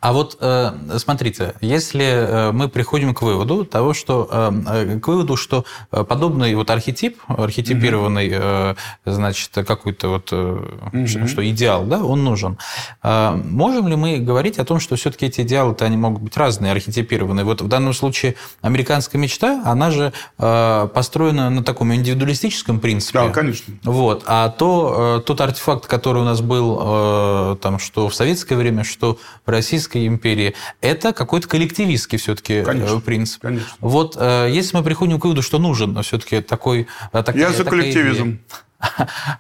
А 0.02 0.14
вот 0.14 0.38
э, 0.40 0.72
смотрите, 0.98 1.56
если 1.60 2.06
э, 2.06 2.52
мы 2.54 2.70
приходим 2.70 3.14
к 3.14 3.22
выводу 3.22 3.66
того, 3.66 3.94
что 3.94 4.30
э, 4.32 4.98
к 5.00 5.06
выводу, 5.06 5.36
что 5.36 5.66
подобный 5.92 6.56
вот 6.56 6.70
архетип, 6.70 7.20
архетипированный, 7.28 8.76
значит, 9.06 9.52
какой-то 9.54 10.08
вот 10.08 10.32
mm 10.32 11.28
что 11.28 11.48
идеал, 11.50 11.84
да, 11.84 12.04
он 12.04 12.24
нужен. 12.24 12.58
Можем 13.04 13.88
ли 13.88 13.96
мы 13.96 14.18
говорить 14.20 14.58
о 14.58 14.66
том, 14.66 14.80
что 14.80 14.96
все-таки 14.96 15.26
эти 15.26 15.42
идеалы-то 15.42 15.86
они 15.86 15.98
могут 15.98 16.22
быть 16.22 16.38
разные, 16.38 16.72
архетипированные? 16.72 17.44
Вот 17.44 17.62
в 17.62 17.68
данном 17.68 17.94
случае 17.94 18.36
американская 18.62 19.22
мечта, 19.22 19.62
она 19.66 19.92
же 19.92 20.14
построена 20.38 21.50
на 21.50 21.64
таком 21.64 21.94
индивидуалистическом 21.94 22.80
принципе. 22.80 23.20
Да, 23.20 23.30
конечно. 23.30 23.74
Вот. 23.84 24.24
А 24.28 24.50
то 24.50 25.22
тот 25.26 25.42
артефакт, 25.42 25.88
который 25.88 26.22
у 26.22 26.26
нас 26.26 26.42
был 26.42 27.58
там, 27.58 27.80
что 27.80 28.08
в 28.08 28.16
советское 28.16 28.56
время, 28.56 28.84
что 28.84 29.18
в 29.46 29.50
российское 29.50 29.89
Российской 29.90 30.07
империи, 30.07 30.53
это 30.82 31.14
какой-то 31.14 31.48
коллективистский 31.48 32.18
все-таки 32.18 32.64
э, 32.66 32.99
принцип. 32.99 33.41
Конечно. 33.41 33.68
Вот 33.80 34.16
э, 34.20 34.49
если 34.52 34.78
мы 34.78 34.84
приходим 34.84 35.20
к 35.20 35.24
выводу, 35.24 35.41
что 35.41 35.60
нужен 35.60 36.02
все-таки 36.03 36.41
такой... 36.41 36.88
Э, 37.11 37.24
такая, 37.24 37.41
Я 37.41 37.52
за 37.52 37.66
коллективизм. 37.66 38.40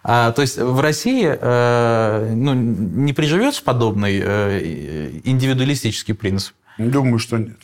А, 0.03 0.33
то 0.33 0.41
есть 0.41 0.57
в 0.57 0.81
России 0.81 1.25
ну, 2.35 2.53
не 2.53 3.13
приживется 3.13 3.63
подобный 3.63 4.19
индивидуалистический 5.23 6.13
принцип? 6.13 6.53
Думаю, 6.77 7.19
что 7.19 7.37
нет. 7.37 7.55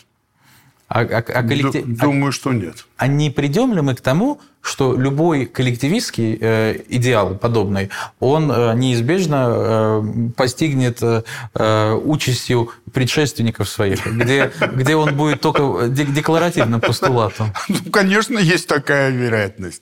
А, 0.88 1.02
а, 1.02 1.18
а 1.18 1.22
коллектив... 1.22 1.84
Думаю, 1.86 2.32
что 2.32 2.53
нет. 2.53 2.86
А 2.98 3.07
не 3.07 3.32
придем 3.32 3.74
ли 3.74 3.82
мы 3.82 3.95
к 3.95 4.02
тому, 4.02 4.40
что 4.62 4.95
любой 4.95 5.45
коллективистский 5.45 6.38
э, 6.40 6.82
идеал 6.90 7.36
подобный, 7.36 7.90
он 8.20 8.52
э, 8.52 8.74
неизбежно 8.76 9.45
э, 9.48 10.03
постигнет 10.36 10.99
э, 11.02 11.94
участью 12.03 12.72
предшественников 12.94 13.70
своих, 13.70 14.06
где, 14.06 14.52
где 14.74 14.95
он 14.95 15.16
будет 15.16 15.41
только 15.41 15.88
декларативным 15.88 16.82
постулатом? 16.82 17.53
Ну, 17.68 17.91
конечно, 17.91 18.38
есть 18.38 18.68
такая 18.68 19.10
вероятность. 19.10 19.82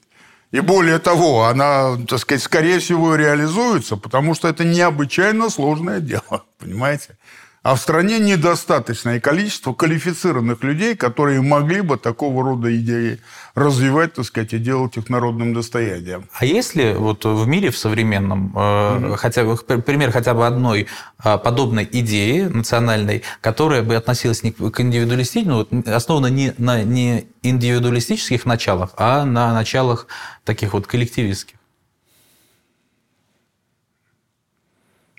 И 0.53 0.59
более 0.59 0.99
того, 0.99 1.45
она, 1.45 1.97
так 2.07 2.19
сказать, 2.19 2.43
скорее 2.43 2.80
всего, 2.80 3.15
реализуется, 3.15 3.97
потому 3.97 4.35
что 4.35 4.47
это 4.47 4.63
необычайно 4.63 5.49
сложное 5.49 5.99
дело, 5.99 6.43
понимаете? 6.59 7.17
А 7.64 7.76
в 7.76 7.80
стране 7.80 8.19
недостаточное 8.19 9.22
количество 9.22 9.73
квалифицированных 9.73 10.61
людей, 10.64 10.98
которые 10.98 11.41
могли 11.41 11.80
бы 11.80 11.98
такого 11.98 12.44
рода 12.44 12.76
идеи 12.76 13.22
развивать, 13.56 14.15
так 14.15 14.26
сказать, 14.26 14.52
и 14.52 14.57
делать 14.57 14.98
их 14.98 15.10
народным 15.10 15.53
достоянием. 15.53 16.27
А 16.34 16.44
если 16.44 16.91
вот 16.91 17.23
в 17.23 17.48
мире 17.48 17.72
в 17.72 17.77
современном, 17.77 18.52
mm-hmm. 18.53 19.15
хотя 19.15 19.45
бы 19.45 19.56
пример 19.56 20.11
хотя 20.11 20.34
бы 20.34 20.45
одной 20.45 20.88
э, 21.23 21.38
подобной 21.38 21.88
идеи 21.90 22.41
национальной, 22.41 23.23
которая 23.40 23.81
бы 23.81 23.95
относилась 23.95 24.44
не 24.44 24.52
к 24.52 24.81
индивидуалистичному, 24.81 25.65
основана 25.85 26.27
не 26.27 26.53
на 26.57 26.84
не 26.84 27.27
индивидуалистических 27.44 28.45
началах, 28.45 28.90
а 28.98 29.23
на 29.23 29.53
началах 29.53 30.07
таких 30.44 30.73
вот 30.73 30.85
коллективистских? 30.85 31.56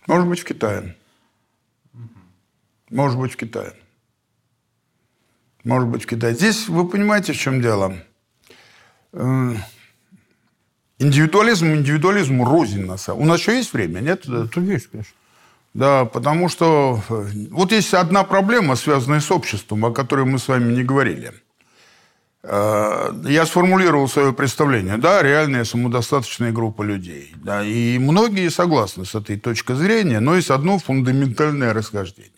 Может 0.06 0.28
быть, 0.28 0.40
в 0.40 0.44
Китае. 0.44 0.94
Может 2.94 3.18
быть, 3.18 3.32
в 3.32 3.36
Китае. 3.36 3.72
Может 5.64 5.88
быть, 5.88 6.04
в 6.04 6.06
Китае. 6.06 6.32
Здесь 6.34 6.68
вы 6.68 6.88
понимаете, 6.88 7.32
в 7.32 7.36
чем 7.36 7.60
дело? 7.60 7.96
Э, 9.12 9.54
индивидуализм, 11.00 11.66
индивидуализм 11.74 12.44
рознь 12.44 12.86
на 12.86 12.96
самом 12.96 13.22
У 13.22 13.24
нас 13.24 13.40
еще 13.40 13.56
есть 13.56 13.72
время, 13.72 13.98
нет? 13.98 14.28
Это 14.28 14.60
есть, 14.60 14.86
конечно. 14.92 15.12
Да, 15.74 16.04
потому 16.04 16.48
что 16.48 17.02
э, 17.08 17.24
вот 17.50 17.72
есть 17.72 17.94
одна 17.94 18.22
проблема, 18.22 18.76
связанная 18.76 19.18
с 19.18 19.30
обществом, 19.32 19.84
о 19.84 19.92
которой 19.92 20.24
мы 20.24 20.38
с 20.38 20.46
вами 20.46 20.72
не 20.72 20.84
говорили. 20.84 21.32
Э, 22.44 23.12
я 23.24 23.44
сформулировал 23.44 24.06
свое 24.06 24.32
представление. 24.32 24.98
Да, 24.98 25.20
реальная 25.20 25.64
самодостаточная 25.64 26.52
группа 26.52 26.82
людей. 26.84 27.32
Да, 27.42 27.64
и 27.64 27.98
многие 27.98 28.50
согласны 28.50 29.04
с 29.04 29.16
этой 29.16 29.36
точкой 29.36 29.74
зрения, 29.74 30.20
но 30.20 30.36
есть 30.36 30.50
одно 30.50 30.78
фундаментальное 30.78 31.72
расхождение. 31.72 32.33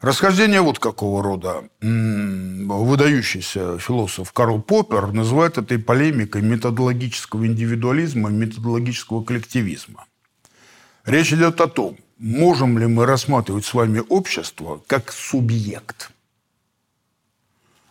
Расхождение 0.00 0.60
вот 0.60 0.78
какого 0.78 1.24
рода. 1.24 1.68
Выдающийся 1.80 3.78
философ 3.78 4.32
Карл 4.32 4.62
Поппер 4.62 5.12
называет 5.12 5.58
этой 5.58 5.78
полемикой 5.78 6.42
методологического 6.42 7.44
индивидуализма 7.46 8.30
методологического 8.30 9.24
коллективизма. 9.24 10.04
Речь 11.04 11.32
идет 11.32 11.60
о 11.60 11.66
том, 11.66 11.96
можем 12.18 12.78
ли 12.78 12.86
мы 12.86 13.06
рассматривать 13.06 13.64
с 13.64 13.74
вами 13.74 14.02
общество 14.08 14.80
как 14.86 15.10
субъект. 15.10 16.12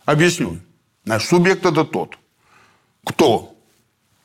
Объясню. 0.06 0.60
Наш 1.04 1.26
субъект– 1.26 1.66
это 1.66 1.84
тот, 1.84 2.18
кто 3.04 3.54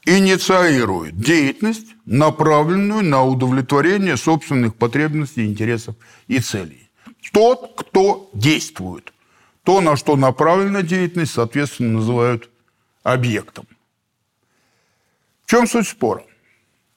инициирует 0.06 1.18
деятельность, 1.18 1.96
направленную 2.06 3.04
на 3.04 3.24
удовлетворение 3.24 4.16
собственных 4.16 4.76
потребностей, 4.76 5.46
интересов 5.46 5.96
и 6.28 6.40
целей. 6.40 6.83
Тот, 7.32 7.74
кто 7.76 8.30
действует. 8.34 9.14
То, 9.64 9.80
на 9.82 9.96
что 9.96 10.16
направлена 10.16 10.82
деятельность, 10.82 11.34
соответственно, 11.34 12.00
называют 12.00 12.50
объектом. 13.04 13.66
В 15.46 15.50
чем 15.50 15.68
суть 15.68 15.88
спора? 15.88 16.24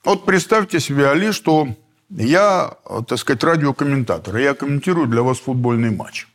Вот 0.04 0.24
представьте 0.24 0.80
себе, 0.80 1.08
Али, 1.08 1.32
что 1.32 1.68
я, 2.10 2.76
так 3.08 3.18
сказать, 3.18 3.42
радиокомментатор, 3.44 4.36
и 4.36 4.42
я 4.42 4.54
комментирую 4.54 5.06
для 5.06 5.22
вас 5.22 5.38
футбольный 5.38 5.90
матч. 5.90 6.26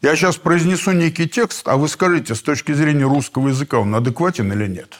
Я 0.00 0.16
сейчас 0.16 0.36
произнесу 0.36 0.90
некий 0.90 1.28
текст, 1.28 1.68
а 1.68 1.76
вы 1.76 1.88
скажите, 1.88 2.34
с 2.34 2.42
точки 2.42 2.72
зрения 2.72 3.04
русского 3.04 3.48
языка, 3.48 3.78
он 3.78 3.94
адекватен 3.94 4.52
или 4.52 4.66
нет? 4.66 4.98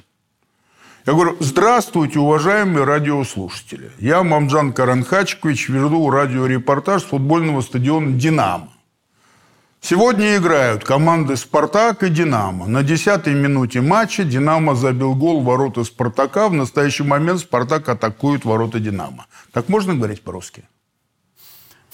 Я 1.04 1.14
говорю, 1.14 1.36
здравствуйте, 1.40 2.20
уважаемые 2.20 2.84
радиослушатели. 2.84 3.90
Я 3.98 4.22
Мамджан 4.22 4.72
Каранхачкович, 4.72 5.68
веду 5.68 6.08
радиорепортаж 6.08 7.02
с 7.02 7.06
футбольного 7.06 7.60
стадиона 7.60 8.12
«Динамо». 8.12 8.68
Сегодня 9.80 10.36
играют 10.36 10.84
команды 10.84 11.36
«Спартак» 11.36 12.04
и 12.04 12.08
«Динамо». 12.08 12.68
На 12.68 12.84
десятой 12.84 13.34
минуте 13.34 13.80
матча 13.80 14.22
«Динамо» 14.22 14.76
забил 14.76 15.16
гол 15.16 15.40
в 15.40 15.44
ворота 15.44 15.82
«Спартака». 15.82 16.48
В 16.48 16.52
настоящий 16.52 17.02
момент 17.02 17.40
«Спартак» 17.40 17.88
атакует 17.88 18.44
ворота 18.44 18.78
«Динамо». 18.78 19.26
Так 19.52 19.68
можно 19.68 19.96
говорить 19.96 20.22
по-русски? 20.22 20.62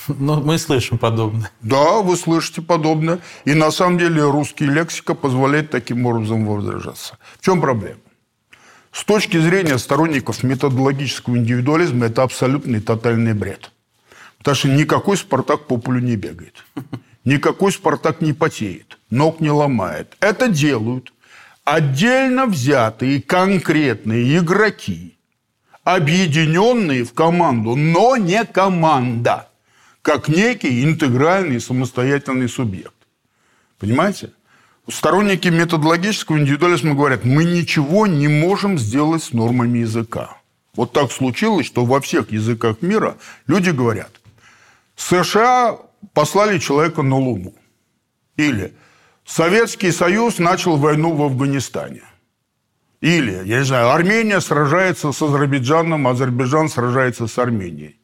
Ну, 0.07 0.43
мы 0.43 0.59
слышим 0.59 0.99
подобное. 0.99 1.51
Да, 1.63 2.03
вы 2.03 2.19
слышите 2.19 2.61
подобное. 2.61 3.21
И 3.47 3.55
на 3.55 3.71
самом 3.71 3.97
деле 3.97 4.23
русский 4.31 4.67
лексика 4.67 5.15
позволяет 5.15 5.71
таким 5.71 6.05
образом 6.05 6.45
выражаться. 6.45 7.17
В 7.39 7.45
чем 7.45 7.63
проблема? 7.63 8.01
С 8.99 9.05
точки 9.05 9.37
зрения 9.37 9.79
сторонников 9.79 10.43
методологического 10.43 11.37
индивидуализма 11.37 12.07
это 12.07 12.25
абсолютный 12.25 12.81
тотальный 12.81 13.33
бред. 13.33 13.71
Потому 14.39 14.57
что 14.57 14.69
никакой 14.69 15.17
«Спартак» 15.17 15.69
по 15.69 15.77
полю 15.77 16.01
не 16.01 16.17
бегает. 16.17 16.65
Никакой 17.25 17.71
«Спартак» 17.71 18.21
не 18.21 18.33
потеет, 18.33 18.99
ног 19.09 19.39
не 19.39 19.51
ломает. 19.51 20.17
Это 20.19 20.49
делают 20.49 21.13
отдельно 21.63 22.47
взятые 22.47 23.23
конкретные 23.23 24.39
игроки, 24.39 25.17
объединенные 25.85 27.05
в 27.05 27.13
команду, 27.13 27.77
но 27.77 28.17
не 28.17 28.45
команда, 28.45 29.49
как 30.03 30.27
некий 30.27 30.83
интегральный 30.83 31.61
самостоятельный 31.61 32.49
субъект. 32.49 32.97
Понимаете? 33.79 34.33
Сторонники 34.91 35.49
методологического 35.49 36.39
индивидуализма 36.39 36.95
говорят, 36.95 37.25
мы 37.25 37.45
ничего 37.45 38.07
не 38.07 38.27
можем 38.27 38.79
сделать 38.79 39.23
с 39.23 39.33
нормами 39.33 39.81
языка. 39.81 40.39
Вот 40.75 40.93
так 40.93 41.13
случилось, 41.13 41.67
что 41.67 41.85
во 41.85 42.01
всех 42.01 42.31
языках 42.33 42.81
мира 42.81 43.19
люди 43.47 43.71
говорят, 43.71 44.11
США 44.97 45.79
послали 46.15 46.59
человека 46.59 47.03
на 47.03 47.17
Луну. 47.17 47.55
Или 48.37 48.73
Советский 49.27 49.93
Союз 49.93 50.39
начал 50.39 50.79
войну 50.79 51.15
в 51.15 51.23
Афганистане. 51.23 52.03
Или, 53.03 53.43
я 53.45 53.59
не 53.59 53.65
знаю, 53.65 53.91
Армения 53.91 54.41
сражается 54.41 55.13
с 55.13 55.21
Азербайджаном, 55.21 56.09
Азербайджан 56.09 56.69
сражается 56.71 57.27
с 57.27 57.39
Арменией. 57.39 58.01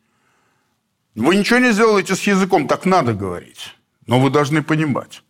Вы 1.14 1.36
ничего 1.36 1.60
не 1.60 1.72
сделаете 1.72 2.14
с 2.14 2.22
языком, 2.22 2.68
так 2.68 2.84
надо 2.84 3.14
говорить. 3.14 3.74
Но 4.06 4.20
вы 4.20 4.28
должны 4.30 4.62
понимать, 4.62 5.22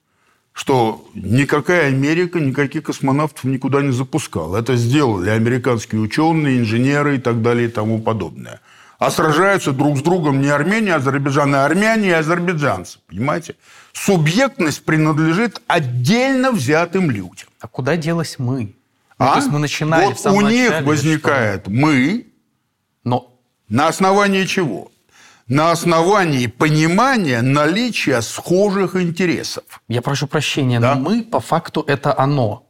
что 0.55 1.07
никакая 1.15 1.89
Америка 1.89 2.41
никаких 2.41 2.85
космонавтов 2.85 3.45
никуда 3.45 3.83
не 3.83 3.93
запускала. 3.93 4.57
Это 4.57 4.77
сделали 4.77 5.29
американские 5.29 6.01
ученые, 6.01 6.61
инженеры 6.61 7.17
и 7.17 7.19
так 7.19 7.43
далее 7.43 7.69
и 7.69 7.71
тому 7.71 8.01
подобное– 8.01 8.61
а 8.99 9.11
сражаются 9.11 9.73
друг 9.73 9.99
с 9.99 10.03
другом 10.03 10.41
не 10.41 10.49
Армения, 10.49 10.95
а 10.95 10.97
Азербайджан, 10.97 11.55
а 11.55 11.65
армяне 11.65 12.09
и 12.09 12.13
азербайджанцы. 12.13 12.99
Понимаете? 13.07 13.57
Субъектность 13.93 14.85
принадлежит 14.85 15.61
отдельно 15.67 16.53
взятым 16.53 17.11
людям. 17.11 17.49
А 17.61 17.69
куда 17.69 17.97
делась 17.97 18.39
мы? 18.39 18.75
Ну, 19.19 19.27
а? 19.27 19.33
то 19.33 19.39
есть 19.39 19.51
мы 19.51 19.59
начинали 19.59 20.07
вот 20.07 20.27
у 20.33 20.41
них 20.41 20.83
возникает 20.83 21.69
мы, 21.69 22.27
но 23.05 23.33
на 23.69 23.89
основании 23.89 24.45
чего? 24.47 24.91
На 25.47 25.73
основании 25.73 26.47
понимания 26.47 27.43
наличия 27.43 28.23
схожих 28.23 28.97
интересов. 28.97 29.65
Я 29.89 30.01
прошу 30.01 30.27
прощения, 30.27 30.81
да? 30.81 30.95
но 30.95 31.11
мы 31.11 31.23
по 31.23 31.41
факту 31.41 31.85
это 31.87 32.19
оно. 32.19 32.67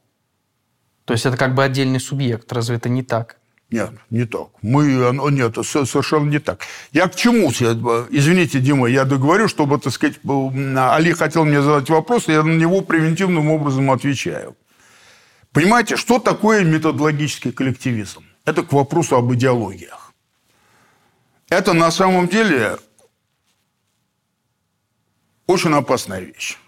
То 1.05 1.13
есть 1.13 1.25
это 1.25 1.37
как 1.37 1.55
бы 1.55 1.63
отдельный 1.63 2.01
субъект. 2.01 2.53
Разве 2.53 2.77
это 2.77 2.89
не 2.89 3.03
так? 3.03 3.37
Нет, 3.71 3.91
не 4.11 4.25
так. 4.25 4.49
Мы, 4.63 4.87
нет, 5.31 5.55
совершенно 5.65 6.29
не 6.29 6.39
так. 6.39 6.61
Я 6.93 7.09
к 7.09 7.15
чему? 7.15 7.51
Извините, 7.51 8.59
Дима, 8.61 8.89
я 8.89 9.05
договорю, 9.05 9.49
чтобы, 9.49 9.79
так 9.79 9.93
сказать, 9.93 10.17
Али 10.25 11.13
хотел 11.13 11.45
мне 11.45 11.63
задать 11.63 11.89
вопрос, 11.91 12.29
я 12.29 12.43
на 12.43 12.57
него 12.57 12.83
превентивным 12.83 13.51
образом 13.51 13.91
отвечаю. 13.91 14.57
Понимаете, 15.53 15.97
что 15.97 16.19
такое 16.19 16.65
методологический 16.65 17.53
коллективизм? 17.53 18.25
Это 18.45 18.63
к 18.63 18.73
вопросу 18.73 19.17
об 19.17 19.33
идеологиях. 19.33 20.04
Это 21.55 21.73
на 21.73 21.93
самом 21.93 22.27
деле 22.27 22.79
очень 25.47 25.73
опасная 25.73 26.19
вещь. 26.19 26.59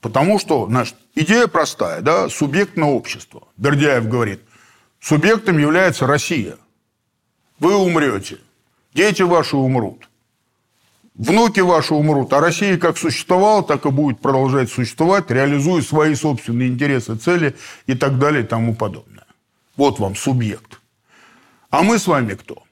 Потому 0.00 0.40
что, 0.40 0.66
значит, 0.66 0.96
идея 1.14 1.46
простая, 1.46 2.00
да, 2.00 2.28
субъектное 2.28 2.88
общество. 2.88 3.46
Бердяев 3.56 4.08
говорит, 4.08 4.40
Субъектом 5.00 5.58
является 5.58 6.08
Россия. 6.08 6.56
Вы 7.60 7.76
умрете, 7.76 8.38
дети 8.94 9.22
ваши 9.22 9.56
умрут, 9.56 10.08
внуки 11.14 11.60
ваши 11.60 11.94
умрут, 11.94 12.32
а 12.32 12.40
Россия 12.40 12.78
как 12.78 12.98
существовала, 12.98 13.62
так 13.62 13.86
и 13.86 13.90
будет 13.90 14.20
продолжать 14.20 14.72
существовать, 14.72 15.30
реализуя 15.30 15.82
свои 15.82 16.16
собственные 16.16 16.68
интересы, 16.68 17.14
цели 17.14 17.56
и 17.86 17.94
так 17.94 18.18
далее 18.18 18.42
и 18.42 18.46
тому 18.46 18.74
подобное. 18.74 19.26
Вот 19.76 20.00
вам 20.00 20.16
субъект. 20.16 20.80
А 21.70 21.82
мы 21.82 21.98
с 21.98 22.08
вами 22.08 22.34
кто? 22.34 22.64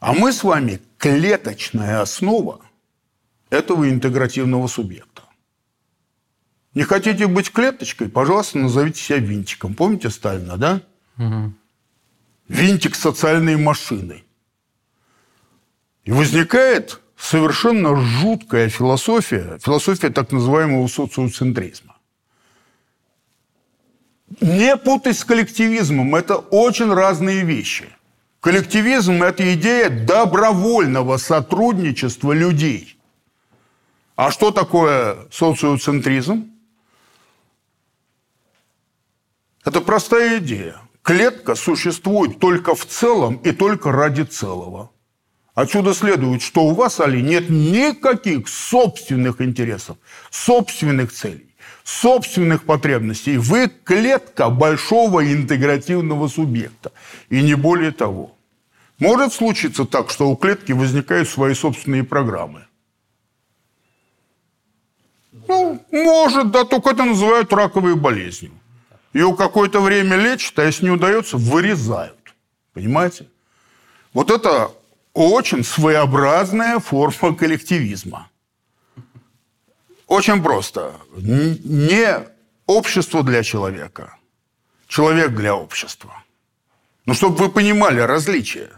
А 0.00 0.14
мы 0.14 0.32
с 0.32 0.42
вами 0.42 0.80
клеточная 0.96 2.00
основа 2.00 2.60
этого 3.50 3.88
интегративного 3.88 4.66
субъекта. 4.66 5.22
Не 6.74 6.84
хотите 6.84 7.26
быть 7.26 7.52
клеточкой? 7.52 8.08
Пожалуйста, 8.08 8.58
назовите 8.58 9.00
себя 9.00 9.18
винтиком. 9.18 9.74
Помните 9.74 10.08
Сталина, 10.08 10.56
да? 10.56 10.80
Угу. 11.18 11.52
Винтик 12.48 12.94
социальной 12.94 13.56
машины. 13.56 14.24
И 16.04 16.12
возникает 16.12 17.00
совершенно 17.16 17.94
жуткая 17.94 18.70
философия, 18.70 19.58
философия 19.58 20.08
так 20.08 20.32
называемого 20.32 20.86
социоцентризма. 20.86 21.96
Не 24.40 24.76
путать 24.76 25.18
с 25.18 25.24
коллективизмом, 25.24 26.14
это 26.14 26.36
очень 26.36 26.90
разные 26.92 27.44
вещи. 27.44 27.90
Коллективизм– 28.40 29.22
это 29.22 29.54
идея 29.54 29.90
добровольного 29.90 31.18
сотрудничества 31.18 32.32
людей. 32.32 32.98
А 34.16 34.30
что 34.30 34.50
такое 34.50 35.28
социоцентризм? 35.30 36.50
Это 39.64 39.82
простая 39.82 40.38
идея. 40.38 40.80
Клетка 41.02 41.54
существует 41.54 42.38
только 42.38 42.74
в 42.74 42.86
целом 42.86 43.36
и 43.36 43.52
только 43.52 43.92
ради 43.92 44.22
целого. 44.22 44.90
Отсюда 45.54 45.92
следует, 45.92 46.40
что 46.40 46.64
у 46.64 46.74
вас, 46.74 47.00
Али, 47.00 47.20
нет 47.22 47.50
никаких 47.50 48.48
собственных 48.48 49.42
интересов, 49.42 49.98
собственных 50.30 51.12
целей, 51.12 51.49
собственных 51.90 52.64
потребностей. 52.64 53.36
Вы 53.36 53.68
клетка 53.68 54.48
большого 54.48 55.24
интегративного 55.32 56.28
субъекта. 56.28 56.92
И 57.30 57.42
не 57.42 57.54
более 57.54 57.90
того. 57.90 58.36
Может 58.98 59.32
случиться 59.32 59.84
так, 59.84 60.10
что 60.10 60.30
у 60.30 60.36
клетки 60.36 60.72
возникают 60.72 61.28
свои 61.28 61.54
собственные 61.54 62.04
программы. 62.04 62.66
Ну, 65.48 65.82
может, 65.90 66.50
да, 66.52 66.64
только 66.64 66.90
это 66.90 67.04
называют 67.04 67.52
раковой 67.52 67.96
болезнью. 67.96 68.52
Ее 69.12 69.34
какое-то 69.36 69.80
время 69.80 70.16
лечат, 70.16 70.58
а 70.58 70.64
если 70.64 70.84
не 70.84 70.92
удается, 70.92 71.36
вырезают. 71.38 72.34
Понимаете? 72.72 73.26
Вот 74.12 74.30
это 74.30 74.70
очень 75.12 75.64
своеобразная 75.64 76.78
форма 76.78 77.34
коллективизма. 77.34 78.29
Очень 80.10 80.42
просто. 80.42 80.92
Не 81.16 82.26
общество 82.66 83.22
для 83.22 83.44
человека, 83.44 84.16
человек 84.88 85.30
для 85.36 85.54
общества. 85.54 86.24
Ну, 87.06 87.14
чтобы 87.14 87.36
вы 87.36 87.48
понимали 87.48 88.00
различия. 88.00 88.70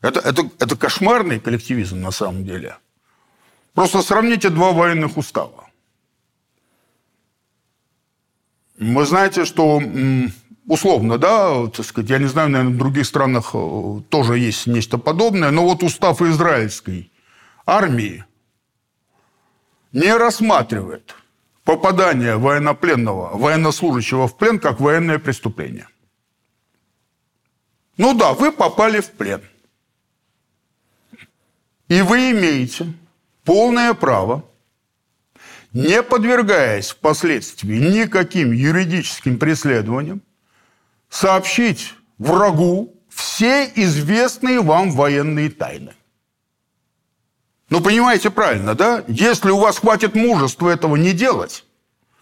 Это, 0.00 0.20
это, 0.20 0.50
это 0.58 0.74
кошмарный 0.74 1.38
коллективизм 1.38 2.00
на 2.00 2.12
самом 2.12 2.46
деле. 2.46 2.78
Просто 3.74 4.00
сравните 4.00 4.48
два 4.48 4.72
военных 4.72 5.18
устава. 5.18 5.68
Вы 8.78 9.04
знаете, 9.04 9.44
что 9.44 9.82
условно, 10.66 11.18
да, 11.18 11.66
так 11.66 11.84
сказать, 11.84 12.10
я 12.10 12.18
не 12.18 12.28
знаю, 12.28 12.48
наверное, 12.48 12.74
в 12.74 12.78
других 12.78 13.04
странах 13.04 13.50
э, 13.52 14.00
тоже 14.08 14.38
есть 14.38 14.66
нечто 14.66 14.96
подобное, 14.96 15.50
но 15.50 15.62
вот 15.62 15.82
устав 15.82 16.22
израильской 16.22 17.12
армии 17.66 18.24
не 19.92 20.14
рассматривает 20.16 21.14
попадание 21.64 22.36
военнопленного, 22.36 23.36
военнослужащего 23.36 24.26
в 24.26 24.36
плен 24.36 24.58
как 24.58 24.80
военное 24.80 25.18
преступление. 25.18 25.88
Ну 27.96 28.14
да, 28.14 28.32
вы 28.32 28.52
попали 28.52 29.00
в 29.00 29.10
плен. 29.12 29.42
И 31.88 32.00
вы 32.00 32.30
имеете 32.30 32.94
полное 33.44 33.92
право, 33.92 34.44
не 35.72 36.02
подвергаясь 36.02 36.90
впоследствии 36.90 37.76
никаким 37.76 38.52
юридическим 38.52 39.38
преследованиям, 39.38 40.22
сообщить 41.10 41.94
врагу 42.18 42.94
все 43.08 43.70
известные 43.74 44.60
вам 44.60 44.90
военные 44.92 45.50
тайны. 45.50 45.94
Ну, 47.72 47.80
понимаете 47.80 48.28
правильно, 48.28 48.74
да? 48.74 49.02
Если 49.08 49.48
у 49.48 49.56
вас 49.56 49.78
хватит 49.78 50.14
мужества 50.14 50.68
этого 50.68 50.94
не 50.96 51.14
делать, 51.14 51.64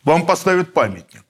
вам 0.05 0.25
поставят 0.25 0.73
памятник. 0.73 1.25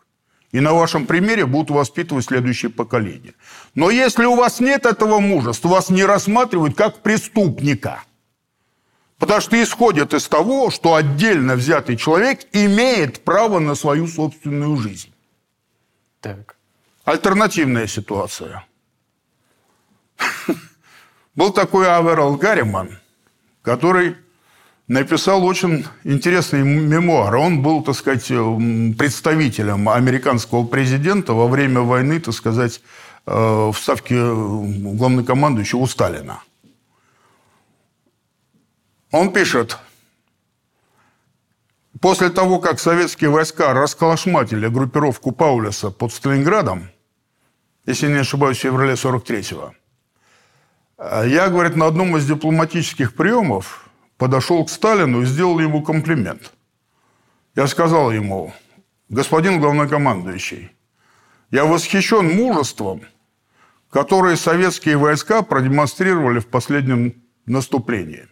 И 0.52 0.60
на 0.60 0.74
вашем 0.74 1.06
примере 1.06 1.46
будут 1.46 1.70
воспитывать 1.70 2.26
следующее 2.26 2.70
поколение. 2.70 3.32
Но 3.74 3.88
если 3.88 4.26
у 4.26 4.34
вас 4.34 4.60
нет 4.60 4.84
этого 4.84 5.20
мужества, 5.20 5.68
вас 5.68 5.88
не 5.88 6.04
рассматривают 6.04 6.76
как 6.76 7.00
преступника. 7.00 8.02
Потому 9.16 9.40
что 9.40 9.62
исходят 9.62 10.12
из 10.12 10.28
того, 10.28 10.70
что 10.70 10.96
отдельно 10.96 11.54
взятый 11.54 11.96
человек 11.96 12.40
имеет 12.52 13.24
право 13.24 13.58
на 13.58 13.74
свою 13.74 14.06
собственную 14.06 14.76
жизнь. 14.76 15.14
Так. 16.20 16.56
Альтернативная 17.06 17.86
ситуация. 17.86 18.66
Был 21.34 21.54
такой 21.54 21.88
Аверал 21.90 22.36
Гарриман– 22.36 22.98
который 23.62 24.16
написал 24.88 25.44
очень 25.44 25.84
интересный 26.04 26.62
мемуар. 26.62 27.36
Он 27.36 27.62
был, 27.62 27.82
так 27.82 27.94
сказать, 27.94 28.26
представителем 28.26 29.88
американского 29.88 30.66
президента 30.66 31.32
во 31.32 31.46
время 31.46 31.82
войны, 31.82 32.18
так 32.20 32.34
сказать, 32.34 32.82
э, 33.26 33.32
в 33.32 33.74
ставке 33.76 34.16
главнокомандующего 34.16 35.80
у 35.80 35.86
Сталина. 35.86 36.42
Он 39.12 39.32
пишет, 39.32 39.78
после 42.00 42.30
того, 42.30 42.58
как 42.58 42.80
советские 42.80 43.30
войска 43.30 43.72
расколошматили 43.72 44.68
группировку 44.68 45.32
Паулюса 45.32 45.90
под 45.90 46.12
Сталинградом, 46.12 46.90
если 47.86 48.08
не 48.08 48.18
ошибаюсь, 48.18 48.58
в 48.58 48.62
феврале 48.62 48.94
43-го, 48.94 49.66
а 49.66 49.79
я, 51.00 51.48
говорит, 51.48 51.76
на 51.76 51.86
одном 51.86 52.16
из 52.18 52.26
дипломатических 52.26 53.14
приемов 53.14 53.88
подошел 54.18 54.64
к 54.66 54.70
Сталину 54.70 55.22
и 55.22 55.24
сделал 55.24 55.58
ему 55.58 55.82
комплимент. 55.82 56.52
Я 57.56 57.66
сказал 57.68 58.10
ему, 58.10 58.52
господин 59.08 59.60
главнокомандующий, 59.60 60.70
я 61.50 61.64
восхищен 61.64 62.36
мужеством, 62.36 63.00
которое 63.88 64.36
советские 64.36 64.98
войска 64.98 65.40
продемонстрировали 65.40 66.38
в 66.38 66.46
последнем 66.46 67.14
наступлении. 67.46 68.28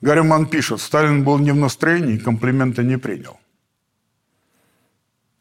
Гарриман 0.00 0.46
пишет, 0.46 0.80
Сталин 0.80 1.22
был 1.22 1.38
не 1.38 1.52
в 1.52 1.56
настроении, 1.56 2.18
комплимента 2.18 2.82
не 2.82 2.98
принял. 2.98 3.38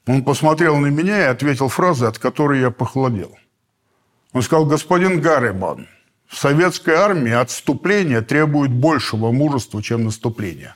Он 0.05 0.23
посмотрел 0.23 0.77
на 0.77 0.87
меня 0.87 1.19
и 1.19 1.23
ответил 1.23 1.67
фразой, 1.67 2.09
от 2.09 2.19
которой 2.19 2.59
я 2.59 2.69
похолодел– 2.69 3.35
он 4.33 4.41
сказал, 4.41 4.65
господин 4.65 5.21
Гаррибан, 5.21 5.87
в 6.27 6.37
советской 6.37 6.93
армии 6.93 7.31
отступление 7.31 8.21
требует 8.21 8.71
большего 8.71 9.31
мужества, 9.31 9.81
чем 9.81 10.05
наступление. 10.05 10.75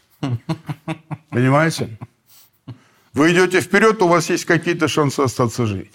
Понимаете? 1.29 1.97
Вы 3.13 3.31
идете 3.31 3.61
вперед, 3.61 4.01
у 4.01 4.07
вас 4.07 4.29
есть 4.29 4.45
какие-то 4.45 4.87
шансы 4.87 5.19
остаться 5.19 5.67
жить. 5.67 5.91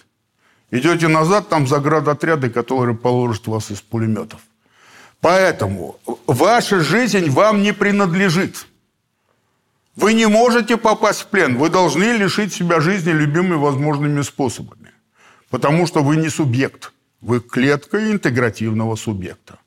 Идете 0.70 1.08
назад, 1.08 1.48
там 1.48 1.66
заградотряды, 1.66 2.50
которые 2.50 2.94
положат 2.96 3.46
вас 3.48 3.70
из 3.70 3.80
пулеметов. 3.80 4.40
Поэтому 5.20 5.98
ваша 6.26 6.80
жизнь 6.80 7.28
вам 7.30 7.62
не 7.62 7.72
принадлежит. 7.72 8.66
Вы 9.96 10.12
не 10.14 10.26
можете 10.26 10.76
попасть 10.76 11.22
в 11.22 11.26
плен. 11.26 11.56
Вы 11.56 11.70
должны 11.70 12.04
лишить 12.04 12.52
себя 12.52 12.80
жизни 12.80 13.10
любыми 13.10 13.54
возможными 13.54 14.22
способами. 14.22 14.92
Потому 15.50 15.88
что 15.88 16.04
вы 16.04 16.16
не 16.16 16.28
субъект. 16.28 16.92
Вы 17.20 17.40
клетка 17.40 18.12
интегративного 18.12 18.96
субъекта. 18.96 19.58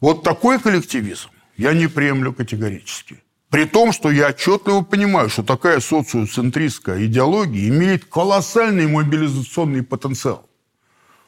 Вот 0.00 0.22
такой 0.22 0.60
коллективизм 0.60 1.30
я 1.56 1.72
не 1.72 1.88
приемлю 1.88 2.34
категорически. 2.34 3.22
При 3.48 3.64
том, 3.64 3.92
что 3.92 4.10
я 4.10 4.28
отчетливо 4.28 4.82
понимаю, 4.82 5.30
что 5.30 5.42
такая 5.42 5.80
социоцентристская 5.80 7.06
идеология 7.06 7.68
имеет 7.68 8.04
колоссальный 8.04 8.86
мобилизационный 8.86 9.82
потенциал. 9.82 10.48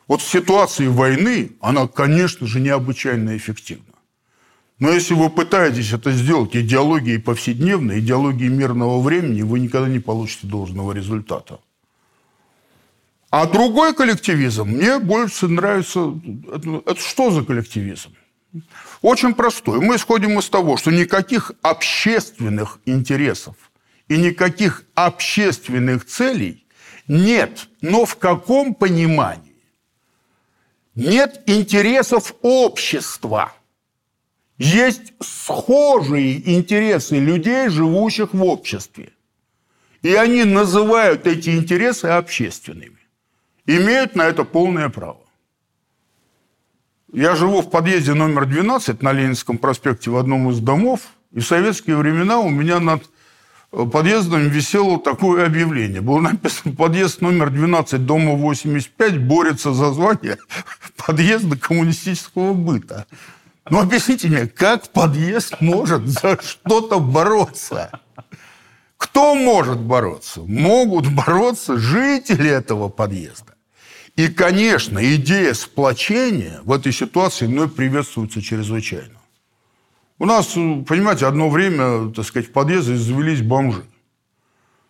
Вот 0.06 0.20
в 0.20 0.28
ситуации 0.28 0.86
войны 0.86 1.52
она, 1.60 1.86
конечно 1.86 2.46
же, 2.46 2.60
необычайно 2.60 3.36
эффективна. 3.36 3.94
Но 4.78 4.90
если 4.90 5.14
вы 5.14 5.30
пытаетесь 5.30 5.92
это 5.92 6.12
сделать 6.12 6.54
идеологией 6.54 7.20
повседневной, 7.20 8.00
идеологией 8.00 8.50
мирного 8.50 9.00
времени, 9.00 9.42
вы 9.42 9.60
никогда 9.60 9.88
не 9.88 9.98
получите 9.98 10.46
должного 10.46 10.92
результата. 10.92 11.60
А 13.30 13.46
другой 13.46 13.94
коллективизм 13.94 14.68
мне 14.68 14.98
больше 14.98 15.48
нравится. 15.48 16.18
Это, 16.52 16.82
это 16.86 17.00
что 17.00 17.30
за 17.30 17.44
коллективизм? 17.44 18.14
Очень 19.02 19.34
простой. 19.34 19.80
Мы 19.80 19.96
исходим 19.96 20.38
из 20.38 20.48
того, 20.48 20.78
что 20.78 20.90
никаких 20.90 21.52
общественных 21.60 22.80
интересов 22.86 23.56
и 24.08 24.16
никаких 24.16 24.84
общественных 24.94 26.06
целей 26.06 26.66
нет. 27.06 27.68
Но 27.82 28.06
в 28.06 28.16
каком 28.16 28.74
понимании? 28.74 29.44
Нет 30.94 31.42
интересов 31.46 32.34
общества. 32.40 33.52
Есть 34.56 35.12
схожие 35.20 36.56
интересы 36.56 37.18
людей, 37.18 37.68
живущих 37.68 38.32
в 38.32 38.42
обществе. 38.42 39.12
И 40.00 40.14
они 40.14 40.44
называют 40.44 41.26
эти 41.26 41.50
интересы 41.50 42.06
общественными 42.06 42.97
имеют 43.76 44.16
на 44.16 44.22
это 44.22 44.44
полное 44.44 44.88
право. 44.88 45.20
Я 47.12 47.36
живу 47.36 47.62
в 47.62 47.70
подъезде 47.70 48.14
номер 48.14 48.46
12 48.46 49.02
на 49.02 49.12
Ленинском 49.12 49.58
проспекте 49.58 50.10
в 50.10 50.16
одном 50.16 50.50
из 50.50 50.60
домов, 50.60 51.00
и 51.32 51.40
в 51.40 51.46
советские 51.46 51.96
времена 51.96 52.38
у 52.38 52.50
меня 52.50 52.80
над 52.80 53.02
э, 53.72 53.84
подъездом 53.84 54.48
висело 54.48 54.98
такое 54.98 55.46
объявление. 55.46 56.00
Было 56.00 56.20
написано 56.20 56.74
«Подъезд 56.74 57.20
номер 57.20 57.50
12, 57.50 58.04
дома 58.04 58.32
85 58.32 59.26
борется 59.26 59.72
за 59.72 59.92
звание 59.92 60.36
подъезда 60.96 61.56
коммунистического 61.58 62.52
быта». 62.52 63.06
Ну, 63.70 63.80
объясните 63.80 64.28
мне, 64.28 64.46
как 64.46 64.88
подъезд 64.88 65.60
может 65.60 66.06
за 66.06 66.38
что-то 66.42 67.00
бороться? 67.00 67.90
Кто 68.96 69.34
может 69.34 69.78
бороться? 69.78 70.40
Могут 70.40 71.06
бороться 71.12 71.76
жители 71.76 72.48
этого 72.48 72.88
подъезда. 72.88 73.57
И, 74.18 74.26
конечно, 74.26 74.98
идея 75.14 75.54
сплочения 75.54 76.60
в 76.64 76.72
этой 76.72 76.90
ситуации 76.90 77.46
мной 77.46 77.68
приветствуется 77.68 78.42
чрезвычайно. 78.42 79.20
У 80.18 80.26
нас, 80.26 80.48
понимаете, 80.54 81.26
одно 81.26 81.48
время, 81.48 82.12
так 82.12 82.26
сказать, 82.26 82.48
в 82.48 82.52
подъезде 82.52 82.96
завелись 82.96 83.42
бомжи. 83.42 83.84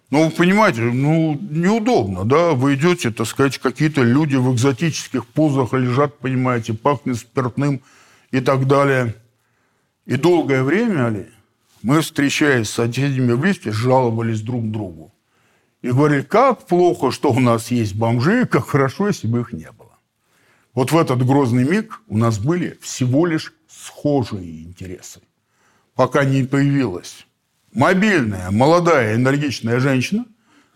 Ну, 0.08 0.24
вы 0.24 0.30
понимаете, 0.30 0.80
ну, 0.80 1.38
неудобно, 1.42 2.24
да, 2.24 2.52
вы 2.52 2.76
идете, 2.76 3.10
так 3.10 3.26
сказать, 3.26 3.58
какие-то 3.58 4.02
люди 4.02 4.36
в 4.36 4.50
экзотических 4.54 5.26
позах 5.26 5.74
лежат, 5.74 6.18
понимаете, 6.20 6.72
пахнет 6.72 7.18
спиртным 7.18 7.82
и 8.30 8.40
так 8.40 8.66
далее. 8.66 9.14
И 10.06 10.16
долгое 10.16 10.62
время, 10.62 11.08
Али, 11.08 11.28
мы, 11.82 12.00
встречаясь 12.00 12.70
с 12.70 12.72
соседями 12.72 13.32
в 13.32 13.44
лифте, 13.44 13.72
жаловались 13.72 14.40
друг 14.40 14.70
другу 14.70 15.12
и 15.82 15.90
говорили, 15.90 16.22
как 16.22 16.66
плохо, 16.66 17.10
что 17.10 17.32
у 17.32 17.40
нас 17.40 17.70
есть 17.70 17.94
бомжи, 17.94 18.46
как 18.46 18.66
хорошо, 18.68 19.08
если 19.08 19.26
бы 19.26 19.40
их 19.40 19.52
не 19.52 19.70
было. 19.70 19.98
Вот 20.74 20.92
в 20.92 20.98
этот 20.98 21.24
грозный 21.24 21.64
миг 21.64 22.00
у 22.08 22.18
нас 22.18 22.38
были 22.38 22.78
всего 22.80 23.26
лишь 23.26 23.52
схожие 23.68 24.62
интересы. 24.62 25.20
Пока 25.94 26.24
не 26.24 26.44
появилась 26.44 27.26
мобильная, 27.72 28.50
молодая, 28.50 29.14
энергичная 29.14 29.80
женщина, 29.80 30.24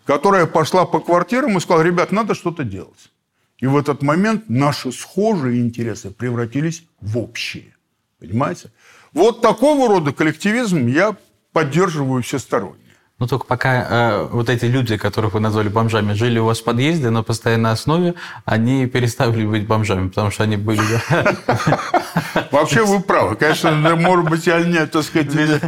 которая 0.04 0.46
пошла 0.46 0.86
по 0.86 1.00
квартирам 1.00 1.56
и 1.56 1.60
сказала, 1.60 1.82
ребят, 1.82 2.12
надо 2.12 2.34
что-то 2.34 2.64
делать. 2.64 3.10
И 3.58 3.66
в 3.66 3.76
этот 3.76 4.02
момент 4.02 4.48
наши 4.48 4.90
схожие 4.90 5.60
интересы 5.60 6.10
превратились 6.10 6.84
в 7.00 7.18
общие. 7.18 7.76
Понимаете? 8.18 8.72
Вот 9.12 9.40
такого 9.40 9.88
рода 9.88 10.12
коллективизм 10.12 10.86
я 10.86 11.16
поддерживаю 11.52 12.22
всесторонне. 12.22 12.81
Ну, 13.22 13.28
только 13.28 13.46
пока 13.46 13.86
э, 13.88 14.28
вот 14.32 14.48
эти 14.48 14.64
люди, 14.64 14.96
которых 14.96 15.34
вы 15.34 15.38
назвали 15.38 15.68
бомжами, 15.68 16.12
жили 16.12 16.40
у 16.40 16.46
вас 16.46 16.58
в 16.58 16.64
подъезде 16.64 17.08
на 17.10 17.22
постоянной 17.22 17.70
основе, 17.70 18.14
они 18.44 18.86
перестали 18.86 19.46
быть 19.46 19.64
бомжами, 19.64 20.08
потому 20.08 20.32
что 20.32 20.42
они 20.42 20.56
были... 20.56 20.82
Вообще 22.50 22.84
вы 22.84 22.98
правы. 22.98 23.36
Конечно, 23.36 23.70
может 23.94 24.28
быть, 24.28 24.48
они, 24.48 24.74
так 24.86 25.04
сказать, 25.04 25.62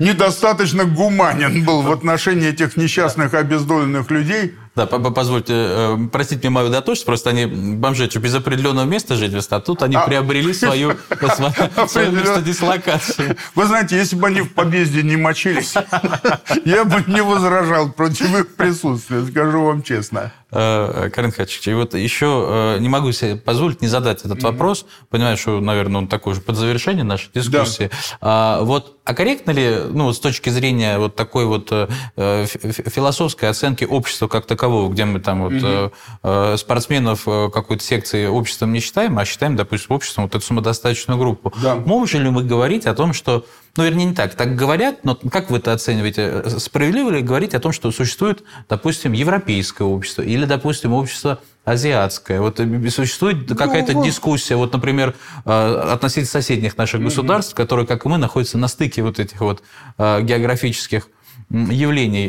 недостаточно 0.00 0.84
гуманен 0.84 1.64
был 1.64 1.82
в 1.82 1.92
отношении 1.92 2.48
этих 2.48 2.76
несчастных 2.76 3.34
обездоленных 3.34 4.10
людей. 4.10 4.56
Да, 4.76 4.86
позвольте, 4.86 5.54
э, 5.54 5.98
простите 6.12 6.40
мне 6.40 6.50
мою 6.50 6.68
доточность, 6.68 7.06
просто 7.06 7.30
они, 7.30 7.46
бомжи, 7.46 8.06
без 8.18 8.34
определенного 8.34 8.84
места 8.84 9.16
жительства, 9.16 9.56
а 9.56 9.60
тут 9.60 9.82
они 9.82 9.96
а... 9.96 10.02
приобрели 10.02 10.52
свою, 10.52 10.96
свое 11.88 12.10
место 12.10 12.42
дислокации. 12.42 13.38
Вы 13.54 13.64
знаете, 13.64 13.96
если 13.96 14.16
бы 14.16 14.26
они 14.26 14.42
в 14.42 14.52
подъезде 14.52 15.02
не 15.02 15.16
мочились, 15.16 15.74
я 16.66 16.84
бы 16.84 17.02
не 17.06 17.22
возражал 17.22 17.90
против 17.90 18.38
их 18.38 18.54
присутствия, 18.54 19.24
скажу 19.24 19.64
вам 19.64 19.82
честно. 19.82 20.30
Э, 20.52 21.10
Карен 21.12 21.32
Хачевич, 21.32 21.66
и 21.66 21.74
вот 21.74 21.94
еще 21.94 22.76
э, 22.76 22.78
не 22.78 22.88
могу 22.88 23.10
себе 23.10 23.34
позволить 23.34 23.82
не 23.82 23.88
задать 23.88 24.24
этот 24.24 24.44
вопрос. 24.44 24.86
Понимаю, 25.10 25.36
что, 25.36 25.58
наверное, 25.58 26.02
он 26.02 26.08
такой 26.08 26.34
же 26.34 26.40
под 26.40 26.54
завершение 26.54 27.02
нашей 27.02 27.30
дискуссии. 27.34 27.90
Да. 28.20 28.60
Вот, 28.60 28.96
а 29.04 29.14
корректно 29.14 29.50
ли, 29.50 29.76
ну, 29.90 30.12
с 30.12 30.20
точки 30.20 30.50
зрения 30.50 30.98
вот 30.98 31.16
такой 31.16 31.46
вот 31.46 31.70
э, 31.72 32.46
философской 32.46 33.48
оценки 33.48 33.84
общества 33.84 34.28
как 34.28 34.46
такового, 34.46 34.88
где 34.92 35.04
мы 35.04 35.18
там 35.18 35.48
вот 35.48 35.52
угу. 35.52 36.56
спортсменов 36.56 37.24
какой-то 37.24 37.82
секции 37.82 38.26
обществом 38.26 38.72
не 38.72 38.78
считаем, 38.78 39.18
а 39.18 39.24
считаем, 39.24 39.56
допустим, 39.56 39.96
обществом 39.96 40.24
вот 40.24 40.34
эту 40.36 40.44
самодостаточную 40.44 41.18
группу. 41.18 41.52
Да. 41.60 41.74
Можем 41.74 42.22
ли 42.22 42.30
мы 42.30 42.44
говорить 42.44 42.86
о 42.86 42.94
том, 42.94 43.14
что 43.14 43.44
ну, 43.76 43.84
вернее, 43.84 44.06
не 44.06 44.14
так. 44.14 44.34
Так 44.34 44.54
говорят, 44.54 45.04
но 45.04 45.14
как 45.14 45.50
вы 45.50 45.58
это 45.58 45.72
оцениваете? 45.72 46.44
Справедливо 46.58 47.10
ли 47.10 47.22
говорить 47.22 47.54
о 47.54 47.60
том, 47.60 47.72
что 47.72 47.90
существует, 47.90 48.42
допустим, 48.68 49.12
европейское 49.12 49.86
общество 49.86 50.22
или, 50.22 50.44
допустим, 50.44 50.92
общество 50.92 51.40
азиатское. 51.64 52.40
Вот 52.40 52.60
э, 52.60 52.90
существует 52.90 53.50
ну, 53.50 53.56
какая-то 53.56 53.92
ну, 53.92 54.04
дискуссия, 54.04 54.56
вот, 54.56 54.72
например, 54.72 55.14
э, 55.44 55.90
относительно 55.92 56.26
соседних 56.26 56.78
наших 56.78 57.02
государств, 57.02 57.54
которые, 57.54 57.86
как 57.86 58.06
и 58.06 58.08
мы, 58.08 58.18
находятся 58.18 58.56
на 58.56 58.68
стыке 58.68 59.02
вот 59.02 59.18
этих 59.18 59.40
вот 59.40 59.62
э, 59.98 60.22
географических 60.22 61.08
явлений. 61.50 62.26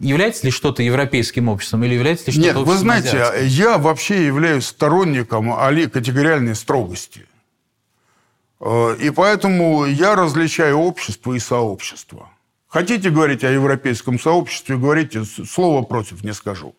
Является 0.00 0.46
ли 0.46 0.50
что-то 0.50 0.82
европейским 0.82 1.48
обществом 1.48 1.84
или 1.84 1.94
является 1.94 2.26
ли 2.26 2.32
что-то 2.32 2.46
Нет, 2.46 2.56
вы 2.56 2.76
знаете, 2.76 3.22
азиатским? 3.22 3.46
я 3.46 3.78
вообще 3.78 4.26
являюсь 4.26 4.66
сторонником 4.66 5.52
али 5.52 5.86
категориальной 5.86 6.54
строгости. 6.54 7.26
Э, 8.60 8.96
и 8.98 9.10
поэтому 9.10 9.86
я 9.86 10.14
различаю 10.14 10.78
общество 10.78 11.34
и 11.34 11.38
сообщество. 11.38 12.30
Хотите 12.66 13.10
говорить 13.10 13.44
о 13.44 13.50
европейском 13.50 14.18
сообществе, 14.18 14.76
говорите, 14.76 15.24
слово 15.24 15.82
против 15.82 16.22
не 16.22 16.34
скажу. 16.34 16.74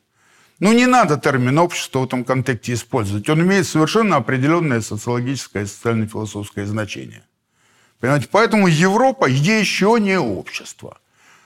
Ну, 0.59 0.73
не 0.73 0.85
надо 0.85 1.17
термин 1.17 1.57
общества 1.57 1.99
в 1.99 2.05
этом 2.05 2.25
контексте 2.25 2.73
использовать. 2.73 3.29
Он 3.29 3.41
имеет 3.41 3.65
совершенно 3.65 4.17
определенное 4.17 4.81
социологическое 4.81 5.63
и 5.63 5.65
социально-философское 5.65 6.65
значение. 6.65 7.23
Понимаете? 7.99 8.27
Поэтому 8.29 8.67
Европа 8.67 9.25
еще 9.25 9.97
не 9.99 10.19
общество. 10.19 10.99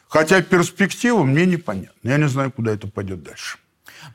Хотя 0.07 0.41
перспектива 0.41 1.23
мне 1.23 1.45
непонятна. 1.45 2.09
Я 2.09 2.17
не 2.17 2.27
знаю, 2.27 2.51
куда 2.51 2.73
это 2.73 2.87
пойдет 2.87 3.23
дальше. 3.23 3.57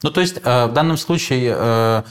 Ну, 0.02 0.10
то 0.10 0.20
есть, 0.20 0.36
э, 0.42 0.66
в 0.66 0.72
данном 0.72 0.96
случае, 0.96 1.54
э, 1.56 2.02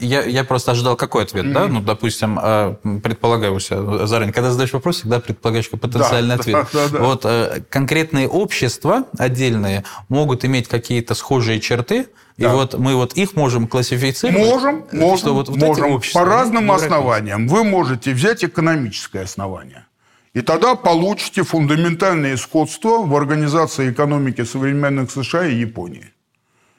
я, 0.00 0.24
я 0.24 0.44
просто 0.44 0.72
ожидал 0.72 0.96
какой 0.96 1.24
ответ, 1.24 1.46
mm-hmm. 1.46 1.52
да? 1.52 1.68
Ну, 1.68 1.80
допустим, 1.80 2.38
э, 2.42 2.74
предполагаю 3.02 3.54
у 3.54 3.60
себя 3.60 4.06
заранее, 4.06 4.32
когда 4.32 4.50
задаешь 4.50 4.72
вопрос, 4.72 4.96
всегда 4.96 5.20
предполагаешь 5.20 5.70
потенциальный 5.70 6.36
да, 6.36 6.40
ответ. 6.40 6.66
Да, 6.72 6.88
да, 6.88 6.98
да. 6.98 7.04
Вот 7.04 7.26
конкретные 7.68 8.28
общества 8.28 9.04
отдельные 9.18 9.84
могут 10.08 10.44
иметь 10.44 10.68
какие-то 10.68 11.14
схожие 11.14 11.60
черты, 11.60 12.06
и 12.36 12.46
вот 12.46 12.78
мы 12.78 12.94
вот 12.94 13.14
их 13.14 13.34
можем 13.34 13.66
классифицировать. 13.66 14.38
Можем, 14.38 14.84
можем, 14.92 15.18
что 15.18 15.34
вот, 15.34 15.48
вот 15.48 15.58
можем. 15.58 16.00
По 16.14 16.24
разным 16.24 16.70
основаниям. 16.70 17.48
Вы 17.48 17.64
можете 17.64 18.12
взять 18.12 18.44
экономическое 18.44 19.22
основание. 19.22 19.86
И 20.34 20.40
тогда 20.40 20.76
получите 20.76 21.42
фундаментальное 21.42 22.36
сходство 22.36 22.98
в 22.98 23.16
организации 23.16 23.90
экономики 23.90 24.44
современных 24.44 25.10
США 25.10 25.46
и 25.46 25.56
Японии. 25.56 26.12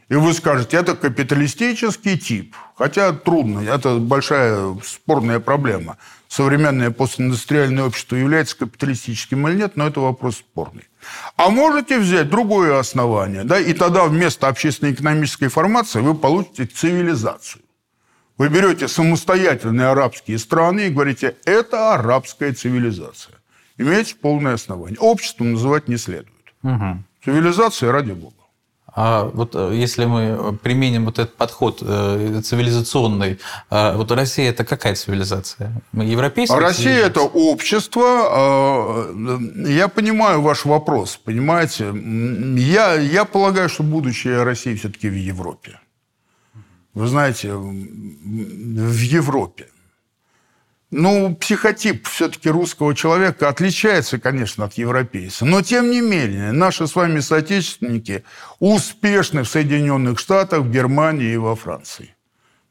И 0.10 0.16
вы 0.16 0.34
скажете, 0.34 0.78
это 0.78 0.96
капиталистический 0.96 2.18
тип. 2.18 2.56
Хотя 2.76 3.14
трудно, 3.14 3.60
это 3.60 3.98
большая 4.00 4.76
спорная 4.84 5.40
проблема. 5.40 5.98
Современное 6.28 6.90
постиндустриальное 6.90 7.86
общество 7.86 8.16
является 8.16 8.58
капиталистическим 8.58 9.48
или 9.48 9.58
нет, 9.58 9.76
но 9.76 9.88
это 9.88 10.00
вопрос 10.00 10.38
спорный. 10.38 10.84
А 11.38 11.50
можете 11.50 12.00
взять 12.00 12.30
другое 12.30 12.80
основание, 12.80 13.44
да, 13.44 13.60
и 13.60 13.74
тогда 13.74 14.06
вместо 14.06 14.48
общественно-экономической 14.48 15.48
формации 15.48 16.02
вы 16.02 16.16
получите 16.16 16.66
цивилизацию. 16.66 17.62
Вы 18.38 18.50
берете 18.50 18.88
самостоятельные 18.88 19.88
арабские 19.88 20.40
страны 20.40 20.88
и 20.88 20.90
говорите, 20.90 21.36
это 21.46 21.94
арабская 21.94 22.54
цивилизация. 22.54 23.36
Имеете 23.78 24.16
полное 24.16 24.54
основание. 24.54 24.98
Обществом 25.00 25.54
называть 25.54 25.88
не 25.88 25.98
следует. 25.98 26.34
Угу. 26.64 27.04
Цивилизация 27.26 27.92
ради 27.92 28.12
бога. 28.12 28.39
А 29.02 29.32
вот 29.34 29.56
э, 29.56 29.72
если 29.76 30.04
мы 30.04 30.58
применим 30.62 31.06
вот 31.06 31.20
этот 31.20 31.34
подход 31.38 31.82
э, 31.82 32.42
цивилизационный, 32.44 33.40
а 33.70 33.96
вот 33.96 34.12
Россия 34.12 34.50
это 34.50 34.66
какая 34.66 34.94
цивилизация? 34.94 35.82
Мы 35.94 36.04
европейская? 36.04 36.60
Россия 36.60 37.06
это 37.06 37.22
общество. 37.22 38.04
А, 38.04 39.14
я 39.70 39.88
понимаю 39.88 40.42
ваш 40.42 40.66
вопрос, 40.66 41.16
понимаете? 41.16 41.94
Я, 42.58 42.96
я 42.96 43.24
полагаю, 43.24 43.70
что 43.70 43.84
будущее 43.84 44.44
России 44.44 44.76
все-таки 44.76 45.08
в 45.08 45.16
Европе. 45.16 45.80
Вы 46.94 47.08
знаете, 47.08 47.54
в 47.54 49.00
Европе. 49.00 49.68
Ну, 50.92 51.36
психотип 51.36 52.08
все-таки 52.08 52.50
русского 52.50 52.96
человека 52.96 53.48
отличается, 53.48 54.20
конечно, 54.20 54.66
от 54.66 54.74
европейца. 54.74 55.46
Но, 55.46 55.62
тем 55.62 55.92
не 55.92 56.02
менее, 56.02 56.52
наши 56.52 56.88
с 56.88 56.96
вами 56.96 57.20
соотечественники 57.20 58.24
успешны 58.58 59.44
в 59.44 59.50
Соединенных 59.50 60.18
Штатах, 60.18 60.62
в 60.62 60.72
Германии 60.72 61.34
и 61.34 61.38
во 61.38 61.56
Франции. 61.56 62.16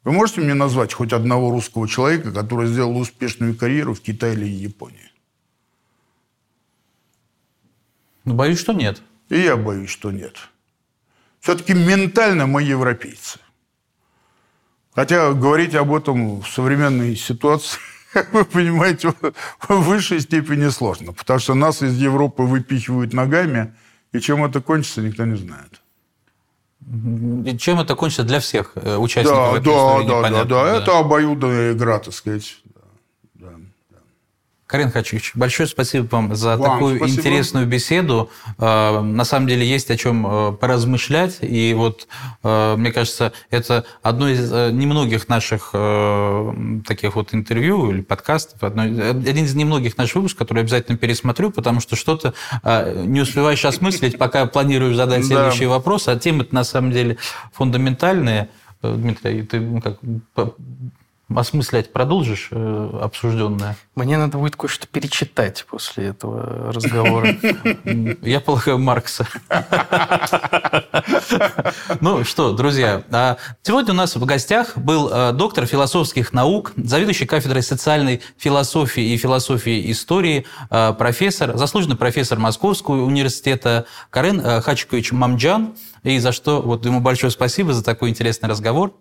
Вы 0.02 0.12
можете 0.12 0.40
мне 0.40 0.54
назвать 0.54 0.92
хоть 0.94 1.12
одного 1.12 1.50
русского 1.50 1.86
человека, 1.86 2.32
который 2.32 2.66
сделал 2.66 2.98
успешную 2.98 3.54
карьеру 3.54 3.94
в 3.94 4.00
Китае 4.00 4.34
или 4.34 4.46
Японии? 4.46 5.12
Ну, 8.24 8.34
боюсь, 8.34 8.58
что 8.58 8.72
нет. 8.72 9.00
И 9.28 9.38
я 9.38 9.56
боюсь, 9.56 9.90
что 9.90 10.10
нет. 10.10 10.36
Все-таки 11.38 11.72
ментально 11.72 12.48
мы 12.48 12.64
европейцы. 12.64 13.38
Хотя 14.92 15.32
говорить 15.34 15.76
об 15.76 15.94
этом 15.94 16.40
в 16.40 16.48
современной 16.48 17.14
ситуации 17.14 17.78
как 18.22 18.32
вы 18.32 18.44
понимаете, 18.44 19.12
в 19.68 19.74
высшей 19.82 20.20
степени 20.20 20.68
сложно, 20.70 21.12
потому 21.12 21.38
что 21.38 21.54
нас 21.54 21.82
из 21.82 21.96
Европы 21.96 22.42
выпихивают 22.42 23.12
ногами, 23.12 23.74
и 24.12 24.20
чем 24.20 24.44
это 24.44 24.60
кончится, 24.60 25.02
никто 25.02 25.24
не 25.24 25.36
знает. 25.36 25.80
Чем 27.58 27.80
это 27.80 27.94
кончится 27.94 28.24
для 28.24 28.40
всех 28.40 28.72
э, 28.76 28.96
участников 28.96 29.62
да, 29.62 30.02
да, 30.02 30.22
да, 30.22 30.30
да, 30.30 30.44
да, 30.44 30.76
это 30.76 30.98
обоюдная 30.98 31.72
игра, 31.72 31.98
так 31.98 32.14
сказать. 32.14 32.56
Карен 34.68 34.90
Хачевич, 34.90 35.32
большое 35.34 35.66
спасибо 35.66 36.06
вам 36.10 36.36
за 36.36 36.58
вам 36.58 36.72
такую 36.72 36.98
спасибо. 36.98 37.18
интересную 37.18 37.66
беседу. 37.66 38.30
А, 38.58 39.00
на 39.00 39.24
самом 39.24 39.48
деле 39.48 39.66
есть 39.66 39.90
о 39.90 39.96
чем 39.96 40.26
э, 40.26 40.52
поразмышлять. 40.52 41.38
И 41.40 41.72
вот, 41.72 42.06
э, 42.42 42.76
мне 42.76 42.92
кажется, 42.92 43.32
это 43.48 43.86
одно 44.02 44.28
из 44.28 44.52
э, 44.52 44.70
немногих 44.70 45.26
наших 45.28 45.74
таких 46.86 47.16
вот 47.16 47.32
интервью 47.32 47.90
или 47.90 48.02
подкастов, 48.02 48.62
один 48.62 49.44
из 49.44 49.54
немногих 49.54 49.96
наших 49.96 50.16
выпусков, 50.16 50.40
который 50.40 50.64
обязательно 50.64 50.98
пересмотрю, 50.98 51.50
потому 51.50 51.80
что 51.80 51.96
что-то 51.96 52.34
не 52.62 53.22
успеваешь 53.22 53.64
осмыслить, 53.64 54.18
пока 54.18 54.44
планируешь 54.46 54.96
задать 54.96 55.24
следующий 55.24 55.66
вопрос, 55.66 56.08
а 56.08 56.16
темы 56.16 56.46
на 56.50 56.64
самом 56.64 56.92
деле 56.92 57.16
фундаментальные. 57.54 58.48
Дмитрий, 58.82 59.42
ты 59.42 59.60
ну, 59.60 59.80
как 59.80 59.98
осмыслять 61.34 61.92
продолжишь 61.92 62.48
э, 62.50 63.00
обсужденное? 63.02 63.76
Мне 63.94 64.16
надо 64.16 64.38
будет 64.38 64.56
кое-что 64.56 64.86
перечитать 64.86 65.66
после 65.68 66.06
этого 66.08 66.72
разговора. 66.72 67.36
Я 68.22 68.40
полагаю, 68.40 68.78
Маркса. 68.78 69.26
Ну 72.00 72.24
что, 72.24 72.52
друзья, 72.52 73.02
а 73.10 73.36
сегодня 73.62 73.92
у 73.92 73.96
нас 73.96 74.16
в 74.16 74.24
гостях 74.24 74.76
был 74.76 75.10
э, 75.10 75.32
доктор 75.32 75.66
философских 75.66 76.32
наук, 76.32 76.72
заведующий 76.76 77.26
кафедрой 77.26 77.62
социальной 77.62 78.22
философии 78.36 79.12
и 79.12 79.16
философии 79.16 79.90
истории, 79.90 80.46
э, 80.70 80.94
профессор, 80.98 81.56
заслуженный 81.56 81.96
профессор 81.96 82.38
Московского 82.38 83.04
университета 83.04 83.86
Карен 84.10 84.62
Хачикович 84.62 85.12
Мамджан, 85.12 85.74
и 86.02 86.18
за 86.18 86.32
что 86.32 86.62
вот 86.62 86.84
ему 86.86 87.00
большое 87.00 87.30
спасибо 87.30 87.72
за 87.72 87.84
такой 87.84 88.10
интересный 88.10 88.48
разговор. 88.48 88.94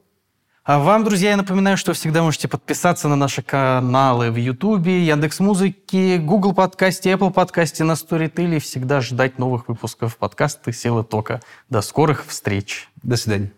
А 0.68 0.80
вам, 0.80 1.06
друзья, 1.06 1.30
я 1.30 1.38
напоминаю, 1.38 1.78
что 1.78 1.94
всегда 1.94 2.22
можете 2.22 2.50
подписаться 2.50 3.08
на 3.08 3.16
наши 3.16 3.42
каналы 3.42 4.30
в 4.32 4.36
Ютубе, 4.36 5.02
Яндекс 5.06 5.40
Музыки, 5.40 6.18
Google 6.18 6.54
подкасте, 6.54 7.14
Apple 7.14 7.32
подкасте, 7.32 7.86
на 7.86 7.94
Storytel 7.94 8.58
и 8.58 8.60
всегда 8.60 9.00
ждать 9.00 9.40
новых 9.40 9.70
выпусков 9.70 10.18
подкаста 10.18 10.74
«Сила 10.74 11.06
тока». 11.06 11.40
До 11.70 11.82
скорых 11.82 12.26
встреч. 12.28 12.90
До 13.02 13.16
свидания. 13.16 13.54